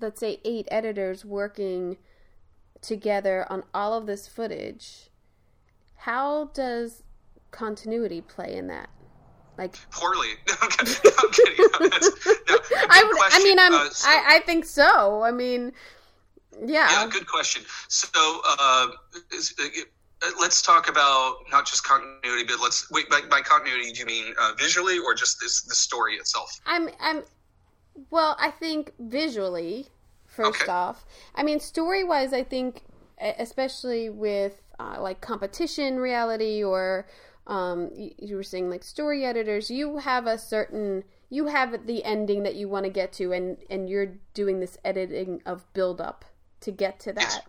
let's 0.00 0.18
say, 0.20 0.40
eight 0.44 0.66
editors 0.70 1.24
working 1.24 1.98
together 2.82 3.46
on 3.48 3.62
all 3.72 3.94
of 3.94 4.06
this 4.06 4.28
footage, 4.28 5.08
how 5.96 6.46
does 6.52 7.02
continuity 7.50 8.20
play 8.20 8.54
in 8.56 8.66
that? 8.66 8.90
Like, 9.56 9.76
Poorly. 9.90 10.28
No, 10.48 10.54
I'm 10.60 10.68
kidding. 10.70 10.94
No, 11.04 11.10
I'm 11.18 11.30
kidding. 11.30 11.56
No, 11.58 11.88
that's- 11.88 12.10
no, 12.48 12.58
good 12.68 12.86
I 12.90 13.04
would. 13.04 13.32
I 13.32 13.44
mean, 13.44 13.58
I'm. 13.58 13.72
Uh, 13.74 13.88
so- 13.90 14.08
I, 14.08 14.36
I 14.36 14.38
think 14.40 14.64
so. 14.64 15.22
I 15.22 15.30
mean, 15.30 15.72
yeah. 16.64 16.90
Yeah, 17.04 17.08
good 17.10 17.26
question. 17.26 17.62
So, 17.88 18.08
uh, 18.46 18.88
is, 19.32 19.54
uh, 19.62 20.30
let's 20.40 20.62
talk 20.62 20.88
about 20.88 21.36
not 21.50 21.66
just 21.66 21.84
continuity, 21.84 22.44
but 22.44 22.60
let's 22.62 22.90
wait. 22.90 23.08
By, 23.10 23.20
by 23.30 23.40
continuity, 23.42 23.92
do 23.92 24.00
you 24.00 24.06
mean 24.06 24.34
uh, 24.40 24.52
visually 24.58 24.98
or 24.98 25.14
just 25.14 25.38
this 25.40 25.62
the 25.62 25.74
story 25.74 26.14
itself? 26.14 26.58
I'm. 26.66 26.88
I'm. 27.00 27.22
Well, 28.10 28.36
I 28.40 28.50
think 28.50 28.92
visually, 28.98 29.86
first 30.32 30.62
Okay. 30.62 30.72
off. 30.72 31.04
I 31.34 31.42
mean, 31.42 31.60
story 31.60 32.04
wise, 32.04 32.32
I 32.32 32.42
think, 32.42 32.82
especially 33.20 34.08
with 34.08 34.62
uh, 34.78 34.96
like 35.00 35.20
competition 35.20 35.98
reality 35.98 36.62
or 36.64 37.06
um, 37.46 37.90
you, 37.94 38.12
you 38.18 38.36
were 38.36 38.42
saying 38.42 38.70
like 38.70 38.84
story 38.84 39.24
editors, 39.24 39.70
you 39.70 39.98
have 39.98 40.26
a 40.26 40.38
certain. 40.38 41.04
You 41.28 41.46
have 41.46 41.86
the 41.86 42.04
ending 42.04 42.42
that 42.42 42.56
you 42.56 42.68
want 42.68 42.84
to 42.84 42.90
get 42.90 43.12
to, 43.14 43.32
and 43.32 43.56
and 43.70 43.88
you're 43.88 44.14
doing 44.34 44.60
this 44.60 44.76
editing 44.84 45.40
of 45.46 45.72
build 45.72 46.00
up 46.00 46.24
to 46.60 46.70
get 46.70 47.00
to 47.00 47.12
that. 47.14 47.20
Yes. 47.20 47.42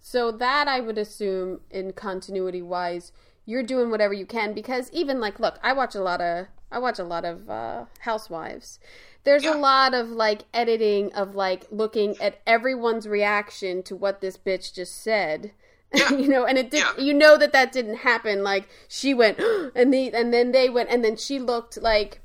So 0.00 0.30
that 0.30 0.68
I 0.68 0.80
would 0.80 0.98
assume 0.98 1.60
in 1.70 1.92
continuity 1.92 2.62
wise, 2.62 3.12
you're 3.46 3.62
doing 3.62 3.90
whatever 3.90 4.12
you 4.12 4.26
can 4.26 4.52
because 4.52 4.90
even 4.92 5.20
like 5.20 5.40
look, 5.40 5.58
I 5.62 5.72
watch 5.72 5.94
a 5.94 6.02
lot 6.02 6.20
of 6.20 6.46
I 6.70 6.78
watch 6.78 6.98
a 6.98 7.04
lot 7.04 7.24
of 7.24 7.48
uh, 7.48 7.84
Housewives. 8.00 8.78
There's 9.24 9.44
Yeah. 9.44 9.54
a 9.54 9.58
lot 9.58 9.94
of 9.94 10.08
like 10.10 10.42
editing 10.52 11.12
of 11.14 11.34
like 11.34 11.66
looking 11.70 12.20
at 12.20 12.40
everyone's 12.46 13.08
reaction 13.08 13.82
to 13.84 13.96
what 13.96 14.20
this 14.20 14.36
bitch 14.36 14.74
just 14.74 15.02
said. 15.02 15.52
Yeah. 15.94 16.10
you 16.10 16.28
know, 16.28 16.44
and 16.44 16.58
it 16.58 16.70
did. 16.70 16.80
Yeah. 16.80 17.02
You 17.02 17.14
know 17.14 17.38
that 17.38 17.52
that 17.52 17.70
didn't 17.72 17.98
happen. 17.98 18.42
Like 18.42 18.68
she 18.88 19.14
went, 19.14 19.38
and 19.74 19.94
the 19.94 20.12
and 20.12 20.34
then 20.34 20.50
they 20.52 20.68
went, 20.68 20.90
and 20.90 21.04
then 21.04 21.16
she 21.16 21.38
looked 21.38 21.80
like, 21.80 22.20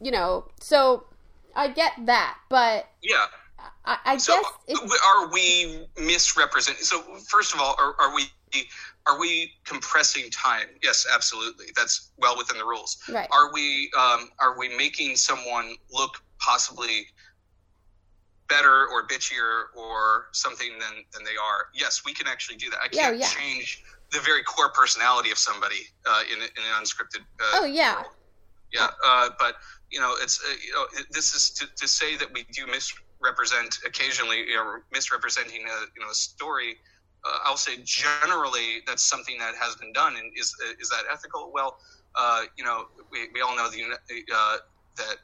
you 0.00 0.12
know. 0.12 0.46
So 0.60 1.04
I 1.54 1.68
get 1.68 1.92
that, 2.06 2.38
but 2.48 2.88
Yeah. 3.02 3.26
I, 3.84 3.98
I 4.04 4.16
So 4.16 4.34
guess 4.34 4.52
it, 4.68 5.00
are 5.06 5.28
we 5.32 5.86
misrepresenting? 5.98 6.84
So 6.84 7.02
first 7.28 7.52
of 7.52 7.60
all, 7.60 7.74
are, 7.78 7.94
are 8.00 8.14
we 8.14 8.30
are 9.06 9.18
we 9.18 9.52
compressing 9.64 10.30
time? 10.30 10.66
Yes, 10.82 11.06
absolutely. 11.12 11.66
That's 11.76 12.12
well 12.18 12.36
within 12.36 12.58
the 12.58 12.64
rules. 12.64 12.98
Right. 13.08 13.28
Are 13.32 13.52
we 13.52 13.90
um, 13.98 14.28
are 14.40 14.58
we 14.58 14.74
making 14.76 15.16
someone 15.16 15.74
look 15.90 16.12
possibly 16.38 17.06
better 18.48 18.86
or 18.88 19.06
bitchier 19.06 19.64
or 19.76 20.26
something 20.32 20.72
than 20.78 21.04
than 21.12 21.24
they 21.24 21.36
are? 21.42 21.66
Yes, 21.74 22.02
we 22.04 22.12
can 22.12 22.26
actually 22.26 22.56
do 22.56 22.70
that. 22.70 22.78
I 22.82 22.88
can't 22.88 23.18
yeah. 23.18 23.26
change 23.26 23.82
the 24.12 24.20
very 24.20 24.42
core 24.42 24.70
personality 24.70 25.30
of 25.30 25.38
somebody 25.38 25.86
uh, 26.06 26.22
in, 26.30 26.38
in 26.42 26.42
an 26.42 26.82
unscripted. 26.82 27.20
Uh, 27.40 27.60
oh 27.60 27.64
yeah. 27.64 28.02
Yeah, 28.72 28.88
uh, 29.04 29.30
but 29.38 29.56
you 29.90 29.98
know, 29.98 30.14
it's 30.20 30.40
uh, 30.44 30.54
you 30.64 30.72
know, 30.72 30.84
it- 30.98 31.06
this 31.10 31.34
is 31.34 31.50
to, 31.54 31.66
to 31.76 31.88
say 31.88 32.16
that 32.16 32.32
we 32.32 32.44
do 32.52 32.66
misrepresent 32.66 33.78
occasionally, 33.84 34.38
you 34.48 34.54
know, 34.54 34.76
misrepresenting 34.92 35.62
a 35.62 35.78
you 35.96 36.02
know 36.02 36.10
a 36.10 36.14
story. 36.14 36.76
Uh, 37.24 37.38
I'll 37.44 37.56
say 37.56 37.76
generally 37.84 38.82
that's 38.86 39.02
something 39.02 39.38
that 39.38 39.54
has 39.60 39.74
been 39.76 39.92
done, 39.92 40.16
and 40.16 40.32
is 40.36 40.54
is 40.80 40.88
that 40.90 41.04
ethical? 41.12 41.50
Well, 41.52 41.78
uh, 42.14 42.44
you 42.56 42.64
know, 42.64 42.86
we, 43.10 43.28
we 43.34 43.40
all 43.40 43.56
know 43.56 43.68
the 43.70 43.82
uh, 44.34 44.56
that 44.96 45.16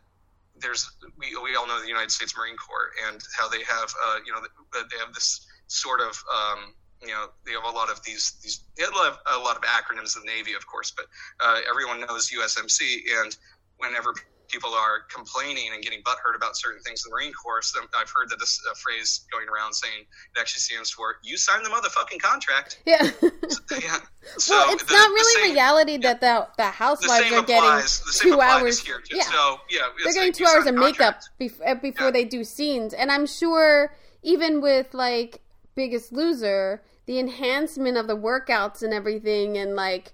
there's 0.60 0.90
we, 1.18 1.36
we 1.42 1.56
all 1.56 1.66
know 1.66 1.80
the 1.80 1.88
United 1.88 2.10
States 2.10 2.34
Marine 2.36 2.56
Corps 2.56 2.90
and 3.08 3.20
how 3.36 3.48
they 3.48 3.62
have 3.64 3.92
uh, 4.06 4.18
you 4.24 4.32
know 4.32 4.40
they 4.72 4.98
have 4.98 5.14
this 5.14 5.46
sort 5.66 6.00
of 6.00 6.22
um, 6.32 6.74
you 7.02 7.08
know 7.08 7.26
they 7.44 7.52
have 7.52 7.64
a 7.64 7.76
lot 7.76 7.90
of 7.90 8.02
these 8.04 8.38
these 8.42 8.60
they 8.76 8.84
have 8.84 8.94
a 8.94 9.38
lot 9.38 9.56
of, 9.56 9.62
acronyms 9.62 10.16
in 10.16 10.22
the 10.22 10.32
Navy 10.32 10.54
of 10.54 10.66
course 10.66 10.92
but 10.96 11.06
uh, 11.40 11.60
everyone 11.68 12.00
knows 12.00 12.30
USMC 12.30 13.00
and 13.22 13.36
whenever 13.78 14.14
people 14.48 14.70
are 14.74 15.00
complaining 15.12 15.70
and 15.74 15.82
getting 15.82 16.00
butthurt 16.02 16.36
about 16.36 16.56
certain 16.56 16.80
things 16.82 17.04
in 17.04 17.10
the 17.10 17.14
Marine 17.14 17.32
Corps 17.32 17.62
some, 17.62 17.84
I've 17.96 18.10
heard 18.14 18.30
that 18.30 18.38
this 18.38 18.60
uh, 18.70 18.74
phrase 18.74 19.26
going 19.32 19.46
around 19.48 19.72
saying 19.74 20.00
it 20.02 20.40
actually 20.40 20.60
stands 20.60 20.90
for 20.90 21.16
you 21.22 21.36
signed 21.36 21.64
the 21.64 21.70
motherfucking 21.70 22.20
contract 22.20 22.80
yeah. 22.86 23.02
yeah 23.70 23.98
so 24.36 24.54
well, 24.54 24.72
it's 24.74 24.84
the- 24.84 24.92
not 24.94 25.08
really 25.10 25.42
same- 25.42 25.52
reality 25.54 25.96
that 25.98 26.20
the 26.20 26.26
the 26.56 26.64
the 26.64 26.70
housewives 26.70 27.24
same 27.24 27.34
are 27.34 27.42
getting 27.42 27.56
applies 27.56 28.00
the 28.00 28.18
two 28.22 28.40
hours. 28.40 28.80
here 28.80 29.00
too. 29.00 29.16
Yeah, 29.16 29.22
so 29.24 29.58
yeah 29.70 29.80
they're 30.02 30.12
getting 30.12 30.28
like 30.28 30.34
two 30.34 30.44
hours 30.46 30.66
of 30.66 30.74
makeup 30.74 31.20
bef- 31.40 31.82
before 31.82 32.06
Yeah. 32.06 32.10
they 32.10 32.24
do 32.24 32.42
scenes, 32.44 32.92
and 32.94 33.10
I'm 33.12 33.26
sure 33.26 33.94
even 34.22 34.60
with 34.60 34.92
like 34.94 35.40
Biggest 35.76 36.12
Loser, 36.12 36.82
the 37.06 37.18
enhancement 37.20 37.96
of 37.96 38.06
the 38.08 38.16
workouts 38.16 38.82
and 38.82 38.92
everything, 38.92 39.56
and 39.58 39.76
like 39.76 40.12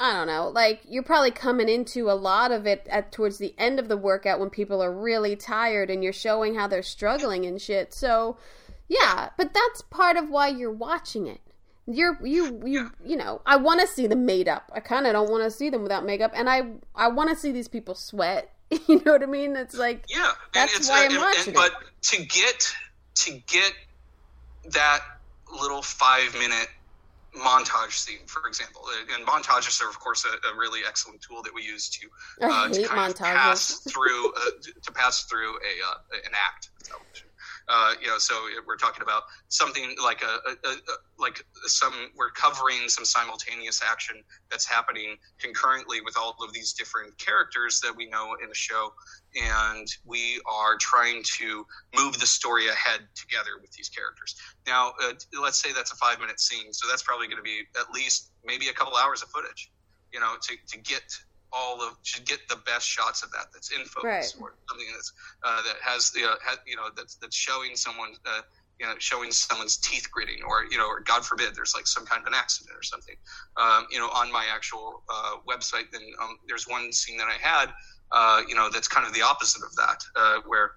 I 0.00 0.14
don't 0.14 0.26
know, 0.26 0.48
like 0.48 0.80
you're 0.88 1.02
probably 1.02 1.30
coming 1.30 1.68
into 1.68 2.10
a 2.10 2.16
lot 2.16 2.52
of 2.52 2.66
it 2.66 2.86
at 2.90 3.12
towards 3.12 3.36
the 3.36 3.54
end 3.58 3.78
of 3.78 3.88
the 3.88 3.98
workout 3.98 4.40
when 4.40 4.48
people 4.48 4.82
are 4.82 4.90
really 4.92 5.36
tired 5.36 5.90
and 5.90 6.02
you're 6.02 6.12
showing 6.14 6.54
how 6.54 6.66
they're 6.66 6.82
struggling 6.82 7.44
and 7.44 7.60
shit. 7.60 7.92
So, 7.92 8.38
yeah, 8.88 9.28
but 9.36 9.52
that's 9.52 9.82
part 9.82 10.16
of 10.16 10.30
why 10.30 10.48
you're 10.48 10.72
watching 10.72 11.26
it. 11.26 11.40
You're 11.86 12.18
you 12.26 12.62
you 12.64 12.90
you 13.04 13.16
know, 13.16 13.42
I 13.44 13.56
want 13.56 13.80
to 13.82 13.86
see 13.86 14.06
them 14.06 14.24
made 14.24 14.48
up. 14.48 14.70
I 14.74 14.80
kind 14.80 15.06
of 15.06 15.12
don't 15.12 15.30
want 15.30 15.44
to 15.44 15.50
see 15.50 15.68
them 15.68 15.82
without 15.82 16.06
makeup 16.06 16.32
and 16.34 16.48
I 16.48 16.62
I 16.94 17.08
want 17.08 17.28
to 17.30 17.36
see 17.36 17.52
these 17.52 17.68
people 17.68 17.94
sweat. 17.94 18.50
you 18.88 19.02
know 19.04 19.12
what 19.12 19.22
I 19.22 19.26
mean? 19.26 19.54
It's 19.54 19.76
like 19.76 20.04
Yeah, 20.08 20.32
That's 20.54 20.72
and 20.72 20.80
it's, 20.80 20.88
why 20.88 21.02
uh, 21.02 21.04
I'm 21.06 21.10
and- 21.10 21.20
watching 21.20 21.54
and- 21.54 21.64
it. 21.64 21.72
But 21.72 22.02
to 22.02 22.24
get 22.24 22.74
to 23.16 23.32
get 23.46 23.72
that 24.70 25.00
little 25.60 25.82
five 25.82 26.32
minute 26.34 26.68
montage 27.36 27.92
scene, 27.92 28.26
for 28.26 28.46
example, 28.48 28.82
uh, 28.86 29.14
and 29.16 29.26
montages 29.26 29.80
are 29.82 29.88
of 29.88 29.98
course 30.00 30.24
a, 30.24 30.48
a 30.48 30.58
really 30.58 30.80
excellent 30.86 31.20
tool 31.22 31.42
that 31.42 31.54
we 31.54 31.62
use 31.62 31.88
to 31.88 32.08
uh, 32.42 32.68
to 32.68 32.86
kind 32.86 33.12
of 33.12 33.18
pass 33.18 33.80
through 33.88 34.32
uh, 34.32 34.50
to 34.82 34.92
pass 34.92 35.24
through 35.24 35.54
a 35.54 35.72
uh, 35.88 36.18
an 36.26 36.32
act. 36.34 36.70
Uh, 37.68 37.94
you 38.02 38.08
know, 38.08 38.18
so 38.18 38.34
we're 38.66 38.76
talking 38.76 39.02
about 39.02 39.22
something 39.48 39.94
like 40.02 40.22
a, 40.22 40.50
a, 40.50 40.70
a 40.70 40.76
like 41.20 41.44
some 41.66 41.92
we're 42.16 42.30
covering 42.30 42.88
some 42.88 43.04
simultaneous 43.04 43.80
action 43.88 44.24
that's 44.50 44.66
happening 44.66 45.16
concurrently 45.38 46.00
with 46.00 46.16
all 46.18 46.34
of 46.42 46.52
these 46.52 46.72
different 46.72 47.16
characters 47.18 47.80
that 47.80 47.94
we 47.96 48.06
know 48.06 48.34
in 48.42 48.48
the 48.48 48.54
show, 48.54 48.92
and 49.40 49.86
we 50.04 50.40
are 50.50 50.76
trying 50.78 51.22
to 51.38 51.64
move 51.96 52.18
the 52.18 52.26
story 52.26 52.66
ahead 52.66 53.00
together 53.14 53.50
with 53.60 53.70
these 53.72 53.88
characters. 53.88 54.34
Now, 54.70 54.92
uh, 55.02 55.12
let's 55.42 55.60
say 55.60 55.72
that's 55.72 55.90
a 55.92 55.96
five 55.96 56.20
minute 56.20 56.38
scene, 56.38 56.72
so 56.72 56.86
that's 56.88 57.02
probably 57.02 57.26
going 57.26 57.42
to 57.42 57.42
be 57.42 57.58
at 57.78 57.90
least 57.92 58.30
maybe 58.44 58.68
a 58.68 58.72
couple 58.72 58.94
hours 58.96 59.20
of 59.22 59.28
footage. 59.30 59.72
You 60.14 60.20
know, 60.20 60.34
to 60.46 60.52
to 60.72 60.78
get 60.78 61.02
all 61.52 61.82
of 61.82 62.00
to 62.04 62.22
get 62.22 62.38
the 62.48 62.56
best 62.64 62.86
shots 62.86 63.24
of 63.24 63.30
that 63.32 63.46
that's 63.52 63.70
in 63.72 63.84
focus 63.84 64.36
Right. 64.38 64.42
or 64.42 64.54
something 64.68 64.86
that's 64.94 65.12
uh, 65.42 65.60
that 65.66 65.76
has 65.82 66.10
the 66.12 66.22
uh, 66.24 66.34
has, 66.46 66.58
you 66.66 66.76
know 66.76 66.86
that's 66.96 67.16
that's 67.16 67.36
showing 67.36 67.74
someone 67.74 68.10
uh, 68.26 68.42
you 68.78 68.86
know 68.86 68.94
showing 68.98 69.32
someone's 69.32 69.76
teeth 69.76 70.06
gritting 70.12 70.38
or 70.48 70.64
you 70.70 70.78
know 70.78 70.86
or 70.86 71.00
God 71.00 71.24
forbid 71.24 71.54
there's 71.56 71.74
like 71.74 71.86
some 71.86 72.06
kind 72.06 72.20
of 72.22 72.26
an 72.28 72.34
accident 72.34 72.76
or 72.76 72.82
something 72.84 73.16
um, 73.56 73.86
you 73.90 73.98
know 73.98 74.08
on 74.10 74.30
my 74.30 74.46
actual 74.54 75.02
uh, 75.12 75.34
website 75.48 75.90
then 75.92 76.02
um, 76.22 76.38
there's 76.46 76.66
one 76.68 76.92
scene 76.92 77.18
that 77.18 77.28
I 77.28 77.38
had 77.40 77.68
uh, 78.12 78.42
you 78.48 78.54
know 78.54 78.70
that's 78.70 78.88
kind 78.88 79.06
of 79.06 79.12
the 79.12 79.22
opposite 79.22 79.62
of 79.64 79.74
that 79.76 79.98
uh, 80.14 80.36
where 80.46 80.72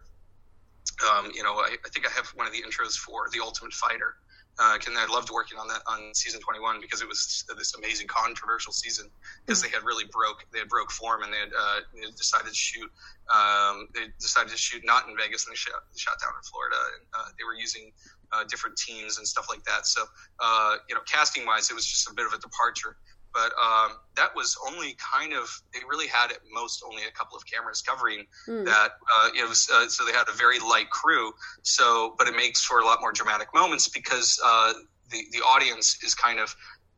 um, 1.03 1.31
you 1.33 1.43
know 1.43 1.53
I, 1.53 1.75
I 1.85 1.89
think 1.89 2.07
I 2.07 2.11
have 2.11 2.27
one 2.35 2.47
of 2.47 2.53
the 2.53 2.61
intros 2.61 2.95
for 2.95 3.27
the 3.31 3.39
Ultimate 3.41 3.73
Fighter. 3.73 4.15
Uh, 4.59 4.77
and 4.85 4.95
I 4.99 5.07
loved 5.07 5.31
working 5.31 5.57
on 5.57 5.67
that 5.67 5.81
on 5.87 6.13
season 6.13 6.39
21 6.39 6.79
because 6.79 7.01
it 7.01 7.07
was 7.07 7.43
this 7.57 7.73
amazing 7.73 8.05
controversial 8.05 8.71
season 8.71 9.09
because 9.43 9.63
they 9.63 9.69
had 9.69 9.81
really 9.83 10.05
broke 10.11 10.45
they 10.53 10.59
had 10.59 10.69
broke 10.69 10.91
form 10.91 11.23
and 11.23 11.33
they 11.33 11.39
had, 11.39 11.49
uh, 11.57 11.79
they 11.95 12.05
had 12.05 12.13
decided 12.13 12.49
to 12.49 12.53
shoot 12.53 12.85
um, 13.33 13.87
they 13.95 14.13
decided 14.19 14.51
to 14.51 14.57
shoot 14.57 14.85
not 14.85 15.09
in 15.09 15.17
Vegas 15.17 15.47
and 15.47 15.53
they 15.53 15.57
shot, 15.57 15.81
shot 15.97 16.21
down 16.21 16.33
in 16.37 16.43
Florida 16.45 16.77
and 16.93 17.03
uh, 17.17 17.29
they 17.33 17.43
were 17.43 17.55
using 17.55 17.91
uh, 18.31 18.43
different 18.45 18.77
teams 18.77 19.17
and 19.17 19.27
stuff 19.27 19.47
like 19.49 19.63
that. 19.65 19.87
So 19.87 20.05
uh, 20.39 20.75
you 20.87 20.93
know 20.93 21.01
casting 21.07 21.47
wise 21.47 21.71
it 21.71 21.73
was 21.73 21.87
just 21.87 22.07
a 22.07 22.13
bit 22.13 22.27
of 22.27 22.33
a 22.33 22.37
departure 22.37 22.97
but 23.33 23.51
um, 23.59 23.97
that 24.15 24.29
was 24.35 24.55
only 24.67 24.95
kind 25.13 25.33
of 25.33 25.49
they 25.73 25.79
really 25.89 26.07
had 26.07 26.31
at 26.31 26.37
most 26.51 26.83
only 26.87 27.03
a 27.03 27.11
couple 27.11 27.37
of 27.37 27.43
cameras 27.45 27.81
covering 27.81 28.25
Mm. 28.47 28.65
that 28.65 28.91
uh, 29.17 29.29
it 29.37 29.47
was 29.47 29.69
uh, 29.73 29.87
so 29.87 30.05
they 30.05 30.11
had 30.11 30.27
a 30.27 30.33
very 30.33 30.59
light 30.59 30.89
crew 30.89 31.31
so 31.63 32.13
but 32.17 32.27
it 32.27 32.35
makes 32.35 32.63
for 32.63 32.79
a 32.79 32.85
lot 32.85 32.99
more 32.99 33.11
dramatic 33.13 33.47
moments 33.53 33.87
because 33.87 34.39
uh, 34.45 34.73
the 35.11 35.23
the 35.31 35.39
audience 35.39 35.97
is 36.03 36.13
kind 36.13 36.39
of 36.39 36.53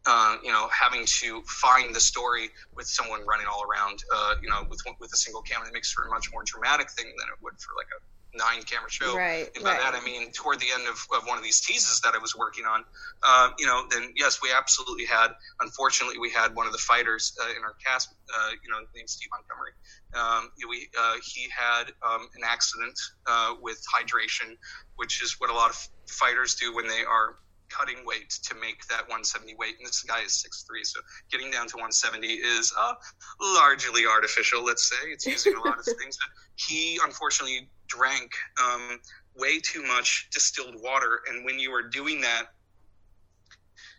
uh, 0.08 0.38
you 0.44 0.52
know 0.52 0.68
having 0.70 1.06
to 1.06 1.42
find 1.48 1.94
the 1.94 2.00
story 2.00 2.50
with 2.76 2.88
someone 2.88 3.22
running 3.28 3.48
all 3.48 3.64
around 3.64 4.00
uh, 4.16 4.34
you 4.42 4.50
know 4.50 4.64
with 4.70 4.80
with 5.00 5.12
a 5.14 5.18
single 5.18 5.42
camera 5.42 5.68
it 5.68 5.74
makes 5.74 5.92
for 5.92 6.08
a 6.08 6.10
much 6.10 6.28
more 6.34 6.44
dramatic 6.46 6.90
thing 6.92 7.06
than 7.06 7.28
it 7.30 7.38
would 7.44 7.54
for 7.60 7.74
like 7.78 7.88
a 7.94 8.00
nine 8.36 8.64
camera 8.64 8.90
show. 8.90 9.16
Right, 9.16 9.50
and 9.56 9.64
by 9.64 9.72
right. 9.72 9.80
that 9.82 9.96
I 9.96 10.04
mean 10.04 10.32
toward 10.32 10.60
the 10.60 10.68
end 10.74 10.88
of, 10.88 11.00
of 11.16 11.28
one 11.28 11.38
of 11.38 11.44
these 11.44 11.60
teases 11.62 12.02
that 12.02 12.14
I 12.14 12.18
was 12.18 12.36
working 12.36 12.66
on. 12.66 12.84
Uh, 13.24 13.50
you 13.58 13.66
know 13.66 13.86
then 13.90 14.14
yes 14.16 14.40
we 14.42 14.50
absolutely 14.52 15.06
had 15.06 15.30
unfortunately 15.62 16.20
we 16.20 16.30
had 16.30 16.56
one 16.56 16.68
of 16.68 16.74
the 16.74 16.80
fighters 16.80 17.36
uh, 17.42 17.50
in 17.50 17.64
our 17.64 17.76
cast 17.86 18.14
uh, 18.36 18.52
you 18.64 18.70
know 18.72 18.80
named 18.96 19.10
Steve 19.10 19.30
Montgomery. 19.32 19.72
Um, 20.16 20.50
we, 20.70 20.88
uh, 20.98 21.16
he 21.24 21.50
had 21.52 21.92
um, 22.02 22.30
an 22.36 22.42
accident 22.46 22.98
uh, 23.28 23.56
with 23.62 23.84
hydration, 23.94 24.56
which 24.96 25.22
is 25.22 25.36
what 25.40 25.50
a 25.50 25.54
lot 25.54 25.70
of 25.70 25.88
fighters 26.08 26.56
do 26.56 26.74
when 26.74 26.88
they 26.88 27.04
are 27.04 27.36
cutting 27.70 28.06
weight 28.06 28.30
to 28.30 28.56
make 28.56 28.86
that 28.88 29.02
170 29.08 29.56
weight. 29.56 29.76
And 29.78 29.88
this 29.88 30.04
guy 30.04 30.22
is 30.22 30.46
6'3", 30.46 30.86
so 30.86 31.00
getting 31.32 31.52
down 31.52 31.68
to 31.68 31.76
170 31.76 32.28
is 32.28 32.74
uh, 32.78 32.94
largely 33.42 34.06
artificial, 34.06 34.64
let's 34.64 34.90
say. 34.90 35.08
It's 35.08 35.26
using 35.26 35.56
a 35.56 35.60
lot 35.60 35.80
of 35.80 35.86
things. 36.00 36.18
But 36.18 36.30
he 36.56 37.00
unfortunately 37.04 37.70
drank 37.88 38.32
um, 38.64 39.00
way 39.36 39.60
too 39.60 39.84
much 39.84 40.30
distilled 40.32 40.76
water, 40.82 41.22
and 41.30 41.46
when 41.46 41.60
you 41.60 41.72
are 41.74 41.84
doing 41.84 42.22
that, 42.22 42.48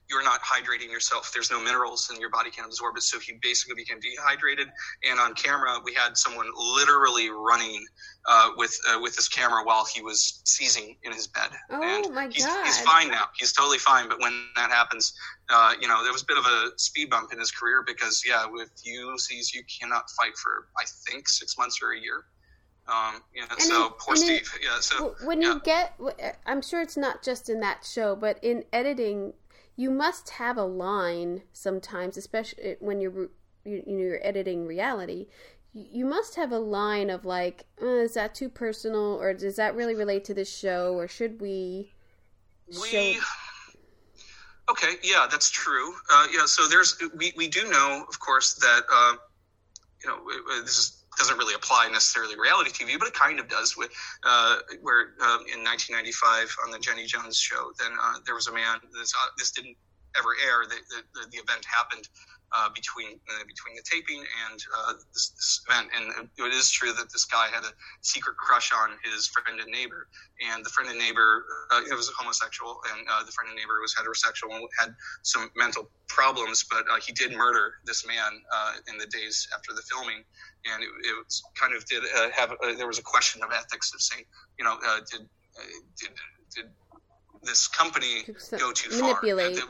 you're 0.09 0.23
not 0.23 0.41
hydrating 0.43 0.91
yourself. 0.91 1.33
There's 1.35 1.51
no 1.51 1.61
minerals 1.61 2.09
and 2.11 2.21
your 2.21 2.31
body 2.31 2.51
can't 2.51 2.67
absorb 2.67 2.97
it. 2.97 3.03
So 3.03 3.19
he 3.19 3.35
basically 3.43 3.75
became 3.75 3.99
dehydrated. 4.01 4.69
And 5.09 5.19
on 5.19 5.35
camera, 5.35 5.79
we 5.85 5.95
had 5.95 6.17
someone 6.17 6.47
literally 6.57 7.29
running 7.31 7.85
uh, 8.29 8.51
with 8.57 8.79
uh, 8.89 8.99
with 9.01 9.17
his 9.17 9.29
camera 9.29 9.65
while 9.65 9.85
he 9.85 10.03
was 10.03 10.43
seizing 10.45 10.97
in 11.03 11.13
his 11.13 11.27
bed. 11.27 11.51
Oh, 11.71 11.83
and 11.83 12.15
my 12.15 12.29
he's, 12.29 12.47
God. 12.47 12.65
He's 12.65 12.81
fine 12.81 13.09
now. 13.09 13.25
He's 13.37 13.53
totally 13.53 13.79
fine. 13.79 14.09
But 14.09 14.21
when 14.21 14.33
that 14.57 14.71
happens, 14.71 15.13
uh, 15.49 15.75
you 15.81 15.89
know, 15.89 16.03
there 16.03 16.13
was 16.13 16.23
a 16.23 16.27
bit 16.27 16.39
of 16.39 16.45
a 16.45 16.71
speed 16.77 17.11
bump 17.11 17.33
in 17.33 17.39
his 17.39 17.51
career 17.51 17.83
because, 17.87 18.23
yeah, 18.27 18.47
with 18.49 18.71
UFC, 18.85 19.55
you 19.55 19.63
cannot 19.81 20.11
fight 20.11 20.37
for, 20.37 20.69
I 20.79 20.85
think, 21.09 21.29
six 21.29 21.59
months 21.59 21.81
or 21.83 21.93
a 21.93 22.01
year. 22.01 22.25
Um, 22.89 23.23
yeah, 23.35 23.45
And 23.51 23.61
so 23.61 23.87
in- 23.87 23.93
poor 23.99 24.15
Steve. 24.15 24.49
yeah, 24.63 24.79
so 24.79 25.17
when 25.25 25.43
yeah. 25.43 25.55
you 25.55 25.61
get 25.61 25.99
I'm 26.47 26.63
sure 26.63 26.81
it's 26.81 26.97
not 26.97 27.21
just 27.21 27.49
in 27.49 27.59
that 27.59 27.85
show 27.85 28.15
but 28.15 28.39
in 28.45 28.63
editing 28.73 29.33
you 29.77 29.91
must 29.91 30.31
have 30.31 30.57
a 30.57 30.65
line 30.65 31.43
sometimes, 31.53 32.17
especially 32.17 32.77
when 32.81 33.01
you're 33.01 33.29
you, 33.65 33.83
you 33.87 33.97
know 33.97 34.05
you're 34.05 34.27
editing 34.27 34.67
reality. 34.67 35.27
You 35.73 36.07
must 36.07 36.37
have 36.37 36.53
a 36.53 36.59
line 36.59 37.11
of 37.11 37.27
like, 37.27 37.67
uh, 37.83 37.87
is 37.87 38.15
that 38.15 38.35
too 38.35 38.49
personal, 38.49 39.21
or 39.21 39.35
does 39.35 39.57
that 39.57 39.75
really 39.75 39.95
relate 39.95 40.25
to 40.25 40.35
this 40.35 40.55
show, 40.55 40.95
or 40.95 41.07
should 41.07 41.41
we? 41.41 41.93
We. 42.69 43.15
Show... 43.15 43.21
Okay, 44.71 44.95
yeah, 45.03 45.29
that's 45.31 45.51
true. 45.51 45.95
Uh, 46.13 46.27
yeah, 46.33 46.47
so 46.47 46.67
there's 46.67 47.01
we, 47.15 47.33
we 47.37 47.47
do 47.47 47.69
know, 47.71 48.05
of 48.09 48.19
course, 48.19 48.55
that 48.55 48.83
uh, 48.91 49.17
you 50.03 50.09
know 50.09 50.63
this 50.63 50.79
is 50.79 50.96
doesn't 51.17 51.39
really 51.39 51.55
apply 51.55 51.89
necessarily 51.91 52.37
reality 52.39 52.71
TV, 52.71 52.99
but 52.99 53.09
it 53.09 53.15
kind 53.15 53.41
of 53.41 53.49
does. 53.49 53.77
With 53.77 53.91
uh, 54.25 54.59
where 54.83 55.15
um, 55.23 55.45
in 55.53 55.65
1995 55.65 56.57
on 56.65 56.71
the 56.71 56.79
Jenny 56.79 57.07
Jones 57.07 57.37
show, 57.37 57.73
then 57.79 57.93
uh, 58.01 58.19
there 58.25 58.35
was 58.35 58.47
a 58.49 58.53
man. 58.53 58.79
This 58.93 59.13
uh, 59.15 59.29
this 59.39 59.51
didn't 59.51 59.77
ever 60.17 60.31
air. 60.45 60.65
The, 60.69 60.77
the, 60.89 61.27
the 61.31 61.37
event 61.37 61.65
happened 61.65 62.09
uh, 62.53 62.69
between 62.75 63.19
uh, 63.29 63.45
between 63.47 63.75
the 63.75 63.83
taping 63.83 64.23
and 64.49 64.63
uh, 64.79 64.93
this, 65.13 65.31
this, 65.31 65.61
event. 65.69 65.91
And 65.95 66.29
it 66.39 66.55
is 66.55 66.71
true 66.71 66.93
that 66.93 67.11
this 67.11 67.25
guy 67.25 67.49
had 67.53 67.65
a 67.65 67.73
secret 68.03 68.37
crush 68.37 68.73
on 68.73 68.91
his 69.03 69.27
friend 69.27 69.59
and 69.61 69.71
neighbor, 69.71 70.09
and 70.53 70.65
the 70.65 70.71
friend 70.71 70.91
and 70.91 70.99
neighbor 70.99 71.45
uh, 71.73 71.83
it 71.91 71.95
was 71.95 72.11
homosexual, 72.17 72.81
and 72.93 73.07
uh, 73.11 73.25
the 73.25 73.33
friend 73.33 73.51
and 73.51 73.57
neighbor 73.57 73.81
was 73.81 73.95
heterosexual 73.95 74.55
and 74.55 74.69
had 74.79 74.95
some 75.23 75.51
mental 75.57 75.91
problems, 76.09 76.65
but 76.71 76.85
uh, 76.91 77.01
he 77.05 77.13
did 77.13 77.37
murder 77.37 77.75
this 77.85 78.07
man 78.07 78.41
in 78.89 78.97
the 78.97 79.07
days 79.07 79.49
after 79.55 79.75
the 79.75 79.83
filming, 79.83 80.23
and 80.73 80.83
it, 80.83 80.89
it 81.05 81.25
was 81.25 81.43
kind 81.55 81.75
of 81.75 81.85
did 81.87 82.03
have 82.35 82.55
there 82.77 82.87
was 82.87 82.99
a 82.99 83.03
question 83.03 83.43
of 83.43 83.51
ethics 83.53 83.93
of 83.95 84.01
saying, 84.01 84.25
you 84.59 84.65
know, 84.65 84.77
did 85.11 85.29
did 86.01 86.11
did 86.55 86.67
this 87.43 87.69
company 87.69 88.25
go 88.59 88.73
too 88.73 88.91
far? 88.91 89.21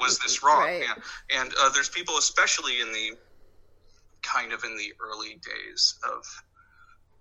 Was 0.00 0.18
this 0.18 0.42
wrong? 0.42 0.62
Right. 0.62 0.82
Yeah. 0.82 1.40
And 1.40 1.52
uh, 1.60 1.70
there's 1.70 1.88
people, 1.88 2.16
especially 2.16 2.80
in 2.80 2.92
the 2.92 3.16
kind 4.22 4.52
of 4.52 4.64
in 4.64 4.76
the 4.76 4.92
early 5.00 5.38
days 5.42 5.94
of 6.04 6.24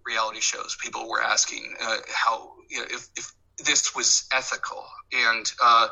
reality 0.06 0.40
shows, 0.40 0.78
people 0.82 1.10
were 1.10 1.22
asking 1.22 1.76
uh, 1.82 1.98
how 2.14 2.54
you 2.70 2.80
know, 2.80 2.86
if, 2.90 3.10
if 3.18 3.32
this 3.66 3.96
was 3.96 4.28
ethical, 4.34 4.86
and 5.12 5.52
uh, 5.64 5.88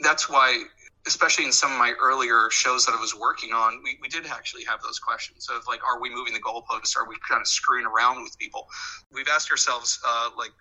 that's 0.00 0.28
why. 0.28 0.62
Especially 1.06 1.44
in 1.44 1.52
some 1.52 1.72
of 1.72 1.78
my 1.78 1.94
earlier 2.00 2.48
shows 2.50 2.86
that 2.86 2.94
I 2.94 3.00
was 3.00 3.14
working 3.18 3.52
on, 3.52 3.82
we, 3.82 3.98
we 4.00 4.08
did 4.08 4.26
actually 4.26 4.64
have 4.64 4.80
those 4.82 5.00
questions 5.00 5.48
of 5.50 5.66
like, 5.66 5.80
are 5.84 6.00
we 6.00 6.14
moving 6.14 6.32
the 6.32 6.40
goalposts? 6.40 6.96
Are 6.96 7.08
we 7.08 7.16
kind 7.28 7.40
of 7.40 7.48
screwing 7.48 7.86
around 7.86 8.22
with 8.22 8.38
people? 8.38 8.68
We've 9.10 9.26
asked 9.28 9.50
ourselves, 9.50 10.00
uh, 10.06 10.30
like, 10.38 10.52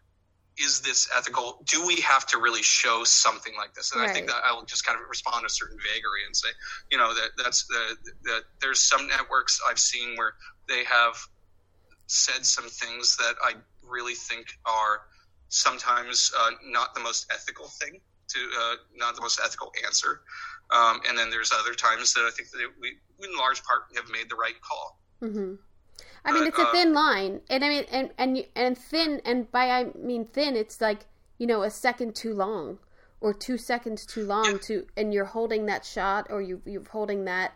is 0.58 0.82
this 0.82 1.10
ethical? 1.16 1.62
Do 1.66 1.86
we 1.86 2.02
have 2.02 2.26
to 2.28 2.38
really 2.38 2.62
show 2.62 3.04
something 3.04 3.54
like 3.58 3.74
this? 3.74 3.92
And 3.92 4.02
right. 4.02 4.10
I 4.10 4.14
think 4.14 4.28
that 4.28 4.42
I 4.46 4.54
will 4.54 4.66
just 4.66 4.86
kind 4.86 5.00
of 5.00 5.08
respond 5.10 5.42
to 5.42 5.46
a 5.46 5.50
certain 5.50 5.78
vagary 5.78 6.26
and 6.26 6.36
say, 6.36 6.50
you 6.92 6.98
know, 6.98 7.14
that 7.14 7.30
that's 7.38 7.66
the 7.68 7.96
that 8.24 8.42
there's 8.60 8.80
some 8.80 9.08
networks 9.08 9.62
I've 9.70 9.80
seen 9.80 10.16
where 10.18 10.34
they 10.68 10.84
have 10.84 11.16
said 12.08 12.46
some 12.46 12.66
things 12.66 13.16
that 13.18 13.36
I 13.44 13.54
really 13.88 14.16
think 14.16 14.48
are 14.66 15.02
sometimes 15.50 16.32
uh, 16.38 16.52
not 16.66 16.94
the 16.94 17.02
most 17.02 17.32
ethical 17.32 17.68
thing 17.68 18.00
to 18.34 18.40
uh, 18.60 18.76
not 18.96 19.16
the 19.16 19.22
most 19.22 19.40
ethical 19.44 19.72
answer. 19.86 20.22
Um, 20.72 21.02
and 21.08 21.18
then 21.18 21.30
there's 21.30 21.52
other 21.52 21.74
times 21.74 22.14
that 22.14 22.22
I 22.22 22.32
think 22.32 22.50
that 22.52 22.60
we, 22.80 22.98
in 23.26 23.38
large 23.38 23.62
part, 23.64 23.84
have 23.96 24.10
made 24.10 24.30
the 24.30 24.36
right 24.36 24.56
call. 24.62 25.00
Mm-hmm. 25.22 25.56
I 26.24 26.32
mean, 26.32 26.48
it's 26.48 26.58
a 26.58 26.72
thin 26.72 26.94
line, 26.94 27.42
and 27.50 27.66
I 27.66 27.70
mean, 27.70 27.86
and 27.92 28.12
and 28.18 28.46
and 28.56 28.78
thin, 28.78 29.22
and 29.26 29.52
by 29.52 29.70
I 29.72 29.86
mean 29.98 30.26
thin, 30.26 30.56
it's 30.56 30.80
like 30.80 31.06
you 31.40 31.48
know 31.48 31.64
a 31.64 31.70
second 31.70 32.16
too 32.16 32.34
long, 32.34 32.78
or 33.22 33.34
two 33.34 33.58
seconds 33.58 34.06
too 34.06 34.26
long 34.26 34.60
to, 34.60 34.86
and 34.96 35.14
you're 35.14 35.26
holding 35.26 35.66
that 35.66 35.84
shot, 35.84 36.28
or 36.30 36.42
you 36.42 36.62
you're 36.66 36.88
holding 36.90 37.26
that 37.26 37.54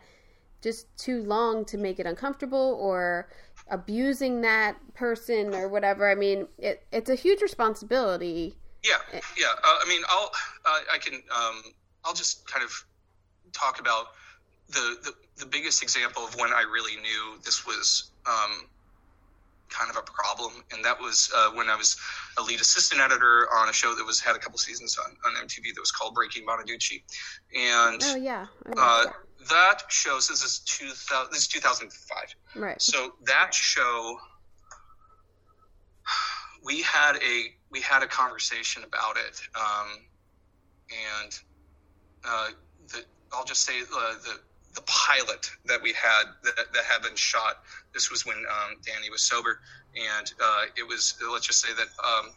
just 0.62 0.86
too 0.98 1.22
long 1.22 1.64
to 1.66 1.78
make 1.78 2.00
it 2.00 2.06
uncomfortable, 2.06 2.76
or 2.80 3.28
abusing 3.70 4.40
that 4.40 4.76
person, 4.94 5.54
or 5.54 5.68
whatever. 5.68 6.10
I 6.10 6.16
mean, 6.16 6.48
it 6.58 6.84
it's 6.90 7.10
a 7.10 7.14
huge 7.14 7.42
responsibility. 7.42 8.56
Yeah, 8.86 9.20
yeah. 9.36 9.46
Uh, 9.64 9.78
I 9.84 9.88
mean, 9.88 10.02
I'll 10.08 10.30
uh, 10.64 10.80
I 10.94 10.98
can 10.98 11.14
um, 11.14 11.62
I'll 12.04 12.14
just 12.14 12.50
kind 12.50 12.64
of 12.64 12.70
talk 13.52 13.80
about 13.80 14.06
the, 14.68 14.96
the 15.02 15.12
the 15.38 15.46
biggest 15.46 15.82
example 15.82 16.24
of 16.24 16.34
when 16.36 16.52
I 16.52 16.62
really 16.62 16.96
knew 16.96 17.38
this 17.44 17.66
was 17.66 18.10
um, 18.26 18.66
kind 19.68 19.90
of 19.90 19.96
a 19.96 20.02
problem, 20.02 20.64
and 20.72 20.84
that 20.84 21.00
was 21.00 21.30
uh, 21.34 21.50
when 21.50 21.68
I 21.68 21.76
was 21.76 21.96
a 22.38 22.42
lead 22.42 22.60
assistant 22.60 23.00
editor 23.00 23.48
on 23.54 23.68
a 23.68 23.72
show 23.72 23.94
that 23.94 24.04
was 24.04 24.20
had 24.20 24.36
a 24.36 24.38
couple 24.38 24.58
seasons 24.58 24.98
on, 24.98 25.16
on 25.26 25.46
MTV 25.46 25.74
that 25.74 25.80
was 25.80 25.90
called 25.90 26.14
Breaking 26.14 26.46
Bonaduce, 26.46 27.02
and 27.54 28.00
oh 28.04 28.16
yeah, 28.16 28.46
uh, 28.76 29.06
that 29.48 29.82
show. 29.88 30.16
This 30.16 30.42
is 30.42 30.60
two 30.60 30.88
thousand. 30.88 31.32
This 31.32 31.42
is 31.42 31.48
two 31.48 31.60
thousand 31.60 31.92
five. 31.92 32.34
Right. 32.54 32.80
So 32.80 33.12
that 33.26 33.52
show, 33.52 34.18
we 36.66 36.82
had 36.82 37.16
a 37.16 37.54
we 37.70 37.80
had 37.80 38.02
a 38.02 38.06
conversation 38.06 38.82
about 38.84 39.16
it, 39.16 39.40
um, 39.54 39.88
and 40.90 41.38
uh, 42.24 42.48
the, 42.88 43.04
I'll 43.32 43.44
just 43.44 43.62
say 43.62 43.80
uh, 43.80 44.14
the 44.24 44.40
the 44.74 44.82
pilot 44.82 45.50
that 45.64 45.80
we 45.80 45.92
had 45.92 46.24
that, 46.42 46.72
that 46.74 46.84
had 46.84 47.02
been 47.02 47.16
shot. 47.16 47.62
This 47.94 48.10
was 48.10 48.26
when 48.26 48.36
um, 48.36 48.76
Danny 48.84 49.08
was 49.10 49.22
sober, 49.22 49.60
and 49.94 50.30
uh, 50.42 50.62
it 50.76 50.86
was 50.86 51.14
let's 51.32 51.46
just 51.46 51.60
say 51.60 51.72
that 51.72 51.86
um, 52.04 52.32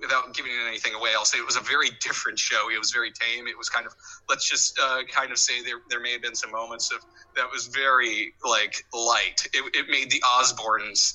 without 0.00 0.32
giving 0.32 0.52
anything 0.66 0.94
away, 0.94 1.10
I'll 1.16 1.24
say 1.24 1.38
it 1.38 1.46
was 1.46 1.56
a 1.56 1.60
very 1.60 1.90
different 2.00 2.38
show. 2.38 2.68
It 2.72 2.78
was 2.78 2.92
very 2.92 3.10
tame. 3.10 3.48
It 3.48 3.58
was 3.58 3.68
kind 3.68 3.86
of 3.86 3.94
let's 4.28 4.48
just 4.48 4.78
uh, 4.82 4.98
kind 5.12 5.32
of 5.32 5.38
say 5.38 5.62
there 5.64 5.80
there 5.90 6.00
may 6.00 6.12
have 6.12 6.22
been 6.22 6.36
some 6.36 6.52
moments 6.52 6.92
of 6.92 7.00
that 7.34 7.50
was 7.52 7.66
very 7.66 8.32
like 8.44 8.84
light. 8.94 9.46
It, 9.52 9.74
it 9.74 9.86
made 9.90 10.10
the 10.10 10.22
Osbournes 10.24 11.14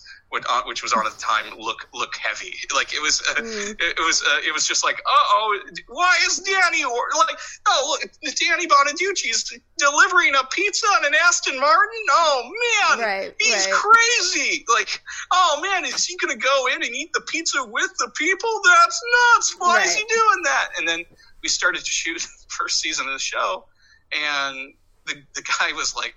which 0.66 0.82
was 0.82 0.94
on 0.94 1.06
at 1.06 1.12
the 1.14 1.20
time, 1.20 1.58
look 1.58 1.88
look 1.94 2.16
heavy. 2.16 2.56
Like 2.74 2.94
it 2.94 3.02
was, 3.02 3.22
uh, 3.22 3.42
mm. 3.42 3.76
it, 3.80 4.00
was, 4.00 4.24
uh, 4.24 4.40
it 4.48 4.54
was 4.54 4.66
just 4.66 4.84
like, 4.84 5.02
oh, 5.06 5.60
why 5.88 6.18
is 6.26 6.40
Danny 6.40 6.84
or 6.84 7.04
like, 7.18 7.38
oh, 7.68 7.98
look, 8.02 8.12
Danny 8.36 8.66
Bonaduce's 8.66 9.60
delivering 9.78 10.34
a 10.36 10.44
pizza 10.50 10.88
on 10.88 11.06
an 11.06 11.14
Aston 11.28 11.60
Martin. 11.60 12.06
Oh 12.10 12.52
man, 12.90 13.00
right, 13.00 13.36
he's 13.40 13.68
right. 13.68 13.74
crazy. 13.74 14.66
Like, 14.74 15.02
oh 15.32 15.60
man, 15.62 15.86
is 15.86 16.06
he 16.06 16.16
gonna 16.18 16.38
go 16.38 16.68
in 16.74 16.82
and 16.82 16.96
eat 16.96 17.12
the 17.14 17.22
pizza 17.22 17.64
with 17.64 17.92
the 18.00 18.10
people? 18.16 18.62
That's 18.64 19.02
nuts. 19.36 19.56
Why 19.58 19.78
right. 19.78 19.86
is 19.86 19.96
he 19.96 20.04
doing 20.04 20.44
that? 20.46 20.70
And 20.78 20.88
then 20.88 21.04
we 21.44 21.50
started 21.50 21.84
to 21.84 21.92
shoot 21.92 22.22
the 22.22 22.46
first 22.48 22.80
season 22.80 23.08
of 23.08 23.14
the 23.14 23.20
show, 23.20 23.66
and 24.12 24.74
the 25.08 25.16
the 25.36 25.44
guy 25.60 25.74
was 25.74 25.96
like 25.96 26.16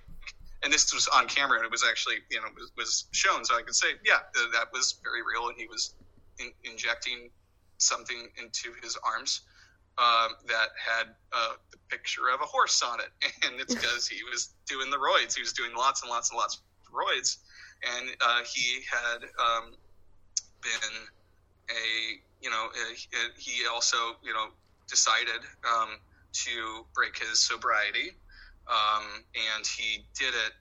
and 0.65 0.73
this 0.73 0.93
was 0.93 1.07
on 1.07 1.27
camera 1.27 1.57
and 1.57 1.65
it 1.65 1.71
was 1.71 1.85
actually 1.87 2.15
you 2.29 2.41
know 2.41 2.47
was, 2.57 2.71
was 2.75 3.05
shown 3.11 3.45
so 3.45 3.55
i 3.55 3.61
could 3.61 3.75
say 3.75 3.87
yeah 4.03 4.19
that 4.51 4.67
was 4.73 4.99
very 5.03 5.21
real 5.21 5.47
and 5.47 5.57
he 5.57 5.67
was 5.67 5.95
in, 6.39 6.51
injecting 6.69 7.29
something 7.77 8.27
into 8.37 8.73
his 8.81 8.97
arms 9.05 9.41
um, 9.97 10.35
that 10.47 10.69
had 10.75 11.07
uh, 11.31 11.53
the 11.71 11.77
picture 11.89 12.27
of 12.33 12.41
a 12.41 12.45
horse 12.45 12.81
on 12.83 12.99
it. 12.99 13.07
And 13.45 13.59
it's 13.59 13.73
because 13.73 14.07
he 14.07 14.23
was 14.23 14.53
doing 14.67 14.89
the 14.89 14.97
roids. 14.97 15.35
He 15.35 15.41
was 15.41 15.53
doing 15.53 15.71
lots 15.77 16.01
and 16.01 16.09
lots 16.09 16.31
and 16.31 16.37
lots 16.37 16.57
of 16.57 16.93
roids. 16.93 17.37
And 17.97 18.09
uh, 18.19 18.41
he 18.43 18.81
had 18.89 19.23
um, 19.39 19.75
been 20.61 20.95
a 21.69 22.19
you 22.41 22.49
know 22.49 22.67
he 23.37 23.65
also 23.71 23.97
you 24.23 24.33
know 24.33 24.47
decided 24.87 25.41
um, 25.63 25.89
to 26.33 26.85
break 26.93 27.17
his 27.17 27.39
sobriety 27.39 28.11
um, 28.67 29.23
and 29.33 29.65
he 29.65 30.05
did 30.17 30.33
it 30.33 30.53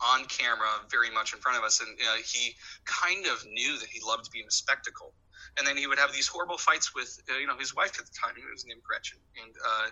on 0.00 0.24
camera, 0.26 0.68
very 0.90 1.10
much 1.10 1.34
in 1.34 1.40
front 1.40 1.58
of 1.58 1.64
us. 1.64 1.80
And 1.80 1.98
uh, 1.98 2.22
he 2.24 2.54
kind 2.84 3.26
of 3.26 3.44
knew 3.46 3.78
that 3.78 3.88
he 3.88 4.00
loved 4.06 4.30
being 4.30 4.46
a 4.46 4.50
spectacle. 4.50 5.12
And 5.58 5.66
then 5.66 5.76
he 5.76 5.86
would 5.86 5.98
have 5.98 6.12
these 6.12 6.28
horrible 6.28 6.58
fights 6.58 6.94
with, 6.94 7.18
uh, 7.30 7.38
you 7.38 7.46
know, 7.46 7.58
his 7.58 7.74
wife 7.74 7.98
at 7.98 8.06
the 8.06 8.14
time, 8.14 8.34
who 8.36 8.48
was 8.50 8.64
named 8.66 8.82
Gretchen. 8.82 9.18
And 9.42 9.54
uh, 9.58 9.90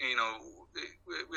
you 0.00 0.16
know, 0.16 0.38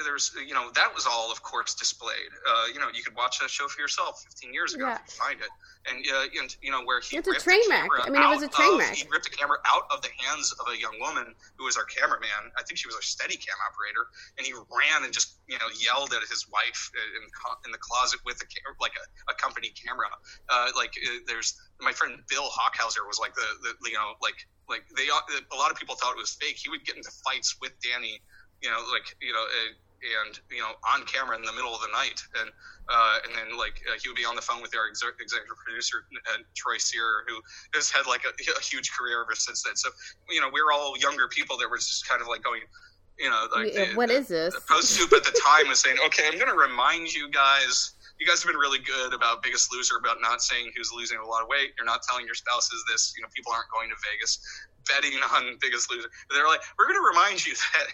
there's, 0.06 0.32
you 0.46 0.54
know, 0.54 0.70
that 0.76 0.94
was 0.94 1.08
all, 1.10 1.32
of 1.32 1.42
course, 1.42 1.74
displayed. 1.74 2.32
Uh, 2.48 2.66
you 2.74 2.80
know, 2.80 2.88
you 2.94 3.04
could 3.04 3.16
watch 3.16 3.40
that 3.40 3.50
show 3.50 3.68
for 3.68 3.82
yourself 3.82 4.24
15 4.24 4.54
years 4.54 4.74
ago 4.74 4.86
yeah. 4.86 5.02
if 5.02 5.02
you 5.08 5.20
find 5.20 5.40
it. 5.42 5.52
And, 5.90 6.00
uh, 6.06 6.40
and, 6.40 6.56
you 6.62 6.72
know, 6.72 6.86
where 6.86 7.02
he 7.02 7.18
it's 7.18 7.28
a 7.28 7.36
train 7.36 7.60
wreck. 7.70 7.90
I 8.06 8.10
mean, 8.10 8.22
it 8.22 8.30
was 8.30 8.44
a 8.44 8.48
train 8.48 8.78
wreck. 8.78 8.96
He 8.96 9.08
ripped 9.10 9.26
the 9.26 9.36
camera 9.36 9.58
out 9.68 9.84
of 9.92 10.02
the 10.02 10.10
hands 10.16 10.54
of 10.54 10.72
a 10.72 10.78
young 10.78 10.96
woman 11.02 11.36
who 11.58 11.66
was 11.66 11.76
our 11.76 11.84
cameraman. 11.84 12.54
I 12.56 12.64
think 12.64 12.78
she 12.78 12.88
was 12.88 12.96
our 12.96 13.02
steady 13.02 13.36
cam 13.36 13.58
operator. 13.68 14.08
And 14.38 14.48
he 14.48 14.54
ran 14.54 15.04
and 15.04 15.12
just, 15.12 15.42
you 15.48 15.58
know, 15.58 15.68
yelled 15.76 16.14
at 16.14 16.24
his 16.30 16.48
wife 16.48 16.92
in, 16.94 17.24
in 17.66 17.72
the 17.72 17.82
closet 17.82 18.22
with 18.24 18.40
a, 18.40 18.48
camera, 18.48 18.78
like 18.80 18.96
a, 18.96 19.06
a 19.34 19.36
company 19.36 19.74
camera. 19.76 20.08
Uh, 20.48 20.72
like, 20.78 20.94
uh, 21.04 21.26
there's 21.28 21.58
my 21.82 21.92
friend 21.92 22.16
Bill 22.30 22.48
Hockhauser 22.48 23.04
was 23.04 23.20
like 23.20 23.34
the, 23.36 23.50
the, 23.66 23.76
you 23.90 23.98
know, 23.98 24.16
like, 24.22 24.40
like 24.70 24.88
they, 24.96 25.12
a 25.12 25.58
lot 25.58 25.72
of 25.72 25.76
people 25.76 25.96
thought 25.96 26.16
it 26.16 26.22
was 26.22 26.38
fake. 26.40 26.56
He 26.56 26.70
would 26.70 26.86
get 26.86 26.96
into 26.96 27.12
fights 27.28 27.60
with 27.60 27.74
Danny 27.84 28.22
you 28.64 28.72
know, 28.72 28.80
like 28.92 29.06
you 29.22 29.34
know, 29.36 29.44
uh, 29.44 29.76
and 30.24 30.40
you 30.52 30.60
know, 30.60 30.76
on 30.84 31.06
camera 31.06 31.36
in 31.36 31.44
the 31.44 31.54
middle 31.54 31.76
of 31.76 31.82
the 31.82 31.92
night, 31.92 32.20
and 32.40 32.50
uh, 32.90 33.24
and 33.28 33.32
then 33.36 33.58
like 33.58 33.80
uh, 33.88 33.96
he 34.02 34.10
would 34.10 34.20
be 34.20 34.26
on 34.26 34.36
the 34.36 34.42
phone 34.42 34.62
with 34.62 34.76
our 34.76 34.88
exec- 34.88 35.20
executive 35.20 35.56
producer 35.64 36.04
uh, 36.32 36.44
Troy 36.56 36.78
Sear, 36.78 37.24
who 37.28 37.40
has 37.74 37.92
had 37.92 38.08
like 38.08 38.24
a, 38.28 38.32
a, 38.32 38.64
huge 38.64 38.92
career 38.92 39.24
ever 39.24 39.36
since 39.36 39.64
then. 39.64 39.76
So 39.76 39.90
you 40.30 40.42
know, 40.42 40.50
we 40.52 40.60
are 40.60 40.72
all 40.72 40.98
younger 40.98 41.28
people 41.28 41.58
that 41.60 41.70
were 41.70 41.78
just 41.78 42.08
kind 42.08 42.22
of 42.22 42.28
like 42.28 42.44
going, 42.44 42.64
You 43.20 43.30
know, 43.30 43.48
like 43.56 43.74
the- 43.74 43.96
what 43.96 44.10
the- 44.10 44.24
is 44.24 44.28
this? 44.28 44.54
The 44.56 44.64
post 44.68 44.92
soup 44.92 45.14
at 45.14 45.24
the 45.24 45.36
time 45.40 45.68
was 45.68 45.80
saying, 45.80 45.98
"Okay, 46.08 46.28
I'm 46.28 46.40
going 46.40 46.52
to 46.52 46.60
remind 46.60 47.14
you 47.14 47.30
guys. 47.32 47.96
You 48.20 48.28
guys 48.28 48.44
have 48.44 48.52
been 48.52 48.60
really 48.60 48.80
good 48.80 49.14
about 49.14 49.44
Biggest 49.44 49.74
Loser, 49.74 49.98
about 49.98 50.22
not 50.22 50.42
saying 50.42 50.72
who's 50.78 50.92
losing 50.94 51.18
a 51.18 51.26
lot 51.26 51.42
of 51.42 51.50
weight. 51.50 51.74
You're 51.76 51.88
not 51.88 52.04
telling 52.04 52.26
your 52.26 52.36
spouses 52.36 52.84
this. 52.88 53.14
You 53.18 53.24
know, 53.24 53.30
people 53.36 53.52
aren't 53.52 53.72
going 53.72 53.90
to 53.90 53.96
Vegas 54.12 54.40
betting 54.88 55.18
on 55.34 55.58
Biggest 55.60 55.90
Loser. 55.90 56.08
They're 56.30 56.48
like, 56.48 56.62
we're 56.78 56.88
going 56.88 57.00
to 57.00 57.08
remind 57.08 57.46
you 57.46 57.56
that." 57.56 57.88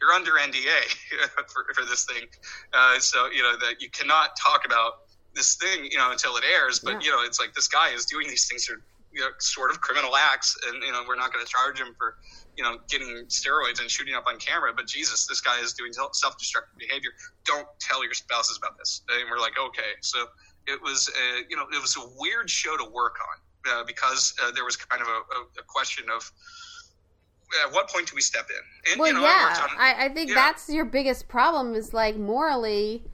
You're 0.00 0.12
under 0.12 0.32
NDA 0.32 0.82
for, 1.52 1.66
for 1.74 1.84
this 1.84 2.04
thing, 2.04 2.24
uh, 2.72 2.98
so 2.98 3.30
you 3.30 3.42
know 3.42 3.56
that 3.58 3.80
you 3.80 3.90
cannot 3.90 4.30
talk 4.36 4.64
about 4.64 4.92
this 5.34 5.56
thing, 5.56 5.86
you 5.90 5.98
know, 5.98 6.10
until 6.10 6.36
it 6.36 6.44
airs. 6.44 6.80
But 6.80 6.94
Yeah. 6.94 7.00
you 7.00 7.10
know, 7.12 7.22
it's 7.22 7.38
like 7.38 7.54
this 7.54 7.68
guy 7.68 7.90
is 7.90 8.06
doing 8.06 8.26
these 8.28 8.48
things 8.48 8.68
are 8.70 8.82
you 9.12 9.20
know 9.20 9.28
sort 9.38 9.70
of 9.70 9.80
criminal 9.80 10.16
acts, 10.16 10.56
and 10.66 10.82
you 10.82 10.92
know 10.92 11.04
we're 11.06 11.16
not 11.16 11.32
going 11.32 11.44
to 11.44 11.50
charge 11.50 11.78
him 11.80 11.94
for 11.98 12.16
you 12.56 12.64
know 12.64 12.78
getting 12.88 13.26
steroids 13.28 13.80
and 13.80 13.90
shooting 13.90 14.14
up 14.14 14.24
on 14.26 14.38
camera. 14.38 14.72
But 14.74 14.86
Jesus, 14.86 15.26
this 15.26 15.40
guy 15.40 15.60
is 15.60 15.72
doing 15.74 15.92
self-destructive 15.92 16.76
behavior. 16.78 17.10
Don't 17.44 17.68
tell 17.80 18.02
your 18.02 18.14
spouses 18.14 18.56
about 18.56 18.76
this. 18.78 19.02
And 19.08 19.30
we're 19.30 19.38
like, 19.38 19.58
okay, 19.58 19.92
so 20.00 20.26
it 20.66 20.80
was 20.82 21.08
a, 21.08 21.42
you 21.48 21.56
know 21.56 21.66
it 21.72 21.80
was 21.80 21.96
a 21.96 22.04
weird 22.18 22.50
show 22.50 22.76
to 22.76 22.84
work 22.84 23.16
on 23.20 23.72
uh, 23.72 23.84
because 23.86 24.34
uh, 24.42 24.50
there 24.52 24.64
was 24.64 24.76
kind 24.76 25.02
of 25.02 25.08
a, 25.08 25.12
a, 25.12 25.40
a 25.60 25.64
question 25.68 26.06
of. 26.14 26.30
At 27.64 27.72
what 27.72 27.88
point 27.88 28.08
do 28.08 28.14
we 28.14 28.20
step 28.22 28.46
in? 28.50 28.92
And, 28.92 29.00
Well, 29.00 29.08
you 29.08 29.14
know, 29.14 29.24
I 29.24 29.28
yeah, 29.28 29.62
on- 29.62 29.78
I, 29.78 30.04
I 30.06 30.08
think 30.08 30.30
yeah. 30.30 30.34
that's 30.34 30.68
your 30.68 30.84
biggest 30.84 31.28
problem 31.28 31.74
is 31.74 31.92
like 31.94 32.16
morally. 32.16 33.04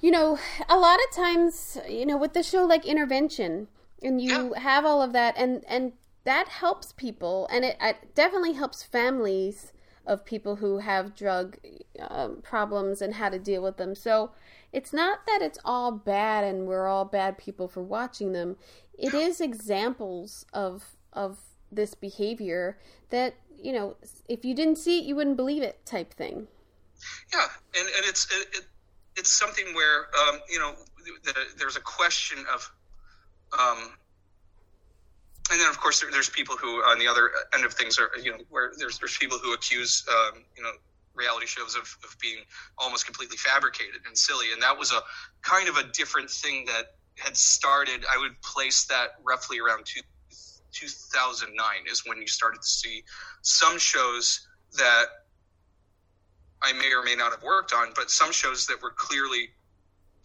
You 0.00 0.12
know, 0.12 0.38
a 0.68 0.78
lot 0.78 0.98
of 1.08 1.14
times, 1.16 1.76
you 1.88 2.06
know, 2.06 2.16
with 2.16 2.32
the 2.32 2.42
show 2.42 2.64
like 2.64 2.86
Intervention, 2.86 3.66
and 4.02 4.20
you 4.20 4.52
have 4.54 4.84
all 4.84 5.02
of 5.02 5.12
that, 5.12 5.34
and 5.36 5.64
and 5.66 5.92
that 6.24 6.48
helps 6.48 6.92
people, 6.92 7.48
and 7.50 7.64
it, 7.64 7.76
it 7.80 8.14
definitely 8.14 8.52
helps 8.52 8.82
families 8.82 9.72
of 10.06 10.24
people 10.24 10.56
who 10.56 10.78
have 10.78 11.14
drug 11.14 11.58
um, 12.08 12.40
problems 12.42 13.02
and 13.02 13.14
how 13.14 13.28
to 13.28 13.38
deal 13.38 13.62
with 13.62 13.76
them. 13.76 13.94
So 13.94 14.30
it's 14.72 14.92
not 14.92 15.26
that 15.26 15.42
it's 15.42 15.58
all 15.64 15.92
bad 15.92 16.44
and 16.44 16.66
we're 16.66 16.86
all 16.86 17.04
bad 17.04 17.36
people 17.36 17.68
for 17.68 17.82
watching 17.82 18.32
them. 18.32 18.56
It 18.98 19.14
is 19.14 19.40
examples 19.40 20.46
of 20.52 20.96
of 21.12 21.38
this 21.70 21.94
behavior 21.94 22.78
that 23.10 23.34
you 23.62 23.72
know 23.72 23.96
if 24.28 24.44
you 24.44 24.54
didn't 24.54 24.76
see 24.76 24.98
it 25.00 25.04
you 25.04 25.14
wouldn't 25.14 25.36
believe 25.36 25.62
it 25.62 25.84
type 25.84 26.12
thing 26.14 26.46
Yeah, 27.32 27.46
and, 27.78 27.88
and 27.96 28.06
it's 28.06 28.26
it, 28.32 28.48
it, 28.52 28.64
it's 29.16 29.30
something 29.30 29.74
where 29.74 30.06
um, 30.20 30.40
you 30.48 30.58
know 30.58 30.74
the, 31.24 31.34
there's 31.58 31.76
a 31.76 31.80
question 31.80 32.38
of, 32.52 32.70
um, 33.58 33.90
and 35.50 35.60
then 35.60 35.68
of 35.68 35.78
course 35.80 36.00
there, 36.00 36.10
there's 36.10 36.28
people 36.28 36.56
who 36.56 36.80
on 36.82 36.98
the 36.98 37.06
other 37.06 37.30
end 37.54 37.64
of 37.64 37.72
things 37.72 37.98
are 37.98 38.10
you 38.22 38.32
know 38.32 38.38
where 38.50 38.72
there's 38.78 38.98
there's 38.98 39.16
people 39.16 39.38
who 39.38 39.52
accuse 39.52 40.04
um, 40.08 40.44
you 40.56 40.62
know 40.62 40.70
reality 41.14 41.46
shows 41.46 41.74
of, 41.74 41.82
of 42.04 42.16
being 42.20 42.38
almost 42.78 43.04
completely 43.04 43.36
fabricated 43.36 44.00
and 44.06 44.16
silly, 44.16 44.46
and 44.52 44.62
that 44.62 44.78
was 44.78 44.92
a 44.92 45.00
kind 45.42 45.68
of 45.68 45.76
a 45.76 45.84
different 45.92 46.30
thing 46.30 46.64
that 46.66 46.94
had 47.16 47.36
started. 47.36 48.04
I 48.10 48.18
would 48.18 48.40
place 48.42 48.84
that 48.84 49.14
roughly 49.24 49.58
around 49.58 49.84
two, 49.84 50.00
2009 50.72 51.66
is 51.90 52.02
when 52.06 52.18
you 52.18 52.26
started 52.26 52.60
to 52.62 52.68
see 52.68 53.02
some 53.42 53.78
shows 53.78 54.46
that 54.76 55.06
I 56.62 56.72
may 56.72 56.92
or 56.92 57.02
may 57.02 57.14
not 57.14 57.32
have 57.32 57.42
worked 57.42 57.72
on, 57.72 57.92
but 57.94 58.10
some 58.10 58.32
shows 58.32 58.66
that 58.66 58.82
were 58.82 58.90
clearly 58.90 59.50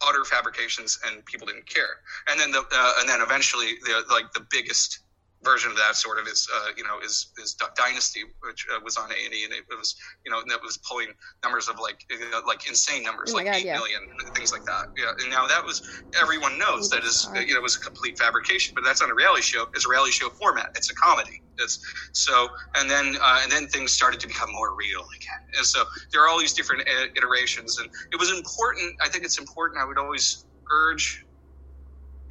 utter 0.06 0.24
fabrications 0.24 0.98
and 1.06 1.24
people 1.24 1.46
didn't 1.46 1.66
care. 1.66 2.00
And 2.28 2.38
then 2.38 2.50
the 2.50 2.64
uh, 2.72 2.92
and 2.98 3.08
then 3.08 3.20
eventually 3.20 3.74
the 3.84 4.04
like 4.10 4.32
the 4.32 4.44
biggest 4.50 5.00
version 5.44 5.70
of 5.70 5.76
that 5.78 5.96
sort 5.96 6.18
of 6.18 6.26
is 6.26 6.48
uh, 6.54 6.70
you 6.76 6.84
know 6.84 6.98
is 7.04 7.32
is 7.38 7.56
Dynasty, 7.76 8.22
which 8.46 8.66
uh, 8.74 8.80
was 8.84 8.96
on 8.96 9.10
A 9.12 9.14
and 9.24 9.34
E, 9.34 9.44
and 9.44 9.52
it 9.52 9.64
was 9.78 9.94
you 10.26 10.32
know 10.32 10.42
that 10.48 10.62
was 10.62 10.78
pulling 10.88 11.08
numbers 11.44 11.68
of 11.68 11.78
like 11.80 12.00
you 12.10 12.18
know, 12.30 12.42
like 12.46 12.68
insane 12.68 13.02
numbers, 13.04 13.32
Oh 13.32 13.36
like 13.36 13.46
God, 13.46 13.56
eight 13.56 13.66
yeah. 13.66 13.78
million 13.78 14.00
things 14.36 14.52
like 14.52 14.64
that. 14.66 14.86
Yeah, 14.98 15.12
and 15.22 15.30
now 15.30 15.46
that 15.46 15.64
was 15.64 15.82
everyone 16.20 16.58
knows 16.58 16.90
that 16.90 17.04
is 17.04 17.26
you 17.46 17.54
know 17.54 17.60
was 17.60 17.76
a 17.76 17.80
complete 17.80 18.18
fabrication, 18.18 18.74
but 18.74 18.84
that's 18.84 19.00
not 19.00 19.10
a 19.10 19.14
reality 19.14 19.42
show. 19.42 19.66
It's 19.74 19.86
a 19.86 19.90
reality 19.90 20.12
show 20.12 20.30
format. 20.30 20.68
It's 20.76 20.90
a 20.90 20.94
comedy. 20.94 21.42
It's 21.58 21.78
so 22.14 22.48
and 22.76 22.90
then 22.90 23.16
uh, 23.22 23.40
and 23.42 23.52
then 23.52 23.68
things 23.68 23.92
started 23.92 24.20
to 24.20 24.28
become 24.28 24.50
more 24.52 24.76
real 24.76 25.00
again. 25.00 25.42
And 25.58 25.66
so 25.66 25.84
there 26.12 26.24
are 26.24 26.28
all 26.28 26.38
these 26.40 26.54
different 26.54 26.82
uh, 26.82 27.06
iterations, 27.16 27.78
and 27.78 27.88
it 28.12 28.20
was 28.20 28.30
important. 28.30 28.94
I 29.04 29.08
think 29.08 29.24
it's 29.24 29.38
important. 29.38 29.80
I 29.82 29.86
would 29.86 29.98
always 29.98 30.46
urge 30.72 31.23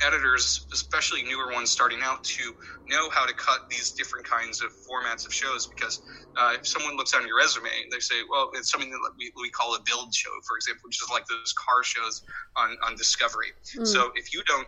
editors, 0.06 0.66
especially 0.74 1.24
newer 1.24 1.52
ones 1.52 1.72
starting 1.72 2.00
out, 2.04 2.24
to 2.24 2.54
know 2.88 3.10
how 3.12 3.26
to 3.26 3.34
cut 3.34 3.60
these 3.70 3.94
different 3.94 4.28
kinds 4.28 4.62
of 4.62 4.70
formats 4.84 5.26
of 5.26 5.34
shows. 5.34 5.68
Because 5.68 6.00
uh, 6.38 6.54
if 6.56 6.68
someone 6.68 6.98
looks 6.98 7.14
on 7.14 7.28
your 7.28 7.38
resume, 7.38 7.70
they 7.92 8.00
say, 8.00 8.16
"Well, 8.30 8.50
it's 8.54 8.72
something 8.72 8.90
that 8.90 9.12
we, 9.18 9.32
we 9.40 9.50
call 9.50 9.76
a 9.76 9.80
build 9.86 10.14
show, 10.14 10.32
for 10.48 10.58
example, 10.58 10.82
which 10.86 11.02
is 11.02 11.10
like 11.10 11.26
those 11.28 11.54
car 11.54 11.84
shows 11.84 12.22
on 12.58 12.78
on 12.86 12.96
Discovery." 12.96 13.52
Mm. 13.78 13.88
So 13.88 14.12
if 14.16 14.34
you 14.34 14.44
don't 14.44 14.68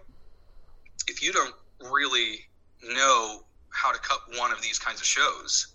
if 1.08 1.22
you 1.22 1.32
don't 1.32 1.54
really 1.92 2.40
know 2.84 3.42
how 3.70 3.92
to 3.92 4.00
cut 4.00 4.20
one 4.38 4.52
of 4.52 4.62
these 4.62 4.80
kinds 4.80 5.02
of 5.02 5.06
shows, 5.06 5.75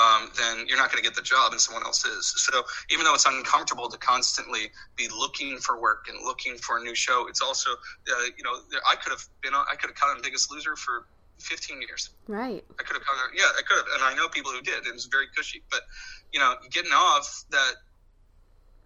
um, 0.00 0.30
then 0.36 0.66
you're 0.66 0.78
not 0.78 0.90
going 0.90 1.02
to 1.02 1.06
get 1.08 1.14
the 1.14 1.22
job, 1.22 1.52
and 1.52 1.60
someone 1.60 1.84
else 1.84 2.04
is. 2.06 2.32
So 2.48 2.62
even 2.90 3.04
though 3.04 3.14
it's 3.14 3.26
uncomfortable 3.26 3.88
to 3.88 3.98
constantly 3.98 4.70
be 4.96 5.08
looking 5.08 5.58
for 5.58 5.80
work 5.80 6.06
and 6.08 6.16
looking 6.24 6.56
for 6.56 6.78
a 6.78 6.82
new 6.82 6.94
show, 6.94 7.26
it's 7.28 7.42
also 7.42 7.70
uh, 7.72 8.24
you 8.36 8.44
know 8.44 8.54
I 8.90 8.96
could 8.96 9.10
have 9.12 9.24
been 9.42 9.54
on, 9.54 9.66
I 9.70 9.76
could 9.76 9.90
have 9.90 9.96
cut 9.96 10.08
on 10.16 10.22
Biggest 10.22 10.50
Loser 10.50 10.76
for 10.76 11.06
15 11.40 11.80
years. 11.82 12.10
right 12.28 12.64
I 12.78 12.82
could 12.82 12.96
have 12.96 13.04
cut 13.04 13.14
on, 13.16 13.30
yeah, 13.36 13.44
I 13.58 13.62
could 13.66 13.76
have, 13.78 13.86
and 13.94 14.02
I 14.04 14.14
know 14.14 14.28
people 14.28 14.52
who 14.52 14.60
did. 14.62 14.86
It 14.86 14.92
was 14.92 15.06
very 15.06 15.26
cushy, 15.36 15.62
but 15.70 15.80
you 16.32 16.40
know, 16.40 16.54
getting 16.70 16.92
off 16.92 17.44
that. 17.50 17.74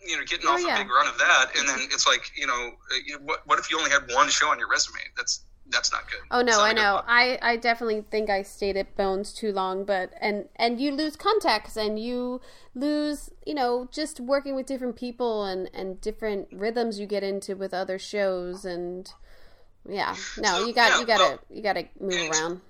You 0.07 0.19
know, 0.19 0.25
getting 0.25 0.47
Oh, 0.47 0.53
off 0.53 0.61
yeah. 0.61 0.77
a 0.77 0.85
big 0.85 0.91
run 0.93 1.07
of 1.09 1.17
that, 1.17 1.57
and 1.57 1.67
then 1.67 1.79
it's 1.91 2.07
like, 2.07 2.31
you 2.37 2.47
know, 2.47 2.73
uh, 2.93 3.19
what, 3.23 3.41
what 3.47 3.59
if 3.59 3.71
you 3.71 3.79
only 3.79 3.91
had 3.91 4.03
one 4.13 4.29
show 4.29 4.49
on 4.51 4.59
your 4.59 4.69
resume? 4.69 4.99
That's 5.17 5.45
that's 5.71 5.91
not 5.93 6.03
good. 6.09 6.19
oh 6.31 6.43
no 6.43 6.61
i 6.61 6.73
know 6.73 7.03
i 7.07 7.39
i 7.41 7.57
definitely 7.57 8.05
think 8.11 8.29
i 8.29 8.43
stayed 8.43 8.77
at 8.77 8.95
bones 8.97 9.33
too 9.33 9.51
long 9.53 9.85
but 9.85 10.13
and 10.21 10.47
and 10.57 10.81
you 10.81 10.93
lose 10.93 11.17
contacts 11.17 11.77
and 11.77 11.99
you 11.99 12.41
lose 12.75 13.31
you 13.47 13.55
know 13.55 13.89
just 13.91 14.21
working 14.21 14.55
with 14.55 14.67
different 14.67 14.97
people 14.97 15.45
and 15.45 15.71
and 15.73 16.01
different 16.01 16.49
rhythms 16.53 17.01
you 17.01 17.07
get 17.07 17.23
into 17.23 17.57
with 17.57 17.73
other 17.73 17.99
shows 17.99 18.65
and 18.65 19.13
yeah 19.89 20.15
no 20.39 20.59
So, 20.59 20.67
you 20.67 20.75
got 20.75 20.91
yeah, 20.93 21.01
you 21.01 21.07
gotta 21.07 21.23
well, 21.23 21.39
you 21.51 21.63
gotta 21.63 21.89
move 22.01 22.13
and- 22.13 22.35
around 22.35 22.61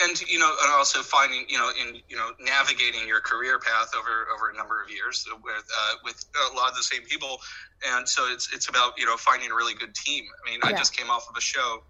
and 0.00 0.20
you 0.22 0.38
know, 0.38 0.50
and 0.62 0.72
also 0.72 1.02
finding, 1.02 1.44
you 1.48 1.58
know, 1.58 1.70
in 1.80 1.96
you 2.08 2.16
know, 2.16 2.30
navigating 2.40 3.06
your 3.06 3.20
career 3.20 3.58
path 3.58 3.90
over 3.96 4.26
over 4.34 4.50
a 4.50 4.56
number 4.56 4.82
of 4.82 4.90
years 4.90 5.26
with 5.44 5.54
uh, 5.78 5.94
with 6.04 6.24
a 6.50 6.56
lot 6.56 6.70
of 6.70 6.76
the 6.76 6.82
same 6.82 7.02
people, 7.02 7.40
and 7.86 8.08
so 8.08 8.32
it's 8.32 8.52
it's 8.54 8.68
about 8.68 8.98
you 8.98 9.06
know 9.06 9.16
finding 9.16 9.50
a 9.50 9.54
really 9.54 9.74
good 9.74 9.94
team. 9.94 10.24
I 10.46 10.50
mean, 10.50 10.60
I 10.62 10.72
just 10.72 10.96
came 10.96 11.10
off 11.10 11.28
of 11.28 11.36
a 11.36 11.40
show. 11.40 11.82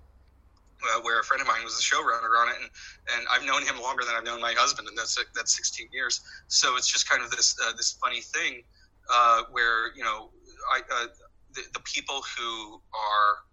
Uh, 0.83 1.01
where 1.03 1.21
a 1.21 1.25
friend 1.25 1.41
of 1.41 1.47
mine 1.47 1.63
was 1.63 1.77
the 1.77 1.83
showrunner 1.83 2.35
on 2.41 2.49
it, 2.49 2.57
and, 2.61 2.69
and 3.17 3.27
I've 3.31 3.45
known 3.45 3.63
him 3.63 3.81
longer 3.81 4.05
than 4.05 4.15
I've 4.17 4.25
known 4.25 4.41
my 4.41 4.55
husband, 4.57 4.89
and 4.89 4.99
that's 4.99 5.17
that's 5.35 5.55
16 5.57 5.89
years. 5.93 6.21
So 6.49 6.77
it's 6.77 6.91
just 6.91 7.09
kind 7.09 7.23
of 7.23 7.31
this 7.31 7.57
uh, 7.65 7.73
this 7.77 7.93
funny 8.03 8.21
thing 8.21 8.63
uh, 9.13 9.43
where 9.51 9.95
you 9.95 10.03
know 10.03 10.31
I, 10.75 10.81
uh, 10.81 11.07
the, 11.55 11.63
the 11.75 11.81
people 11.81 12.23
who 12.37 12.81
are 12.95 13.47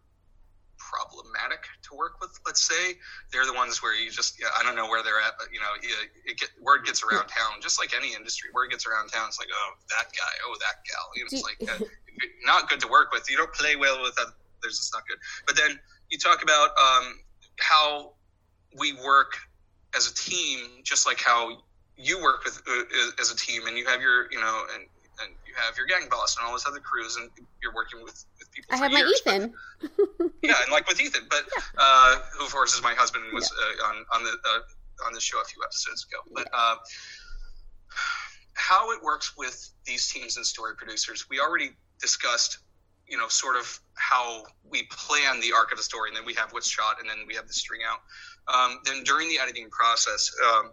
problematic 0.79 1.67
to 1.83 1.95
work 1.95 2.17
with, 2.19 2.31
let's 2.45 2.61
say, 2.61 2.97
they're 3.31 3.45
the 3.45 3.53
ones 3.53 3.83
where 3.83 3.93
you 3.93 4.09
just 4.09 4.39
yeah, 4.39 4.47
I 4.57 4.63
don't 4.63 4.75
know 4.75 4.87
where 4.87 5.03
they're 5.03 5.21
at, 5.21 5.37
but 5.37 5.53
you 5.53 5.59
know, 5.59 5.69
you, 5.83 5.93
it 6.25 6.39
get, 6.39 6.49
word 6.61 6.85
gets 6.85 7.03
around 7.03 7.27
town, 7.37 7.61
just 7.61 7.79
like 7.79 7.93
any 7.95 8.15
industry. 8.15 8.49
Word 8.53 8.71
gets 8.71 8.87
around 8.87 9.09
town. 9.09 9.27
It's 9.27 9.39
like, 9.39 9.49
oh, 9.53 9.71
that 9.89 10.09
guy, 10.15 10.33
oh, 10.47 10.55
that 10.59 10.81
gal. 10.87 11.05
You 11.15 11.23
know, 11.23 11.29
it's 11.31 11.43
like 11.45 11.59
uh, 11.81 11.85
not 12.45 12.69
good 12.69 12.79
to 12.81 12.87
work 12.87 13.11
with. 13.11 13.29
You 13.29 13.37
don't 13.37 13.53
play 13.53 13.75
well 13.75 14.01
with 14.01 14.17
others. 14.19 14.33
It's 14.63 14.91
not 14.93 15.03
good. 15.07 15.19
But 15.45 15.55
then 15.55 15.79
you 16.09 16.17
talk 16.17 16.43
about 16.43 16.69
um, 16.79 17.19
how 17.59 18.13
we 18.77 18.93
work 18.93 19.33
as 19.95 20.09
a 20.09 20.13
team, 20.13 20.59
just 20.83 21.05
like 21.05 21.19
how 21.19 21.49
you 21.97 22.21
work 22.21 22.43
with 22.43 22.61
uh, 22.67 23.21
as 23.21 23.31
a 23.31 23.35
team, 23.35 23.67
and 23.67 23.77
you 23.77 23.85
have 23.85 24.01
your, 24.01 24.31
you 24.31 24.39
know, 24.39 24.63
and 24.73 24.85
and 25.21 25.35
you 25.45 25.53
have 25.57 25.75
your 25.77 25.85
gang 25.85 26.07
boss 26.09 26.37
and 26.37 26.45
all 26.45 26.51
those 26.53 26.65
other 26.65 26.79
crews, 26.79 27.17
and 27.17 27.29
you're 27.61 27.73
working 27.73 28.01
with, 28.03 28.23
with 28.39 28.51
people. 28.51 28.73
i 28.73 28.77
have 28.77 28.91
my 28.91 28.99
years. 28.99 29.21
But- 29.25 29.35
ethan 29.35 29.53
yeah, 30.43 30.53
and 30.63 30.71
like 30.71 30.87
with 30.87 31.01
Ethan, 31.01 31.23
but 31.29 31.43
uh, 31.77 32.17
who 32.37 32.45
of 32.45 32.51
course 32.51 32.73
is 32.75 32.83
my 32.83 32.93
husband 32.93 33.25
and 33.25 33.33
was 33.33 33.51
uh, 33.51 33.87
on 33.87 34.05
on 34.13 34.23
the 34.23 34.31
uh, 34.31 35.05
on 35.05 35.13
the 35.13 35.21
show 35.21 35.39
a 35.41 35.45
few 35.45 35.61
episodes 35.63 36.05
ago. 36.09 36.21
But 36.33 36.47
uh, 36.53 36.75
how 38.53 38.91
it 38.91 39.01
works 39.03 39.33
with 39.37 39.69
these 39.85 40.07
teams 40.11 40.37
and 40.37 40.45
story 40.45 40.75
producers, 40.75 41.27
we 41.29 41.39
already 41.39 41.71
discussed. 42.01 42.59
You 43.09 43.17
know, 43.17 43.27
sort 43.27 43.55
of 43.55 43.79
how 43.95 44.43
we 44.69 44.83
plan 44.83 45.39
the 45.41 45.51
arc 45.53 45.71
of 45.71 45.77
the 45.77 45.83
story, 45.83 46.09
and 46.09 46.17
then 46.17 46.25
we 46.25 46.33
have 46.35 46.51
what's 46.53 46.69
shot, 46.69 46.99
and 46.99 47.09
then 47.09 47.17
we 47.27 47.35
have 47.35 47.47
the 47.47 47.53
string 47.53 47.81
out. 47.87 47.99
Um, 48.53 48.79
then 48.85 49.03
during 49.03 49.29
the 49.29 49.39
editing 49.39 49.69
process, 49.69 50.31
um, 50.47 50.71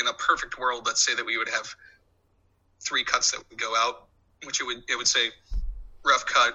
in 0.00 0.06
a 0.06 0.12
perfect 0.14 0.58
world, 0.58 0.86
let's 0.86 1.04
say 1.04 1.14
that 1.14 1.24
we 1.24 1.36
would 1.36 1.48
have 1.48 1.74
three 2.80 3.04
cuts 3.04 3.32
that 3.32 3.42
would 3.50 3.58
go 3.58 3.74
out, 3.76 4.06
which 4.44 4.60
it 4.60 4.64
would 4.64 4.82
it 4.88 4.96
would 4.96 5.08
say 5.08 5.30
rough 6.04 6.24
cut, 6.24 6.54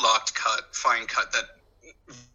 locked 0.00 0.34
cut, 0.34 0.74
fine 0.74 1.06
cut 1.06 1.32
that 1.32 1.44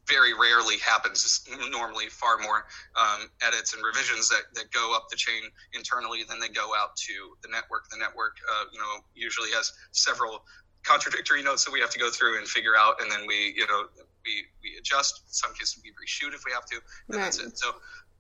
very 0.08 0.34
rarely 0.34 0.78
happens. 0.78 1.48
Normally 1.70 2.08
far 2.08 2.38
more 2.38 2.66
um, 2.96 3.30
edits 3.42 3.74
and 3.74 3.84
revisions 3.84 4.28
that, 4.30 4.44
that 4.56 4.72
go 4.72 4.94
up 4.96 5.08
the 5.10 5.16
chain 5.16 5.44
internally 5.74 6.24
than 6.28 6.40
they 6.40 6.50
go 6.50 6.72
out 6.76 6.96
to 6.98 7.14
the 7.42 7.48
network. 7.50 7.90
The 7.90 7.98
network, 7.98 8.38
uh, 8.52 8.66
you 8.74 8.80
know, 8.80 9.00
usually 9.16 9.50
has 9.52 9.72
several 9.92 10.44
contradictory 10.84 11.44
notes 11.44 11.66
that 11.66 11.72
we 11.72 11.80
have 11.80 11.90
to 11.92 12.00
go 12.00 12.10
through 12.10 12.38
and 12.38 12.48
figure 12.48 12.76
out, 12.78 13.02
and 13.02 13.12
then 13.12 13.22
we, 13.28 13.54
you 13.56 13.68
know, 13.68 13.86
we, 14.26 14.46
we 14.64 14.78
adjust. 14.78 15.22
In 15.28 15.34
some 15.34 15.54
cases, 15.54 15.82
we 15.84 15.92
reshoot 15.92 16.34
if 16.34 16.44
we 16.46 16.52
have 16.52 16.66
to, 16.66 16.76
and 17.08 17.18
right. 17.18 17.24
that's 17.24 17.40
it. 17.40 17.58
So, 17.58 17.72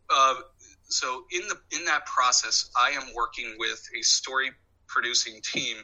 uh, 0.10 0.36
so 0.84 1.26
in 1.32 1.48
the 1.48 1.58
in 1.78 1.86
that 1.86 2.06
process, 2.06 2.70
I 2.78 2.92
am 2.92 3.14
working 3.16 3.56
with 3.58 3.88
a 3.98 4.02
story 4.02 4.52
producing 4.88 5.42
team 5.42 5.78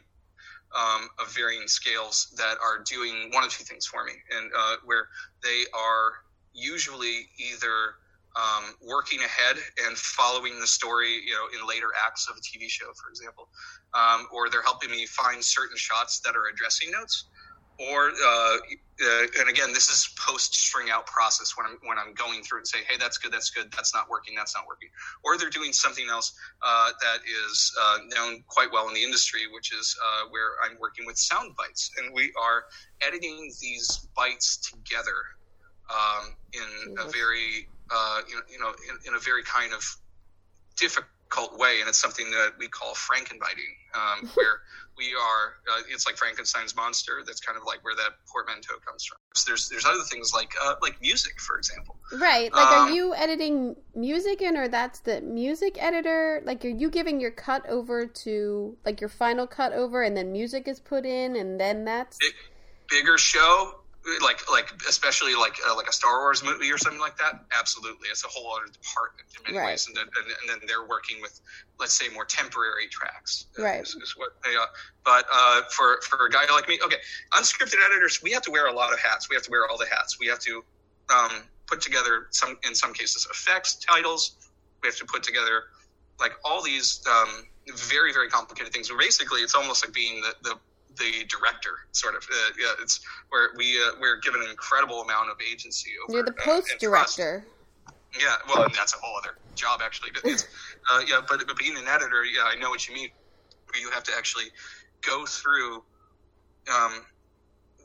um, 0.76 1.08
of 1.18 1.32
varying 1.34 1.66
scales 1.66 2.34
that 2.36 2.56
are 2.62 2.82
doing 2.84 3.30
one 3.32 3.44
of 3.44 3.50
two 3.50 3.64
things 3.64 3.86
for 3.86 4.04
me, 4.04 4.12
and 4.36 4.50
uh, 4.56 4.76
where 4.84 5.08
they 5.42 5.64
are 5.74 6.12
usually 6.52 7.28
either 7.38 7.94
um, 8.38 8.74
working 8.86 9.18
ahead 9.20 9.56
and 9.86 9.96
following 9.98 10.60
the 10.60 10.66
story, 10.66 11.20
you 11.26 11.32
know, 11.32 11.46
in 11.58 11.66
later 11.66 11.88
acts 12.06 12.28
of 12.30 12.36
a 12.36 12.40
TV 12.40 12.70
show, 12.70 12.86
for 13.02 13.10
example, 13.10 13.48
um, 13.94 14.26
or 14.32 14.48
they're 14.48 14.62
helping 14.62 14.90
me 14.90 15.06
find 15.06 15.42
certain 15.42 15.76
shots 15.76 16.20
that 16.20 16.36
are 16.36 16.46
addressing 16.52 16.90
notes, 16.92 17.24
or 17.78 18.10
uh, 18.10 18.56
uh, 19.00 19.26
and 19.40 19.48
again, 19.48 19.72
this 19.72 19.88
is 19.88 20.10
post 20.18 20.54
string 20.54 20.90
out 20.90 21.06
process 21.06 21.56
when 21.56 21.66
I'm 21.66 21.78
when 21.84 21.98
I'm 21.98 22.14
going 22.14 22.42
through 22.42 22.58
and 22.58 22.68
say, 22.68 22.78
hey, 22.88 22.96
that's 22.98 23.18
good, 23.18 23.32
that's 23.32 23.50
good, 23.50 23.70
that's 23.72 23.94
not 23.94 24.08
working, 24.08 24.34
that's 24.36 24.54
not 24.54 24.66
working, 24.66 24.88
or 25.24 25.36
they're 25.36 25.50
doing 25.50 25.72
something 25.72 26.06
else 26.08 26.32
uh, 26.62 26.90
that 27.00 27.18
is 27.26 27.72
uh, 27.80 27.98
known 28.14 28.42
quite 28.48 28.68
well 28.72 28.88
in 28.88 28.94
the 28.94 29.02
industry, 29.02 29.42
which 29.52 29.72
is 29.72 29.96
uh, 30.04 30.28
where 30.30 30.58
I'm 30.64 30.76
working 30.80 31.06
with 31.06 31.18
sound 31.18 31.54
bites, 31.56 31.90
and 31.98 32.12
we 32.14 32.32
are 32.40 32.64
editing 33.06 33.52
these 33.60 34.08
bites 34.16 34.58
together 34.58 35.18
um, 35.90 36.34
in 36.52 36.96
a 36.98 37.10
very 37.10 37.68
uh, 37.90 38.20
you 38.28 38.34
know, 38.36 38.42
you 38.50 38.58
know 38.58 38.68
in, 38.68 39.08
in, 39.08 39.14
a 39.14 39.18
very 39.18 39.42
kind 39.42 39.72
of 39.72 39.82
difficult 40.76 41.58
way, 41.58 41.80
and 41.80 41.88
it's 41.88 41.98
something 41.98 42.30
that 42.30 42.52
we 42.58 42.68
call 42.68 42.94
frankenbiting, 42.94 43.74
um, 43.94 44.28
where 44.34 44.60
we 44.98 45.14
are 45.14 45.54
uh, 45.72 45.82
it's 45.88 46.06
like 46.06 46.16
frankenstein's 46.16 46.74
monster. 46.76 47.22
That's 47.24 47.40
kind 47.40 47.56
of 47.56 47.64
like 47.64 47.82
where 47.84 47.94
that 47.94 48.12
portmanteau 48.26 48.74
comes 48.84 49.04
from. 49.04 49.18
So 49.34 49.44
there's 49.48 49.68
there's 49.68 49.86
other 49.86 50.02
things 50.02 50.34
like 50.34 50.52
uh, 50.62 50.74
like 50.82 51.00
music 51.00 51.40
for 51.40 51.56
example. 51.56 51.96
Right 52.12 52.52
like 52.52 52.66
um, 52.66 52.88
are 52.88 52.90
you 52.90 53.14
editing 53.14 53.76
music 53.94 54.42
in 54.42 54.56
or 54.56 54.68
that's 54.68 55.00
the 55.00 55.20
music 55.20 55.82
editor? 55.82 56.42
Like 56.44 56.64
are 56.64 56.68
you 56.68 56.90
giving 56.90 57.20
your 57.20 57.30
cut 57.30 57.66
over 57.68 58.06
to 58.06 58.76
like 58.84 59.00
your 59.00 59.08
final 59.08 59.46
cut 59.46 59.72
over 59.72 60.02
and 60.02 60.16
then 60.16 60.32
music 60.32 60.66
is 60.66 60.80
put 60.80 61.06
in 61.06 61.36
and 61.36 61.60
then 61.60 61.84
that's 61.84 62.18
big, 62.18 62.34
bigger 62.90 63.16
show 63.16 63.77
like 64.22 64.50
like 64.50 64.72
especially 64.88 65.34
like 65.34 65.56
uh, 65.68 65.76
like 65.76 65.88
a 65.88 65.92
Star 65.92 66.20
Wars 66.20 66.42
movie 66.42 66.72
or 66.72 66.78
something 66.78 67.00
like 67.00 67.16
that. 67.18 67.44
Absolutely, 67.56 68.08
it's 68.10 68.24
a 68.24 68.28
whole 68.28 68.52
other 68.52 68.66
department 68.72 69.28
in 69.36 69.52
many 69.52 69.58
right. 69.58 69.72
ways, 69.72 69.86
and 69.86 69.96
then, 69.96 70.04
and, 70.04 70.26
and, 70.26 70.48
then 70.48 70.66
they're 70.66 70.86
working 70.86 71.20
with 71.20 71.40
let's 71.78 71.92
say 71.92 72.08
more 72.14 72.24
temporary 72.24 72.88
tracks. 72.88 73.46
Right, 73.58 73.82
is, 73.82 73.94
is 73.96 74.14
what 74.16 74.36
they 74.44 74.56
are. 74.56 74.68
But 75.04 75.26
uh, 75.32 75.62
for 75.70 76.00
for 76.02 76.26
a 76.26 76.30
guy 76.30 76.50
like 76.52 76.68
me, 76.68 76.78
okay, 76.84 76.96
unscripted 77.32 77.84
editors, 77.84 78.22
we 78.22 78.32
have 78.32 78.42
to 78.42 78.50
wear 78.50 78.66
a 78.66 78.72
lot 78.72 78.92
of 78.92 78.98
hats. 78.98 79.28
We 79.28 79.36
have 79.36 79.44
to 79.44 79.50
wear 79.50 79.68
all 79.68 79.78
the 79.78 79.88
hats. 79.90 80.18
We 80.18 80.26
have 80.28 80.40
to 80.40 80.64
um, 81.14 81.42
put 81.66 81.80
together 81.80 82.28
some 82.30 82.58
in 82.66 82.74
some 82.74 82.92
cases 82.94 83.26
effects, 83.30 83.76
titles. 83.76 84.50
We 84.82 84.88
have 84.88 84.96
to 84.96 85.06
put 85.06 85.22
together 85.22 85.64
like 86.20 86.32
all 86.44 86.62
these 86.62 87.02
um, 87.10 87.46
very 87.74 88.12
very 88.12 88.28
complicated 88.28 88.72
things. 88.72 88.90
Basically, 88.98 89.40
it's 89.40 89.54
almost 89.54 89.84
like 89.84 89.92
being 89.92 90.20
the, 90.20 90.34
the 90.42 90.56
the 90.98 91.24
director, 91.28 91.70
sort 91.92 92.14
of. 92.14 92.22
Uh, 92.24 92.50
yeah, 92.58 92.72
it's 92.82 93.00
where 93.30 93.50
we 93.56 93.78
uh, 93.78 93.92
we're 94.00 94.18
given 94.18 94.42
an 94.42 94.50
incredible 94.50 95.02
amount 95.02 95.30
of 95.30 95.36
agency 95.40 95.90
over. 96.02 96.12
You're 96.12 96.24
the 96.24 96.32
uh, 96.32 96.44
post 96.44 96.76
director. 96.78 97.44
yeah, 98.18 98.36
well, 98.48 98.66
that's 98.74 98.94
a 98.94 98.98
whole 98.98 99.16
other 99.18 99.36
job 99.54 99.80
actually. 99.82 100.10
But 100.12 100.24
uh, 100.92 101.00
yeah, 101.06 101.20
but 101.28 101.46
but 101.46 101.56
being 101.56 101.76
an 101.76 101.88
editor, 101.88 102.24
yeah, 102.24 102.44
I 102.44 102.56
know 102.56 102.70
what 102.70 102.88
you 102.88 102.94
mean. 102.94 103.08
Where 103.72 103.80
you 103.80 103.90
have 103.90 104.04
to 104.04 104.12
actually 104.16 104.46
go 105.02 105.26
through 105.26 105.82
um, 106.74 107.04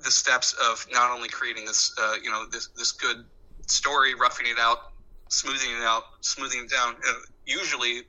the 0.04 0.12
steps 0.12 0.54
of 0.70 0.86
not 0.92 1.12
only 1.12 1.30
creating 1.30 1.66
this, 1.66 1.94
uh, 2.02 2.16
you 2.22 2.32
know, 2.32 2.46
this 2.52 2.68
this 2.78 2.92
good 2.92 3.26
story, 3.68 4.16
roughing 4.16 4.48
it 4.48 4.60
out, 4.60 4.92
smoothing 5.30 5.72
it 5.72 5.84
out, 5.84 6.04
smoothing 6.22 6.66
it 6.66 6.70
down. 6.70 6.96
usually 7.46 8.04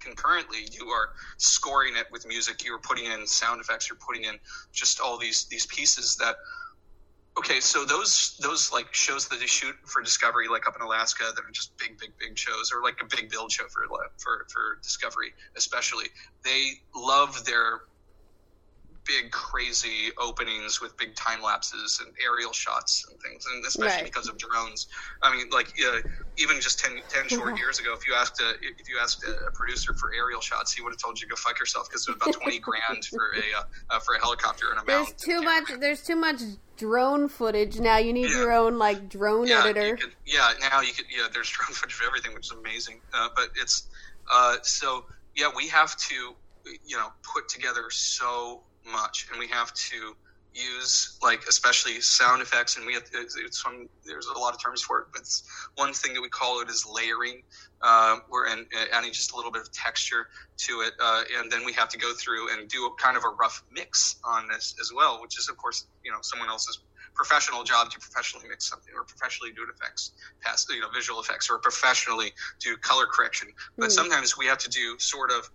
concurrently 0.00 0.66
you 0.72 0.88
are 0.88 1.10
scoring 1.36 1.94
it 1.96 2.06
with 2.10 2.26
music 2.26 2.64
you're 2.64 2.78
putting 2.78 3.04
in 3.06 3.26
sound 3.26 3.60
effects 3.60 3.88
you're 3.88 3.98
putting 3.98 4.24
in 4.24 4.38
just 4.72 5.00
all 5.00 5.18
these 5.18 5.44
these 5.44 5.66
pieces 5.66 6.16
that 6.16 6.36
okay 7.38 7.60
so 7.60 7.84
those 7.84 8.36
those 8.40 8.72
like 8.72 8.92
shows 8.92 9.28
that 9.28 9.38
they 9.38 9.46
shoot 9.46 9.74
for 9.84 10.02
discovery 10.02 10.48
like 10.48 10.66
up 10.66 10.74
in 10.76 10.82
alaska 10.82 11.24
that 11.34 11.42
are 11.42 11.52
just 11.52 11.76
big 11.78 11.98
big 11.98 12.10
big 12.18 12.36
shows 12.36 12.72
or 12.74 12.82
like 12.82 12.98
a 13.02 13.16
big 13.16 13.30
build 13.30 13.52
show 13.52 13.64
for 13.68 13.82
for 14.18 14.46
for 14.52 14.78
discovery 14.82 15.32
especially 15.56 16.06
they 16.44 16.72
love 16.94 17.44
their 17.44 17.80
big 19.10 19.30
crazy 19.32 20.10
openings 20.18 20.80
with 20.80 20.96
big 20.96 21.14
time 21.16 21.42
lapses 21.42 22.00
and 22.04 22.14
aerial 22.24 22.52
shots 22.52 23.06
and 23.10 23.20
things 23.20 23.44
and 23.52 23.64
especially 23.64 23.96
right. 23.96 24.04
because 24.04 24.28
of 24.28 24.38
drones. 24.38 24.86
I 25.22 25.34
mean 25.36 25.50
like 25.50 25.72
uh, 25.84 26.00
even 26.36 26.60
just 26.60 26.78
10, 26.78 27.00
10 27.08 27.28
short 27.28 27.58
years 27.58 27.80
ago 27.80 27.92
if 27.92 28.06
you 28.06 28.14
asked 28.14 28.40
a 28.40 28.50
if 28.78 28.88
you 28.88 28.98
asked 29.00 29.24
a 29.24 29.50
producer 29.50 29.94
for 29.94 30.12
aerial 30.14 30.40
shots 30.40 30.72
he 30.72 30.82
would 30.82 30.92
have 30.92 30.98
told 30.98 31.20
you 31.20 31.26
to 31.26 31.30
go 31.30 31.36
fuck 31.36 31.58
yourself 31.58 31.88
because 31.88 32.06
it 32.06 32.14
was 32.14 32.22
about 32.22 32.40
20 32.40 32.58
grand 32.60 33.04
for 33.06 33.32
a 33.34 33.58
uh, 33.58 33.62
uh, 33.96 33.98
for 33.98 34.14
a 34.14 34.20
helicopter 34.20 34.66
and 34.70 34.80
a 34.80 34.86
there's 34.86 35.12
too 35.12 35.42
much 35.42 35.64
there's 35.80 36.02
too 36.04 36.16
much 36.16 36.40
drone 36.76 37.28
footage. 37.28 37.78
Now 37.78 37.98
you 37.98 38.12
need 38.12 38.30
yeah. 38.30 38.36
your 38.36 38.52
own 38.52 38.78
like 38.78 39.08
drone 39.08 39.48
yeah, 39.48 39.64
editor. 39.64 39.96
could, 39.96 40.12
yeah 40.24 40.52
now 40.60 40.80
you 40.80 40.92
could 40.92 41.06
yeah 41.10 41.26
there's 41.32 41.50
drone 41.56 41.74
footage 41.74 41.96
of 41.96 42.06
everything 42.06 42.32
which 42.32 42.46
is 42.46 42.52
amazing. 42.52 43.00
Uh, 43.12 43.28
but 43.34 43.48
it's 43.60 43.88
uh, 44.30 44.56
so 44.62 45.04
yeah 45.34 45.50
we 45.54 45.66
have 45.66 45.96
to 45.96 46.34
you 46.86 46.96
know 46.96 47.08
put 47.22 47.48
together 47.48 47.90
so 47.90 48.62
much, 48.90 49.28
and 49.30 49.38
we 49.38 49.48
have 49.48 49.72
to 49.74 50.16
use 50.54 51.18
like 51.22 51.44
especially 51.48 52.00
sound 52.00 52.42
effects 52.42 52.76
and 52.76 52.84
we 52.84 52.94
have 52.94 53.04
it's, 53.12 53.36
it's 53.36 53.62
some 53.62 53.88
there's 54.04 54.26
a 54.26 54.38
lot 54.38 54.52
of 54.52 54.60
terms 54.60 54.82
for 54.82 55.00
it 55.00 55.06
but 55.12 55.22
one 55.76 55.92
thing 55.92 56.12
that 56.12 56.20
we 56.20 56.28
call 56.28 56.60
it 56.60 56.68
is 56.68 56.84
layering 56.92 57.42
uh, 57.82 58.18
we're 58.28 58.46
in, 58.48 58.66
adding 58.92 59.12
just 59.12 59.32
a 59.32 59.36
little 59.36 59.52
bit 59.52 59.62
of 59.62 59.72
texture 59.72 60.26
to 60.56 60.80
it 60.80 60.92
uh, 61.00 61.22
and 61.38 61.50
then 61.50 61.64
we 61.64 61.72
have 61.72 61.88
to 61.88 61.98
go 61.98 62.12
through 62.12 62.52
and 62.52 62.68
do 62.68 62.86
a 62.86 62.94
kind 63.00 63.16
of 63.16 63.24
a 63.24 63.28
rough 63.40 63.62
mix 63.70 64.16
on 64.24 64.48
this 64.48 64.74
as 64.80 64.90
well 64.94 65.20
which 65.22 65.38
is 65.38 65.48
of 65.48 65.56
course 65.56 65.86
you 66.04 66.10
know 66.10 66.18
someone 66.20 66.48
else's 66.48 66.80
professional 67.14 67.62
job 67.62 67.90
to 67.90 67.98
professionally 67.98 68.46
mix 68.48 68.68
something 68.68 68.92
or 68.96 69.04
professionally 69.04 69.52
do 69.52 69.62
effects 69.72 70.12
pass 70.40 70.66
you 70.68 70.80
know 70.80 70.88
visual 70.92 71.20
effects 71.20 71.48
or 71.48 71.58
professionally 71.58 72.32
do 72.58 72.76
color 72.76 73.06
correction 73.06 73.48
but 73.76 73.88
mm. 73.88 73.92
sometimes 73.92 74.36
we 74.36 74.46
have 74.46 74.58
to 74.58 74.70
do 74.70 74.98
sort 74.98 75.30
of 75.30 75.48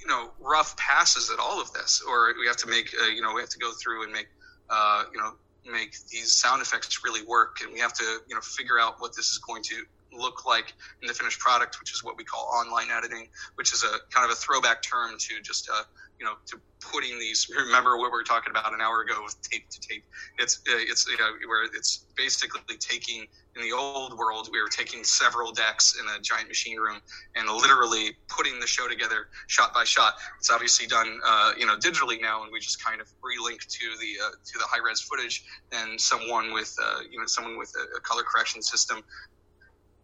you 0.00 0.06
know 0.08 0.30
rough 0.40 0.76
passes 0.76 1.30
at 1.30 1.38
all 1.38 1.60
of 1.60 1.72
this, 1.72 2.02
or 2.08 2.34
we 2.38 2.46
have 2.46 2.56
to 2.58 2.68
make 2.68 2.88
uh, 3.02 3.06
you 3.06 3.22
know 3.22 3.34
we 3.34 3.40
have 3.40 3.50
to 3.50 3.58
go 3.58 3.72
through 3.82 4.04
and 4.04 4.12
make 4.12 4.26
uh, 4.70 5.04
you 5.12 5.20
know 5.20 5.32
make 5.70 5.92
these 6.10 6.32
sound 6.32 6.62
effects 6.62 7.00
really 7.04 7.22
work, 7.26 7.56
and 7.62 7.72
we 7.72 7.80
have 7.80 7.92
to 7.94 8.04
you 8.28 8.34
know 8.34 8.40
figure 8.40 8.78
out 8.78 8.94
what 8.98 9.14
this 9.16 9.30
is 9.30 9.38
going 9.38 9.62
to 9.62 9.82
look 10.18 10.46
like 10.46 10.72
in 11.02 11.08
the 11.08 11.14
finished 11.14 11.38
product, 11.38 11.78
which 11.80 11.92
is 11.92 12.02
what 12.02 12.16
we 12.16 12.24
call 12.24 12.48
online 12.54 12.88
editing, 12.90 13.28
which 13.56 13.72
is 13.72 13.84
a 13.84 13.98
kind 14.14 14.24
of 14.24 14.30
a 14.30 14.34
throwback 14.34 14.82
term 14.82 15.12
to 15.18 15.42
just 15.42 15.68
uh, 15.72 15.82
you 16.18 16.26
know 16.26 16.34
to 16.46 16.60
putting 16.80 17.18
these. 17.18 17.48
Remember 17.56 17.96
what 17.96 18.12
we 18.12 18.18
were 18.18 18.24
talking 18.24 18.50
about 18.50 18.72
an 18.72 18.80
hour 18.80 19.02
ago 19.02 19.22
with 19.22 19.36
tape 19.42 19.68
to 19.70 19.80
tape. 19.80 20.04
It's 20.38 20.58
uh, 20.68 20.76
it's 20.76 21.06
you 21.06 21.18
know 21.18 21.30
where 21.48 21.64
it's 21.64 22.06
basically 22.16 22.76
taking 22.78 23.26
in 23.56 23.62
the 23.62 23.72
old 23.72 24.16
world 24.18 24.48
we 24.52 24.60
were 24.60 24.68
taking 24.68 25.02
several 25.02 25.50
decks 25.52 25.96
in 25.98 26.06
a 26.14 26.20
giant 26.20 26.48
machine 26.48 26.78
room 26.78 27.00
and 27.34 27.48
literally 27.48 28.16
putting 28.28 28.60
the 28.60 28.66
show 28.66 28.86
together 28.88 29.28
shot 29.46 29.72
by 29.72 29.84
shot. 29.84 30.14
It's 30.38 30.50
obviously 30.50 30.86
done 30.86 31.20
uh, 31.26 31.52
you 31.58 31.66
know 31.66 31.76
digitally 31.76 32.20
now, 32.20 32.42
and 32.42 32.52
we 32.52 32.60
just 32.60 32.84
kind 32.84 33.00
of 33.00 33.08
relink 33.24 33.60
to 33.66 33.86
the 34.00 34.24
uh, 34.24 34.30
to 34.30 34.58
the 34.58 34.64
high 34.64 34.80
res 34.84 35.00
footage. 35.00 35.44
And 35.72 36.00
someone 36.00 36.52
with 36.52 36.74
uh, 36.82 37.00
you 37.10 37.18
know 37.18 37.26
someone 37.26 37.58
with 37.58 37.72
a, 37.76 37.96
a 37.96 38.00
color 38.00 38.22
correction 38.22 38.62
system 38.62 39.02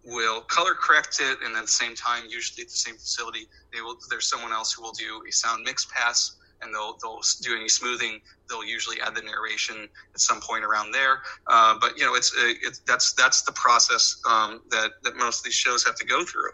will 0.05 0.41
color 0.43 0.75
correct 0.75 1.21
it 1.21 1.39
and 1.45 1.57
at 1.57 1.63
the 1.63 1.69
same 1.69 1.95
time 1.95 2.25
usually 2.29 2.63
at 2.63 2.69
the 2.69 2.77
same 2.77 2.95
facility 2.95 3.47
they 3.73 3.81
will 3.81 3.97
there's 4.11 4.27
someone 4.27 4.53
else 4.53 4.73
who 4.73 4.83
will 4.83 4.93
do 4.93 5.23
a 5.29 5.33
sound 5.33 5.63
mix 5.65 5.87
pass 5.87 6.37
and 6.63 6.73
they'll 6.75 6.97
they'll 7.03 7.21
do 7.43 7.55
any 7.57 7.69
smoothing. 7.69 8.21
They'll 8.49 8.65
usually 8.65 9.01
add 9.01 9.15
the 9.15 9.23
narration 9.23 9.89
at 10.15 10.21
some 10.21 10.41
point 10.41 10.65
around 10.65 10.93
there. 10.93 11.23
Uh, 11.47 11.77
but 11.81 11.99
you 11.99 12.05
know 12.05 12.15
it's, 12.15 12.33
uh, 12.33 12.55
it's 12.63 12.79
that's 12.81 13.13
that's 13.13 13.43
the 13.43 13.53
process 13.53 14.21
um, 14.29 14.63
that 14.71 14.93
that 15.03 15.17
most 15.17 15.41
of 15.41 15.45
these 15.45 15.55
shows 15.55 15.85
have 15.85 15.97
to 15.97 16.07
go 16.07 16.25
through. 16.25 16.51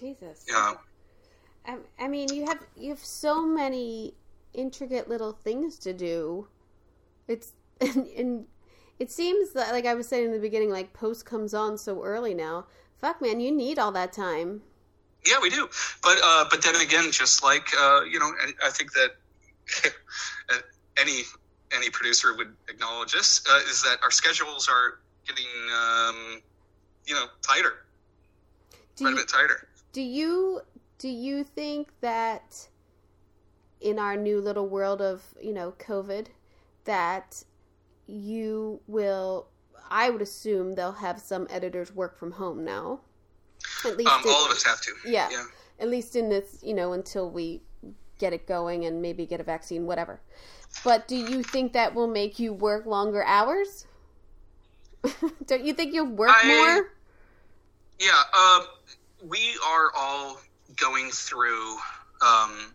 Jesus. 0.00 0.44
Yeah. 0.48 0.74
I, 1.66 1.76
I 1.98 2.08
mean 2.08 2.32
you 2.32 2.46
have 2.46 2.60
you 2.76 2.90
have 2.90 3.04
so 3.04 3.44
many 3.44 4.14
intricate 4.54 5.08
little 5.08 5.32
things 5.32 5.78
to 5.80 5.92
do. 5.92 6.48
It's 7.26 7.52
and, 7.80 8.06
and 8.16 8.44
it 8.98 9.12
seems 9.12 9.52
that 9.52 9.70
like 9.70 9.86
i 9.86 9.94
was 9.94 10.08
saying 10.08 10.24
in 10.24 10.32
the 10.32 10.40
beginning 10.40 10.70
like 10.70 10.92
post 10.92 11.24
comes 11.24 11.54
on 11.54 11.78
so 11.78 12.02
early 12.02 12.34
now 12.34 12.66
Fuck, 12.98 13.22
man, 13.22 13.40
you 13.40 13.52
need 13.52 13.78
all 13.78 13.92
that 13.92 14.12
time. 14.12 14.62
Yeah, 15.26 15.38
we 15.40 15.50
do. 15.50 15.68
But 16.02 16.18
uh, 16.22 16.44
but 16.50 16.62
then 16.62 16.76
again, 16.76 17.10
just 17.10 17.42
like 17.42 17.68
uh, 17.78 18.02
you 18.02 18.18
know, 18.18 18.30
I 18.64 18.70
think 18.70 18.92
that 18.92 19.10
any 21.00 21.22
any 21.76 21.90
producer 21.90 22.34
would 22.36 22.54
acknowledge 22.68 23.12
this 23.12 23.42
uh, 23.50 23.60
is 23.68 23.82
that 23.82 23.98
our 24.02 24.10
schedules 24.10 24.68
are 24.68 24.98
getting 25.26 25.46
um, 25.76 26.40
you 27.06 27.14
know 27.14 27.26
tighter, 27.46 27.74
Do 28.96 29.04
quite 29.04 29.10
you, 29.10 29.16
a 29.16 29.18
bit 29.20 29.28
tighter. 29.28 29.68
do 29.92 30.00
you 30.02 30.60
do 30.98 31.08
you 31.08 31.44
think 31.44 31.88
that 32.00 32.68
in 33.80 33.98
our 33.98 34.16
new 34.16 34.40
little 34.40 34.66
world 34.68 35.00
of 35.02 35.22
you 35.40 35.52
know 35.52 35.72
COVID 35.78 36.26
that 36.84 37.44
you 38.06 38.80
will? 38.86 39.48
I 39.90 40.10
would 40.10 40.22
assume 40.22 40.74
they'll 40.74 40.92
have 40.92 41.20
some 41.20 41.46
editors 41.50 41.92
work 41.94 42.18
from 42.18 42.32
home 42.32 42.64
now. 42.64 43.00
At 43.84 43.96
least 43.96 44.10
Um, 44.10 44.22
in- 44.22 44.28
all 44.30 44.44
of 44.46 44.50
us 44.52 44.62
have 44.64 44.80
to. 44.82 44.92
Yeah. 45.04 45.28
Yeah. 45.30 45.44
at 45.80 45.88
least 45.88 46.16
in 46.16 46.28
this, 46.28 46.58
you 46.60 46.74
know, 46.74 46.92
until 46.92 47.30
we 47.30 47.62
get 48.18 48.32
it 48.32 48.46
going 48.48 48.84
and 48.86 49.00
maybe 49.00 49.24
get 49.26 49.38
a 49.40 49.44
vaccine, 49.44 49.86
whatever. 49.86 50.20
But 50.82 51.06
do 51.06 51.14
you 51.14 51.42
think 51.44 51.72
that 51.74 51.94
will 51.94 52.08
make 52.08 52.40
you 52.40 52.52
work 52.52 52.84
longer 52.84 53.22
hours? 53.22 53.86
Don't 55.46 55.64
you 55.64 55.72
think 55.72 55.94
you'll 55.94 56.06
work 56.06 56.30
I- 56.32 56.46
more? 56.48 56.90
Yeah, 58.00 58.22
um, 58.36 58.66
we 59.28 59.56
are 59.64 59.92
all 59.96 60.40
going 60.76 61.10
through. 61.10 61.76
Um, 62.22 62.74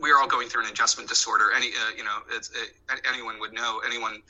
we 0.00 0.10
are 0.10 0.20
all 0.20 0.28
going 0.28 0.48
through 0.48 0.64
an 0.64 0.70
adjustment 0.70 1.08
disorder. 1.08 1.52
Any, 1.52 1.68
uh, 1.68 1.90
you 1.96 2.04
know, 2.04 2.18
it's, 2.30 2.50
uh, 2.50 2.94
anyone 3.08 3.38
would 3.40 3.52
know. 3.52 3.80
Anyone 3.86 4.22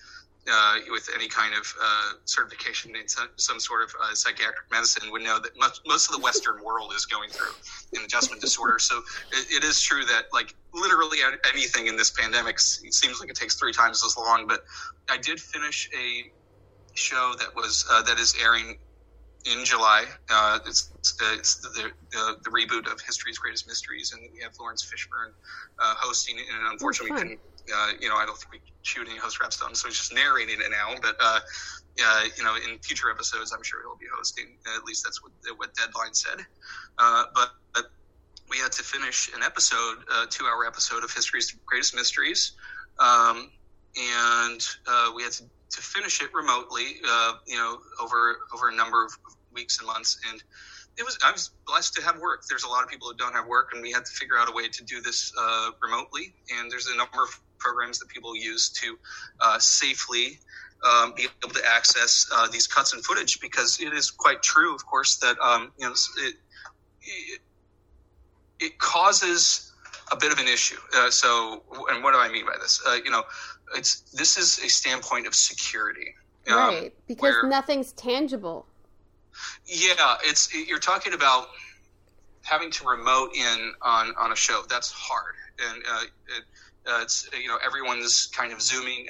uh, 0.51 0.77
with 0.91 1.09
any 1.15 1.29
kind 1.29 1.55
of 1.55 1.75
uh, 1.83 2.13
certification 2.25 2.97
in 2.97 3.09
some, 3.09 3.29
some 3.37 3.61
sort 3.61 3.83
of 3.83 3.95
uh, 4.03 4.15
psychiatric 4.15 4.71
medicine 4.71 5.11
would 5.13 5.23
know 5.23 5.39
that 5.39 5.57
much, 5.59 5.79
most 5.87 6.09
of 6.09 6.17
the 6.17 6.23
Western 6.23 6.63
world 6.65 6.93
is 6.95 7.07
going 7.07 7.31
through 7.31 7.53
an 7.95 8.05
adjustment 8.05 8.41
disorder. 8.41 8.79
So 8.79 8.99
it, 9.33 9.63
it 9.63 9.65
is 9.65 9.81
true 9.81 10.05
that, 10.05 10.25
like, 10.33 10.55
literally 10.75 11.19
anything 11.53 11.87
in 11.87 11.97
this 11.97 12.11
pandemic 12.11 12.61
seems 12.61 13.21
like 13.21 13.31
it 13.31 13.37
takes 13.37 13.55
three 13.57 13.73
times 13.73 14.05
as 14.05 14.17
long. 14.17 14.47
But 14.47 14.65
I 15.09 15.17
did 15.19 15.41
finish 15.41 15.89
a 15.97 16.33
show 16.95 17.35
that 17.39 17.55
was 17.55 17.87
uh, 17.91 18.03
that 18.03 18.19
is 18.19 18.35
airing 18.43 18.79
in 19.45 19.65
July. 19.65 20.05
Uh, 20.29 20.59
it's 20.67 20.91
it's 21.35 21.57
the, 21.57 21.91
the 22.13 22.37
the 22.43 22.51
reboot 22.51 22.91
of 22.93 23.01
History's 23.01 23.39
Greatest 23.39 23.67
Mysteries, 23.67 24.13
and 24.13 24.29
we 24.35 24.43
have 24.43 24.53
Laurence 24.59 24.85
Fishburne 24.85 25.33
uh, 25.79 25.95
hosting 25.99 26.39
it. 26.39 26.45
And 26.53 26.73
unfortunately, 26.73 27.13
we 27.13 27.19
couldn't. 27.19 27.41
Uh, 27.75 27.93
you 28.01 28.09
know, 28.09 28.17
I 28.17 28.27
don't 28.27 28.37
think 28.37 28.53
we 28.53 28.61
shoot 28.83 29.07
any 29.09 29.19
host 29.19 29.41
reps 29.41 29.59
done, 29.59 29.75
so 29.75 29.89
he's 29.89 29.99
just 29.99 30.15
narrating 30.15 30.61
it 30.61 30.71
now. 30.71 30.95
But 31.01 31.17
uh, 31.21 31.41
uh, 32.05 32.25
you 32.37 32.45
know, 32.45 32.55
in 32.57 32.79
future 32.79 33.11
episodes, 33.11 33.53
I'm 33.53 33.63
sure 33.63 33.81
he'll 33.83 33.97
be 33.97 34.07
hosting. 34.15 34.57
At 34.77 34.85
least 34.85 35.05
that's 35.05 35.23
what 35.23 35.33
what 35.57 35.75
Deadline 35.75 36.15
said. 36.15 36.45
Uh, 36.99 37.25
but, 37.35 37.51
but 37.75 37.85
we 38.49 38.59
had 38.59 38.73
to 38.73 38.83
finish 38.83 39.31
an 39.35 39.43
episode, 39.43 39.99
a 40.23 40.27
two-hour 40.27 40.67
episode 40.67 41.05
of 41.05 41.13
History's 41.13 41.55
Greatest 41.67 41.95
Mysteries, 41.95 42.53
um, 42.99 43.51
and 43.97 44.67
uh, 44.87 45.13
we 45.15 45.23
had 45.23 45.33
to, 45.33 45.45
to 45.71 45.81
finish 45.83 46.23
it 46.23 46.33
remotely. 46.33 46.97
Uh, 47.07 47.35
you 47.47 47.57
know, 47.57 47.79
over 48.01 48.39
over 48.55 48.69
a 48.69 48.75
number 48.75 49.05
of 49.05 49.13
weeks 49.53 49.79
and 49.79 49.87
months, 49.87 50.19
and 50.31 50.43
it 50.97 51.05
was 51.05 51.19
I 51.25 51.33
was 51.33 51.51
blessed 51.67 51.95
to 51.95 52.03
have 52.03 52.19
work. 52.21 52.43
There's 52.49 52.65
a 52.65 52.69
lot 52.69 52.83
of 52.83 52.91
people 52.91 53.09
who 53.09 53.15
don't 53.15 53.35
have 53.35 53.47
work, 53.47 53.71
and 53.73 53.83
we 53.83 53.93
had 53.93 54.05
to 54.05 54.13
figure 54.13 54.39
out 54.39 54.49
a 54.49 54.53
way 54.53 54.69
to 54.69 54.85
do 54.85 55.01
this 55.01 55.33
uh, 55.39 55.71
remotely. 55.83 56.35
And 56.59 56.71
there's 56.71 56.87
a 56.87 56.97
number 56.97 57.23
of 57.23 57.41
programs 57.59 57.99
that 57.99 58.09
people 58.09 58.37
use 58.37 58.71
to 58.71 58.99
uh, 59.41 59.59
safely 59.59 60.39
um, 60.85 61.13
be 61.17 61.27
able 61.45 61.55
to 61.55 61.63
access 61.67 62.29
uh, 62.33 62.47
these 62.49 62.67
cuts 62.67 62.93
and 62.93 63.05
footage 63.05 63.41
because 63.41 63.81
it 63.81 63.93
is 63.93 64.11
quite 64.11 64.43
true, 64.43 64.75
of 64.75 64.87
course, 64.87 65.17
that 65.17 65.39
um, 65.41 65.73
you 65.79 65.87
know 65.87 65.95
it, 66.19 66.35
it 67.03 67.41
it 68.61 68.79
causes 68.79 69.73
a 70.13 70.17
bit 70.17 70.33
of 70.33 70.39
an 70.39 70.49
issue. 70.49 70.79
Uh, 70.97 71.11
so, 71.11 71.63
and 71.91 72.03
what 72.03 72.13
do 72.13 72.19
I 72.19 72.29
mean 72.29 72.47
by 72.47 72.55
this? 72.61 72.81
Uh, 72.87 72.97
you 73.05 73.11
know, 73.11 73.25
it's 73.75 74.01
this 74.13 74.37
is 74.39 74.59
a 74.65 74.69
standpoint 74.69 75.27
of 75.27 75.35
security, 75.35 76.15
um, 76.49 76.57
right, 76.57 76.95
because 77.07 77.23
where- 77.23 77.49
nothing's 77.49 77.93
tangible. 77.93 78.67
Yeah, 79.67 80.17
it's 80.25 80.53
you're 80.53 80.79
talking 80.81 81.13
about 81.13 81.49
having 82.43 82.71
to 82.73 82.87
remote 82.87 83.35
in 83.35 83.73
on 83.83 84.15
on 84.19 84.33
a 84.33 84.37
show. 84.37 84.63
That's 84.69 84.91
hard, 84.91 85.35
and 85.71 85.83
uh, 85.89 86.03
it, 86.37 86.45
uh, 86.89 87.01
it's 87.03 87.29
you 87.41 87.49
know 87.49 87.59
everyone's 87.65 88.29
kind 88.29 88.53
of 88.53 88.63
zooming, 88.63 89.07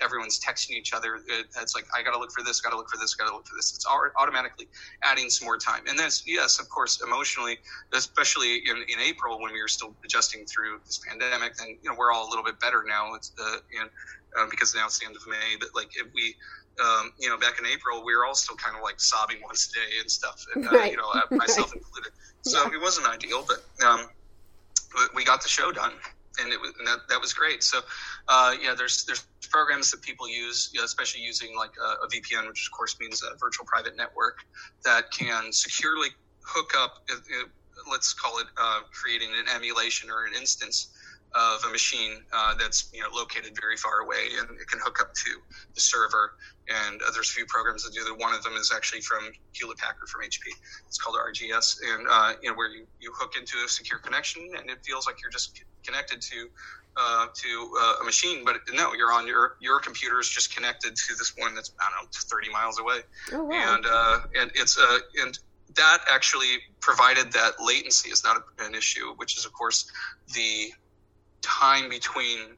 everyone's 0.00 0.38
texting 0.38 0.72
each 0.72 0.92
other. 0.92 1.20
It's 1.60 1.74
like 1.74 1.86
I 1.96 2.02
got 2.02 2.12
to 2.12 2.18
look 2.18 2.30
for 2.32 2.42
this, 2.44 2.60
got 2.60 2.70
to 2.70 2.76
look 2.76 2.88
for 2.90 2.98
this, 2.98 3.14
got 3.14 3.28
to 3.28 3.34
look 3.34 3.46
for 3.46 3.56
this. 3.56 3.72
It's 3.74 3.86
au- 3.88 4.10
automatically 4.20 4.68
adding 5.02 5.30
some 5.30 5.46
more 5.46 5.56
time, 5.56 5.82
and 5.88 5.98
that's 5.98 6.24
yes, 6.26 6.60
of 6.60 6.68
course, 6.68 7.02
emotionally, 7.02 7.58
especially 7.92 8.58
in, 8.68 8.76
in 8.88 9.00
April 9.00 9.40
when 9.40 9.52
we 9.52 9.60
were 9.60 9.68
still 9.68 9.94
adjusting 10.04 10.44
through 10.44 10.80
this 10.84 11.00
pandemic. 11.08 11.56
Then 11.56 11.78
you 11.82 11.88
know 11.90 11.96
we're 11.98 12.12
all 12.12 12.28
a 12.28 12.30
little 12.30 12.44
bit 12.44 12.60
better 12.60 12.84
now. 12.86 13.14
It's 13.14 13.32
uh, 13.42 13.56
and 13.80 13.88
uh, 14.38 14.46
because 14.50 14.74
now 14.74 14.86
it's 14.86 14.98
the 14.98 15.06
end 15.06 15.16
of 15.16 15.26
May, 15.26 15.56
but 15.58 15.70
like 15.74 15.90
if 15.96 16.12
we 16.14 16.36
um, 16.80 17.12
you 17.18 17.28
know, 17.28 17.36
back 17.36 17.58
in 17.58 17.66
April, 17.66 18.02
we 18.04 18.16
were 18.16 18.24
all 18.24 18.34
still 18.34 18.56
kind 18.56 18.76
of 18.76 18.82
like 18.82 18.98
sobbing 18.98 19.36
once 19.44 19.68
a 19.68 19.72
day 19.74 19.98
and 20.00 20.10
stuff, 20.10 20.42
and, 20.54 20.66
uh, 20.66 20.70
Right. 20.70 20.90
you 20.90 20.96
know, 20.96 21.08
uh, 21.14 21.20
myself 21.30 21.72
included. 21.76 22.12
So 22.42 22.72
it 22.72 22.80
wasn't 22.80 23.06
ideal, 23.06 23.44
but 23.46 23.62
um, 23.86 24.08
but 24.94 25.14
we 25.14 25.24
got 25.24 25.42
the 25.42 25.48
show 25.48 25.70
done, 25.72 25.92
and 26.40 26.52
it 26.52 26.60
was 26.60 26.72
and 26.78 26.86
that, 26.86 27.00
that 27.08 27.20
was 27.20 27.32
great. 27.32 27.62
So 27.62 27.80
uh, 28.28 28.54
yeah, 28.62 28.74
there's 28.76 29.04
there's 29.04 29.26
programs 29.50 29.90
that 29.90 30.02
people 30.02 30.28
use, 30.28 30.70
you 30.72 30.80
know, 30.80 30.84
especially 30.84 31.22
using 31.22 31.56
like 31.56 31.72
a, 31.80 32.04
a 32.04 32.08
VPN, 32.08 32.48
which 32.48 32.68
of 32.68 32.76
course 32.76 32.96
means 33.00 33.22
a 33.22 33.36
virtual 33.38 33.66
private 33.66 33.96
network 33.96 34.38
that 34.84 35.10
can 35.10 35.52
securely 35.52 36.08
hook 36.44 36.72
up. 36.76 36.94
uh, 37.10 37.14
uh, 37.14 37.44
Let's 37.90 38.12
call 38.12 38.38
it 38.38 38.46
uh, 38.60 38.80
creating 38.92 39.30
an 39.34 39.46
emulation 39.54 40.10
or 40.10 40.26
an 40.26 40.34
instance 40.38 40.92
of 41.34 41.64
a 41.64 41.70
machine 41.70 42.22
uh, 42.32 42.54
that's 42.58 42.90
you 42.92 43.00
know 43.00 43.08
located 43.14 43.56
very 43.60 43.76
far 43.76 44.00
away, 44.00 44.28
and 44.38 44.50
it 44.60 44.68
can 44.68 44.80
hook 44.80 44.98
up 45.00 45.14
to 45.14 45.30
the 45.74 45.80
server. 45.80 46.34
And 46.68 47.02
uh, 47.02 47.10
there's 47.12 47.28
a 47.28 47.32
few 47.32 47.46
programs 47.46 47.84
that 47.84 47.92
do 47.92 48.04
that. 48.04 48.18
One 48.18 48.34
of 48.34 48.42
them 48.44 48.54
is 48.54 48.72
actually 48.74 49.00
from 49.00 49.32
Hewlett 49.52 49.78
Packard 49.78 50.08
from 50.08 50.22
HP. 50.22 50.52
It's 50.86 50.98
called 50.98 51.16
RGS, 51.16 51.76
and 51.94 52.06
uh, 52.08 52.32
you 52.42 52.50
know 52.50 52.56
where 52.56 52.68
you, 52.68 52.86
you 53.00 53.12
hook 53.14 53.34
into 53.38 53.56
a 53.64 53.68
secure 53.68 53.98
connection, 53.98 54.48
and 54.58 54.70
it 54.70 54.78
feels 54.84 55.06
like 55.06 55.16
you're 55.22 55.32
just 55.32 55.62
connected 55.84 56.20
to 56.22 56.48
uh, 56.96 57.26
to 57.34 57.74
uh, 57.80 57.94
a 58.02 58.04
machine, 58.04 58.44
but 58.44 58.56
no, 58.72 58.92
you're 58.94 59.12
on 59.12 59.26
your 59.26 59.56
your 59.60 59.80
computer 59.80 60.20
is 60.20 60.28
just 60.28 60.54
connected 60.54 60.94
to 60.94 61.14
this 61.16 61.34
one 61.36 61.54
that's 61.54 61.72
I 61.80 61.90
don't 61.90 62.04
know 62.04 62.08
30 62.12 62.50
miles 62.50 62.78
away 62.78 63.00
Oh 63.32 63.44
wow! 63.44 63.74
and 63.74 63.86
uh, 63.86 64.20
and 64.38 64.50
it's 64.54 64.78
uh, 64.78 64.98
and 65.22 65.38
that 65.76 65.98
actually 66.10 66.58
provided 66.80 67.32
that 67.32 67.52
latency 67.60 68.10
is 68.10 68.22
not 68.24 68.36
a, 68.36 68.64
an 68.64 68.74
issue, 68.74 69.14
which 69.16 69.38
is 69.38 69.46
of 69.46 69.52
course 69.52 69.90
the 70.34 70.72
time 71.42 71.88
between 71.88 72.56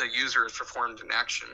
a 0.00 0.06
user 0.06 0.44
has 0.44 0.52
performed 0.52 1.00
an 1.00 1.08
action 1.12 1.48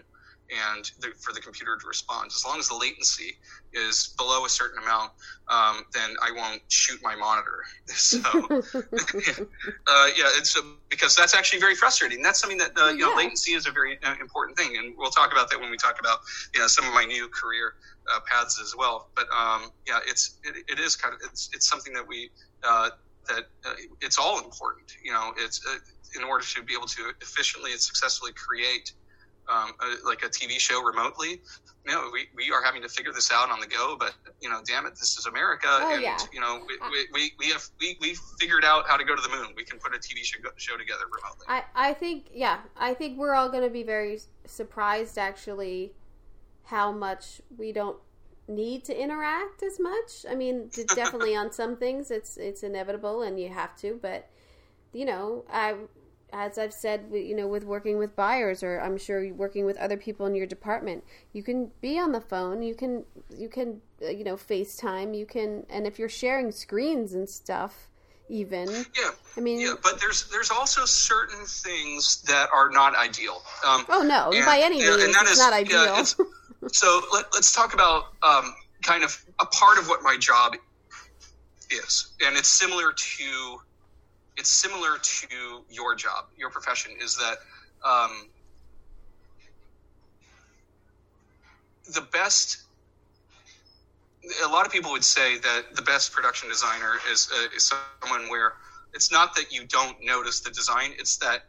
and 0.50 0.90
the, 1.00 1.08
for 1.20 1.32
the 1.32 1.40
computer 1.40 1.76
to 1.76 1.86
respond. 1.86 2.30
As 2.34 2.44
long 2.44 2.58
as 2.58 2.68
the 2.68 2.74
latency 2.74 3.34
is 3.72 4.14
below 4.18 4.44
a 4.44 4.48
certain 4.48 4.82
amount, 4.82 5.12
um, 5.48 5.84
then 5.94 6.10
I 6.22 6.32
won't 6.34 6.62
shoot 6.68 7.00
my 7.02 7.14
monitor. 7.16 7.60
So 7.90 8.18
uh, 8.28 10.08
yeah, 10.16 10.30
it's 10.38 10.56
uh, 10.56 10.62
because 10.88 11.16
that's 11.16 11.34
actually 11.34 11.60
very 11.60 11.74
frustrating. 11.74 12.22
That's 12.22 12.40
something 12.40 12.58
that 12.58 12.72
uh, 12.76 12.88
you 12.88 13.00
know 13.00 13.14
latency 13.16 13.52
is 13.52 13.66
a 13.66 13.72
very 13.72 13.98
uh, 14.04 14.14
important 14.20 14.56
thing, 14.56 14.76
and 14.76 14.94
we'll 14.96 15.10
talk 15.10 15.32
about 15.32 15.50
that 15.50 15.60
when 15.60 15.70
we 15.70 15.76
talk 15.76 15.98
about 16.00 16.18
you 16.54 16.60
know 16.60 16.66
some 16.66 16.86
of 16.86 16.94
my 16.94 17.04
new 17.04 17.28
career 17.28 17.74
uh, 18.12 18.20
paths 18.30 18.60
as 18.62 18.74
well. 18.76 19.10
But 19.16 19.26
um, 19.36 19.70
yeah, 19.86 19.98
it's 20.06 20.38
it, 20.44 20.56
it 20.68 20.78
is 20.78 20.96
kind 20.96 21.14
of 21.14 21.20
it's 21.24 21.50
it's 21.52 21.68
something 21.68 21.92
that 21.94 22.06
we 22.06 22.30
uh, 22.62 22.90
that 23.28 23.44
uh, 23.64 23.74
it's 24.00 24.18
all 24.18 24.38
important. 24.38 24.92
You 25.04 25.12
know, 25.12 25.32
it's 25.36 25.60
uh, 25.68 25.78
in 26.16 26.24
order 26.24 26.44
to 26.44 26.62
be 26.62 26.74
able 26.74 26.86
to 26.88 27.12
efficiently 27.20 27.72
and 27.72 27.80
successfully 27.80 28.32
create 28.32 28.92
um, 29.48 29.72
a, 29.80 30.06
like 30.06 30.22
a 30.22 30.28
TV 30.28 30.58
show 30.60 30.82
remotely. 30.82 31.40
You 31.86 31.92
know, 31.92 32.10
we, 32.12 32.28
we 32.36 32.52
are 32.52 32.62
having 32.62 32.82
to 32.82 32.88
figure 32.88 33.12
this 33.12 33.32
out 33.32 33.50
on 33.50 33.58
the 33.58 33.66
go, 33.66 33.96
but 33.98 34.14
you 34.40 34.48
know, 34.48 34.60
damn 34.66 34.86
it, 34.86 34.90
this 34.90 35.16
is 35.18 35.26
America, 35.26 35.66
Oh, 35.68 35.94
and 35.94 36.02
yeah. 36.02 36.18
you 36.32 36.40
know, 36.40 36.60
we, 36.68 36.76
we, 36.90 37.06
we, 37.12 37.32
we 37.38 37.46
have 37.50 37.64
we 37.80 37.96
we 38.00 38.14
figured 38.38 38.64
out 38.64 38.86
how 38.86 38.96
to 38.96 39.04
go 39.04 39.16
to 39.16 39.22
the 39.22 39.28
moon. 39.30 39.48
We 39.56 39.64
can 39.64 39.78
put 39.78 39.94
a 39.94 39.98
TV 39.98 40.22
show, 40.22 40.38
show 40.56 40.76
together 40.76 41.04
remotely. 41.06 41.46
I, 41.48 41.64
I 41.74 41.94
think 41.94 42.26
yeah 42.32 42.58
i 42.76 42.94
think 42.94 43.18
we're 43.18 43.34
all 43.34 43.48
going 43.48 43.64
to 43.64 43.70
be 43.70 43.82
very 43.82 44.20
surprised 44.44 45.18
actually 45.18 45.92
how 46.64 46.92
much 46.92 47.40
we 47.56 47.72
don't 47.72 47.96
need 48.46 48.84
to 48.84 48.96
interact 49.00 49.62
as 49.62 49.80
much 49.80 50.24
i 50.30 50.34
mean 50.34 50.70
definitely 50.94 51.34
on 51.42 51.50
some 51.52 51.76
things 51.76 52.10
it's 52.10 52.36
it's 52.36 52.62
inevitable 52.62 53.22
and 53.22 53.38
you 53.40 53.48
have 53.48 53.76
to 53.76 53.98
but 54.02 54.28
you 54.92 55.04
know 55.04 55.44
i 55.52 55.74
as 56.32 56.58
i've 56.58 56.72
said 56.72 57.06
you 57.12 57.34
know 57.34 57.46
with 57.46 57.64
working 57.64 57.98
with 57.98 58.14
buyers 58.16 58.62
or 58.62 58.80
i'm 58.80 58.96
sure 58.98 59.32
working 59.34 59.64
with 59.64 59.76
other 59.78 59.96
people 59.96 60.26
in 60.26 60.34
your 60.34 60.46
department 60.46 61.02
you 61.32 61.42
can 61.42 61.70
be 61.80 61.98
on 61.98 62.12
the 62.12 62.20
phone 62.20 62.62
you 62.62 62.74
can 62.74 63.04
you 63.36 63.48
can 63.48 63.80
uh, 64.04 64.08
you 64.08 64.24
know 64.24 64.36
facetime 64.36 65.16
you 65.16 65.26
can 65.26 65.64
and 65.70 65.86
if 65.86 65.98
you're 65.98 66.08
sharing 66.08 66.50
screens 66.52 67.12
and 67.14 67.28
stuff 67.28 67.88
even 68.28 68.68
yeah, 68.70 69.10
i 69.36 69.40
mean 69.40 69.60
yeah, 69.60 69.74
but 69.82 69.98
there's 70.00 70.28
there's 70.30 70.50
also 70.50 70.84
certain 70.84 71.44
things 71.44 72.22
that 72.22 72.48
are 72.52 72.70
not 72.70 72.94
ideal. 72.96 73.42
Um, 73.66 73.84
Oh 73.88 74.02
no! 74.02 74.30
And- 74.32 74.44
by 74.46 74.60
any 74.60 74.78
yeah, 74.80 74.92
and 74.92 75.02
means, 75.02 75.14
that 75.16 75.22
it's 75.22 75.32
is- 75.32 75.38
not 75.38 75.50
yeah, 75.52 75.58
ideal. 75.58 75.82
it's- 75.94 76.16
so 76.72 77.00
let, 77.12 77.24
let's 77.34 77.52
talk 77.52 77.74
about 77.74 78.12
um, 78.22 78.54
kind 78.82 79.02
of 79.02 79.20
a 79.40 79.46
part 79.46 79.78
of 79.78 79.88
what 79.88 80.02
my 80.04 80.16
job 80.16 80.54
is, 81.70 82.12
and 82.24 82.36
it's 82.36 82.48
similar 82.48 82.92
to 82.92 83.60
it's 84.40 84.50
similar 84.50 84.98
to 85.02 85.64
your 85.68 85.94
job, 85.94 86.24
your 86.36 86.50
profession. 86.50 86.92
Is 87.00 87.14
that 87.16 87.36
um, 87.86 88.10
the 91.94 92.00
best 92.12 92.58
a 94.44 94.48
lot 94.48 94.66
of 94.66 94.72
people 94.72 94.90
would 94.90 95.04
say 95.04 95.38
that 95.38 95.74
the 95.74 95.82
best 95.82 96.12
production 96.12 96.48
designer 96.48 96.98
is, 97.10 97.28
uh, 97.34 97.46
is 97.56 97.72
someone 98.02 98.28
where 98.28 98.52
it's 98.92 99.10
not 99.10 99.34
that 99.34 99.50
you 99.50 99.66
don't 99.66 99.96
notice 100.02 100.40
the 100.40 100.50
design 100.50 100.90
it's 100.98 101.16
that 101.18 101.40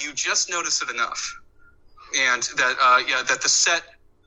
you 0.00 0.12
just 0.14 0.48
notice 0.48 0.82
it 0.82 0.90
enough 0.90 1.34
and 2.16 2.44
that 2.56 2.76
uh, 2.80 3.02
yeah 3.08 3.22
that 3.28 3.42
the 3.42 3.48
set 3.48 3.82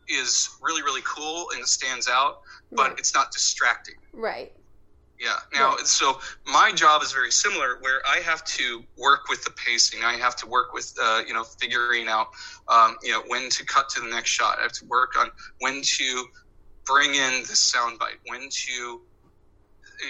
is 0.09 0.49
really 0.61 0.81
really 0.81 1.01
cool 1.05 1.45
and 1.55 1.65
stands 1.65 2.09
out 2.09 2.35
but 2.75 2.89
Right. 2.89 2.99
it's 2.99 3.15
not 3.15 3.31
distracting 3.31 3.95
Right. 4.13 4.51
Yeah. 5.19 5.39
Now, 5.53 5.75
Right. 5.75 5.85
so 5.85 6.19
my 6.45 6.71
job 6.71 7.03
is 7.03 7.11
very 7.11 7.31
similar, 7.31 7.77
where 7.81 8.01
I 8.07 8.19
have 8.19 8.43
to 8.45 8.83
work 8.97 9.27
with 9.29 9.43
the 9.43 9.51
pacing. 9.51 10.03
I 10.03 10.13
have 10.13 10.35
to 10.37 10.47
work 10.47 10.73
with, 10.73 10.93
uh, 11.01 11.23
you 11.27 11.33
know, 11.33 11.43
figuring 11.43 12.07
out, 12.07 12.27
um, 12.67 12.97
you 13.03 13.11
know, 13.11 13.21
when 13.27 13.49
to 13.49 13.65
cut 13.65 13.89
to 13.89 14.01
the 14.01 14.07
next 14.07 14.29
shot. 14.29 14.59
I 14.59 14.63
have 14.63 14.71
to 14.73 14.85
work 14.85 15.19
on 15.19 15.29
when 15.59 15.81
to 15.81 16.25
bring 16.85 17.15
in 17.15 17.41
the 17.41 17.53
soundbite, 17.53 18.17
when 18.27 18.49
to, 18.49 19.01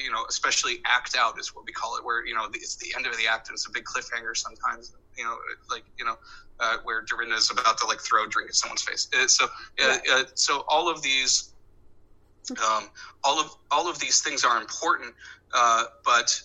you 0.03 0.11
know, 0.11 0.23
especially 0.29 0.79
act 0.85 1.15
out 1.17 1.39
is 1.39 1.55
what 1.55 1.65
we 1.65 1.71
call 1.71 1.97
it, 1.97 2.05
where 2.05 2.23
you 2.25 2.35
know 2.35 2.47
it's 2.53 2.75
the 2.75 2.93
end 2.95 3.07
of 3.07 3.17
the 3.17 3.27
act 3.27 3.49
and 3.49 3.55
it's 3.55 3.67
a 3.67 3.71
big 3.71 3.85
cliffhanger 3.85 4.37
sometimes. 4.37 4.93
You 5.17 5.23
know, 5.23 5.35
like 5.71 5.83
you 5.97 6.05
know, 6.05 6.15
uh, 6.59 6.77
where 6.83 7.01
Dorinda 7.01 7.35
is 7.35 7.49
about 7.49 7.79
to 7.79 7.87
like 7.87 7.99
throw 7.99 8.25
a 8.25 8.27
drink 8.29 8.49
at 8.49 8.55
someone's 8.55 8.83
face. 8.83 9.07
Uh, 9.19 9.27
so, 9.27 9.47
uh, 9.83 9.97
uh, 10.11 10.23
so 10.35 10.63
all 10.67 10.89
of 10.89 11.01
these 11.01 11.53
um, 12.51 12.89
all 13.23 13.39
of 13.39 13.55
all 13.71 13.89
of 13.89 13.99
these 13.99 14.21
things 14.21 14.43
are 14.43 14.59
important, 14.59 15.13
uh, 15.53 15.83
but 16.05 16.41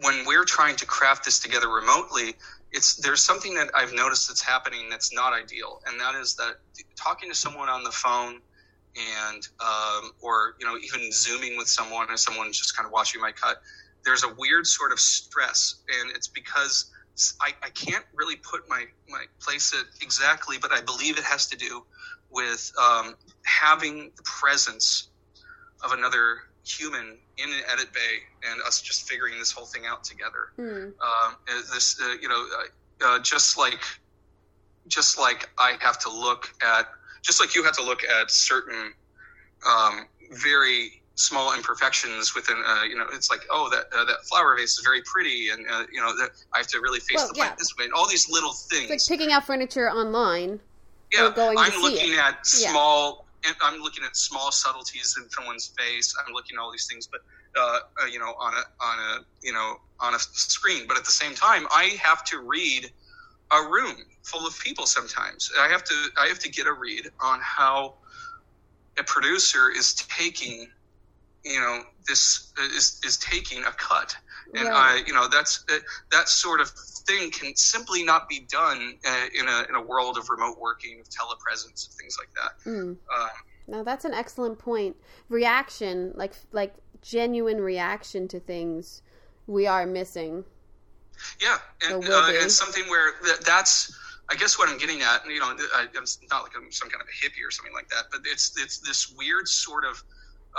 when 0.00 0.26
we're 0.26 0.44
trying 0.44 0.76
to 0.76 0.86
craft 0.86 1.24
this 1.24 1.38
together 1.38 1.68
remotely, 1.68 2.34
it's 2.72 2.96
there's 2.96 3.22
something 3.22 3.54
that 3.54 3.70
I've 3.74 3.92
noticed 3.92 4.28
that's 4.28 4.42
happening 4.42 4.88
that's 4.90 5.12
not 5.12 5.32
ideal, 5.32 5.80
and 5.86 6.00
that 6.00 6.14
is 6.14 6.34
that 6.36 6.56
talking 6.96 7.28
to 7.30 7.34
someone 7.34 7.68
on 7.68 7.84
the 7.84 7.92
phone 7.92 8.40
and 8.96 9.48
um, 9.60 10.12
or 10.20 10.54
you 10.58 10.66
know 10.66 10.76
even 10.76 11.10
zooming 11.12 11.56
with 11.56 11.68
someone 11.68 12.08
and 12.08 12.18
someone's 12.18 12.58
just 12.58 12.76
kind 12.76 12.86
of 12.86 12.92
watching 12.92 13.20
my 13.20 13.32
cut, 13.32 13.60
there's 14.04 14.24
a 14.24 14.34
weird 14.38 14.66
sort 14.66 14.92
of 14.92 15.00
stress, 15.00 15.76
and 16.00 16.10
it's 16.14 16.28
because 16.28 16.90
I, 17.40 17.52
I 17.62 17.70
can't 17.70 18.04
really 18.14 18.36
put 18.36 18.68
my 18.68 18.84
my 19.08 19.24
place 19.40 19.72
it 19.72 19.86
exactly, 20.02 20.56
but 20.60 20.72
I 20.72 20.80
believe 20.80 21.18
it 21.18 21.24
has 21.24 21.46
to 21.48 21.56
do 21.56 21.84
with 22.30 22.72
um, 22.82 23.14
having 23.44 24.10
the 24.16 24.22
presence 24.24 25.08
of 25.84 25.92
another 25.92 26.38
human 26.64 27.18
in 27.36 27.48
an 27.52 27.60
edit 27.72 27.92
bay 27.92 28.00
and 28.50 28.60
us 28.62 28.80
just 28.80 29.08
figuring 29.08 29.38
this 29.38 29.52
whole 29.52 29.66
thing 29.66 29.82
out 29.86 30.02
together. 30.04 30.52
Um, 30.58 30.94
uh, 31.02 31.34
this, 31.74 32.00
uh, 32.02 32.14
you 32.20 32.28
know, 32.28 32.46
uh, 33.02 33.06
uh, 33.06 33.18
just 33.20 33.58
like, 33.58 33.80
just 34.88 35.18
like 35.18 35.50
I 35.58 35.76
have 35.80 35.98
to 36.00 36.10
look 36.10 36.52
at, 36.62 36.88
just 37.22 37.40
like 37.40 37.54
you 37.54 37.62
have 37.64 37.76
to 37.76 37.82
look 37.82 38.02
at 38.04 38.30
certain 38.30 38.92
um, 39.68 40.06
very 40.32 41.02
small 41.16 41.54
imperfections 41.54 42.34
within, 42.34 42.56
uh, 42.66 42.82
you 42.88 42.96
know, 42.96 43.06
it's 43.12 43.30
like, 43.30 43.40
oh, 43.50 43.68
that 43.70 43.86
uh, 43.96 44.04
that 44.04 44.24
flower 44.24 44.56
vase 44.56 44.78
is 44.78 44.84
very 44.84 45.00
pretty, 45.02 45.48
and 45.50 45.64
uh, 45.70 45.84
you 45.92 46.00
know, 46.00 46.16
that 46.16 46.30
I 46.54 46.58
have 46.58 46.66
to 46.68 46.80
really 46.80 47.00
face 47.00 47.16
Well, 47.16 47.28
the 47.28 47.34
plant 47.34 47.52
yeah. 47.52 47.56
this 47.58 47.76
way, 47.78 47.84
and 47.84 47.94
all 47.94 48.08
these 48.08 48.28
little 48.30 48.52
things 48.52 48.90
It's 48.90 49.08
like 49.10 49.18
picking 49.18 49.32
out 49.32 49.44
furniture 49.46 49.90
online. 49.90 50.60
yeah, 51.12 51.26
or 51.26 51.30
going 51.30 51.56
to 51.56 51.62
I'm 51.62 51.80
looking 51.80 52.12
it. 52.14 52.18
at 52.18 52.46
small. 52.46 53.23
I'm 53.62 53.80
looking 53.80 54.04
at 54.04 54.16
small 54.16 54.52
subtleties 54.52 55.14
in 55.18 55.28
someone's 55.30 55.72
face. 55.78 56.14
I'm 56.26 56.32
looking 56.32 56.56
at 56.56 56.62
all 56.62 56.72
these 56.72 56.86
things, 56.90 57.08
but 57.10 57.20
uh, 57.58 57.78
uh, 58.02 58.06
you 58.06 58.18
know, 58.18 58.34
on 58.40 58.54
a 58.54 58.84
on 58.84 58.98
a 58.98 59.20
you 59.42 59.52
know 59.52 59.76
on 60.00 60.14
a 60.14 60.18
screen. 60.18 60.86
But 60.88 60.96
at 60.96 61.04
the 61.04 61.12
same 61.12 61.34
time, 61.34 61.66
I 61.70 61.96
have 62.02 62.24
to 62.26 62.40
read 62.40 62.90
a 63.52 63.62
room 63.62 63.96
full 64.22 64.46
of 64.46 64.58
people. 64.60 64.86
Sometimes 64.86 65.50
I 65.58 65.68
have 65.68 65.84
to 65.84 65.94
I 66.18 66.26
have 66.26 66.38
to 66.40 66.50
get 66.50 66.66
a 66.66 66.72
read 66.72 67.06
on 67.22 67.40
how 67.42 67.96
a 68.98 69.04
producer 69.04 69.70
is 69.70 69.94
taking 69.94 70.66
you 71.44 71.60
know 71.60 71.82
this 72.08 72.52
is 72.76 72.98
is 73.04 73.18
taking 73.18 73.64
a 73.64 73.72
cut 73.72 74.14
and 74.56 74.68
Right. 74.68 75.02
I, 75.02 75.06
you 75.06 75.12
know, 75.12 75.28
that's 75.28 75.64
uh, 75.72 75.78
that 76.12 76.28
sort 76.28 76.60
of 76.60 76.70
thing 76.70 77.30
can 77.30 77.54
simply 77.56 78.02
not 78.02 78.28
be 78.28 78.46
done 78.50 78.98
uh, 79.06 79.26
in 79.38 79.48
a 79.48 79.66
in 79.68 79.74
a 79.74 79.82
world 79.82 80.18
of 80.18 80.28
remote 80.30 80.58
working, 80.58 81.00
of 81.00 81.08
telepresence, 81.08 81.88
of 81.88 81.94
things 81.94 82.16
like 82.18 82.30
that. 82.34 82.70
Mm. 82.70 82.96
No, 83.66 83.82
that's 83.82 84.04
an 84.04 84.12
excellent 84.12 84.58
point. 84.58 84.96
Reaction, 85.28 86.12
like 86.14 86.34
like 86.52 86.74
genuine 87.02 87.60
reaction 87.60 88.28
to 88.28 88.40
things, 88.40 89.02
we 89.46 89.66
are 89.66 89.86
missing. 89.86 90.44
yeah, 91.40 91.58
and 91.82 92.04
uh, 92.08 92.32
and 92.40 92.50
something 92.50 92.84
where 92.88 93.12
that, 93.24 93.44
that's, 93.44 93.96
I 94.30 94.34
guess, 94.34 94.58
what 94.58 94.68
I'm 94.68 94.78
getting 94.78 95.02
at. 95.02 95.26
You 95.26 95.40
know, 95.40 95.46
I, 95.74 95.86
I'm 95.96 96.04
not 96.30 96.42
like 96.42 96.52
I'm 96.56 96.70
some 96.72 96.90
kind 96.90 97.00
of 97.02 97.08
a 97.08 97.26
hippie 97.26 97.46
or 97.46 97.50
something 97.50 97.74
like 97.74 97.88
that, 97.88 98.04
but 98.10 98.20
it's 98.24 98.60
it's 98.60 98.78
this 98.78 99.12
weird 99.16 99.48
sort 99.48 99.84
of 99.84 100.02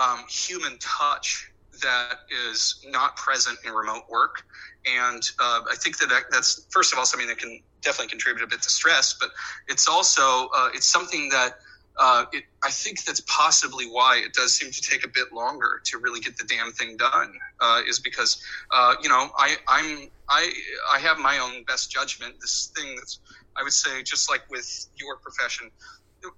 um, 0.01 0.25
human 0.27 0.77
touch 0.79 1.51
that 1.81 2.19
is 2.49 2.85
not 2.87 3.15
present 3.15 3.57
in 3.65 3.71
remote 3.71 4.03
work. 4.09 4.43
And 4.85 5.21
uh, 5.39 5.61
I 5.69 5.75
think 5.75 5.97
that, 5.99 6.09
that 6.09 6.23
that's 6.31 6.67
first 6.69 6.93
of 6.93 6.99
all 6.99 7.05
something 7.05 7.27
that 7.27 7.37
can 7.37 7.61
definitely 7.81 8.09
contribute 8.09 8.43
a 8.43 8.47
bit 8.47 8.61
to 8.61 8.69
stress, 8.69 9.15
but 9.19 9.29
it's 9.67 9.87
also 9.87 10.49
uh, 10.55 10.69
it's 10.73 10.87
something 10.87 11.29
that 11.29 11.55
uh, 11.97 12.25
it, 12.33 12.43
I 12.63 12.69
think 12.69 13.03
that's 13.05 13.21
possibly 13.21 13.85
why 13.85 14.21
it 14.23 14.33
does 14.33 14.53
seem 14.53 14.71
to 14.71 14.81
take 14.81 15.05
a 15.05 15.07
bit 15.07 15.31
longer 15.33 15.81
to 15.85 15.97
really 15.97 16.19
get 16.19 16.37
the 16.37 16.43
damn 16.43 16.71
thing 16.73 16.97
done. 16.97 17.33
Uh, 17.59 17.81
is 17.87 17.99
because 17.99 18.41
uh, 18.71 18.95
you 19.01 19.09
know 19.09 19.29
I 19.37 19.55
I'm 19.67 20.09
I 20.29 20.51
I 20.93 20.99
have 20.99 21.17
my 21.17 21.39
own 21.39 21.63
best 21.63 21.91
judgment. 21.91 22.35
This 22.41 22.71
thing 22.75 22.95
that's 22.95 23.19
I 23.55 23.63
would 23.63 23.73
say 23.73 24.03
just 24.03 24.29
like 24.29 24.41
with 24.49 24.87
your 24.95 25.17
profession. 25.17 25.71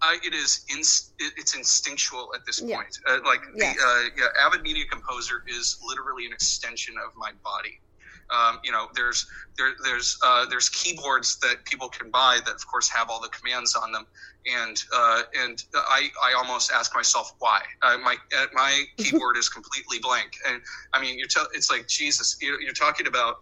I, 0.02 0.18
it 0.24 0.34
is 0.34 0.64
it, 0.70 1.34
it's 1.38 1.56
instinctual 1.56 2.30
at 2.36 2.42
this 2.46 2.62
Yeah. 2.62 2.76
point. 2.76 2.90
Uh, 3.10 3.20
like 3.26 3.42
Yes. 3.56 3.78
the 3.78 3.84
uh, 3.84 4.10
yeah, 4.18 4.46
avid 4.46 4.62
media 4.62 4.86
composer 4.92 5.44
is 5.48 5.78
literally 5.88 6.26
an 6.26 6.34
extension 6.34 6.96
of 7.06 7.12
my 7.16 7.32
body. 7.44 7.80
Um, 8.30 8.60
you 8.64 8.72
know, 8.72 8.88
there's 8.94 9.26
there, 9.58 9.72
there's 9.84 10.18
uh, 10.26 10.46
there's 10.50 10.68
keyboards 10.70 11.38
that 11.42 11.64
people 11.66 11.88
can 11.90 12.12
buy 12.12 12.40
that, 12.46 12.56
of 12.56 12.68
course, 12.70 12.90
have 12.90 13.10
all 13.10 13.22
the 13.22 13.30
commands 13.30 13.74
on 13.76 13.92
them, 13.92 14.06
and 14.46 14.78
uh, 14.94 15.24
and 15.40 15.58
I, 15.74 16.10
I 16.24 16.34
almost 16.34 16.72
ask 16.72 16.94
myself 16.94 17.32
why 17.40 17.62
uh, 17.84 17.98
my 17.98 18.18
uh, 18.38 18.46
my 18.54 18.84
keyboard 18.98 19.38
is 19.38 19.48
completely 19.48 20.00
blank, 20.02 20.32
and 20.48 20.62
I 20.94 21.02
mean, 21.02 21.18
you're 21.18 21.30
tell 21.30 21.48
it's 21.54 21.72
like 21.72 21.88
Jesus, 21.88 22.36
you're, 22.42 22.62
you're 22.62 22.74
talking 22.74 23.08
about 23.08 23.36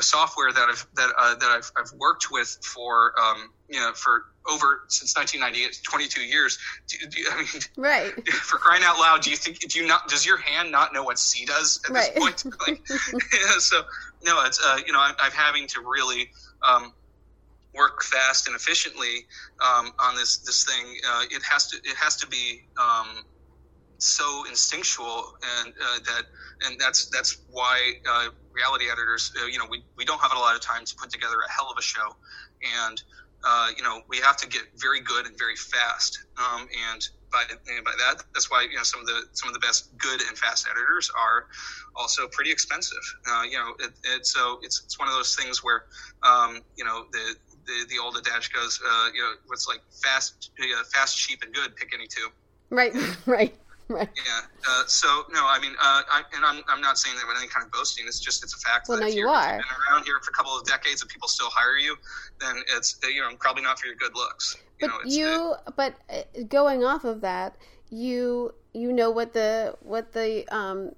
software 0.00 0.52
that 0.52 0.68
I've 0.70 0.86
that 0.94 1.10
uh, 1.18 1.34
that 1.34 1.50
I've, 1.50 1.70
I've 1.76 1.92
worked 1.98 2.28
with 2.30 2.48
for 2.74 3.12
um, 3.20 3.50
you 3.68 3.78
know 3.78 3.92
for 3.94 4.22
over 4.48 4.80
since 4.88 5.14
1998, 5.16 5.76
22 5.88 6.22
years. 6.22 6.58
Do, 6.88 6.96
do, 7.08 7.24
I 7.30 7.36
mean, 7.38 7.62
Right. 7.76 8.28
for 8.32 8.58
crying 8.58 8.82
out 8.84 8.98
loud, 8.98 9.22
do 9.22 9.30
you 9.30 9.36
think 9.36 9.58
do 9.58 9.78
you 9.78 9.86
not 9.86 10.08
does 10.08 10.24
your 10.24 10.38
hand 10.38 10.72
not 10.72 10.94
know 10.94 11.02
what 11.02 11.18
C 11.18 11.44
does 11.44 11.80
at 11.86 11.94
Right. 11.94 12.14
this 12.14 12.22
point? 12.22 12.44
Like, 12.66 12.80
yeah, 12.88 13.52
so 13.58 13.82
no, 14.24 14.44
it's 14.44 14.60
uh, 14.64 14.78
you 14.86 14.92
know 14.92 15.00
I'm, 15.00 15.14
I'm 15.20 15.32
having 15.32 15.66
to 15.68 15.80
really 15.80 16.28
um, 16.66 16.92
work 17.74 18.02
fast 18.02 18.46
and 18.46 18.56
efficiently 18.56 19.26
um, 19.64 19.92
on 20.00 20.14
this 20.16 20.38
this 20.38 20.64
thing. 20.64 20.96
Uh, 21.08 21.24
it 21.30 21.42
has 21.42 21.68
to 21.68 21.76
it 21.84 21.96
has 21.96 22.16
to 22.16 22.26
be 22.28 22.60
um, 22.80 23.08
so 24.02 24.44
instinctual 24.48 25.32
and 25.60 25.72
uh, 25.80 25.98
that 26.06 26.24
and 26.66 26.78
that's 26.80 27.08
that's 27.10 27.44
why 27.48 27.92
uh, 28.10 28.28
reality 28.52 28.86
editors 28.90 29.30
uh, 29.40 29.46
you 29.46 29.58
know 29.58 29.66
we, 29.70 29.84
we 29.96 30.04
don't 30.04 30.20
have 30.20 30.32
a 30.32 30.38
lot 30.38 30.54
of 30.54 30.60
time 30.60 30.84
to 30.84 30.94
put 31.00 31.10
together 31.10 31.36
a 31.46 31.50
hell 31.52 31.70
of 31.70 31.76
a 31.78 31.82
show 31.82 32.10
and 32.84 33.02
uh, 33.46 33.68
you 33.76 33.82
know 33.82 34.00
we 34.08 34.18
have 34.18 34.36
to 34.36 34.48
get 34.48 34.62
very 34.76 35.00
good 35.00 35.26
and 35.26 35.38
very 35.38 35.56
fast 35.56 36.18
um, 36.38 36.66
and 36.92 37.02
by, 37.32 37.42
and 37.48 37.84
by 37.84 37.92
that 37.98 38.22
that's 38.34 38.50
why 38.50 38.66
you 38.68 38.76
know 38.76 38.82
some 38.82 39.00
of 39.00 39.06
the 39.06 39.22
some 39.32 39.48
of 39.48 39.54
the 39.54 39.60
best 39.60 39.96
good 39.98 40.20
and 40.28 40.36
fast 40.36 40.66
editors 40.70 41.10
are 41.16 41.46
also 41.96 42.28
pretty 42.32 42.50
expensive 42.50 43.02
uh, 43.30 43.42
you 43.42 43.56
know 43.56 43.72
it, 43.78 43.92
it, 44.04 44.26
so 44.26 44.58
it's, 44.62 44.82
it's 44.84 44.98
one 44.98 45.08
of 45.08 45.14
those 45.14 45.34
things 45.34 45.62
where 45.62 45.84
um, 46.22 46.60
you 46.76 46.84
know 46.84 47.04
the 47.12 47.36
the, 47.66 47.86
the 47.90 47.98
old 48.02 48.16
adage 48.16 48.52
goes 48.52 48.80
uh, 48.84 49.08
you 49.14 49.20
know 49.20 49.32
what's 49.46 49.68
like 49.68 49.80
fast 50.02 50.50
fast 50.92 51.16
cheap 51.16 51.38
and 51.42 51.54
good 51.54 51.74
pick 51.76 51.90
any 51.94 52.06
two 52.06 52.28
Right. 52.72 52.92
Right. 53.26 53.54
Right. 53.98 54.08
yeah. 54.16 54.40
Uh, 54.68 54.82
so 54.86 55.24
no, 55.32 55.46
I 55.46 55.58
mean, 55.60 55.72
uh, 55.80 56.02
I, 56.10 56.22
and 56.34 56.44
I'm, 56.44 56.62
I'm 56.68 56.80
not 56.80 56.98
saying 56.98 57.16
that 57.16 57.26
with 57.26 57.36
any 57.38 57.48
kind 57.48 57.64
of 57.66 57.72
boasting. 57.72 58.04
It's 58.06 58.20
just 58.20 58.42
it's 58.42 58.54
a 58.54 58.58
fact. 58.58 58.88
Well, 58.88 58.98
that 58.98 59.04
no, 59.04 59.08
if 59.08 59.14
you 59.14 59.28
if 59.28 59.28
are. 59.28 59.56
you've 59.56 59.66
been 59.66 59.94
around 59.94 60.04
here 60.04 60.18
for 60.22 60.30
a 60.30 60.34
couple 60.34 60.56
of 60.56 60.64
decades 60.66 61.02
and 61.02 61.10
people 61.10 61.28
still 61.28 61.50
hire 61.50 61.76
you, 61.76 61.96
then 62.40 62.56
it's 62.76 62.98
you 63.04 63.20
know 63.20 63.30
probably 63.38 63.62
not 63.62 63.78
for 63.78 63.86
your 63.86 63.96
good 63.96 64.14
looks. 64.14 64.56
You 64.80 64.88
But 64.88 64.88
know, 64.88 64.98
it's, 65.04 65.16
you, 65.16 65.54
but 65.76 65.94
uh, 66.10 66.22
going 66.48 66.84
off 66.84 67.04
of 67.04 67.20
that, 67.22 67.56
you 67.90 68.54
you 68.74 68.92
know 68.92 69.10
what 69.10 69.32
the 69.32 69.76
what 69.80 70.12
the 70.12 70.46
um, 70.54 70.92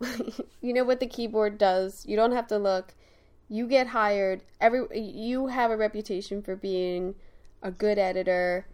you 0.60 0.72
know 0.72 0.84
what 0.84 1.00
the 1.00 1.06
keyboard 1.06 1.58
does. 1.58 2.04
You 2.06 2.16
don't 2.16 2.32
have 2.32 2.46
to 2.48 2.58
look. 2.58 2.94
You 3.48 3.66
get 3.66 3.88
hired. 3.88 4.42
Every 4.60 4.86
you 4.98 5.48
have 5.48 5.70
a 5.70 5.76
reputation 5.76 6.42
for 6.42 6.56
being 6.56 7.14
a 7.62 7.70
good 7.70 7.98
editor. 7.98 8.66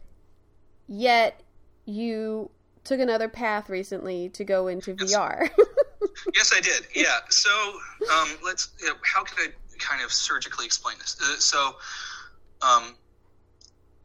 Yet 0.87 1.43
you 1.85 2.51
took 2.85 3.01
another 3.01 3.29
path 3.29 3.69
recently 3.69 4.29
to 4.31 4.45
go 4.45 4.69
into 4.69 4.95
VR. 4.95 5.49
yes, 6.35 6.53
I 6.55 6.61
did. 6.61 6.87
Yeah. 6.95 7.19
So 7.31 7.51
um, 8.13 8.29
let's. 8.45 8.69
You 8.81 8.89
know, 8.89 8.95
how 9.03 9.25
can 9.25 9.37
I 9.39 9.77
kind 9.79 10.03
of 10.03 10.13
surgically 10.13 10.67
explain 10.67 10.97
this? 10.99 11.17
Uh, 11.21 11.39
so, 11.39 11.77
um, 12.63 12.95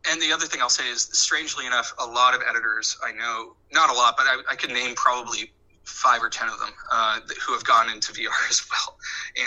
and 0.09 0.21
the 0.21 0.31
other 0.31 0.45
thing 0.45 0.61
I'll 0.61 0.69
say 0.69 0.89
is, 0.89 1.01
strangely 1.01 1.65
enough, 1.65 1.93
a 1.99 2.05
lot 2.05 2.33
of 2.33 2.41
editors 2.49 2.97
I 3.03 3.11
know, 3.11 3.55
not 3.71 3.89
a 3.89 3.93
lot, 3.93 4.15
but 4.17 4.25
I, 4.25 4.41
I 4.51 4.55
could 4.55 4.71
name 4.71 4.95
probably 4.95 5.51
five 5.89 6.23
or 6.23 6.29
ten 6.29 6.47
of 6.47 6.59
them 6.59 6.69
uh, 6.91 7.19
who 7.45 7.53
have 7.53 7.63
gone 7.63 7.89
into 7.89 8.13
VR 8.13 8.29
as 8.49 8.61
well. 8.69 8.97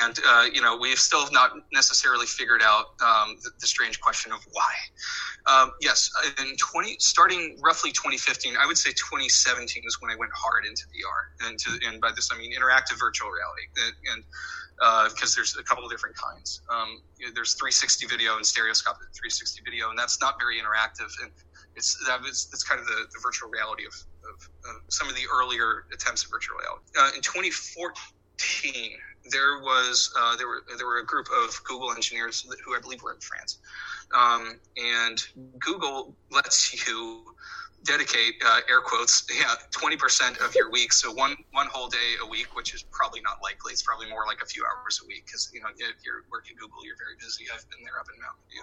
And 0.05 0.19
uh, 0.27 0.47
you 0.53 0.61
know, 0.61 0.77
we've 0.77 0.99
still 0.99 1.31
not 1.31 1.53
necessarily 1.73 2.27
figured 2.27 2.63
out 2.63 2.87
um, 3.01 3.37
the, 3.43 3.51
the, 3.61 3.67
strange 3.67 4.01
question 4.01 4.33
of 4.33 4.41
why. 4.53 4.73
Um, 5.47 5.73
yes, 5.81 6.11
in 6.41 6.57
20, 6.57 6.97
starting 6.99 7.59
roughly 7.63 7.91
2015, 7.91 8.55
I 8.61 8.67
would 8.67 8.77
say 8.77 8.91
2017 8.91 9.83
is 9.87 10.01
when 10.01 10.11
I 10.11 10.17
went 10.17 10.33
hard 10.35 10.67
into 10.67 10.85
VR, 10.93 11.49
and, 11.49 11.59
to, 11.59 11.79
and 11.89 12.01
by 12.01 12.11
this 12.15 12.31
I 12.33 12.39
mean 12.39 12.53
interactive 12.53 12.99
virtual 12.99 13.31
reality, 13.31 13.95
and 14.13 14.25
because 15.11 15.35
uh, 15.35 15.37
there's 15.37 15.57
a 15.59 15.63
couple 15.63 15.85
of 15.85 15.91
different 15.91 16.17
kinds. 16.17 16.61
Um, 16.69 17.03
there's 17.35 17.55
360 17.55 18.07
video 18.07 18.37
and 18.37 18.45
stereoscopic 18.45 19.09
360 19.15 19.63
video, 19.65 19.91
and 19.91 19.99
that's 19.99 20.21
not 20.21 20.39
very 20.41 20.59
interactive, 20.59 21.11
and 21.23 21.31
it's 21.77 21.97
that 22.07 22.21
was 22.21 22.47
that's 22.51 22.65
kind 22.65 22.81
of 22.81 22.87
the, 22.87 23.07
the 23.13 23.21
virtual 23.23 23.49
reality 23.51 23.85
of, 23.87 23.95
of, 24.29 24.49
some 24.89 25.09
of 25.09 25.15
the 25.15 25.23
earlier 25.33 25.85
attempts 25.93 26.25
at 26.25 26.31
virtual 26.31 26.57
reality. 26.59 26.85
Uh, 26.99 27.17
in 27.17 27.23
2014, 27.23 28.99
there 29.31 29.61
was 29.61 30.13
uh, 30.19 30.37
there 30.37 30.49
were 30.49 30.63
there 30.77 30.87
were 30.87 30.99
a 30.99 31.07
group 31.07 31.27
of 31.45 31.63
Google 31.65 31.93
engineers 31.93 32.47
who 32.65 32.75
I 32.75 32.81
believe 32.81 33.03
were 33.03 33.15
in 33.15 33.21
France, 33.21 33.59
um, 34.15 34.59
and 34.77 35.23
Google 35.59 36.15
lets 36.31 36.87
you 36.87 37.25
dedicate 37.85 38.35
uh, 38.45 38.61
air 38.69 38.81
quotes 38.81 39.25
yeah 39.31 39.55
20% 39.71 40.45
of 40.45 40.55
your 40.55 40.71
week. 40.71 40.93
So 40.93 41.13
one 41.13 41.37
one 41.53 41.67
whole 41.67 41.89
day 41.89 42.17
a 42.23 42.27
week 42.27 42.55
which 42.55 42.75
is 42.75 42.83
probably 42.91 43.21
not 43.21 43.43
likely. 43.43 43.73
It's 43.73 43.83
probably 43.83 44.09
more 44.09 44.25
like 44.27 44.43
a 44.43 44.47
few 44.47 44.65
hours 44.65 45.01
a 45.03 45.07
week 45.07 45.27
because 45.27 45.51
you 45.53 45.61
know 45.61 45.69
if 45.77 45.97
you're 46.05 46.25
working 46.31 46.57
google 46.59 46.85
you're 46.85 46.97
very 46.97 47.17
busy. 47.19 47.45
I've 47.53 47.69
been 47.71 47.85
there 47.85 47.99
up 47.99 48.07
in 48.13 48.21
mountain 48.21 48.45
view 48.51 48.63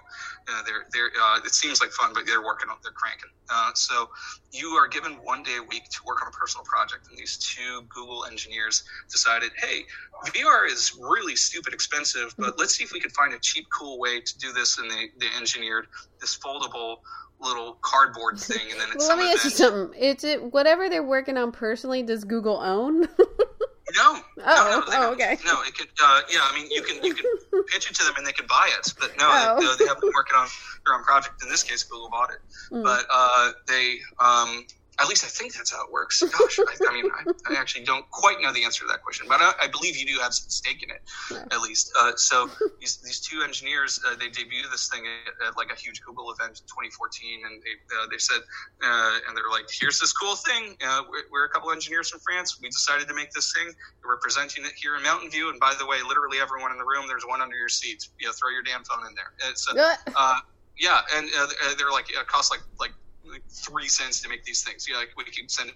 uh, 0.50 0.64
they're, 0.66 0.86
they're, 0.92 1.12
uh, 1.22 1.40
it 1.46 1.54
seems 1.54 1.82
like 1.82 1.92
fun 1.92 2.12
but 2.14 2.26
they're 2.26 2.44
working 2.44 2.70
on 2.70 2.78
they're 2.84 2.92
cranking. 2.92 3.30
Uh, 3.50 3.72
so 3.74 4.10
you 4.52 4.70
are 4.78 4.88
given 4.88 5.14
one 5.24 5.44
day 5.44 5.58
a 5.58 5.64
week 5.64 5.90
to 5.90 6.00
work 6.06 6.22
on 6.22 6.28
a 6.28 6.36
personal 6.36 6.64
project 6.66 7.08
and 7.10 7.18
these 7.18 7.38
two 7.38 7.84
google 7.90 8.26
engineers 8.26 8.84
decided 9.12 9.52
hey 9.58 9.86
vr 10.26 10.68
is 10.68 10.98
really 11.00 11.36
stupid 11.36 11.74
expensive 11.74 12.34
but 12.38 12.58
let's 12.58 12.76
see 12.76 12.84
if 12.84 12.92
we 12.92 13.00
could 13.00 13.12
find 13.12 13.34
a 13.34 13.40
cheap 13.40 13.66
cool 13.78 14.00
way 14.00 14.22
to 14.22 14.38
do 14.40 14.52
this. 14.54 14.78
And 14.78 14.90
they, 14.90 15.10
they 15.20 15.28
engineered 15.38 15.88
this 16.20 16.38
foldable 16.38 16.98
little 17.42 17.78
cardboard 17.82 18.40
thing, 18.40 18.72
and 18.72 18.80
then 18.80 18.88
it's. 18.94 19.08
well, 19.08 19.18
let 19.18 19.26
me 19.26 19.32
ask 19.32 19.44
you 19.44 19.50
something. 19.50 19.98
It's 19.98 20.24
it 20.24 20.54
whatever 20.54 20.90
they're 20.90 21.04
working 21.04 21.38
on 21.38 21.52
personally. 21.52 22.04
Does 22.04 22.24
Google 22.24 22.60
own? 22.60 23.02
no. 23.02 23.08
Oh, 24.42 24.84
no, 24.88 24.94
no, 24.94 25.10
oh, 25.10 25.12
okay. 25.12 25.38
No, 25.46 25.62
it 25.64 25.76
could. 25.76 25.90
Uh, 26.02 26.22
yeah, 26.32 26.40
I 26.42 26.56
mean, 26.56 26.72
you 26.72 26.82
can 26.82 27.04
you 27.04 27.14
can 27.14 27.26
pitch 27.68 27.92
it 27.92 27.96
to 27.96 28.06
them 28.06 28.14
and 28.18 28.26
they 28.26 28.32
can 28.32 28.48
buy 28.48 28.70
it, 28.80 28.94
but 28.98 29.12
no, 29.18 29.28
oh. 29.30 29.60
they, 29.60 29.84
they 29.84 29.88
have 29.90 30.00
been 30.00 30.12
working 30.16 30.38
on 30.38 30.48
their 30.86 30.96
own 30.96 31.04
project. 31.04 31.44
In 31.44 31.50
this 31.50 31.62
case, 31.62 31.84
Google 31.84 32.10
bought 32.10 32.30
it, 32.30 32.40
mm. 32.72 32.82
but 32.82 33.06
uh, 33.12 33.52
they 33.68 33.98
um, 34.18 34.66
at 35.00 35.08
least 35.08 35.24
I 35.24 35.28
think 35.28 35.56
that's 35.56 35.72
how 35.72 35.86
it 35.86 35.92
works. 35.92 36.22
Gosh, 36.22 36.60
I, 36.60 36.76
I 36.90 36.94
mean, 36.94 37.10
I, 37.16 37.54
I, 37.54 37.60
actually 37.60 37.86
don't 37.86 38.10
quite 38.12 38.42
know 38.42 38.52
the 38.52 38.64
answer 38.64 38.84
to 38.84 38.88
that 38.88 39.02
question, 39.02 39.28
but 39.30 39.40
I, 39.40 39.54
I 39.62 39.68
believe 39.68 39.96
you 39.96 40.06
do 40.06 40.20
have 40.20 40.34
some 40.34 40.50
stake 40.50 40.84
in 40.84 40.90
it, 40.90 41.02
yeah. 41.32 41.56
at 41.56 41.62
least. 41.62 41.94
Uh, 41.98 42.12
so 42.16 42.50
these, 42.80 42.98
these 42.98 43.20
two 43.20 43.42
engineers, 43.42 44.00
uh, 44.06 44.16
they 44.16 44.28
debuted 44.28 44.72
this 44.72 44.90
thing 44.90 45.04
at, 45.28 45.48
at, 45.48 45.58
like 45.58 45.72
a 45.72 45.76
huge 45.76 46.02
Google 46.04 46.32
event 46.32 46.60
in 46.60 46.68
2014, 46.68 47.42
and 47.46 47.62
they, 47.64 47.96
uh, 47.96 48.08
they 48.12 48.18
said, 48.18 48.40
uh, 48.84 49.28
and 49.28 49.38
they're 49.38 49.50
like, 49.50 49.70
here's 49.72 50.00
this 50.00 50.12
cool 50.12 50.36
thing. 50.36 50.76
Uh, 50.86 51.04
we're, 51.10 51.24
we're, 51.32 51.46
a 51.46 51.50
couple 51.50 51.72
engineers 51.72 52.10
from 52.10 52.20
France. 52.20 52.60
We 52.62 52.68
decided 52.68 53.08
to 53.08 53.14
make 53.14 53.32
this 53.32 53.54
thing. 53.54 53.74
We're 54.04 54.18
presenting 54.18 54.66
it 54.66 54.74
here 54.76 54.98
in 54.98 55.04
Mountain 55.04 55.32
View, 55.32 55.50
and 55.50 55.60
by 55.60 55.74
the 55.80 55.86
way, 55.86 55.98
literally 56.06 56.40
everyone 56.40 56.72
in 56.72 56.78
the 56.78 56.86
room, 56.86 57.06
there's 57.08 57.26
one 57.26 57.42
under 57.42 57.56
your 57.56 57.70
seats. 57.70 58.10
You 58.20 58.28
know, 58.28 58.34
throw 58.34 58.50
your 58.50 58.64
damn 58.64 58.84
phone 58.84 59.06
in 59.08 59.16
there. 59.16 59.32
It's, 59.50 59.68
uh, 59.68 60.40
yeah, 60.78 61.02
and 61.16 61.30
they're 61.78 61.92
like, 61.92 62.10
it 62.10 62.28
costs 62.28 62.52
like 62.52 62.62
like 62.80 62.92
like 63.32 63.44
three 63.50 63.88
cents 63.88 64.22
to 64.22 64.30
make 64.30 64.44
these 64.44 64.64
things. 64.64 64.88
Yeah, 64.90 64.98
like 64.98 65.10
we 65.18 65.24
could 65.26 65.50
send 65.50 65.70
it 65.70 65.76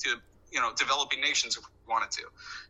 to 0.00 0.16
you 0.50 0.60
know 0.60 0.70
developing 0.76 1.20
nations 1.20 1.56
if 1.56 1.64
we 1.64 1.92
wanted 1.92 2.10
to. 2.12 2.22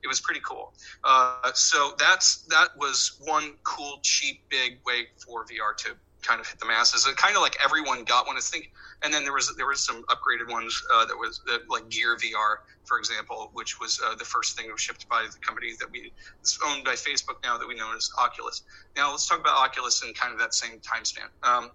It 0.02 0.09
was 0.09 0.20
pretty 0.20 0.40
cool. 0.40 0.73
Uh, 1.05 1.52
so 1.52 1.94
that's 1.98 2.43
that 2.51 2.69
was 2.77 3.20
one 3.20 3.55
cool, 3.62 4.01
cheap, 4.02 4.40
big 4.48 4.78
way 4.86 5.09
for 5.24 5.44
VR 5.44 5.77
to 5.85 5.94
kind 6.23 6.40
of 6.40 6.47
hit 6.47 6.59
the 6.59 6.66
masses. 6.66 7.06
It 7.06 7.16
kind 7.16 7.36
of 7.36 7.43
like 7.43 7.56
everyone 7.62 8.05
got 8.05 8.27
one. 8.27 8.36
I 8.36 8.40
think, 8.40 8.73
and 9.02 9.12
then 9.12 9.23
there 9.23 9.32
was 9.32 9.55
there 9.56 9.66
was 9.66 9.85
some 9.85 10.02
upgraded 10.05 10.51
ones 10.51 10.82
uh, 10.94 11.05
that 11.05 11.16
was 11.16 11.43
uh, 11.52 11.59
like 11.69 11.89
Gear 11.90 12.16
VR, 12.16 12.56
for 12.85 12.98
example, 12.98 13.51
which 13.52 13.78
was 13.78 14.01
uh, 14.05 14.15
the 14.15 14.24
first 14.24 14.56
thing 14.56 14.66
that 14.66 14.73
was 14.73 14.81
shipped 14.81 15.09
by 15.09 15.27
the 15.31 15.39
company 15.39 15.73
that 15.78 15.90
we 15.93 16.12
is 16.43 16.59
owned 16.66 16.85
by 16.85 16.94
Facebook 16.94 17.43
now 17.43 17.59
that 17.59 17.69
we 17.69 17.74
know 17.74 17.93
as 17.94 18.11
Oculus. 18.19 18.62
Now 18.97 19.11
let's 19.11 19.28
talk 19.28 19.40
about 19.40 19.56
Oculus 19.59 20.02
in 20.02 20.15
kind 20.15 20.32
of 20.32 20.40
that 20.40 20.55
same 20.55 20.81
time 20.81 21.05
span. 21.05 21.28
Um, 21.43 21.70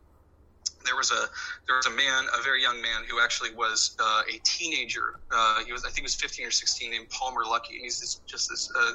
there 0.86 0.96
was 0.96 1.12
a 1.12 1.30
there 1.68 1.76
was 1.76 1.86
a 1.86 1.92
man, 1.92 2.26
a 2.38 2.42
very 2.44 2.62
young 2.62 2.82
man, 2.82 3.04
who 3.10 3.22
actually 3.22 3.54
was 3.54 3.96
uh, 4.00 4.22
a 4.28 4.40
teenager. 4.44 5.20
Uh, 5.32 5.64
he 5.66 5.72
was, 5.72 5.84
I 5.84 5.88
think, 5.88 6.00
he 6.00 6.04
was 6.04 6.16
15 6.16 6.48
or 6.48 6.52
16, 6.52 6.92
named 6.92 7.10
Palmer 7.10 7.44
Luckey, 7.44 7.76
and 7.76 7.84
he's 7.84 8.00
this, 8.00 8.22
just 8.26 8.50
this 8.50 8.72
uh, 8.76 8.92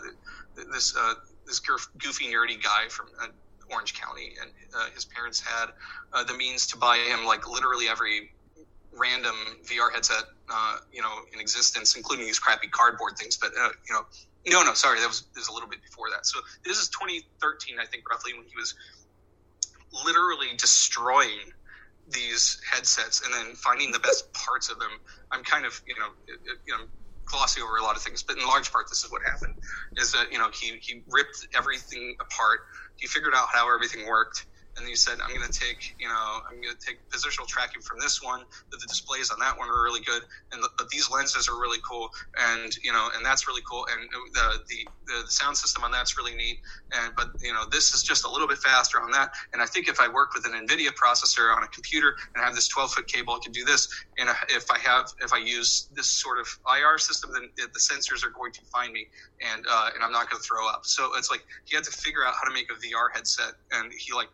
this 0.73 0.95
uh, 0.97 1.15
this 1.47 1.61
goofy, 1.61 2.27
nerdy 2.27 2.63
guy 2.63 2.89
from 2.89 3.07
uh, 3.23 3.27
Orange 3.71 3.95
County, 3.95 4.33
and 4.41 4.51
uh, 4.77 4.87
his 4.95 5.05
parents 5.05 5.41
had 5.41 5.71
the 6.27 6.35
means 6.35 6.67
to 6.69 6.77
buy 6.77 6.97
him 6.97 7.25
like 7.25 7.49
literally 7.49 7.89
every 7.89 8.33
random 8.97 9.35
VR 9.65 9.93
headset, 9.93 10.25
you 10.93 11.03
know, 11.03 11.13
in 11.33 11.41
existence, 11.41 11.97
including 11.97 12.27
these 12.27 12.39
crappy 12.39 12.69
cardboard 12.69 13.19
things. 13.19 13.37
But 13.37 13.53
you 13.89 13.95
know, 13.95 14.05
no, 14.47 14.63
no, 14.63 14.75
sorry, 14.75 15.01
that 15.01 15.09
was, 15.09 15.25
was 15.37 15.49
a 15.49 15.53
little 15.53 15.69
bit 15.69 15.83
before 15.83 16.11
that. 16.11 16.27
So 16.27 16.41
this 16.65 16.79
is 16.79 16.89
2013, 16.89 17.79
I 17.81 17.87
think, 17.87 18.09
roughly, 18.09 18.35
when 18.35 18.45
he 18.45 18.57
was 18.57 18.75
literally 20.05 20.57
destroying 20.59 21.51
these 22.09 22.59
headsets 22.71 23.23
and 23.25 23.33
then 23.33 23.55
finding 23.57 23.93
the 23.93 24.01
best 24.01 24.25
parts 24.47 24.71
of 24.71 24.79
them. 24.79 24.91
I'm 25.33 25.45
kind 25.45 25.65
of, 25.65 25.81
you 25.87 25.95
know, 25.99 26.09
you 26.67 26.75
know, 26.77 26.85
glossy 27.31 27.63
over 27.63 27.77
a 27.79 27.83
lot 27.83 27.97
of 27.97 28.03
things, 28.03 28.23
but 28.27 28.37
in 28.37 28.47
large 28.47 28.71
part, 28.73 28.87
this 28.91 29.05
is 29.05 29.11
what 29.11 29.23
happened: 29.25 29.55
is 29.99 30.13
that 30.13 30.33
you 30.33 30.39
know 30.39 30.51
he 30.61 30.79
he 30.83 31.03
ripped 31.11 31.47
everything 31.57 32.15
apart. 32.21 32.61
He 32.97 33.07
figured 33.07 33.35
out 33.35 33.49
how 33.53 33.73
everything 33.75 34.07
worked 34.07 34.47
and 34.77 34.89
you 34.89 34.97
said, 34.97 35.19
I'm 35.23 35.35
going 35.35 35.47
to 35.47 35.59
take, 35.59 35.95
you 35.99 36.09
know, 36.09 36.41
I'm 36.51 36.61
going 36.61 36.75
to 36.75 36.87
take 36.87 36.99
positional 37.11 37.47
tracking 37.47 37.83
from 37.83 37.99
this 38.01 38.23
one. 38.23 38.41
That 38.71 38.81
the 38.81 38.87
displays 38.87 39.31
on 39.31 39.39
that 39.41 39.57
one 39.57 39.69
are 39.69 39.83
really 39.83 40.01
good, 40.01 40.23
and 40.53 40.63
the, 40.63 40.69
but 40.77 40.89
these 40.89 41.11
lenses 41.11 41.49
are 41.49 41.61
really 41.61 41.79
cool, 41.89 42.09
and 42.39 42.75
you 42.83 42.93
know, 42.93 43.09
and 43.15 43.25
that's 43.25 43.47
really 43.47 43.63
cool, 43.71 43.87
and 43.93 44.09
the, 44.35 44.59
the 44.69 44.87
the 45.07 45.31
sound 45.31 45.57
system 45.57 45.85
on 45.85 45.93
that's 45.93 46.17
really 46.17 46.35
neat, 46.35 46.59
and 46.93 47.15
but 47.17 47.31
you 47.41 47.53
know, 47.53 47.65
this 47.71 47.95
is 47.95 48.03
just 48.03 48.25
a 48.25 48.31
little 48.31 48.49
bit 48.49 48.59
faster 48.59 49.01
on 49.01 49.11
that, 49.13 49.31
and 49.53 49.63
I 49.63 49.67
think 49.67 49.89
if 49.89 50.01
I 50.01 50.09
work 50.09 50.35
with 50.35 50.45
an 50.47 50.53
NVIDIA 50.53 50.91
processor 50.95 51.55
on 51.55 51.63
a 51.63 51.69
computer 51.69 52.15
and 52.35 52.45
have 52.45 52.55
this 52.55 52.69
12 52.69 52.93
foot 52.93 53.07
cable, 53.07 53.35
I 53.35 53.39
can 53.43 53.53
do 53.53 53.65
this, 53.65 53.89
and 54.19 54.29
if 54.51 54.71
I 54.71 54.79
have 54.79 55.07
if 55.23 55.33
I 55.33 55.39
use 55.39 55.89
this 55.95 56.09
sort 56.09 56.39
of 56.39 56.47
IR 56.67 56.99
system, 56.99 57.31
then 57.33 57.51
the 57.57 57.79
sensors 57.79 58.25
are 58.25 58.31
going 58.31 58.53
to 58.53 58.61
find 58.73 58.93
me, 58.93 59.07
and 59.41 59.65
uh, 59.71 59.91
and 59.95 60.03
I'm 60.03 60.13
not 60.13 60.31
going 60.31 60.41
to 60.43 60.47
throw 60.47 60.69
up. 60.69 60.83
So 60.85 61.11
it's 61.17 61.31
like 61.31 61.45
he 61.65 61.77
had 61.77 61.85
to 61.85 61.93
figure 61.93 62.25
out 62.25 62.35
how 62.35 62.49
to 62.49 62.55
make 62.55 62.71
a 62.71 62.75
VR 62.75 63.15
headset, 63.15 63.55
and 63.73 63.93
he 63.93 64.13
like 64.13 64.29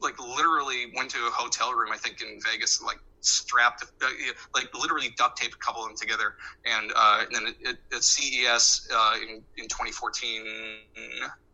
like 0.00 0.18
literally 0.20 0.92
went 0.94 1.10
to 1.10 1.18
a 1.18 1.30
hotel 1.30 1.72
room, 1.72 1.90
I 1.92 1.96
think 1.96 2.20
in 2.20 2.38
Vegas, 2.50 2.82
like 2.82 2.98
strapped, 3.20 3.84
uh, 4.02 4.06
like 4.54 4.68
literally 4.74 5.14
duct 5.16 5.38
taped 5.38 5.54
a 5.54 5.58
couple 5.58 5.82
of 5.82 5.88
them 5.88 5.96
together. 5.96 6.34
And, 6.64 6.92
uh, 6.94 7.24
and 7.24 7.46
then 7.46 7.76
at 7.92 8.04
CES 8.04 8.88
uh, 8.92 9.14
in, 9.22 9.42
in 9.56 9.68
2014, 9.68 10.44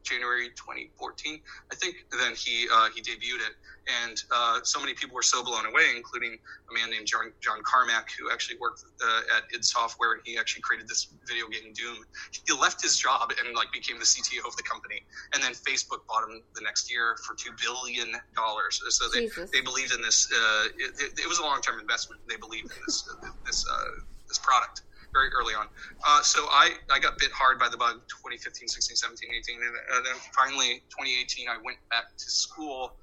January 0.02 0.48
2014, 0.50 1.40
I 1.70 1.74
think. 1.74 2.04
Then 2.10 2.34
he 2.34 2.66
uh, 2.72 2.88
he 2.94 3.00
debuted 3.00 3.42
it, 3.46 3.54
and 4.02 4.22
uh, 4.30 4.60
so 4.62 4.80
many 4.80 4.94
people 4.94 5.14
were 5.14 5.22
so 5.22 5.42
blown 5.42 5.66
away, 5.66 5.94
including 5.96 6.38
a 6.70 6.74
man 6.74 6.90
named 6.90 7.06
John, 7.06 7.32
John 7.40 7.58
Carmack, 7.64 8.10
who 8.18 8.30
actually 8.30 8.58
worked 8.58 8.84
uh, 9.02 9.36
at 9.36 9.44
id 9.54 9.64
Software, 9.64 10.12
and 10.12 10.22
he 10.24 10.38
actually 10.38 10.62
created 10.62 10.88
this 10.88 11.08
video 11.26 11.46
game 11.48 11.72
Doom. 11.72 12.04
He 12.30 12.52
left 12.54 12.82
his 12.82 12.96
job 12.96 13.32
and 13.38 13.54
like 13.56 13.72
became 13.72 13.98
the 13.98 14.04
CTO 14.04 14.46
of 14.46 14.56
the 14.56 14.62
company, 14.62 15.02
and 15.34 15.42
then 15.42 15.52
Facebook 15.52 16.06
bought 16.08 16.28
him 16.28 16.42
the 16.54 16.62
next 16.62 16.90
year 16.90 17.16
for 17.26 17.34
two 17.34 17.50
billion 17.62 18.12
dollars. 18.34 18.82
So 18.88 19.08
they 19.08 19.26
Jesus. 19.26 19.50
they 19.50 19.60
believed 19.60 19.94
in 19.94 20.02
this. 20.02 20.28
Uh, 20.32 20.68
it, 20.76 21.18
it, 21.18 21.28
was 21.28 21.38
a 21.38 21.42
long 21.42 21.60
term 21.60 21.80
investment. 21.80 22.20
They 22.28 22.36
believed 22.36 22.70
in 22.72 22.82
this 22.86 23.08
this 23.46 23.66
uh, 23.68 24.02
this 24.28 24.38
product 24.38 24.82
very 25.12 25.28
early 25.38 25.54
on. 25.54 25.66
Uh, 26.06 26.22
so 26.22 26.44
I, 26.50 26.72
I 26.90 26.98
got 26.98 27.18
bit 27.18 27.30
hard 27.30 27.58
by 27.58 27.68
the 27.68 27.76
bug 27.76 28.00
2015, 28.08 28.68
16, 28.68 28.96
17, 28.96 29.30
18. 29.30 29.56
And, 29.56 29.64
and 29.96 30.06
then 30.06 30.14
finally, 30.34 30.82
2018, 30.90 31.48
I 31.48 31.56
went 31.64 31.78
back 31.90 32.16
to 32.16 32.30
school, 32.30 32.94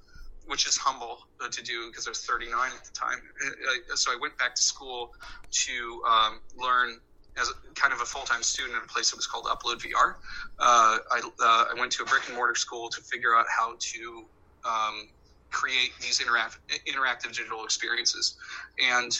which 0.46 0.66
is 0.66 0.76
humble 0.76 1.26
uh, 1.40 1.48
to 1.48 1.62
do 1.62 1.88
because 1.88 2.06
I 2.06 2.10
was 2.10 2.24
39 2.24 2.52
at 2.52 2.84
the 2.84 2.92
time. 2.92 3.22
Uh, 3.46 3.96
so 3.96 4.10
I 4.10 4.18
went 4.20 4.36
back 4.38 4.54
to 4.54 4.62
school 4.62 5.14
to 5.50 6.02
um, 6.08 6.40
learn 6.58 6.98
as 7.40 7.48
a, 7.48 7.74
kind 7.74 7.92
of 7.92 8.00
a 8.00 8.04
full-time 8.04 8.42
student 8.42 8.76
at 8.76 8.84
a 8.84 8.88
place 8.88 9.10
that 9.10 9.16
was 9.16 9.26
called 9.26 9.44
Upload 9.44 9.80
VR. 9.80 10.16
Uh, 10.58 10.98
I, 11.10 11.20
uh, 11.20 11.64
I 11.74 11.74
went 11.78 11.92
to 11.92 12.02
a 12.02 12.06
brick 12.06 12.26
and 12.26 12.36
mortar 12.36 12.56
school 12.56 12.88
to 12.90 13.00
figure 13.00 13.34
out 13.36 13.46
how 13.48 13.76
to 13.78 14.24
um, 14.64 15.08
create 15.50 15.92
these 16.00 16.20
interact, 16.20 16.58
interactive 16.86 17.28
digital 17.28 17.64
experiences. 17.64 18.36
And 18.78 19.18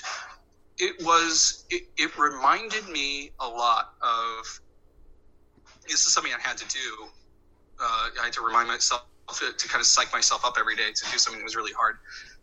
it 0.80 1.04
was 1.04 1.64
it, 1.70 1.82
it 1.96 2.18
reminded 2.18 2.88
me 2.88 3.30
a 3.38 3.46
lot 3.46 3.94
of 4.00 4.60
this 5.86 6.06
is 6.06 6.12
something 6.12 6.32
I 6.32 6.40
had 6.40 6.56
to 6.58 6.68
do. 6.68 7.06
Uh, 7.80 8.08
I 8.20 8.24
had 8.24 8.32
to 8.34 8.42
remind 8.42 8.68
myself 8.68 9.04
to, 9.38 9.52
to 9.52 9.68
kind 9.68 9.80
of 9.80 9.86
psych 9.86 10.12
myself 10.12 10.44
up 10.44 10.56
every 10.58 10.76
day 10.76 10.92
to 10.94 11.12
do 11.12 11.18
something 11.18 11.40
that 11.40 11.44
was 11.44 11.56
really 11.56 11.72
hard. 11.72 11.96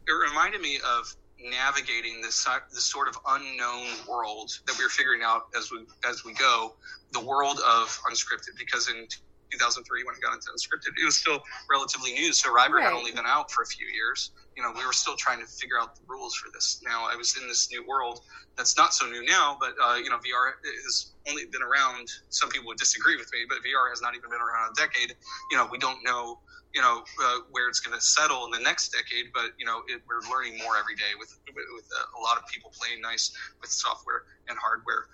It 0.07 0.11
reminded 0.11 0.61
me 0.61 0.77
of 0.77 1.13
navigating 1.39 2.21
this 2.21 2.47
this 2.73 2.83
sort 2.83 3.07
of 3.07 3.17
unknown 3.27 3.87
world 4.07 4.51
that 4.65 4.77
we 4.77 4.85
were 4.85 4.89
figuring 4.89 5.21
out 5.23 5.47
as 5.57 5.71
we 5.71 5.85
as 6.07 6.23
we 6.23 6.33
go, 6.33 6.73
the 7.11 7.19
world 7.19 7.59
of 7.67 7.87
unscripted. 8.09 8.57
Because 8.57 8.87
in 8.89 9.07
2003, 9.51 10.03
when 10.03 10.15
I 10.15 10.19
got 10.19 10.35
into 10.35 10.47
unscripted, 10.47 10.93
it 11.01 11.05
was 11.05 11.17
still 11.17 11.41
relatively 11.69 12.13
new. 12.13 12.33
Survivor 12.33 12.75
right. 12.75 12.85
had 12.85 12.93
only 12.93 13.11
been 13.11 13.25
out 13.25 13.51
for 13.51 13.63
a 13.63 13.67
few 13.67 13.87
years. 13.87 14.31
You 14.57 14.63
know, 14.63 14.71
we 14.75 14.83
were 14.85 14.93
still 14.93 15.15
trying 15.15 15.39
to 15.39 15.45
figure 15.45 15.79
out 15.79 15.95
the 15.95 16.01
rules 16.07 16.33
for 16.35 16.49
this. 16.51 16.81
Now 16.83 17.05
I 17.05 17.15
was 17.15 17.37
in 17.37 17.47
this 17.47 17.69
new 17.71 17.85
world 17.87 18.21
that's 18.57 18.75
not 18.75 18.93
so 18.93 19.05
new 19.05 19.23
now, 19.23 19.55
but 19.59 19.75
uh, 19.81 19.95
you 19.95 20.09
know, 20.09 20.17
VR 20.17 20.57
has 20.83 21.11
only 21.29 21.45
been 21.45 21.61
around. 21.61 22.09
Some 22.29 22.49
people 22.49 22.67
would 22.67 22.77
disagree 22.77 23.15
with 23.15 23.29
me, 23.31 23.45
but 23.47 23.59
VR 23.59 23.89
has 23.91 24.01
not 24.01 24.15
even 24.15 24.29
been 24.31 24.41
around 24.41 24.71
a 24.71 24.75
decade. 24.75 25.15
You 25.51 25.57
know, 25.57 25.69
we 25.71 25.77
don't 25.77 26.03
know 26.03 26.39
you 26.73 26.81
know 26.81 27.03
uh, 27.23 27.39
where 27.51 27.69
it's 27.69 27.79
going 27.79 27.97
to 27.97 28.03
settle 28.03 28.45
in 28.45 28.51
the 28.51 28.59
next 28.59 28.89
decade 28.89 29.31
but 29.33 29.51
you 29.57 29.65
know 29.65 29.81
it, 29.87 30.01
we're 30.07 30.21
learning 30.29 30.57
more 30.59 30.77
every 30.77 30.95
day 30.95 31.15
with 31.17 31.37
with, 31.55 31.57
a, 31.57 32.19
a, 32.19 32.21
lot 32.21 32.37
of 32.37 32.43
people 32.53 32.71
playing 32.79 33.01
nice 33.01 33.31
with 33.61 33.69
software 33.71 34.23
and 34.47 34.57
hardware 34.57 35.07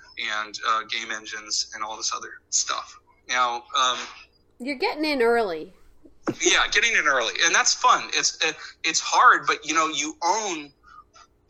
and 0.44 0.60
uh, 0.68 0.82
game 0.90 1.12
engines 1.12 1.72
and 1.74 1.84
all 1.84 1.96
this 1.96 2.12
other 2.14 2.32
stuff 2.50 3.00
now 3.30 3.64
um, 3.80 3.98
you're 4.60 4.78
getting 4.78 5.06
in 5.06 5.22
early 5.22 5.74
yeah 6.42 6.64
getting 6.72 6.94
in 6.94 7.08
early. 7.08 7.34
And 7.46 7.54
that's 7.54 7.74
fun. 7.74 8.10
It's 8.14 8.38
it's 8.84 9.00
hard 9.00 9.46
but 9.48 9.66
you 9.68 9.74
know 9.74 9.88
you 9.88 10.16
own 10.24 10.72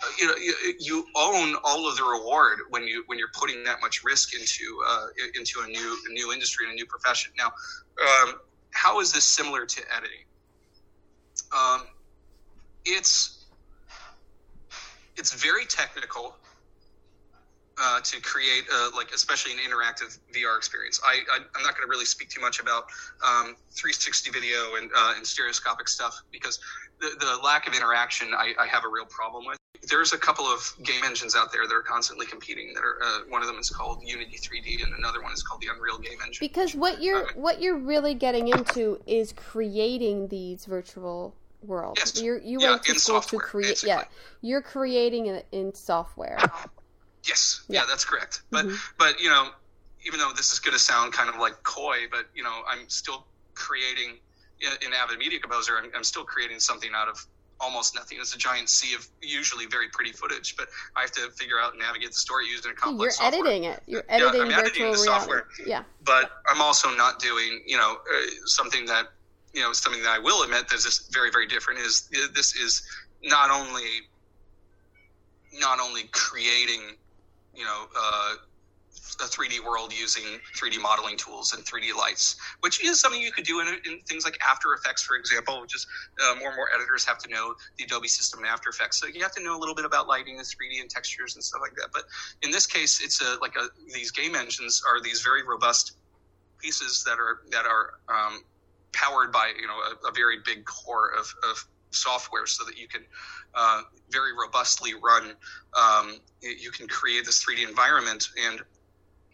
uh, 0.02 0.08
you 0.20 0.28
know 0.28 0.36
you, 0.36 0.54
you, 0.80 1.06
own 1.16 1.56
all 1.64 1.88
of 1.88 1.96
the 1.96 2.04
reward 2.04 2.60
when 2.70 2.84
you 2.84 3.04
when 3.08 3.18
you're 3.18 3.32
putting 3.34 3.64
that 3.64 3.80
much 3.82 4.04
risk 4.04 4.34
into 4.34 4.82
uh, 4.88 5.08
into 5.36 5.62
a 5.64 5.68
new 5.68 5.98
a 6.10 6.14
new 6.14 6.34
industry 6.34 6.66
and 6.66 6.74
a 6.74 6.76
new 6.76 6.86
profession. 6.86 7.32
Now 7.38 7.52
um, 8.02 8.36
how 8.72 9.00
is 9.00 9.12
this 9.12 9.24
similar 9.24 9.66
to 9.66 9.82
editing? 9.96 10.26
Um, 11.58 11.84
it's 12.86 13.46
it's 15.16 15.34
very 15.34 15.66
technical 15.66 16.36
uh, 17.82 18.00
to 18.02 18.22
create 18.22 18.66
a, 18.72 18.96
like 18.96 19.12
especially 19.14 19.54
an 19.54 19.60
interactive 19.60 20.20
VR 20.34 20.58
experience. 20.58 21.00
I, 21.04 21.22
I 21.32 21.38
am 21.38 21.64
not 21.64 21.76
going 21.76 21.88
to 21.88 21.90
really 21.90 22.06
speak 22.06 22.30
too 22.30 22.42
much 22.42 22.60
about 22.60 22.86
um, 23.26 23.56
360 23.72 24.32
video 24.32 24.76
and 24.76 24.92
uh, 24.96 25.14
and 25.16 25.26
stereoscopic 25.26 25.88
stuff 25.88 26.22
because 26.32 26.60
the, 27.00 27.12
the 27.20 27.38
lack 27.44 27.68
of 27.68 27.74
interaction 27.74 28.34
I, 28.34 28.54
I 28.60 28.68
have 28.68 28.86
a 28.86 28.90
real 28.90 29.06
problem 29.06 29.46
with 29.46 29.58
there's 29.90 30.14
a 30.14 30.18
couple 30.18 30.46
of 30.46 30.74
game 30.84 31.04
engines 31.04 31.36
out 31.36 31.52
there 31.52 31.68
that 31.68 31.74
are 31.74 31.82
constantly 31.82 32.26
competing. 32.26 32.74
That 32.74 32.84
are 32.84 33.04
uh, 33.04 33.20
one 33.28 33.42
of 33.42 33.48
them 33.48 33.58
is 33.58 33.70
called 33.70 34.02
Unity 34.04 34.38
3D, 34.38 34.84
and 34.84 34.94
another 34.94 35.22
one 35.22 35.34
is 35.34 35.44
called 35.44 35.62
the 35.62 35.68
Unreal 35.74 35.98
Game 35.98 36.20
Engine. 36.26 36.38
Because 36.40 36.76
what 36.76 37.02
you're 37.02 37.28
what 37.34 37.62
you're 37.62 37.78
really 37.78 38.14
getting 38.14 38.48
into 38.48 39.00
is 39.06 39.34
creating 39.34 40.30
these 40.30 40.66
virtual 40.66 41.36
worlds. 41.62 42.00
Yes. 42.00 42.22
You're, 42.22 42.40
you 42.40 42.62
yeah, 42.62 42.72
went 42.72 42.84
to 42.84 43.22
to 43.22 43.38
create. 43.38 43.84
Yeah, 43.84 44.04
you're 44.42 44.62
creating 44.62 45.28
it 45.28 45.46
in 45.52 45.74
software. 45.74 46.38
Yes. 47.24 47.64
Yeah, 47.68 47.82
yeah 47.82 47.86
that's 47.88 48.06
correct. 48.06 48.42
But 48.52 48.66
mm-hmm. 48.66 48.76
but 48.98 49.20
you 49.20 49.30
know, 49.30 49.50
even 50.06 50.20
though 50.20 50.32
this 50.36 50.52
is 50.52 50.60
going 50.60 50.74
to 50.74 50.80
sound 50.80 51.14
kind 51.14 51.30
of 51.30 51.40
like 51.40 51.64
coy, 51.64 51.98
but 52.12 52.26
you 52.36 52.44
know, 52.44 52.62
I'm 52.68 52.88
still 52.90 53.26
creating 53.56 54.18
in 54.86 54.94
Avid 54.94 55.20
Media 55.20 55.40
Composer. 55.40 55.74
I'm, 55.78 55.92
I'm 55.96 56.04
still 56.04 56.24
creating 56.24 56.60
something 56.60 56.92
out 56.96 57.08
of 57.08 57.26
almost 57.60 57.96
nothing. 57.96 58.18
It's 58.20 58.36
a 58.36 58.38
giant 58.38 58.70
sea 58.70 58.96
of 58.96 59.08
usually 59.22 59.66
very 59.66 59.88
pretty 59.90 60.12
footage, 60.12 60.56
but 60.58 60.68
I 60.96 61.02
have 61.02 61.12
to 61.12 61.30
figure 61.32 61.60
out 61.60 61.74
and 61.74 61.82
navigate 61.82 62.10
the 62.10 62.18
story 62.18 62.46
using 62.48 62.72
a 62.72 62.74
complex. 62.74 63.20
You're 63.20 63.32
software. 63.32 63.48
editing 63.48 63.64
it. 63.66 63.84
You're 63.88 64.04
editing 64.10 64.42
yeah, 64.42 64.58
I'm 64.58 64.66
editing 64.66 64.92
the 64.92 64.98
software. 64.98 65.48
Yeah, 65.66 65.84
but 66.04 66.32
I'm 66.48 66.62
also 66.62 66.94
not 66.96 67.20
doing 67.20 67.62
you 67.66 67.78
know 67.78 67.98
uh, 67.98 68.26
something 68.46 68.86
that 68.88 69.08
you 69.54 69.62
know 69.62 69.74
something 69.74 70.02
that 70.04 70.12
I 70.12 70.20
will 70.20 70.44
admit 70.44 70.68
that 70.68 70.76
is 70.76 70.84
just 70.84 71.14
very 71.14 71.32
very 71.32 71.48
different. 71.48 71.80
Is 71.80 72.10
this 72.34 72.56
is 72.56 72.84
not 73.24 73.50
only 73.50 73.88
not 75.60 75.80
only 75.80 76.04
creating 76.12 76.82
you 77.56 77.64
know. 77.64 77.86
Uh, 77.96 78.36
a 79.20 79.26
3D 79.26 79.64
world 79.64 79.94
using 79.94 80.24
3D 80.56 80.82
modeling 80.82 81.18
tools 81.18 81.54
and 81.54 81.64
3D 81.66 81.96
lights, 81.96 82.36
which 82.62 82.84
is 82.84 83.00
something 83.00 83.22
you 83.22 83.32
could 83.32 83.44
do 83.44 83.60
in, 83.60 83.68
in 83.86 84.00
things 84.02 84.24
like 84.26 84.38
After 84.48 84.74
Effects, 84.74 85.04
for 85.04 85.16
example, 85.16 85.62
which 85.62 85.76
is 85.76 85.86
uh, 86.24 86.36
more 86.36 86.50
and 86.50 86.56
more 86.56 86.68
editors 86.74 87.06
have 87.06 87.18
to 87.20 87.30
know 87.30 87.54
the 87.78 87.84
Adobe 87.84 88.08
system 88.08 88.40
and 88.40 88.48
After 88.48 88.70
Effects. 88.70 89.00
So 89.00 89.08
you 89.08 89.22
have 89.22 89.34
to 89.36 89.44
know 89.44 89.58
a 89.58 89.60
little 89.60 89.76
bit 89.76 89.86
about 89.86 90.08
lighting 90.08 90.38
and 90.38 90.46
3D 90.46 90.82
and 90.82 90.90
textures 90.90 91.36
and 91.36 91.44
stuff 91.44 91.62
like 91.62 91.76
that. 91.76 91.90
But 91.94 92.04
in 92.42 92.52
this 92.52 92.66
case, 92.66 93.02
it's 93.04 93.22
a, 93.22 93.38
like 93.42 93.56
a, 93.56 93.68
these 93.94 94.12
game 94.12 94.36
engines 94.36 94.82
are 94.88 95.02
these 95.02 95.22
very 95.22 95.44
robust 95.44 95.98
pieces 96.60 97.04
that 97.04 97.20
are 97.20 97.40
that 97.52 97.66
are 97.66 98.00
um, 98.08 98.42
powered 98.94 99.32
by 99.32 99.52
you 99.60 99.68
know 99.68 99.78
a, 99.78 100.08
a 100.08 100.12
very 100.14 100.38
big 100.46 100.66
core 100.66 101.12
of, 101.20 101.34
of 101.50 101.66
software 101.96 102.46
so 102.46 102.64
that 102.66 102.78
you 102.78 102.88
can 102.88 103.02
uh, 103.56 103.82
very 104.10 104.32
robustly 104.34 104.94
run 104.94 105.34
um, 105.76 106.16
you 106.42 106.72
can 106.72 106.88
create 106.88 107.26
this 107.26 107.44
3d 107.44 107.68
environment 107.68 108.30
and 108.48 108.62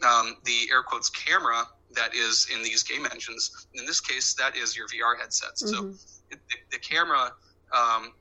um, 0.06 0.38
the 0.46 0.70
air 0.72 0.84
quotes 0.84 1.10
camera 1.10 1.66
that 1.96 2.14
is 2.16 2.48
in 2.54 2.62
these 2.64 2.84
game 2.84 3.06
engines. 3.12 3.68
In 3.74 3.86
this 3.86 4.00
case, 4.00 4.34
that 4.36 4.56
is 4.56 4.76
your 4.78 4.88
VR 4.88 5.20
headsets. 5.20 5.64
Mm-hmm. 5.64 5.92
So 5.92 6.16
it, 6.32 6.40
the, 6.50 6.78
the, 6.78 6.80
camera 6.80 7.32
um, 7.76 8.14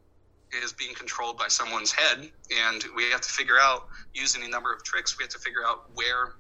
is 0.63 0.73
being 0.73 0.95
controlled 0.95 1.39
by 1.39 1.49
someone's 1.49 1.93
head, 1.93 2.19
and 2.19 2.85
we 2.97 3.11
have 3.11 3.21
to 3.21 3.29
figure 3.29 3.59
out 3.61 3.89
using 4.15 4.43
a 4.45 4.49
number 4.49 4.73
of 4.73 4.83
tricks. 4.85 5.19
We 5.19 5.25
have 5.25 5.33
to 5.33 5.39
figure 5.39 5.65
out 5.67 5.91
where 5.95 6.35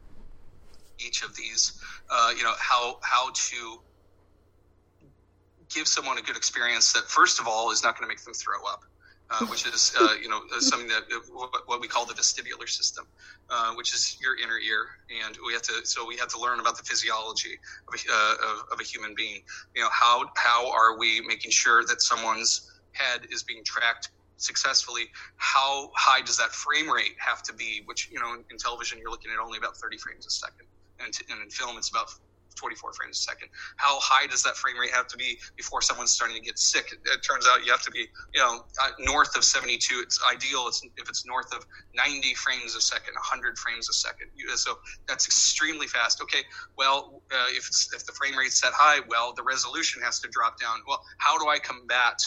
each 0.99 1.23
of 1.23 1.37
these, 1.37 1.81
uh, 2.11 2.33
you 2.37 2.43
know, 2.43 2.55
how 2.59 2.99
how 3.03 3.31
to 3.33 3.81
give 5.75 5.87
someone 5.87 6.19
a 6.19 6.23
good 6.23 6.37
experience 6.37 6.93
that 6.93 7.05
first 7.05 7.41
of 7.41 7.47
all 7.47 7.71
is 7.71 7.83
not 7.83 7.97
going 7.97 8.09
to 8.09 8.09
make 8.09 8.23
them 8.23 8.35
throw 8.35 8.65
up 8.71 8.85
uh, 9.31 9.47
which 9.47 9.67
is 9.67 9.95
uh, 10.01 10.15
you 10.23 10.29
know 10.29 10.41
uh, 10.55 10.61
something 10.61 10.89
that 10.89 11.03
uh, 11.15 11.47
what 11.67 11.81
we 11.81 11.89
call 11.89 12.07
the 12.07 12.15
vestibular 12.15 12.69
system, 12.69 13.07
uh, 13.51 13.75
which 13.75 13.93
is 13.93 14.17
your 14.21 14.39
inner 14.39 14.59
ear, 14.59 14.87
and 15.25 15.37
we 15.47 15.53
have 15.53 15.63
to 15.63 15.85
so 15.85 16.07
we 16.07 16.17
have 16.17 16.29
to 16.29 16.41
learn 16.41 16.61
about 16.61 16.77
the 16.77 16.83
physiology 16.83 17.59
of 17.87 17.95
a, 17.95 18.13
uh, 18.13 18.35
of, 18.53 18.73
of, 18.73 18.81
a 18.81 18.85
human 18.85 19.15
being. 19.15 19.43
You 19.77 19.83
know 19.83 19.91
how 19.93 20.25
how 20.37 20.71
are 20.71 20.99
we 20.99 21.21
making 21.21 21.51
sure 21.51 21.85
that 21.85 22.01
someone's 22.01 22.71
head 22.93 23.27
is 23.31 23.43
being 23.43 23.63
tracked 23.65 24.11
successfully? 24.39 25.05
How 25.37 25.91
high 25.95 26.23
does 26.23 26.39
that 26.39 26.51
frame 26.51 26.91
rate 26.91 27.17
have 27.19 27.43
to 27.45 27.53
be? 27.53 27.83
Which 27.85 28.09
you 28.11 28.19
know 28.21 28.33
in, 28.35 28.45
in 28.51 28.57
television 28.57 28.99
you're 28.99 29.11
looking 29.11 29.31
at 29.31 29.39
only 29.39 29.59
about 29.59 29.77
30 29.77 29.99
frames 29.99 30.27
a 30.27 30.31
second, 30.31 30.67
and, 31.01 31.13
t- 31.13 31.27
and 31.31 31.43
in 31.43 31.51
film 31.51 31.77
it's 31.77 31.91
about 31.91 32.09
24 32.59 32.93
frames 32.93 33.19
a 33.19 33.23
second. 33.23 33.49
How 33.77 33.99
high 34.01 34.27
does 34.27 34.43
that 34.43 34.57
frame 34.57 34.79
rate 34.79 34.91
have 34.91 35.07
to 35.09 35.17
be 35.17 35.39
before 35.57 35.81
someone's 35.81 36.11
starting 36.11 36.37
to 36.37 36.43
get 36.43 36.59
sick? 36.59 36.93
It, 36.93 36.99
it 37.05 37.23
turns 37.23 37.47
out 37.47 37.65
you 37.65 37.71
have 37.71 37.83
to 37.83 37.91
be, 37.91 38.07
you 38.35 38.41
know, 38.41 38.65
uh, 38.83 38.91
north 39.01 39.37
of 39.37 39.45
72. 39.45 40.01
It's 40.03 40.21
ideal. 40.29 40.67
It's 40.69 40.83
if 40.97 41.09
it's 41.09 41.25
north 41.27 41.55
of 41.55 41.65
90 41.95 42.35
frames 42.35 42.75
a 42.75 42.81
second, 42.81 43.15
100 43.15 43.59
frames 43.59 43.89
a 43.89 43.93
second. 43.93 44.29
So 44.57 44.79
that's 45.07 45.27
extremely 45.27 45.87
fast. 45.87 46.21
Okay, 46.23 46.43
well, 46.77 47.23
uh, 47.33 47.47
if 47.51 47.69
if 47.95 48.05
the 48.07 48.13
frame 48.13 48.37
rate's 48.37 48.61
set 48.61 48.73
high, 48.75 49.01
well, 49.09 49.33
the 49.35 49.43
resolution 49.43 50.03
has 50.03 50.21
to 50.21 50.29
drop 50.29 50.61
down. 50.61 50.79
Well, 50.87 51.03
how 51.19 51.39
do 51.39 51.49
I 51.49 51.59
combat? 51.59 52.21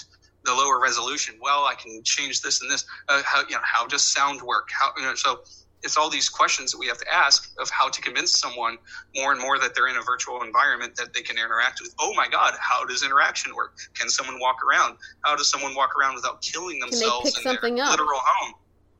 the 0.43 0.53
lower 0.53 0.79
resolution. 0.81 1.35
Well, 1.39 1.65
I 1.65 1.75
can 1.75 2.01
change 2.03 2.41
this 2.41 2.61
and 2.61 2.71
this. 2.71 2.83
Uh, 3.07 3.21
how 3.23 3.41
you 3.41 3.55
know 3.55 3.61
how 3.63 3.85
does 3.85 4.03
sound 4.03 4.41
work? 4.41 4.69
How 4.71 4.91
you 4.97 5.03
know 5.03 5.15
so 5.15 5.41
it's 5.83 5.97
all 5.97 6.09
these 6.09 6.29
questions 6.29 6.71
that 6.71 6.77
we 6.77 6.87
have 6.87 6.97
to 6.97 7.13
ask 7.13 7.53
of 7.59 7.69
how 7.69 7.89
to 7.89 8.01
convince 8.01 8.39
someone 8.39 8.77
more 9.15 9.31
and 9.31 9.41
more 9.41 9.59
that 9.59 9.73
they're 9.75 9.87
in 9.87 9.97
a 9.97 10.01
virtual 10.01 10.41
environment 10.43 10.95
that 10.95 11.13
they 11.13 11.21
can 11.21 11.37
interact 11.37 11.81
with. 11.81 11.93
Oh 11.99 12.13
my 12.13 12.27
God, 12.27 12.53
how 12.59 12.85
does 12.85 13.03
interaction 13.03 13.55
work? 13.55 13.75
Can 13.93 14.09
someone 14.09 14.39
walk 14.39 14.57
around? 14.63 14.97
How 15.25 15.35
does 15.35 15.49
someone 15.49 15.75
walk 15.75 15.97
around 15.97 16.15
without 16.15 16.41
killing 16.41 16.79
themselves 16.79 17.37
in 17.37 17.43
their 17.43 17.55
up? 17.55 17.91
literal 17.91 18.19
home? 18.21 18.53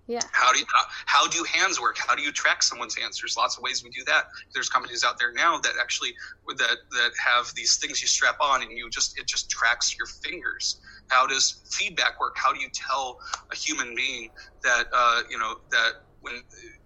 Yeah. 0.08 0.20
How 0.34 0.52
do 0.52 0.60
you, 0.60 0.66
how, 0.74 0.84
how, 1.06 1.28
do 1.28 1.44
hands 1.44 1.80
work? 1.80 1.95
How 1.98 2.16
do 2.16 2.22
you 2.22 2.34
track 2.34 2.64
someone's 2.64 2.98
hands? 2.98 3.22
There's 3.22 3.38
lots 3.38 3.56
of 3.56 3.64
ways 3.64 3.82
we 3.82 3.91
do 3.91 4.03
that. 4.08 4.26
There's 4.53 4.68
companies 4.68 5.06
out 5.06 5.18
there 5.18 5.32
now 5.32 5.58
that 5.60 5.74
actually 5.80 6.10
that 6.58 6.78
that 6.90 7.12
have 7.24 7.53
these 7.56 7.78
things 7.78 8.02
you 8.02 8.10
strap 8.10 8.36
on 8.41 8.62
and 8.62 8.72
you 8.72 8.90
just 8.90 9.18
it 9.18 9.26
just 9.26 9.49
tracks 9.49 9.95
your 9.98 10.08
fingers. 10.08 10.82
How 11.08 11.28
does 11.28 11.62
feedback 11.70 12.20
work? 12.20 12.36
How 12.36 12.52
do 12.52 12.60
you 12.60 12.68
tell 12.74 13.20
a 13.52 13.56
human 13.56 13.95
being 13.95 14.32
that 14.64 14.88
uh, 14.91 15.22
you 15.30 15.40
know 15.40 15.62
that 15.70 16.02
when 16.22 16.41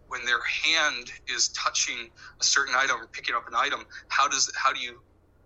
when 0.07 0.25
their 0.25 0.39
hand 0.63 1.07
is 1.27 1.49
touching 1.49 2.09
a 2.41 2.43
certain 2.43 2.75
item 2.75 2.97
or 3.01 3.07
picking 3.07 3.35
up 3.35 3.47
an 3.47 3.55
item, 3.55 3.85
how 4.09 4.27
does 4.27 4.51
how 4.55 4.73
do 4.73 4.79
you 4.79 4.99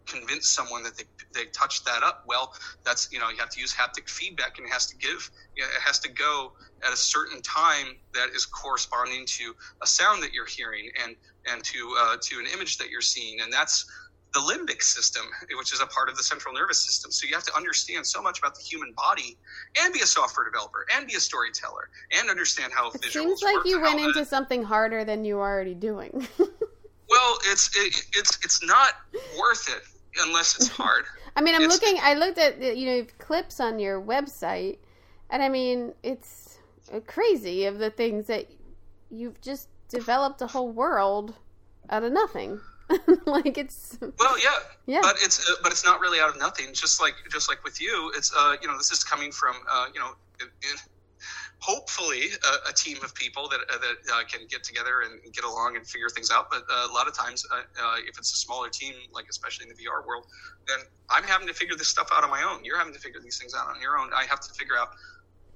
convince 0.08 0.50
someone 0.50 0.84
that 0.84 0.98
they 0.98 1.04
they 1.34 1.46
touched 1.58 1.86
that 1.86 2.04
up? 2.04 2.24
Well, 2.28 2.52
that's 2.86 3.10
you 3.12 3.20
know 3.20 3.30
you 3.30 3.38
have 3.38 3.50
to 3.50 3.62
use 3.62 3.74
haptic 3.74 4.08
feedback 4.08 4.58
and 4.58 4.68
it 4.68 4.72
has 4.72 4.88
to 4.88 4.98
give 4.98 5.30
it 5.56 5.66
has 5.86 6.00
to 6.00 6.12
go 6.12 6.52
at 6.86 6.94
a 6.94 6.98
certain 6.98 7.42
time 7.42 7.88
that 8.14 8.30
is 8.36 8.46
corresponding 8.46 9.26
to 9.38 9.54
a 9.84 9.88
sound 9.88 10.24
that 10.24 10.34
you're 10.34 10.48
hearing 10.48 10.90
and 11.04 11.16
and 11.48 11.64
to 11.64 11.96
uh, 12.00 12.18
to 12.22 12.40
an 12.40 12.46
image 12.54 12.78
that 12.78 12.90
you're 12.90 13.02
seeing, 13.02 13.40
and 13.42 13.52
that's 13.52 13.86
the 14.34 14.40
limbic 14.40 14.82
system, 14.84 15.24
which 15.58 15.74
is 15.74 15.82
a 15.82 15.88
part 15.88 16.10
of 16.10 16.16
the 16.16 16.24
central 16.24 16.54
nervous 16.54 16.80
system. 16.80 17.12
So 17.12 17.28
you 17.28 17.34
have 17.34 17.44
to 17.46 17.56
understand 17.56 18.06
so 18.06 18.22
much 18.22 18.40
about 18.40 18.56
the 18.56 18.62
human 18.62 18.94
body 18.94 19.38
and 19.82 19.94
be 19.94 20.02
a 20.02 20.06
software 20.06 20.46
developer 20.46 20.86
and 20.96 21.08
be 21.08 21.16
a 21.16 21.20
storyteller 21.20 21.90
and 22.12 22.30
understand 22.30 22.72
how 22.74 22.92
it 22.92 23.04
seems 23.06 23.42
like 23.42 23.66
you 23.66 23.82
went 23.82 24.00
into 24.00 24.24
something 24.26 24.62
harder 24.64 25.04
than 25.04 25.26
you 25.26 25.38
were 25.38 25.48
already 25.48 25.74
doing. 25.74 26.28
well, 27.10 27.40
it's 27.46 27.76
it, 27.76 28.06
it's 28.16 28.38
it's 28.44 28.64
not 28.64 28.94
worth 29.40 29.68
it 29.68 29.82
unless 30.22 30.56
it's 30.56 30.68
hard. 30.68 31.06
I 31.36 31.42
mean, 31.42 31.56
I'm 31.56 31.64
It's- 31.64 31.82
looking. 31.82 32.00
I 32.04 32.14
looked 32.14 32.38
at 32.38 32.62
you 32.78 32.86
know 32.86 33.06
clips 33.18 33.60
on 33.60 33.80
your 33.80 34.00
website, 34.02 34.78
and 35.32 35.42
I 35.42 35.50
mean, 35.50 35.94
it's 36.04 36.60
uh, 36.94 37.00
crazy 37.02 37.66
of 37.66 37.80
the 37.80 37.90
things 37.90 38.28
that 38.28 38.48
you've 39.10 39.42
just 39.42 39.70
developed 39.88 40.42
a 40.44 40.48
whole 40.48 40.72
world 40.72 41.34
out 41.90 42.04
of 42.04 42.12
nothing. 42.12 42.60
like 43.26 43.58
it's 43.58 43.98
Well, 44.02 44.38
yeah, 44.40 44.50
yeah, 44.88 45.02
but 45.02 45.16
it's 45.22 45.48
uh, 45.50 45.56
but 45.62 45.72
it's 45.72 45.86
not 45.86 46.00
really 46.00 46.20
out 46.20 46.30
of 46.30 46.38
nothing. 46.38 46.68
Just 46.74 47.00
like 47.02 47.16
just 47.32 47.50
like 47.50 47.64
with 47.64 47.80
you, 47.82 48.12
it's 48.16 48.34
uh 48.36 48.56
you 48.62 48.68
know 48.68 48.78
this 48.78 48.92
is 48.92 49.04
coming 49.04 49.32
from 49.32 49.56
uh 49.72 49.88
you 49.94 50.00
know 50.00 50.12
hopefully 51.60 52.24
a, 52.44 52.70
a 52.70 52.74
team 52.74 52.98
of 53.04 53.14
people 53.14 53.48
that 53.50 53.60
uh, 53.70 53.78
that 53.78 54.14
uh, 54.14 54.24
can 54.28 54.48
get 54.48 54.64
together 54.64 55.02
and 55.02 55.22
get 55.34 55.44
along 55.44 55.76
and 55.76 55.86
figure 55.86 56.10
things 56.10 56.32
out. 56.32 56.50
But 56.50 56.64
uh, 56.72 56.88
a 56.90 56.94
lot 56.94 57.08
of 57.08 57.14
times, 57.14 57.46
uh, 57.52 57.62
uh, 57.82 57.96
if 58.08 58.18
it's 58.18 58.34
a 58.34 58.38
smaller 58.38 58.70
team, 58.70 58.94
like 59.14 59.26
especially 59.30 59.68
in 59.68 59.76
the 59.76 59.84
VR 59.84 60.06
world, 60.06 60.26
then 60.68 60.80
I'm 61.10 61.24
having 61.24 61.48
to 61.48 61.54
figure 61.54 61.76
this 61.76 61.90
stuff 61.90 62.10
out 62.14 62.24
on 62.24 62.30
my 62.30 62.44
own. 62.44 62.64
You're 62.64 62.78
having 62.78 62.94
to 62.94 63.00
figure 63.00 63.20
these 63.22 63.38
things 63.38 63.54
out 63.54 63.68
on 63.68 63.82
your 63.82 63.98
own. 63.98 64.10
I 64.16 64.24
have 64.26 64.40
to 64.40 64.54
figure 64.54 64.78
out 64.78 64.90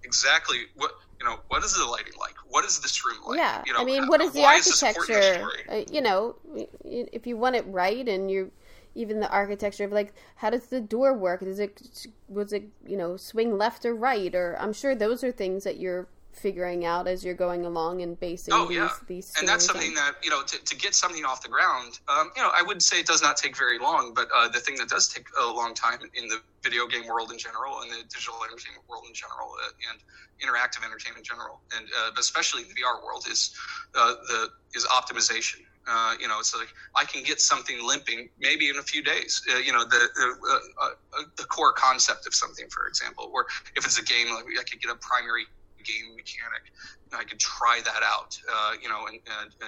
exactly 0.03 0.57
what 0.75 0.91
you 1.19 1.25
know. 1.25 1.39
What 1.47 1.63
is 1.63 1.75
the 1.75 1.85
lighting 1.85 2.13
like? 2.19 2.35
What 2.49 2.65
is 2.65 2.79
this 2.79 3.05
room 3.05 3.17
like? 3.27 3.37
yeah. 3.37 3.63
You 3.65 3.73
know, 3.73 3.79
I 3.79 3.85
mean, 3.85 4.03
uh, 4.03 4.07
what 4.07 4.21
is 4.21 4.33
the 4.33 4.41
why 4.41 4.57
this 4.57 4.81
important 4.81 5.07
to 5.07 5.13
the 5.13 5.19
architecture? 5.19 5.49
story? 5.65 5.81
Uh, 5.81 5.93
you 5.93 6.01
know, 6.01 6.35
if 6.83 7.27
you 7.27 7.37
want 7.37 7.55
it 7.55 7.65
right, 7.67 8.07
and 8.07 8.29
you're 8.29 8.49
even 8.95 9.19
the 9.19 9.29
architecture 9.29 9.85
of 9.85 9.91
like 9.91 10.13
how 10.35 10.49
does 10.49 10.67
the 10.67 10.81
door 10.81 11.13
work? 11.13 11.41
Does 11.41 11.59
it 11.59 12.07
was 12.27 12.53
it 12.53 12.69
you 12.85 12.97
know 12.97 13.17
swing 13.17 13.57
left 13.57 13.85
or 13.85 13.95
right? 13.95 14.33
Or 14.33 14.55
I'm 14.59 14.73
sure 14.73 14.95
those 14.95 15.23
are 15.23 15.31
things 15.31 15.63
that 15.63 15.77
you're 15.77 16.07
figuring 16.33 16.85
out 16.85 17.07
as 17.07 17.23
you're 17.23 17.33
going 17.33 17.65
along 17.65 18.01
and 18.01 18.19
basing 18.19 18.53
Oh 18.53 18.67
these 18.67 18.77
yeah, 18.77 18.89
these 19.07 19.33
and 19.39 19.47
that's 19.47 19.65
something 19.65 19.89
on. 19.89 19.95
that 19.95 20.15
you 20.23 20.29
know 20.29 20.43
to, 20.43 20.57
to 20.63 20.75
get 20.75 20.95
something 20.95 21.25
off 21.25 21.41
the 21.41 21.49
ground. 21.49 21.99
Um, 22.07 22.31
you 22.35 22.41
know, 22.41 22.51
I 22.53 22.61
would 22.61 22.81
say 22.81 22.99
it 22.99 23.05
does 23.05 23.21
not 23.21 23.37
take 23.37 23.57
very 23.57 23.79
long, 23.79 24.13
but 24.13 24.27
uh, 24.35 24.49
the 24.49 24.59
thing 24.59 24.75
that 24.75 24.89
does 24.89 25.07
take 25.07 25.25
a 25.39 25.45
long 25.45 25.73
time 25.73 25.99
in 26.13 26.27
the 26.27 26.41
video 26.61 26.87
game 26.87 27.07
world 27.07 27.31
in 27.31 27.37
general, 27.37 27.81
and 27.81 27.91
the 27.91 28.03
digital 28.03 28.35
entertainment 28.43 28.83
world 28.89 29.05
in 29.07 29.13
general, 29.13 29.55
uh, 29.63 29.91
and 29.91 29.99
interactive 30.41 30.85
entertainment 30.85 31.19
in 31.19 31.23
general, 31.23 31.61
and 31.77 31.87
uh, 31.99 32.11
especially 32.19 32.63
the 32.63 32.73
VR 32.73 33.03
world 33.03 33.25
is 33.29 33.55
uh, 33.95 34.13
the 34.27 34.49
is 34.75 34.85
optimization. 34.85 35.61
Uh, 35.85 36.15
you 36.19 36.27
know, 36.27 36.39
it's 36.39 36.55
like 36.55 36.69
I 36.95 37.03
can 37.03 37.23
get 37.23 37.41
something 37.41 37.85
limping 37.85 38.29
maybe 38.39 38.69
in 38.69 38.77
a 38.77 38.81
few 38.81 39.03
days. 39.03 39.41
Uh, 39.53 39.57
you 39.57 39.73
know, 39.73 39.83
the 39.83 40.07
the, 40.15 40.35
uh, 40.81 40.85
uh, 40.85 41.23
the 41.35 41.43
core 41.43 41.73
concept 41.73 42.25
of 42.25 42.33
something, 42.33 42.67
for 42.69 42.87
example, 42.87 43.29
or 43.33 43.47
if 43.75 43.85
it's 43.85 43.99
a 43.99 44.03
game, 44.03 44.33
like 44.33 44.45
I 44.59 44.63
could 44.63 44.81
get 44.81 44.91
a 44.91 44.95
primary 44.95 45.45
game 45.83 46.15
mechanic. 46.15 46.71
I 47.13 47.23
could 47.23 47.39
try 47.39 47.79
that 47.85 48.01
out, 48.03 48.37
uh, 48.51 48.71
you 48.81 48.89
know, 48.89 49.05
and, 49.07 49.19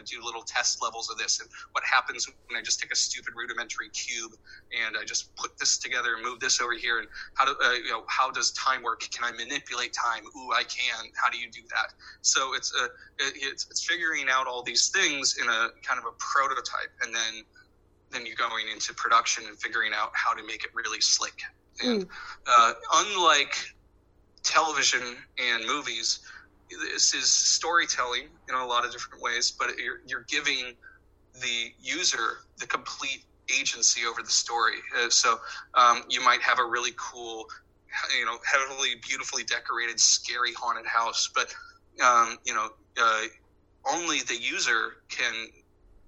do 0.05 0.23
little 0.23 0.43
test 0.43 0.83
levels 0.83 1.09
of 1.09 1.17
this. 1.17 1.39
And 1.39 1.49
what 1.71 1.83
happens 1.83 2.27
when 2.27 2.59
I 2.59 2.61
just 2.61 2.79
take 2.79 2.91
a 2.91 2.95
stupid 2.95 3.33
rudimentary 3.35 3.89
cube 3.89 4.33
and 4.85 4.95
I 4.95 5.03
just 5.03 5.35
put 5.35 5.57
this 5.57 5.79
together 5.79 6.13
and 6.15 6.23
move 6.23 6.39
this 6.39 6.61
over 6.61 6.73
here? 6.73 6.99
And 6.99 7.07
how 7.33 7.45
do 7.45 7.55
uh, 7.63 7.73
you 7.73 7.89
know 7.89 8.03
how 8.07 8.29
does 8.29 8.51
time 8.51 8.83
work? 8.83 8.99
Can 8.99 9.23
I 9.23 9.31
manipulate 9.31 9.93
time? 9.93 10.23
Ooh, 10.37 10.51
I 10.51 10.63
can. 10.63 11.09
How 11.15 11.31
do 11.31 11.39
you 11.39 11.49
do 11.49 11.61
that? 11.69 11.93
So 12.21 12.53
it's 12.53 12.71
uh, 12.79 12.85
it, 13.17 13.33
it's 13.37 13.65
it's 13.71 13.83
figuring 13.83 14.25
out 14.29 14.45
all 14.45 14.61
these 14.61 14.89
things 14.89 15.37
in 15.41 15.47
a 15.47 15.69
kind 15.81 15.99
of 15.99 16.05
a 16.05 16.13
prototype, 16.19 16.93
and 17.01 17.13
then 17.13 17.43
then 18.11 18.25
you're 18.25 18.35
going 18.35 18.65
into 18.71 18.93
production 18.93 19.45
and 19.47 19.57
figuring 19.57 19.91
out 19.93 20.11
how 20.13 20.33
to 20.33 20.43
make 20.45 20.63
it 20.63 20.69
really 20.73 21.01
slick. 21.01 21.41
And 21.83 22.05
uh, 22.47 22.73
unlike 22.93 23.55
television 24.45 25.01
and 25.38 25.65
movies, 25.65 26.19
this 26.69 27.13
is 27.13 27.30
storytelling 27.31 28.27
in 28.49 28.55
a 28.55 28.65
lot 28.65 28.85
of 28.85 28.91
different 28.91 29.22
ways, 29.22 29.51
but 29.57 29.77
you're, 29.77 29.99
you're 30.07 30.26
giving 30.30 30.73
the 31.41 31.72
user 31.81 32.38
the 32.59 32.67
complete 32.67 33.26
agency 33.59 34.01
over 34.05 34.22
the 34.22 34.30
story. 34.30 34.77
Uh, 34.97 35.09
so 35.09 35.38
um, 35.73 36.03
you 36.09 36.23
might 36.23 36.41
have 36.41 36.59
a 36.59 36.65
really 36.65 36.91
cool, 36.97 37.45
you 38.17 38.26
know, 38.26 38.38
heavily, 38.51 38.95
beautifully 39.07 39.43
decorated, 39.43 39.99
scary 39.99 40.53
haunted 40.53 40.85
house, 40.85 41.30
but 41.34 41.53
um, 42.03 42.38
you 42.45 42.53
know, 42.53 42.69
uh, 43.01 43.23
only 43.91 44.19
the 44.22 44.35
user 44.35 44.97
can 45.09 45.47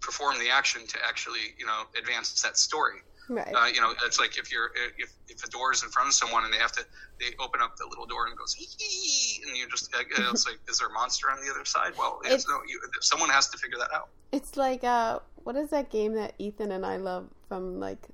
perform 0.01 0.37
the 0.39 0.49
action 0.49 0.85
to 0.87 0.97
actually, 1.05 1.53
you 1.57 1.65
know, 1.65 1.83
advance 1.97 2.41
that 2.41 2.57
story. 2.57 2.99
Right. 3.29 3.53
Uh, 3.53 3.65
you 3.73 3.81
know, 3.81 3.93
it's 4.05 4.19
like 4.19 4.37
if 4.37 4.51
you're 4.51 4.71
if 4.97 5.11
if 5.27 5.43
a 5.43 5.49
door 5.49 5.73
is 5.73 5.83
in 5.83 5.89
front 5.89 6.07
of 6.07 6.13
someone 6.13 6.45
and 6.45 6.53
they 6.53 6.57
have 6.57 6.71
to 6.73 6.85
they 7.19 7.27
open 7.39 7.61
up 7.61 7.75
the 7.77 7.85
little 7.87 8.05
door 8.05 8.27
and 8.27 8.37
goes 8.37 8.53
hee 8.53 9.43
and 9.47 9.57
you 9.57 9.67
just 9.69 9.93
uh, 9.95 9.99
it's 10.31 10.45
like 10.47 10.59
is 10.69 10.79
there 10.79 10.87
a 10.87 10.91
monster 10.93 11.29
on 11.29 11.37
the 11.45 11.51
other 11.51 11.65
side? 11.65 11.91
Well, 11.97 12.19
it's, 12.23 12.45
It's- 12.45 12.47
no, 12.47 12.59
you, 12.67 12.79
someone 13.01 13.29
has 13.29 13.49
to 13.49 13.57
figure 13.57 13.77
that 13.79 13.93
out. 13.93 14.09
It's 14.31 14.55
like 14.57 14.83
uh, 14.83 15.19
what 15.43 15.55
is 15.55 15.69
that 15.71 15.89
game 15.89 16.13
that 16.13 16.33
Ethan 16.37 16.71
and 16.71 16.85
I 16.85 16.97
love 16.97 17.27
from 17.49 17.79
like 17.79 18.07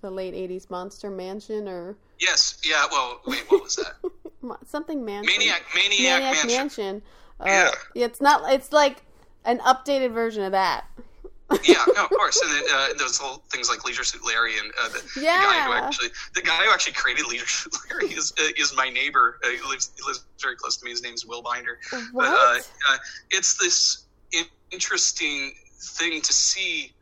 the 0.00 0.10
late 0.10 0.34
'80s, 0.34 0.70
Monster 0.70 1.10
Mansion 1.10 1.68
or 1.68 1.96
Yes, 2.18 2.58
yeah. 2.64 2.84
Well, 2.90 3.20
wait, 3.26 3.44
what 3.50 3.62
was 3.62 3.76
that? 3.76 3.94
Something 4.68 5.04
Mansion? 5.04 5.32
Maniac, 5.38 5.62
Maniac, 5.74 6.00
Maniac 6.22 6.22
Mansion. 6.34 6.48
Mansion. 6.48 7.02
Uh, 7.40 7.44
Yeah. 7.46 7.70
It's 8.04 8.20
not. 8.20 8.52
It's 8.52 8.72
like 8.72 9.02
an 9.44 9.58
updated 9.60 10.12
version 10.12 10.42
of 10.44 10.52
that. 10.52 10.84
Yeah, 11.64 11.84
no, 11.94 12.04
of 12.04 12.10
course. 12.10 12.40
And 12.42 12.52
then, 12.52 12.62
uh, 12.72 12.88
those 12.98 13.18
whole 13.18 13.42
things 13.50 13.68
like 13.68 13.84
Leisure 13.84 14.04
Suit 14.04 14.22
Larry 14.24 14.58
and 14.58 14.72
uh, 14.80 14.88
the, 14.88 15.02
the 15.14 15.20
guy 15.22 15.64
who 15.66 15.72
actually 15.72 16.08
the 16.34 16.42
guy 16.42 16.64
who 16.64 16.70
actually 16.72 16.92
created 16.92 17.26
Leisure 17.26 17.46
Suit 17.46 17.74
Larry 17.90 18.12
is 18.12 18.32
uh, 18.38 18.48
is 18.56 18.74
my 18.76 18.88
neighbor. 18.88 19.38
Uh, 19.44 19.50
he 19.50 19.68
lives 19.68 19.90
he 19.96 20.02
lives 20.06 20.24
very 20.40 20.56
close 20.56 20.76
to 20.76 20.84
me. 20.84 20.90
His 20.90 21.02
name's 21.02 21.26
Will 21.26 21.42
Binder. 21.42 21.78
What? 21.90 22.10
But 22.12 22.24
uh, 22.26 22.94
uh, 22.94 22.98
it's 23.30 23.56
this 23.56 24.04
interesting 24.70 25.52
thing 25.80 26.20
to 26.20 26.32
see 26.32 26.92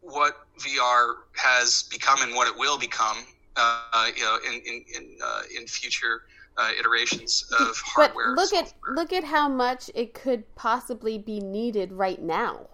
what 0.00 0.46
VR 0.58 1.14
has 1.34 1.84
become 1.84 2.22
and 2.22 2.34
what 2.34 2.48
it 2.48 2.58
will 2.58 2.78
become. 2.78 3.18
Uh, 3.56 4.08
you 4.16 4.22
know, 4.22 4.38
in 4.46 4.54
in 4.66 4.84
in, 4.96 5.18
uh, 5.22 5.42
in 5.58 5.66
future 5.66 6.22
uh, 6.56 6.70
iterations 6.78 7.44
of 7.58 7.68
but 7.96 8.06
hardware. 8.08 8.28
and 8.28 8.36
look 8.36 8.52
at 8.52 8.72
look 8.94 9.12
at 9.12 9.24
how 9.24 9.48
much 9.48 9.90
it 9.94 10.14
could 10.14 10.42
possibly 10.54 11.18
be 11.18 11.40
needed 11.40 11.92
right 11.92 12.20
now. 12.20 12.66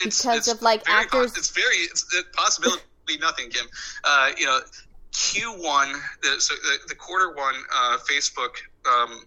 It's- 0.00 0.22
because 0.22 0.38
it's 0.38 0.48
of, 0.48 0.62
like, 0.62 0.84
very 0.86 1.00
actors- 1.00 1.36
it's 1.36 1.50
very 1.50 1.76
it's 1.76 2.04
a 2.18 2.22
possibility 2.36 2.82
nothing, 3.20 3.50
Kim. 3.50 3.66
Uh, 4.04 4.30
you 4.36 4.46
know, 4.46 4.60
Q1, 5.12 5.92
the, 6.22 6.40
so 6.40 6.54
the, 6.54 6.78
the 6.88 6.94
quarter 6.94 7.34
one 7.34 7.54
uh, 7.74 7.98
Facebook, 8.08 8.56
um, 8.86 9.24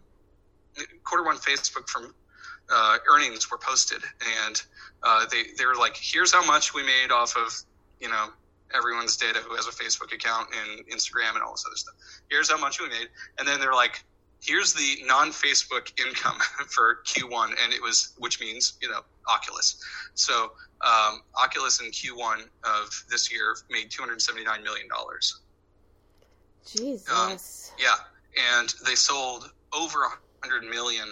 quarter 1.04 1.26
one 1.26 1.38
Facebook 1.38 1.90
from 1.90 2.14
uh, 2.72 2.98
earnings 3.12 3.50
were 3.52 3.58
posted, 3.58 4.02
and 4.46 4.62
uh, 5.04 5.26
they 5.32 5.44
they 5.58 5.66
were 5.66 5.76
like, 5.76 5.98
here's 6.00 6.32
how 6.32 6.46
much 6.46 6.74
we 6.74 6.84
made 6.84 7.12
off 7.12 7.36
of 7.36 7.54
you 8.00 8.08
know 8.08 8.30
everyone's 8.74 9.18
data 9.18 9.40
who 9.40 9.56
has 9.56 9.68
a 9.68 9.72
Facebook 9.72 10.14
account 10.14 10.48
and 10.62 10.88
Instagram 10.88 11.34
and 11.34 11.42
all 11.44 11.52
this 11.52 11.66
other 11.68 11.76
stuff. 11.76 11.96
Here's 12.30 12.50
how 12.50 12.58
much 12.58 12.80
we 12.80 12.88
made, 12.88 13.08
and 13.40 13.48
then 13.48 13.60
they're 13.60 13.74
like. 13.74 14.04
Here's 14.42 14.74
the 14.74 15.04
non-Facebook 15.06 16.00
income 16.04 16.38
for 16.68 17.00
Q1, 17.06 17.50
and 17.64 17.74
it 17.74 17.82
was, 17.82 18.14
which 18.18 18.40
means 18.40 18.74
you 18.82 18.90
know 18.90 19.02
Oculus. 19.32 19.84
So 20.16 20.54
um, 20.82 21.22
Oculus 21.42 21.80
in 21.80 21.92
Q1 21.92 22.42
of 22.64 23.04
this 23.10 23.32
year 23.32 23.56
made 23.70 23.92
279 23.92 24.64
million 24.64 24.88
dollars. 24.88 25.40
Jesus. 26.66 27.72
Yeah, 27.80 27.96
and 28.60 28.74
they 28.86 28.96
sold 28.96 29.52
over 29.74 30.00
100 30.44 30.64
million 30.70 31.08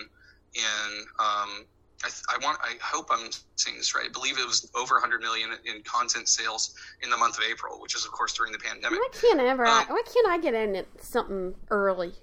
in. 0.55 1.05
Um, 1.19 1.65
I, 2.01 2.07
th- 2.07 2.23
I 2.29 2.37
want. 2.43 2.57
I 2.63 2.75
hope 2.81 3.07
I'm 3.11 3.29
saying 3.57 3.77
this 3.77 3.93
right. 3.93 4.05
I 4.07 4.11
believe 4.11 4.39
it 4.39 4.45
was 4.47 4.71
over 4.73 4.95
100 4.95 5.21
million 5.21 5.49
in 5.65 5.81
content 5.83 6.29
sales 6.29 6.73
in 7.03 7.09
the 7.09 7.17
month 7.17 7.37
of 7.37 7.43
April, 7.49 7.79
which 7.81 7.93
is 7.93 8.05
of 8.05 8.11
course 8.11 8.33
during 8.33 8.53
the 8.53 8.59
pandemic. 8.59 8.97
why 8.99 9.09
can't 9.11 9.39
I 9.39 9.47
ever? 9.49 9.65
um, 9.65 9.85
why 9.89 10.01
can't 10.11 10.27
I 10.27 10.37
get 10.37 10.53
in 10.53 10.75
at 10.77 10.87
something 10.99 11.53
early? 11.69 12.13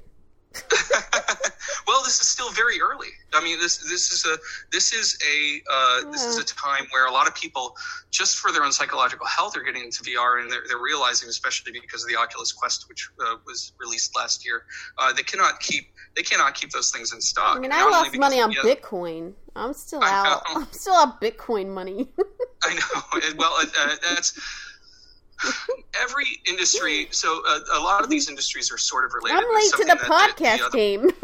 well, 1.87 2.03
this 2.03 2.21
is 2.21 2.29
still 2.29 2.51
very 2.51 2.81
early. 2.81 3.09
I 3.35 3.43
mean, 3.43 3.59
this 3.61 3.79
this 3.79 4.11
is 4.13 4.25
a 4.25 4.37
this 4.73 4.93
is 4.93 5.19
a 5.27 5.63
uh, 5.71 6.11
this 6.11 6.25
is 6.25 6.39
a 6.39 6.45
time 6.45 6.87
where 6.91 7.07
a 7.07 7.13
lot 7.13 7.27
of 7.27 7.35
people, 7.35 7.77
just 8.11 8.39
for 8.39 8.53
their 8.53 8.65
own 8.65 8.73
psychological 8.73 9.27
health, 9.27 9.57
are 9.57 9.63
getting 9.63 9.85
into 9.85 10.03
VR, 10.03 10.41
and 10.41 10.51
they're, 10.51 10.63
they're 10.69 10.79
realizing, 10.79 11.29
especially 11.29 11.73
because 11.73 12.03
of 12.03 12.09
the 12.09 12.17
Oculus 12.17 12.53
Quest, 12.53 12.89
which 12.89 13.09
uh, 13.21 13.37
was 13.47 13.73
released 13.79 14.17
last 14.17 14.45
year, 14.45 14.65
uh, 14.99 15.13
they 15.13 15.23
cannot 15.23 15.61
keep 15.61 15.87
they 16.17 16.23
cannot 16.23 16.55
keep 16.55 16.71
those 16.71 16.91
things 16.91 17.13
in 17.13 17.21
stock. 17.21 17.57
I 17.57 17.61
mean, 17.61 17.73
I 17.73 17.85
lost 17.85 18.13
because- 18.13 18.21
money 18.21 18.41
on 18.41 18.53
yeah, 18.53 18.61
Bitcoin. 18.63 19.35
I'm 19.55 19.73
still 19.73 20.03
I 20.03 20.11
out. 20.11 20.25
know. 20.27 20.41
I'm 20.61 20.73
still 20.73 20.95
out 20.95 21.21
Bitcoin 21.21 21.69
money. 21.73 22.09
I 22.65 22.75
know. 22.75 23.35
Well, 23.39 23.53
uh, 23.59 23.67
uh, 23.79 23.97
that's 24.03 24.39
every 26.01 26.27
industry. 26.49 27.09
So 27.11 27.43
uh, 27.49 27.61
a 27.75 27.81
lot 27.81 28.03
of 28.03 28.11
these 28.11 28.29
industries 28.29 28.71
are 28.73 28.79
sort 28.79 29.05
of 29.05 29.13
related. 29.15 29.39
I'm 29.39 29.55
late 29.55 29.71
to 29.73 29.79
the 29.79 29.85
that 29.87 29.99
podcast 29.99 30.67
other- 30.67 30.77
game. 30.77 31.11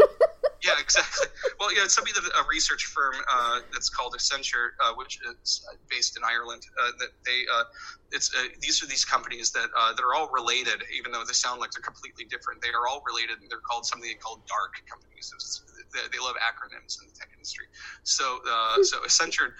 yeah, 0.64 0.78
exactly. 0.80 1.28
Well, 1.60 1.70
yeah, 1.70 1.86
it's 1.86 1.94
something 1.94 2.14
that 2.14 2.26
a 2.26 2.42
research 2.50 2.90
firm 2.90 3.14
uh, 3.30 3.60
that's 3.72 3.88
called 3.88 4.14
Accenture, 4.18 4.74
uh, 4.82 4.94
which 4.98 5.18
is 5.22 5.62
based 5.88 6.16
in 6.16 6.24
Ireland, 6.26 6.62
uh, 6.74 6.90
that 6.98 7.10
they 7.24 7.46
uh, 7.46 7.62
it's 8.10 8.34
uh, 8.34 8.50
these 8.60 8.82
are 8.82 8.86
these 8.86 9.04
companies 9.04 9.52
that 9.52 9.70
uh, 9.78 9.94
that 9.94 10.02
are 10.02 10.14
all 10.14 10.28
related, 10.34 10.82
even 10.98 11.12
though 11.12 11.22
they 11.22 11.34
sound 11.38 11.60
like 11.60 11.70
they're 11.70 11.86
completely 11.86 12.24
different. 12.26 12.62
They 12.62 12.74
are 12.74 12.90
all 12.90 13.02
related, 13.06 13.38
and 13.38 13.46
they're 13.46 13.62
called 13.62 13.86
something 13.86 14.10
called 14.18 14.42
dark 14.50 14.74
companies. 14.90 15.30
It's, 15.34 15.62
they, 15.94 16.02
they 16.10 16.18
love 16.18 16.34
acronyms 16.42 16.98
in 16.98 17.06
the 17.06 17.14
tech 17.14 17.30
industry. 17.30 17.66
So, 18.02 18.42
so 18.82 18.98
Accenture, 19.06 19.54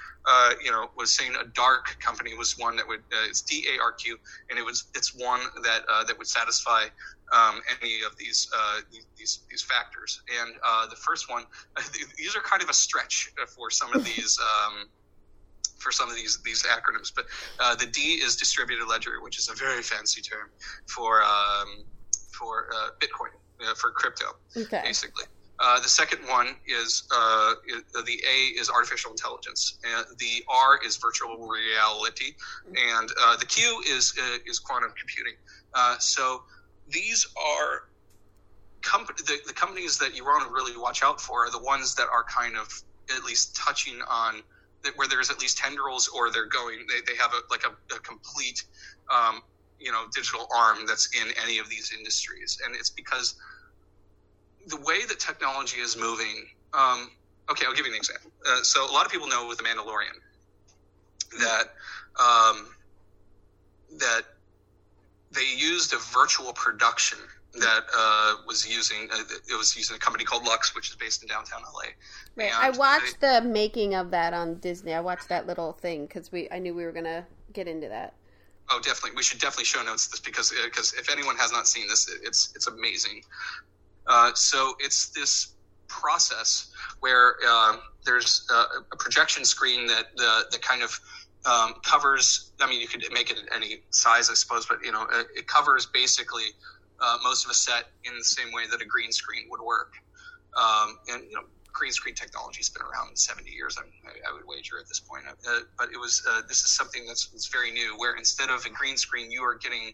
you 0.59 0.73
know, 0.73 0.91
was 0.97 1.15
saying 1.15 1.39
a 1.39 1.47
dark 1.55 1.95
company 2.03 2.35
was 2.35 2.59
one 2.59 2.75
that 2.77 2.89
would 2.89 3.07
it's 3.31 3.43
D 3.43 3.67
A 3.79 3.83
R 3.83 3.93
Q, 3.93 4.19
and 4.51 4.59
it 4.59 4.65
was 4.67 4.91
it's 4.95 5.15
one 5.15 5.41
that 5.63 5.87
that 5.87 6.19
would 6.19 6.27
satisfy 6.27 6.91
um, 7.33 7.61
any 7.81 8.03
of 8.07 8.17
these, 8.17 8.49
uh, 8.57 8.81
these 8.91 9.41
these 9.51 9.63
factors. 9.63 10.23
And 10.41 10.55
uh, 10.65 10.87
the 10.89 10.97
first 10.97 11.31
one, 11.31 11.45
these 12.19 12.37
are 12.37 12.41
kind 12.41 12.63
of 12.63 12.69
a 12.69 12.75
stretch 12.75 13.33
for 13.49 13.71
some 13.71 13.93
of 13.95 14.05
these. 14.17 14.39
Um, 14.41 14.89
for 15.79 15.91
some 15.91 16.09
of 16.09 16.15
these 16.15 16.39
these 16.45 16.63
acronyms, 16.63 17.13
but 17.13 17.25
uh, 17.59 17.75
the 17.75 17.87
D 17.87 18.01
is 18.01 18.37
distributed 18.37 18.87
ledger, 18.87 19.21
which 19.21 19.37
is 19.37 19.49
a 19.49 19.55
very 19.55 19.83
fancy 19.83 20.21
term 20.21 20.49
for 20.87 21.25
um, 21.25 21.83
for 22.31 22.69
uh, 22.73 22.91
Bitcoin 23.01 23.35
uh, 23.69 23.75
for 23.75 23.91
crypto, 23.91 24.27
okay. 24.57 24.81
basically. 24.85 25.25
Uh, 25.59 25.79
the 25.79 25.89
second 25.89 26.19
one 26.29 26.57
is, 26.67 27.05
uh, 27.15 27.55
the 28.05 28.21
A 28.29 28.59
is 28.59 28.69
artificial 28.69 29.13
intelligence. 29.13 29.79
Uh, 29.97 30.03
the 30.19 30.43
R 30.49 30.81
is 30.85 30.97
virtual 30.97 31.47
reality, 31.47 32.35
and 32.67 33.09
uh, 33.23 33.37
the 33.37 33.47
Q 33.47 33.81
is 33.87 34.13
uh, 34.21 34.39
is 34.45 34.59
quantum 34.59 34.93
computing. 34.99 35.35
Uh, 35.73 35.97
so 35.99 36.43
these 36.89 37.27
are 37.37 37.85
comp- 38.83 39.17
the, 39.17 39.39
the 39.47 39.53
companies 39.53 39.99
that 39.99 40.17
you 40.17 40.25
want 40.25 40.47
to 40.47 40.53
really 40.53 40.77
watch 40.77 41.03
out 41.03 41.21
for 41.21 41.47
are 41.47 41.51
the 41.51 41.63
ones 41.63 41.95
that 41.95 42.07
are 42.13 42.25
kind 42.25 42.57
of 42.57 42.69
at 43.17 43.25
least 43.25 43.57
touching 43.57 44.01
on 44.09 44.43
where 44.97 45.07
there's 45.07 45.31
at 45.31 45.41
least 45.41 45.59
tendrils 45.59 46.09
or 46.09 46.31
they're 46.33 46.49
going 46.49 46.79
they, 46.89 47.01
they 47.07 47.17
have 47.17 47.31
a 47.33 47.41
like 47.51 47.63
a, 47.65 47.95
a 47.95 47.99
complete 48.01 48.65
um, 49.15 49.41
you 49.79 49.93
know 49.93 50.05
digital 50.15 50.47
arm 50.55 50.79
that's 50.87 51.09
in 51.21 51.33
any 51.45 51.59
of 51.59 51.69
these 51.69 51.93
industries. 51.97 52.59
And 52.65 52.75
it's 52.75 52.91
because 52.91 53.35
the 54.67 54.77
way 54.79 55.05
that 55.07 55.19
technology 55.19 55.79
is 55.79 55.97
moving 55.97 56.47
um, 56.75 57.11
okay 57.51 57.67
i'll 57.67 57.75
give 57.75 57.87
you 57.87 57.93
an 57.93 57.99
example. 57.99 58.31
Uh, 58.47 58.63
so 58.63 58.89
a 58.89 58.93
lot 58.93 59.07
of 59.07 59.13
people 59.13 59.29
know 59.29 59.47
with 59.47 59.59
the 59.59 59.65
mandalorian 59.65 60.19
that 61.41 61.65
um, 62.21 62.67
that 63.99 64.23
they 65.33 65.47
used 65.57 65.93
a 65.93 65.99
virtual 65.99 66.53
production 66.53 67.19
that 67.55 67.85
uh, 67.95 68.37
was 68.47 68.67
using 68.67 69.09
uh, 69.13 69.23
it 69.49 69.57
was 69.57 69.77
using 69.77 69.97
a 69.97 69.99
company 69.99 70.25
called 70.25 70.45
Lux, 70.45 70.75
which 70.75 70.91
is 70.91 70.97
based 70.97 71.23
in 71.23 71.29
downtown 71.29 71.63
LA. 71.63 71.91
Right. 72.35 72.53
And 72.53 72.55
I 72.55 72.71
watched 72.71 73.21
they, 73.21 73.41
the 73.41 73.47
making 73.47 73.95
of 73.95 74.11
that 74.11 74.33
on 74.33 74.57
Disney. 74.57 74.95
I 74.95 75.01
watched 75.01 75.29
that 75.29 75.47
little 75.47 75.73
thing 75.73 76.07
because 76.07 76.33
we 76.33 76.49
I 76.51 76.59
knew 76.59 76.75
we 76.75 76.85
were 76.85 76.93
gonna 76.93 77.27
get 77.53 77.69
into 77.69 77.89
that. 77.89 78.15
Oh, 78.71 78.81
definitely. 78.81 79.17
We 79.17 79.23
should 79.23 79.41
definitely 79.41 79.65
show 79.67 79.83
notes 79.83 80.07
this 80.07 80.21
because 80.21 80.53
because 80.65 80.95
uh, 80.95 81.01
if 81.01 81.11
anyone 81.11 81.37
has 81.37 81.53
not 81.53 81.67
seen 81.67 81.89
this, 81.89 82.09
it's 82.23 82.53
it's 82.55 82.69
amazing. 82.69 83.23
Uh, 84.07 84.33
so 84.35 84.75
it's 84.81 85.09
this 85.11 85.55
process 85.89 86.71
where 87.01 87.37
uh, 87.47 87.77
there's 88.05 88.47
a, 88.51 88.81
a 88.93 88.97
projection 88.97 89.45
screen 89.45 89.87
that 89.89 90.17
the 90.17 90.47
the 90.51 90.59
kind 90.59 90.83
of 90.83 90.99
um, 91.45 91.75
covers. 91.85 92.53
I 92.61 92.69
mean, 92.69 92.81
you 92.81 92.89
could 92.89 93.05
make 93.13 93.31
it 93.31 93.39
any 93.55 93.83
size, 93.91 94.31
I 94.31 94.35
suppose, 94.35 94.67
but 94.67 94.79
you 94.85 94.93
know, 94.93 95.07
it, 95.13 95.27
it 95.37 95.47
covers 95.47 95.87
basically 95.87 96.55
uh, 97.01 97.19
most 97.25 97.45
of 97.45 97.51
a 97.51 97.55
set 97.55 97.91
in 98.05 98.17
the 98.17 98.25
same 98.25 98.53
way 98.53 98.65
that 98.71 98.81
a 98.81 98.87
green 98.87 99.13
screen 99.13 99.47
would 99.51 99.61
work. 99.61 99.93
Um, 100.57 100.99
and 101.09 101.25
you 101.25 101.35
know, 101.35 101.43
green 101.73 101.93
screen 101.93 102.15
technology 102.15 102.59
has 102.59 102.69
been 102.69 102.83
around 102.83 103.17
70 103.19 103.51
years. 103.51 103.79
I, 103.79 103.83
I 103.83 104.33
would 104.33 104.43
wager 104.47 104.79
at 104.79 104.87
this 104.87 105.01
point. 105.01 105.25
Uh, 105.29 105.61
but 105.79 105.89
it 105.93 105.99
was 105.99 106.23
uh, 106.31 106.43
this 106.49 106.63
is 106.63 106.71
something 106.71 107.07
that's, 107.07 107.29
that's 107.29 107.49
very 107.49 107.73
new, 107.73 107.95
where 107.97 108.17
instead 108.17 108.51
of 108.51 108.65
a 108.65 108.71
green 108.71 108.97
screen, 108.97 109.31
you 109.31 109.43
are 109.43 109.57
getting, 109.57 109.93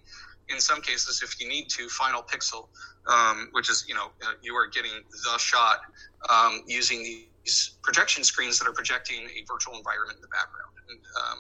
in 0.49 0.61
some 0.61 0.83
cases, 0.83 1.23
if 1.23 1.41
you 1.41 1.49
need 1.49 1.69
to, 1.71 1.89
final 1.89 2.23
pixel, 2.23 2.69
um, 3.07 3.49
which 3.53 3.71
is 3.71 3.85
you 3.89 3.95
know 3.95 4.11
uh, 4.27 4.33
you 4.43 4.55
are 4.55 4.67
getting 4.67 4.93
the 5.11 5.39
shot 5.39 5.79
um, 6.29 6.63
using 6.67 7.27
these 7.45 7.77
projection 7.83 8.25
screens 8.25 8.59
that 8.59 8.69
are 8.69 8.73
projecting 8.73 9.25
a 9.25 9.45
virtual 9.47 9.77
environment 9.77 10.17
in 10.17 10.23
the 10.23 10.29
background. 10.29 10.73
And, 10.91 11.01
um, 11.17 11.39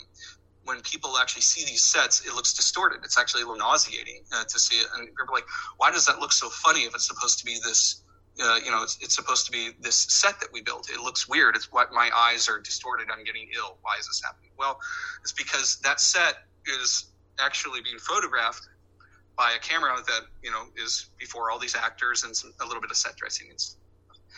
when 0.69 0.83
people 0.83 1.16
actually 1.16 1.43
see 1.43 1.65
these 1.65 1.83
sets, 1.83 2.27
it 2.27 2.35
looks 2.35 2.53
distorted. 2.53 3.01
It's 3.03 3.19
actually 3.19 3.43
a 3.43 3.47
little 3.47 3.59
nauseating 3.59 4.23
uh, 4.35 4.45
to 4.45 4.59
see 4.61 4.77
it. 4.77 4.87
And 4.95 5.07
people 5.07 5.25
are 5.31 5.35
like, 5.35 5.47
why 5.79 5.91
does 5.91 6.05
that 6.07 6.19
look 6.19 6.31
so 6.31 6.51
funny 6.51 6.81
if 6.81 6.95
it's 6.95 7.09
supposed 7.09 7.39
to 7.39 7.45
be 7.47 7.55
this, 7.65 8.03
uh, 8.39 8.59
you 8.62 8.70
know, 8.70 8.83
it's, 8.83 8.99
it's, 9.01 9.16
supposed 9.16 9.47
to 9.47 9.53
be 9.53 9.70
this 9.81 9.97
set 9.97 10.39
that 10.41 10.51
we 10.53 10.61
built. 10.61 10.91
It 10.91 11.01
looks 11.01 11.27
weird. 11.27 11.57
It's 11.57 11.73
what 11.73 11.91
my 11.93 12.11
eyes 12.15 12.51
are 12.51 12.61
distorted. 12.61 13.09
I'm 13.11 13.25
getting 13.25 13.49
ill. 13.57 13.79
Why 13.81 13.97
is 13.99 14.07
this 14.09 14.20
happening? 14.23 14.51
Well, 14.59 14.79
it's 15.23 15.33
because 15.33 15.79
that 15.85 16.01
set 16.01 16.35
is 16.83 17.07
actually 17.41 17.81
being 17.81 17.99
photographed 17.99 18.69
by 19.39 19.53
a 19.53 19.59
camera 19.61 19.97
that, 20.07 20.23
you 20.43 20.51
know, 20.51 20.65
is 20.77 21.09
before 21.19 21.51
all 21.51 21.59
these 21.59 21.77
actors 21.77 22.25
and 22.25 22.37
some, 22.37 22.53
a 22.61 22.66
little 22.66 22.83
bit 22.83 22.91
of 22.91 22.97
set 22.99 23.16
dressing 23.16 23.47
and 23.49 23.59
stuff. 23.59 23.81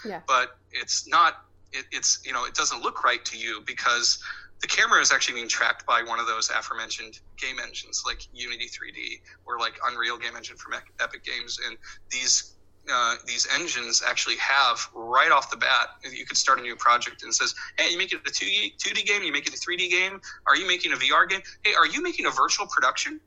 Yeah. 0.05 0.21
But 0.29 0.59
it's 0.71 1.09
not, 1.09 1.45
it, 1.73 1.85
it's, 1.93 2.21
you 2.25 2.33
know, 2.33 2.45
it 2.45 2.55
doesn't 2.55 2.83
look 2.83 3.05
right 3.05 3.25
to 3.27 3.39
you 3.39 3.63
because 3.67 4.23
the 4.61 4.67
camera 4.67 5.01
is 5.01 5.13
actually 5.13 5.35
being 5.35 5.49
tracked 5.49 5.87
by 5.87 6.03
one 6.03 6.21
of 6.21 6.27
those 6.27 6.51
aforementioned 6.51 7.21
game 7.37 7.57
engines 7.63 8.03
like 8.05 8.27
Unity 8.33 8.67
3D 8.67 9.21
or 9.47 9.59
like 9.59 9.75
Unreal 9.87 10.19
Game 10.19 10.37
Engine 10.37 10.57
from 10.57 10.75
Epic 11.01 11.25
Games. 11.25 11.59
And 11.67 11.77
these 12.11 12.55
uh, 12.93 13.17
these 13.27 13.47
engines 13.55 14.03
actually 14.07 14.37
have 14.37 14.89
right 14.95 15.31
off 15.31 15.51
the 15.51 15.57
bat, 15.57 15.89
you 16.11 16.25
could 16.25 16.37
start 16.37 16.59
a 16.59 16.63
new 16.63 16.75
project 16.75 17.23
and 17.23 17.33
says, 17.33 17.55
"Hey, 17.77 17.91
you 17.91 17.99
make 17.99 18.13
it 18.13 18.21
a 18.27 18.31
2D, 18.31 18.79
2D 18.79 19.07
game, 19.07 19.23
you 19.23 19.33
make 19.33 19.47
it 19.47 19.55
a 19.55 19.57
3D 19.57 19.91
game. 19.91 20.21
Are 20.47 20.57
you 20.57 20.67
making 20.67 20.93
a 20.93 20.97
VR 20.97 21.29
game? 21.29 21.43
Hey, 21.63 21.75
are 21.75 21.87
you 21.87 22.03
making 22.03 22.27
a 22.27 22.31
virtual 22.31 22.67
production?" 22.67 23.21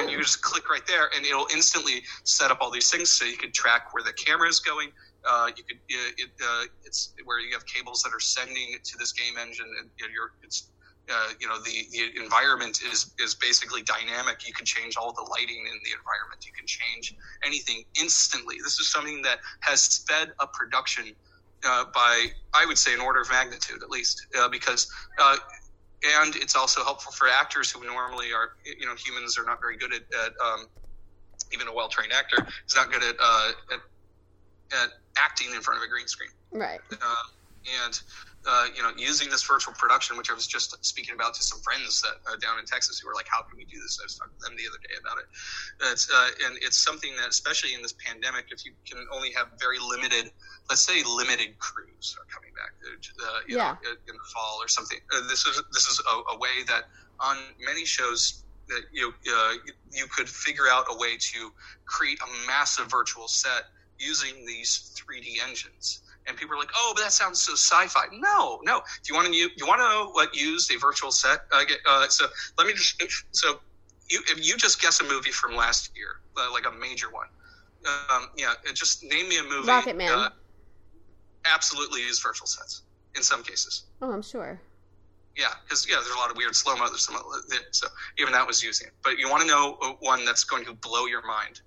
And 0.00 0.10
you 0.10 0.20
just 0.20 0.42
click 0.42 0.68
right 0.68 0.84
there, 0.88 1.08
and 1.14 1.24
it'll 1.24 1.46
instantly 1.52 2.02
set 2.24 2.50
up 2.50 2.58
all 2.60 2.70
these 2.70 2.90
things 2.90 3.08
so 3.08 3.24
you 3.24 3.36
can 3.36 3.52
track 3.52 3.94
where 3.94 4.02
the 4.02 4.12
camera 4.12 4.48
is 4.48 4.58
going, 4.58 4.90
uh, 5.26 5.48
you 5.56 5.64
could 5.64 5.78
it, 5.88 6.30
uh, 6.42 6.64
it's 6.84 7.12
where 7.24 7.40
you 7.40 7.52
have 7.52 7.66
cables 7.66 8.02
that 8.02 8.12
are 8.14 8.20
sending 8.20 8.76
to 8.82 8.98
this 8.98 9.12
game 9.12 9.34
engine, 9.40 9.66
and 9.80 9.90
you 9.98 10.06
know, 10.06 10.12
you're 10.12 10.32
it's 10.42 10.70
uh, 11.10 11.32
you 11.40 11.48
know 11.48 11.58
the 11.62 11.86
the 11.92 12.22
environment 12.22 12.80
is 12.90 13.12
is 13.18 13.34
basically 13.34 13.82
dynamic. 13.82 14.46
You 14.46 14.54
can 14.54 14.64
change 14.64 14.96
all 14.96 15.12
the 15.12 15.26
lighting 15.30 15.58
in 15.58 15.78
the 15.84 15.92
environment. 15.98 16.44
You 16.46 16.52
can 16.52 16.66
change 16.66 17.14
anything 17.44 17.84
instantly. 18.00 18.56
This 18.62 18.78
is 18.78 18.90
something 18.90 19.22
that 19.22 19.38
has 19.60 19.82
sped 19.82 20.32
up 20.38 20.52
production 20.52 21.12
uh, 21.64 21.84
by 21.92 22.26
I 22.54 22.64
would 22.66 22.78
say 22.78 22.94
an 22.94 23.00
order 23.00 23.20
of 23.20 23.30
magnitude 23.30 23.82
at 23.82 23.90
least 23.90 24.26
uh, 24.38 24.48
because. 24.48 24.90
Uh, 25.20 25.36
and 26.20 26.36
it's 26.36 26.54
also 26.54 26.84
helpful 26.84 27.10
for 27.10 27.26
actors 27.26 27.70
who 27.70 27.84
normally 27.84 28.26
are, 28.30 28.50
you 28.64 28.84
know, 28.84 28.94
humans 28.94 29.38
are 29.38 29.44
not 29.44 29.58
very 29.60 29.78
good 29.78 29.94
at, 29.94 30.02
at 30.02 30.32
um, 30.44 30.66
even 31.52 31.66
a 31.66 31.72
well 31.72 31.88
trained 31.88 32.12
actor 32.12 32.46
is 32.68 32.76
not 32.76 32.92
good 32.92 33.02
at, 33.02 33.16
uh, 33.18 33.50
at 33.72 33.80
at 34.72 34.90
acting 35.16 35.54
in 35.54 35.60
front 35.60 35.78
of 35.78 35.84
a 35.84 35.88
green 35.88 36.08
screen. 36.08 36.30
Right. 36.52 36.80
Uh, 36.90 37.14
and 37.84 38.00
uh, 38.46 38.66
you 38.76 38.82
know, 38.82 38.92
using 38.96 39.28
this 39.28 39.42
virtual 39.42 39.74
production, 39.74 40.16
which 40.16 40.30
I 40.30 40.34
was 40.34 40.46
just 40.46 40.84
speaking 40.84 41.14
about 41.14 41.34
to 41.34 41.42
some 41.42 41.58
friends 41.60 42.00
that 42.02 42.14
uh, 42.30 42.36
down 42.36 42.60
in 42.60 42.64
Texas 42.64 43.00
who 43.00 43.08
were 43.08 43.14
like, 43.14 43.26
"How 43.28 43.42
can 43.42 43.56
we 43.56 43.64
do 43.64 43.78
this?" 43.82 43.98
I 44.00 44.04
was 44.06 44.14
talking 44.14 44.38
to 44.38 44.46
them 44.46 44.56
the 44.56 44.70
other 44.70 44.78
day 44.86 44.94
about 45.00 45.18
it. 45.18 45.26
It's 45.90 46.08
uh, 46.08 46.46
and 46.46 46.56
it's 46.62 46.78
something 46.78 47.10
that, 47.16 47.28
especially 47.28 47.74
in 47.74 47.82
this 47.82 47.94
pandemic, 47.98 48.46
if 48.50 48.64
you 48.64 48.72
can 48.88 49.04
only 49.12 49.32
have 49.32 49.48
very 49.58 49.78
limited, 49.80 50.30
let's 50.68 50.82
say, 50.82 51.02
limited 51.02 51.58
crews 51.58 52.16
are 52.20 52.26
coming 52.32 52.54
back, 52.54 52.70
uh, 52.86 53.40
you 53.48 53.56
yeah. 53.56 53.74
know, 53.82 53.90
in 54.06 54.14
the 54.14 54.28
fall 54.32 54.62
or 54.62 54.68
something. 54.68 54.98
Uh, 55.12 55.26
this 55.28 55.44
is 55.46 55.60
this 55.72 55.88
is 55.88 56.00
a, 56.06 56.34
a, 56.34 56.38
way 56.38 56.62
that 56.68 56.84
on 57.18 57.36
many 57.64 57.84
shows 57.84 58.44
that 58.68 58.82
you 58.92 59.12
you 59.90 60.06
could 60.06 60.28
figure 60.28 60.68
out 60.70 60.86
a 60.90 60.96
way 60.96 61.16
to 61.18 61.50
create 61.84 62.18
a 62.22 62.46
massive 62.46 62.86
virtual 62.86 63.26
set 63.26 63.64
using 63.98 64.44
these 64.46 64.94
3D 64.94 65.36
engines. 65.46 66.02
And 66.26 66.36
people 66.36 66.56
are 66.56 66.58
like, 66.58 66.72
"Oh, 66.74 66.92
but 66.96 67.02
that 67.02 67.12
sounds 67.12 67.40
so 67.40 67.52
sci-fi." 67.52 68.06
No, 68.12 68.60
no. 68.64 68.80
Do 68.80 69.12
you 69.12 69.14
want 69.14 69.28
to 69.28 69.34
you, 69.34 69.48
want 69.60 69.80
to 69.80 69.84
know 69.84 70.10
what 70.10 70.34
used 70.34 70.72
a 70.74 70.78
virtual 70.78 71.12
set? 71.12 71.42
Uh, 71.52 71.62
uh, 71.88 72.08
so 72.08 72.26
let 72.58 72.66
me 72.66 72.72
just 72.72 73.00
so 73.30 73.60
you 74.08 74.20
if 74.28 74.44
you 74.44 74.56
just 74.56 74.82
guess 74.82 75.00
a 75.00 75.04
movie 75.04 75.30
from 75.30 75.54
last 75.54 75.92
year, 75.96 76.20
uh, 76.36 76.50
like 76.52 76.66
a 76.66 76.72
major 76.72 77.10
one. 77.10 77.28
Um, 77.86 78.30
yeah, 78.36 78.54
just 78.74 79.04
name 79.04 79.28
me 79.28 79.38
a 79.38 79.44
movie. 79.44 79.68
Rocketman. 79.68 80.10
Uh, 80.10 80.30
absolutely 81.44 82.00
use 82.00 82.20
virtual 82.20 82.46
sets 82.46 82.82
in 83.14 83.22
some 83.22 83.42
cases. 83.42 83.84
Oh, 84.02 84.10
I'm 84.10 84.22
sure. 84.22 84.60
Yeah, 85.36 85.48
because 85.64 85.86
yeah, 85.88 85.96
there's 85.96 86.14
a 86.14 86.18
lot 86.18 86.30
of 86.30 86.36
weird 86.36 86.56
slow 86.56 86.76
mo. 86.76 86.86
There's 86.86 87.04
some, 87.04 87.16
so 87.70 87.88
even 88.18 88.32
that 88.32 88.46
was 88.46 88.62
using 88.62 88.88
it. 88.88 88.94
But 89.04 89.18
you 89.18 89.28
want 89.28 89.42
to 89.42 89.48
know 89.48 89.76
uh, 89.82 89.92
one 90.00 90.24
that's 90.24 90.44
going 90.44 90.64
to 90.64 90.72
blow 90.72 91.06
your 91.06 91.24
mind. 91.26 91.60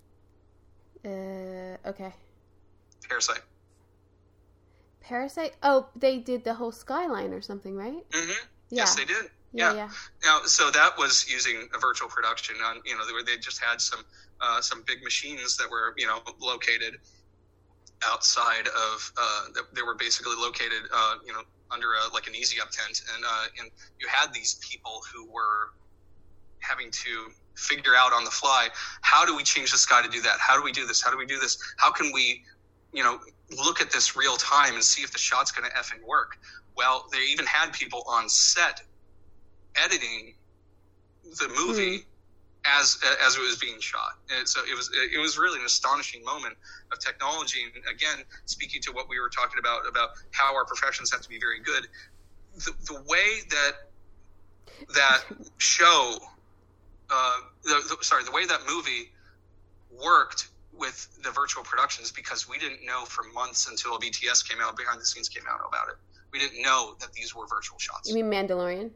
Uh, 1.05 1.89
okay. 1.89 2.13
Parasite. 3.07 3.41
Parasite? 5.01 5.55
Oh, 5.63 5.88
they 5.95 6.17
did 6.17 6.43
the 6.43 6.53
whole 6.53 6.71
skyline 6.71 7.34
or 7.34 7.41
something, 7.41 7.76
right? 7.76 8.09
Mm-hmm. 8.11 8.30
Yeah. 8.30 8.38
Yes, 8.69 8.95
they 8.95 9.05
did. 9.05 9.26
Yeah. 9.53 9.73
yeah. 9.73 9.76
yeah. 9.76 9.89
Now, 10.23 10.39
so 10.45 10.69
that 10.71 10.97
was 10.97 11.26
using 11.30 11.67
a 11.76 11.80
virtual 11.80 12.09
production 12.09 12.55
on, 12.63 12.81
you 12.85 12.95
know, 12.95 13.05
they, 13.05 13.31
they 13.31 13.39
just 13.39 13.63
had 13.63 13.81
some 13.81 14.05
uh, 14.41 14.61
some 14.61 14.84
big 14.88 15.03
machines 15.03 15.57
that 15.57 15.69
were, 15.69 15.93
you 15.97 16.07
know, 16.07 16.19
located 16.39 16.95
outside 18.05 18.67
of 18.67 19.11
uh, 19.17 19.45
they 19.73 19.81
were 19.81 19.95
basically 19.95 20.35
located, 20.39 20.84
uh, 20.93 21.15
you 21.26 21.34
know, 21.34 21.41
under 21.71 21.88
a, 21.93 22.13
like 22.13 22.27
an 22.27 22.35
easy 22.35 22.61
up 22.61 22.69
tent, 22.71 23.01
and 23.15 23.26
uh, 23.26 23.45
and 23.59 23.69
you 23.99 24.07
had 24.07 24.34
these 24.34 24.55
people 24.61 25.01
who 25.11 25.30
were 25.30 25.71
having 26.69 26.91
to 26.91 27.31
figure 27.55 27.95
out 27.95 28.13
on 28.13 28.23
the 28.23 28.31
fly 28.31 28.69
how 29.01 29.25
do 29.25 29.35
we 29.35 29.43
change 29.43 29.71
the 29.71 29.77
sky 29.77 30.01
to 30.01 30.09
do 30.09 30.21
that? 30.21 30.39
How 30.39 30.57
do 30.57 30.63
we 30.63 30.71
do 30.71 30.85
this? 30.85 31.01
How 31.01 31.11
do 31.11 31.17
we 31.17 31.25
do 31.25 31.39
this? 31.39 31.57
How 31.77 31.91
can 31.91 32.11
we, 32.13 32.43
you 32.93 33.03
know, 33.03 33.19
look 33.57 33.81
at 33.81 33.91
this 33.91 34.15
real 34.15 34.37
time 34.37 34.75
and 34.75 34.83
see 34.83 35.01
if 35.01 35.11
the 35.11 35.17
shot's 35.17 35.51
going 35.51 35.69
to 35.69 35.75
effing 35.75 36.05
work? 36.07 36.37
Well, 36.77 37.07
they 37.11 37.19
even 37.31 37.45
had 37.45 37.73
people 37.73 38.03
on 38.07 38.29
set 38.29 38.81
editing 39.75 40.35
the 41.23 41.47
movie. 41.49 41.97
Mm-hmm 41.97 42.09
as 42.65 42.99
as 43.25 43.35
it 43.35 43.41
was 43.41 43.57
being 43.57 43.79
shot. 43.79 44.17
And 44.37 44.47
so 44.47 44.61
it 44.69 44.75
was 44.75 44.91
it 44.93 45.19
was 45.19 45.37
really 45.37 45.59
an 45.59 45.65
astonishing 45.65 46.23
moment 46.23 46.55
of 46.91 46.99
technology. 46.99 47.59
And 47.63 47.83
again, 47.93 48.25
speaking 48.45 48.81
to 48.83 48.91
what 48.91 49.09
we 49.09 49.19
were 49.19 49.29
talking 49.29 49.59
about 49.59 49.87
about 49.87 50.09
how 50.31 50.55
our 50.55 50.65
professions 50.65 51.11
have 51.11 51.21
to 51.21 51.29
be 51.29 51.39
very 51.39 51.59
good, 51.61 51.87
the, 52.57 52.71
the 52.93 53.01
way 53.07 53.39
that 53.49 53.71
that 54.95 55.23
show, 55.57 56.17
uh, 57.11 57.34
the, 57.64 57.95
the, 57.98 58.03
sorry, 58.03 58.23
the 58.23 58.31
way 58.31 58.45
that 58.45 58.61
movie 58.68 59.11
worked 59.91 60.49
with 60.77 61.10
the 61.23 61.31
virtual 61.31 61.64
productions 61.64 62.11
because 62.11 62.48
we 62.48 62.57
didn't 62.57 62.86
know 62.86 63.03
for 63.06 63.23
months 63.34 63.69
until 63.69 63.99
BTS 63.99 64.48
came 64.48 64.60
out, 64.61 64.77
behind 64.77 64.99
the 64.99 65.06
scenes 65.06 65.27
came 65.27 65.44
out 65.49 65.60
about 65.68 65.90
it. 65.90 65.95
We 66.31 66.40
didn't 66.40 66.61
know 66.61 66.95
that 66.99 67.11
these 67.14 67.36
were 67.36 67.48
virtual 67.48 67.80
shots. 67.80 68.10
You 68.10 68.23
mean 68.23 68.31
Mandalorian? 68.31 68.91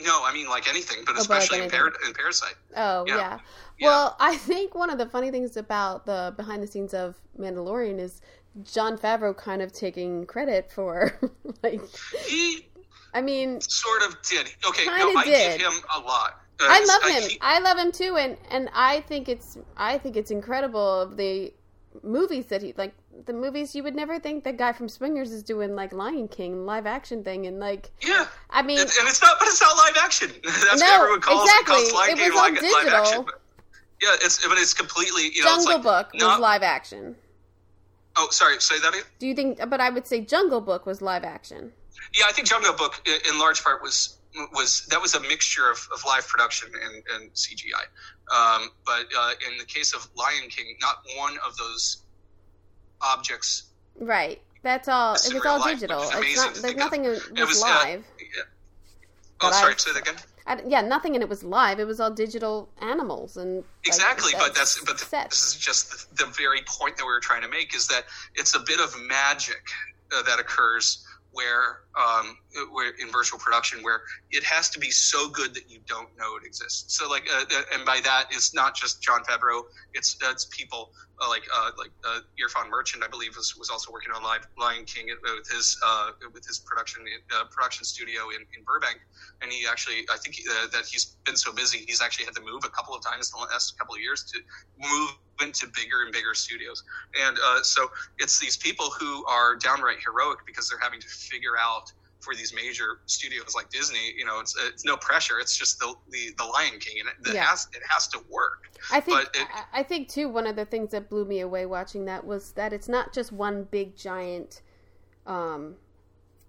No, 0.00 0.22
I 0.24 0.32
mean 0.32 0.48
like 0.48 0.68
anything, 0.68 1.04
but 1.06 1.16
oh, 1.16 1.20
especially 1.20 1.62
in, 1.62 1.70
Par- 1.70 1.92
in, 2.06 2.14
Parasite. 2.14 2.54
Oh 2.76 3.04
yeah. 3.06 3.16
yeah. 3.16 3.38
yeah. 3.78 3.86
Well, 3.86 4.16
I 4.20 4.36
think 4.36 4.74
one 4.74 4.90
of 4.90 4.98
the 4.98 5.06
funny 5.06 5.30
things 5.30 5.56
about 5.56 6.06
the 6.06 6.34
behind 6.36 6.62
the 6.62 6.66
scenes 6.66 6.94
of 6.94 7.16
Mandalorian 7.38 7.98
is 8.00 8.20
Jon 8.64 8.98
Favreau 8.98 9.36
kind 9.36 9.62
of 9.62 9.72
taking 9.72 10.26
credit 10.26 10.70
for 10.70 11.18
like 11.62 11.80
he. 12.24 12.66
I 13.14 13.20
mean, 13.20 13.60
sort 13.60 14.02
of 14.04 14.16
did. 14.22 14.46
Okay, 14.66 14.86
no, 14.86 14.92
I 14.92 15.24
did. 15.24 15.60
give 15.60 15.70
him 15.70 15.80
a 15.94 16.00
lot. 16.00 16.40
I 16.70 16.84
love 16.84 17.02
him. 17.02 17.22
I, 17.22 17.26
he, 17.26 17.38
I 17.40 17.58
love 17.60 17.78
him 17.78 17.92
too, 17.92 18.16
and 18.16 18.36
and 18.50 18.70
I 18.74 19.00
think 19.02 19.28
it's 19.28 19.58
I 19.76 19.98
think 19.98 20.16
it's 20.16 20.30
incredible 20.30 21.00
of 21.00 21.16
the 21.16 21.52
movies 22.02 22.46
that 22.46 22.62
he 22.62 22.72
like 22.76 22.94
the 23.26 23.32
movies 23.32 23.74
you 23.74 23.82
would 23.82 23.94
never 23.94 24.18
think 24.18 24.44
the 24.44 24.52
guy 24.52 24.72
from 24.72 24.88
Swingers 24.88 25.30
is 25.30 25.42
doing 25.42 25.74
like 25.74 25.92
Lion 25.92 26.28
King 26.28 26.64
live 26.64 26.86
action 26.86 27.22
thing 27.22 27.46
and 27.46 27.60
like 27.60 27.90
yeah 28.00 28.26
I 28.50 28.62
mean 28.62 28.78
and, 28.78 28.90
and 28.98 29.08
it's 29.08 29.20
not 29.20 29.36
but 29.38 29.48
it's 29.48 29.60
not 29.60 29.76
live 29.76 29.96
action 30.02 30.30
that's 30.44 30.80
no, 30.80 30.86
what 30.86 31.00
everyone 31.00 31.20
calls, 31.20 31.48
exactly. 31.48 31.74
calls 31.74 31.92
Lion 31.92 32.10
it 32.10 32.18
King 32.18 32.30
was 32.30 32.36
live, 32.36 32.54
digital. 32.54 32.84
live 32.84 32.92
action 32.94 33.22
but, 33.24 33.40
yeah 34.00 34.14
it's 34.22 34.46
but 34.46 34.58
it's 34.58 34.74
completely 34.74 35.30
you 35.34 35.44
know 35.44 35.50
Jungle 35.50 35.74
like 35.74 35.82
Book 35.82 36.14
not, 36.14 36.30
was 36.30 36.40
live 36.40 36.62
action 36.62 37.14
oh 38.16 38.28
sorry 38.30 38.58
say 38.60 38.78
that 38.80 38.88
again 38.88 39.04
do 39.18 39.26
you 39.26 39.34
think 39.34 39.58
but 39.68 39.80
I 39.80 39.90
would 39.90 40.06
say 40.06 40.22
Jungle 40.22 40.60
Book 40.60 40.86
was 40.86 41.02
live 41.02 41.24
action 41.24 41.72
yeah 42.18 42.24
I 42.26 42.32
think 42.32 42.48
Jungle 42.48 42.72
Book 42.72 43.06
in 43.06 43.38
large 43.38 43.62
part 43.62 43.82
was 43.82 44.16
was 44.54 44.86
that 44.90 45.00
was 45.00 45.14
a 45.14 45.20
mixture 45.20 45.70
of, 45.70 45.78
of 45.94 46.02
live 46.06 46.26
production 46.26 46.70
and, 46.84 47.02
and 47.14 47.32
CGI 47.34 47.84
um, 48.34 48.70
but 48.86 49.06
uh, 49.18 49.32
in 49.50 49.58
the 49.58 49.64
case 49.66 49.94
of 49.94 50.08
Lion 50.16 50.48
King 50.48 50.76
not 50.80 50.98
one 51.16 51.36
of 51.46 51.56
those 51.56 52.02
objects. 53.02 53.64
Right. 53.98 54.40
That's 54.62 54.88
all. 54.88 55.14
It 55.14 55.34
was 55.34 55.44
all 55.44 55.58
life, 55.58 55.74
digital. 55.74 56.02
It's 56.02 56.36
not. 56.36 56.54
There's 56.54 56.76
nothing 56.76 57.02
was, 57.02 57.26
it 57.34 57.46
was 57.46 57.62
uh, 57.62 57.66
live. 57.66 58.00
Uh, 58.00 58.24
yeah. 58.36 58.42
Oh, 59.40 59.50
sorry. 59.50 59.74
say 59.76 59.92
that 59.92 60.02
again. 60.02 60.14
I, 60.46 60.60
yeah, 60.66 60.80
nothing 60.80 61.14
in 61.14 61.22
it 61.22 61.28
was 61.28 61.42
live. 61.44 61.80
It 61.80 61.86
was 61.86 62.00
all 62.00 62.10
digital 62.10 62.68
animals 62.80 63.36
and 63.36 63.64
exactly. 63.84 64.32
Like, 64.32 64.42
but 64.42 64.54
that's 64.54 64.82
but 64.84 64.98
the, 64.98 65.26
this 65.28 65.54
is 65.54 65.56
just 65.56 66.16
the, 66.16 66.24
the, 66.24 66.30
very 66.32 66.62
point 66.66 66.96
that 66.96 67.04
we 67.04 67.12
were 67.12 67.20
trying 67.20 67.42
to 67.42 67.48
make 67.48 67.74
is 67.74 67.86
that 67.88 68.04
it's 68.34 68.54
a 68.56 68.60
bit 68.60 68.80
of 68.80 68.92
magic 69.08 69.62
uh, 70.16 70.22
that 70.22 70.40
occurs 70.40 71.06
where 71.32 71.81
um, 71.96 72.36
in 73.00 73.10
virtual 73.10 73.38
production 73.38 73.82
where 73.82 74.02
it 74.30 74.42
has 74.44 74.70
to 74.70 74.78
be 74.78 74.90
so 74.90 75.28
good 75.28 75.54
that 75.54 75.70
you 75.70 75.78
don't 75.86 76.08
know 76.18 76.36
it 76.36 76.46
exists. 76.46 76.96
So 76.96 77.08
like, 77.08 77.24
uh, 77.32 77.44
uh 77.50 77.62
and 77.74 77.84
by 77.84 78.00
that, 78.04 78.26
it's 78.30 78.54
not 78.54 78.74
just 78.74 79.02
Jon 79.02 79.22
Favreau. 79.24 79.64
It's 79.94 80.16
it's 80.22 80.46
people 80.46 80.92
uh, 81.22 81.28
like 81.28 81.44
uh, 81.54 81.70
like 81.78 81.90
uh, 82.04 82.20
Irfan 82.40 82.68
Merchant, 82.68 83.04
I 83.04 83.08
believe, 83.08 83.36
was, 83.36 83.56
was 83.56 83.70
also 83.70 83.92
working 83.92 84.12
on 84.12 84.22
Live 84.22 84.46
Lion 84.58 84.84
King 84.84 85.08
with 85.22 85.48
his 85.48 85.78
uh, 85.84 86.10
with 86.32 86.46
his 86.46 86.58
production 86.58 87.04
uh, 87.34 87.44
production 87.50 87.84
studio 87.84 88.30
in, 88.30 88.42
in 88.56 88.64
Burbank, 88.64 88.98
and 89.40 89.52
he 89.52 89.66
actually 89.70 90.04
I 90.12 90.16
think 90.16 90.36
uh, 90.50 90.68
that 90.72 90.86
he's 90.86 91.16
been 91.24 91.36
so 91.36 91.52
busy 91.52 91.84
he's 91.86 92.02
actually 92.02 92.24
had 92.24 92.34
to 92.34 92.42
move 92.42 92.64
a 92.64 92.70
couple 92.70 92.94
of 92.94 93.02
times 93.04 93.32
in 93.32 93.40
the 93.40 93.46
last 93.46 93.78
couple 93.78 93.94
of 93.94 94.00
years 94.00 94.24
to 94.32 94.40
move 94.78 95.10
into 95.40 95.66
bigger 95.66 96.02
and 96.04 96.12
bigger 96.12 96.34
studios, 96.34 96.82
and 97.20 97.36
uh, 97.44 97.62
so 97.62 97.90
it's 98.18 98.40
these 98.40 98.56
people 98.56 98.90
who 98.90 99.24
are 99.26 99.56
downright 99.56 99.98
heroic 100.04 100.38
because 100.46 100.68
they're 100.68 100.80
having 100.80 101.00
to 101.00 101.08
figure 101.08 101.56
out 101.60 101.81
for 102.22 102.34
these 102.34 102.54
major 102.54 103.00
studios 103.06 103.54
like 103.54 103.68
Disney, 103.68 104.14
you 104.16 104.24
know, 104.24 104.38
it's 104.38 104.56
it's 104.66 104.84
no 104.84 104.96
pressure. 104.96 105.38
It's 105.40 105.56
just 105.56 105.78
the 105.78 105.94
the, 106.10 106.32
the 106.38 106.44
Lion 106.44 106.78
King, 106.78 107.00
and 107.00 107.08
it, 107.08 107.30
it 107.30 107.34
yeah. 107.34 107.44
has 107.44 107.68
it 107.74 107.82
has 107.88 108.06
to 108.08 108.20
work. 108.30 108.70
I 108.90 109.00
think 109.00 109.20
it, 109.34 109.46
I 109.72 109.82
think 109.82 110.08
too. 110.08 110.28
One 110.28 110.46
of 110.46 110.56
the 110.56 110.64
things 110.64 110.92
that 110.92 111.10
blew 111.10 111.24
me 111.24 111.40
away 111.40 111.66
watching 111.66 112.04
that 112.06 112.24
was 112.24 112.52
that 112.52 112.72
it's 112.72 112.88
not 112.88 113.12
just 113.12 113.32
one 113.32 113.64
big 113.64 113.96
giant, 113.96 114.62
um, 115.26 115.74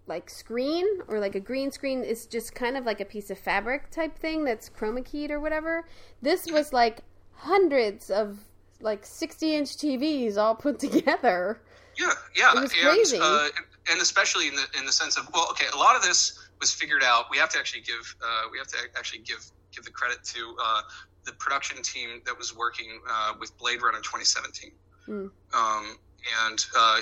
like 0.05 0.29
screen 0.29 0.85
or 1.07 1.19
like 1.19 1.35
a 1.35 1.39
green 1.39 1.71
screen. 1.71 2.03
It's 2.03 2.25
just 2.25 2.53
kind 2.53 2.77
of 2.77 2.85
like 2.85 3.01
a 3.01 3.05
piece 3.05 3.31
of 3.31 3.39
fabric 3.39 3.89
type 3.89 4.17
thing 4.17 4.43
that's 4.43 4.69
chroma 4.69 5.03
keyed 5.03 5.31
or 5.31 5.39
whatever. 5.39 5.85
This 6.21 6.49
was 6.51 6.71
like 6.71 6.99
hundreds 7.33 8.11
of 8.11 8.39
like 8.79 9.05
sixty 9.05 9.55
inch 9.55 9.75
TVs 9.77 10.37
all 10.37 10.55
put 10.55 10.79
together. 10.87 11.59
Yeah, 11.97 12.11
yeah, 12.35 12.53
it 12.55 12.61
was 12.61 12.73
crazy. 12.73 13.17
And, 13.17 13.25
uh, 13.25 13.47
and 13.89 14.01
especially 14.01 14.47
in 14.47 14.55
the 14.55 14.65
in 14.77 14.85
the 14.85 14.91
sense 14.91 15.17
of 15.17 15.27
well, 15.33 15.47
okay, 15.51 15.65
a 15.73 15.77
lot 15.77 15.95
of 15.95 16.01
this 16.01 16.39
was 16.59 16.71
figured 16.71 17.03
out. 17.03 17.25
We 17.29 17.37
have 17.37 17.49
to 17.49 17.59
actually 17.59 17.81
give 17.81 18.15
uh, 18.23 18.47
we 18.51 18.57
have 18.57 18.67
to 18.67 18.77
actually 18.97 19.23
give 19.23 19.45
give 19.73 19.83
the 19.83 19.91
credit 19.91 20.23
to 20.23 20.55
uh, 20.61 20.81
the 21.25 21.33
production 21.33 21.81
team 21.81 22.21
that 22.25 22.37
was 22.37 22.55
working 22.55 23.01
uh, 23.09 23.33
with 23.39 23.57
Blade 23.57 23.81
Runner 23.81 23.99
2017. 23.99 24.71
Mm. 25.07 25.31
Um, 25.53 25.97
and 26.41 26.65
uh, 26.77 27.01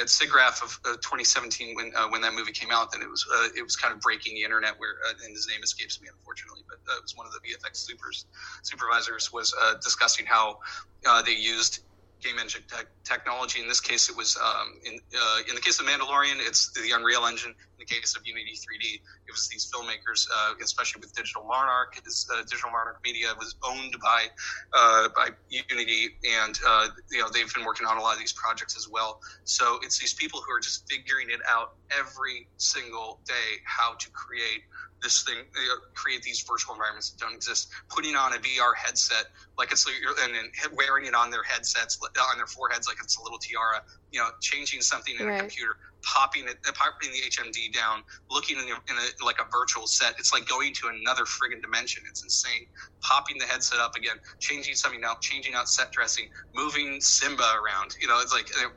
at 0.00 0.06
SIGGRAPH 0.06 0.62
of 0.62 1.00
2017, 1.00 1.74
when 1.74 1.90
uh, 1.96 2.06
when 2.10 2.20
that 2.20 2.34
movie 2.34 2.52
came 2.52 2.70
out, 2.70 2.92
then 2.92 3.02
it 3.02 3.10
was 3.10 3.26
uh, 3.34 3.48
it 3.56 3.62
was 3.62 3.74
kind 3.74 3.92
of 3.92 4.00
breaking 4.00 4.34
the 4.34 4.44
internet. 4.44 4.78
Where 4.78 4.94
and 5.24 5.34
his 5.34 5.48
name 5.48 5.60
escapes 5.64 6.00
me 6.00 6.08
unfortunately, 6.08 6.62
but 6.68 6.78
it 6.94 7.02
was 7.02 7.16
one 7.16 7.26
of 7.26 7.32
the 7.32 7.40
VFX 7.40 7.78
supers, 7.78 8.26
supervisors 8.62 9.32
was 9.32 9.52
discussing 9.82 10.26
how 10.26 10.60
they 11.24 11.34
used 11.34 11.80
game 12.22 12.38
engine 12.38 12.62
te- 12.68 12.84
technology. 13.04 13.60
In 13.60 13.68
this 13.68 13.80
case, 13.80 14.08
it 14.08 14.16
was 14.16 14.36
um, 14.36 14.74
in 14.84 15.00
uh, 15.14 15.38
in 15.48 15.54
the 15.54 15.60
case 15.60 15.80
of 15.80 15.86
Mandalorian, 15.86 16.36
it's 16.38 16.72
the 16.72 16.92
Unreal 16.94 17.26
Engine. 17.26 17.54
The 17.82 17.94
case 17.94 18.14
of 18.16 18.24
Unity 18.24 18.52
3D, 18.52 18.94
it 18.94 19.32
was 19.32 19.48
these 19.48 19.70
filmmakers, 19.70 20.28
uh, 20.32 20.54
especially 20.62 21.00
with 21.00 21.12
Digital 21.14 21.42
Monarch. 21.42 22.00
This, 22.04 22.28
uh, 22.32 22.42
Digital 22.42 22.70
Monarch 22.70 23.00
Media 23.02 23.28
was 23.36 23.56
owned 23.64 23.96
by 24.00 24.26
uh, 24.72 25.08
by 25.16 25.30
Unity, 25.50 26.16
and 26.38 26.58
uh, 26.66 26.88
you 27.10 27.18
know 27.18 27.28
they've 27.28 27.52
been 27.52 27.64
working 27.64 27.86
on 27.86 27.98
a 27.98 28.00
lot 28.00 28.14
of 28.14 28.20
these 28.20 28.32
projects 28.32 28.76
as 28.76 28.88
well. 28.88 29.20
So 29.44 29.80
it's 29.82 29.98
these 29.98 30.14
people 30.14 30.40
who 30.46 30.52
are 30.54 30.60
just 30.60 30.88
figuring 30.88 31.30
it 31.30 31.40
out 31.48 31.74
every 31.98 32.46
single 32.56 33.20
day 33.26 33.58
how 33.64 33.94
to 33.94 34.10
create 34.10 34.62
this 35.02 35.24
thing, 35.24 35.38
create 35.94 36.22
these 36.22 36.40
virtual 36.48 36.74
environments 36.74 37.10
that 37.10 37.18
don't 37.18 37.34
exist. 37.34 37.68
Putting 37.88 38.14
on 38.14 38.32
a 38.32 38.36
VR 38.36 38.72
headset, 38.76 39.26
like 39.58 39.72
it's 39.72 39.86
and 39.86 40.34
then 40.34 40.50
wearing 40.76 41.06
it 41.06 41.14
on 41.14 41.30
their 41.30 41.42
headsets, 41.42 41.98
on 42.02 42.36
their 42.36 42.46
foreheads, 42.46 42.86
like 42.86 42.98
it's 43.02 43.18
a 43.18 43.22
little 43.22 43.38
tiara. 43.38 43.82
You 44.12 44.20
know, 44.20 44.28
changing 44.40 44.82
something 44.82 45.14
in 45.18 45.26
right. 45.26 45.36
a 45.36 45.40
computer, 45.40 45.76
popping 46.02 46.44
it, 46.44 46.58
uh, 46.68 46.72
popping 46.72 47.10
the 47.12 47.30
HMD 47.30 47.72
down, 47.72 48.02
looking 48.30 48.56
in, 48.58 48.64
a, 48.64 48.66
in 48.66 48.96
a, 48.96 49.24
like 49.24 49.40
a 49.40 49.50
virtual 49.50 49.86
set. 49.86 50.14
It's 50.18 50.32
like 50.32 50.46
going 50.46 50.74
to 50.74 50.88
another 50.88 51.24
friggin' 51.24 51.62
dimension. 51.62 52.02
It's 52.08 52.22
insane. 52.22 52.66
Popping 53.00 53.38
the 53.38 53.46
headset 53.46 53.80
up 53.80 53.96
again, 53.96 54.16
changing 54.38 54.74
something 54.74 55.02
out, 55.04 55.20
changing 55.22 55.54
out 55.54 55.68
set 55.68 55.92
dressing, 55.92 56.28
moving 56.54 57.00
Simba 57.00 57.42
around. 57.64 57.96
You 58.00 58.08
know, 58.08 58.20
it's 58.20 58.32
like 58.32 58.50
uh, 58.62 58.68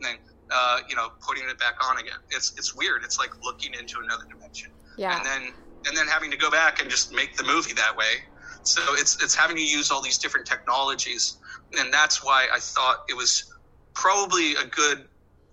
then 0.00 0.16
uh, 0.50 0.80
you 0.88 0.96
know 0.96 1.08
putting 1.26 1.44
it 1.48 1.58
back 1.58 1.76
on 1.88 1.98
again. 1.98 2.18
It's 2.30 2.52
it's 2.56 2.74
weird. 2.74 3.02
It's 3.04 3.18
like 3.18 3.30
looking 3.42 3.74
into 3.74 4.00
another 4.00 4.24
dimension. 4.30 4.70
Yeah. 4.96 5.16
And 5.16 5.24
then 5.24 5.52
and 5.86 5.96
then 5.96 6.06
having 6.06 6.30
to 6.30 6.36
go 6.36 6.50
back 6.50 6.80
and 6.80 6.90
just 6.90 7.12
make 7.12 7.36
the 7.36 7.44
movie 7.44 7.72
that 7.74 7.96
way. 7.96 8.24
So 8.62 8.80
it's 8.90 9.22
it's 9.22 9.34
having 9.34 9.56
to 9.56 9.64
use 9.64 9.90
all 9.90 10.02
these 10.02 10.18
different 10.18 10.46
technologies, 10.46 11.38
and 11.78 11.92
that's 11.92 12.24
why 12.24 12.46
I 12.52 12.60
thought 12.60 13.04
it 13.08 13.16
was 13.16 13.51
probably 13.94 14.54
a 14.54 14.64
good 14.64 15.06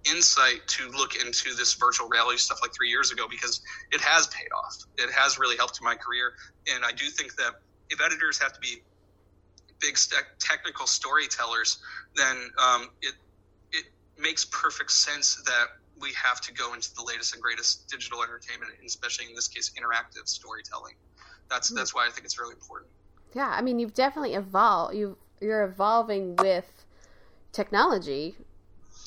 insight 0.09 0.65
to 0.67 0.89
look 0.91 1.15
into 1.15 1.53
this 1.55 1.73
virtual 1.73 2.07
reality 2.07 2.37
stuff 2.37 2.59
like 2.61 2.73
three 2.73 2.89
years 2.89 3.11
ago 3.11 3.27
because 3.29 3.61
it 3.91 4.01
has 4.01 4.27
paid 4.27 4.49
off. 4.55 4.77
It 4.97 5.11
has 5.11 5.37
really 5.37 5.57
helped 5.57 5.81
my 5.81 5.95
career, 5.95 6.33
and 6.73 6.85
I 6.85 6.91
do 6.91 7.05
think 7.05 7.35
that 7.35 7.55
if 7.89 8.01
editors 8.01 8.39
have 8.39 8.53
to 8.53 8.59
be 8.59 8.81
big 9.79 9.97
technical 10.39 10.87
storytellers, 10.87 11.79
then 12.15 12.51
um, 12.57 12.89
it 13.01 13.13
it 13.71 13.85
makes 14.17 14.45
perfect 14.45 14.91
sense 14.91 15.35
that 15.45 15.67
we 15.99 16.11
have 16.13 16.39
to 16.41 16.53
go 16.53 16.73
into 16.73 16.93
the 16.95 17.03
latest 17.03 17.33
and 17.33 17.43
greatest 17.43 17.87
digital 17.89 18.23
entertainment, 18.23 18.71
and 18.77 18.87
especially 18.87 19.25
in 19.25 19.35
this 19.35 19.47
case, 19.47 19.71
interactive 19.77 20.27
storytelling. 20.27 20.95
That's 21.49 21.69
hmm. 21.69 21.75
that's 21.75 21.93
why 21.93 22.07
I 22.07 22.09
think 22.09 22.25
it's 22.25 22.39
really 22.39 22.53
important. 22.53 22.91
Yeah, 23.33 23.49
I 23.49 23.61
mean, 23.61 23.79
you've 23.79 23.93
definitely 23.93 24.35
evolved. 24.35 24.95
You 24.95 25.17
you're 25.41 25.63
evolving 25.63 26.35
with 26.37 26.78
technology. 27.51 28.35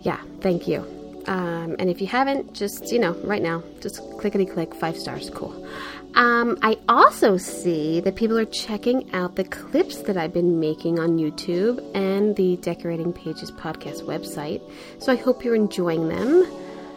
yeah, 0.01 0.21
thank 0.41 0.67
you. 0.67 0.79
Um, 1.27 1.75
and 1.79 1.89
if 1.89 2.01
you 2.01 2.07
haven't, 2.07 2.53
just, 2.53 2.91
you 2.91 2.99
know, 2.99 3.13
right 3.23 3.41
now, 3.41 3.63
just 3.81 4.01
clickety 4.19 4.45
click, 4.45 4.73
five 4.75 4.97
stars, 4.97 5.29
cool. 5.29 5.67
Um, 6.15 6.57
I 6.61 6.77
also 6.87 7.37
see 7.37 7.99
that 8.01 8.15
people 8.15 8.37
are 8.37 8.45
checking 8.45 9.11
out 9.13 9.35
the 9.35 9.43
clips 9.43 9.97
that 10.03 10.15
I've 10.15 10.33
been 10.33 10.59
making 10.59 10.99
on 10.99 11.17
YouTube 11.17 11.83
and 11.95 12.35
the 12.35 12.57
Decorating 12.57 13.13
Pages 13.13 13.51
podcast 13.51 14.03
website. 14.03 14.61
So 14.99 15.11
I 15.11 15.15
hope 15.15 15.43
you're 15.43 15.55
enjoying 15.55 16.09
them. 16.09 16.45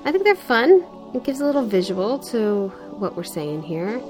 I 0.04 0.12
think 0.12 0.24
they're 0.24 0.36
fun. 0.36 0.84
It 1.14 1.24
gives 1.24 1.40
a 1.40 1.46
little 1.46 1.64
visual 1.64 2.18
to 2.30 2.68
what 2.98 3.16
we're 3.16 3.24
saying 3.24 3.62
here. 3.62 4.00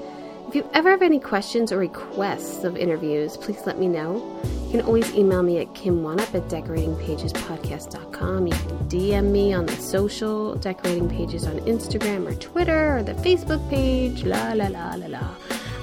If 0.47 0.55
you 0.55 0.69
ever 0.73 0.89
have 0.89 1.01
any 1.01 1.19
questions 1.19 1.71
or 1.71 1.77
requests 1.77 2.63
of 2.63 2.77
interviews, 2.77 3.35
please 3.37 3.65
let 3.65 3.77
me 3.77 3.87
know. 3.87 4.39
You 4.65 4.71
can 4.71 4.81
always 4.81 5.13
email 5.13 5.43
me 5.43 5.59
at 5.59 5.73
kimwanup 5.73 6.33
at 6.33 6.47
decoratingpagespodcast.com. 6.49 8.47
You 8.47 8.53
can 8.53 8.77
DM 8.89 9.31
me 9.31 9.53
on 9.53 9.65
the 9.65 9.75
social, 9.75 10.55
decorating 10.55 11.09
pages 11.09 11.45
on 11.45 11.59
Instagram 11.61 12.27
or 12.27 12.33
Twitter 12.35 12.97
or 12.97 13.03
the 13.03 13.13
Facebook 13.13 13.69
page, 13.69 14.23
la 14.23 14.53
la 14.53 14.67
la 14.67 14.95
la 14.95 15.07
la. 15.07 15.35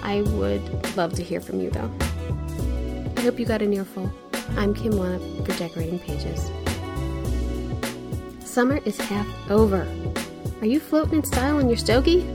I 0.03 0.23
would 0.23 0.97
love 0.97 1.12
to 1.15 1.23
hear 1.23 1.41
from 1.41 1.61
you 1.61 1.70
though. 1.70 1.91
I 3.16 3.20
hope 3.20 3.39
you 3.39 3.47
got 3.47 3.62
an 3.62 3.73
earful. 3.73 4.11
I'm 4.57 4.74
Kim 4.74 4.93
Wanup 4.95 5.47
for 5.47 5.53
Decorating 5.59 5.99
Pages. 5.99 6.51
Summer 8.45 8.81
is 8.85 8.99
half 8.99 9.27
over. 9.51 9.86
Are 10.61 10.67
you 10.67 10.81
floating 10.81 11.15
in 11.15 11.25
style 11.25 11.59
in 11.59 11.69
your 11.69 11.77
stogie? 11.77 12.27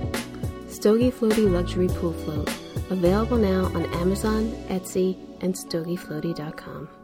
Stogie 0.68 1.12
Floaty 1.12 1.50
Luxury 1.52 1.88
Pool 1.88 2.14
Float, 2.14 2.50
available 2.90 3.38
now 3.38 3.66
on 3.66 3.86
Amazon, 3.96 4.52
Etsy, 4.68 5.18
and 5.42 5.54
stogiefloaty.com. 5.54 6.99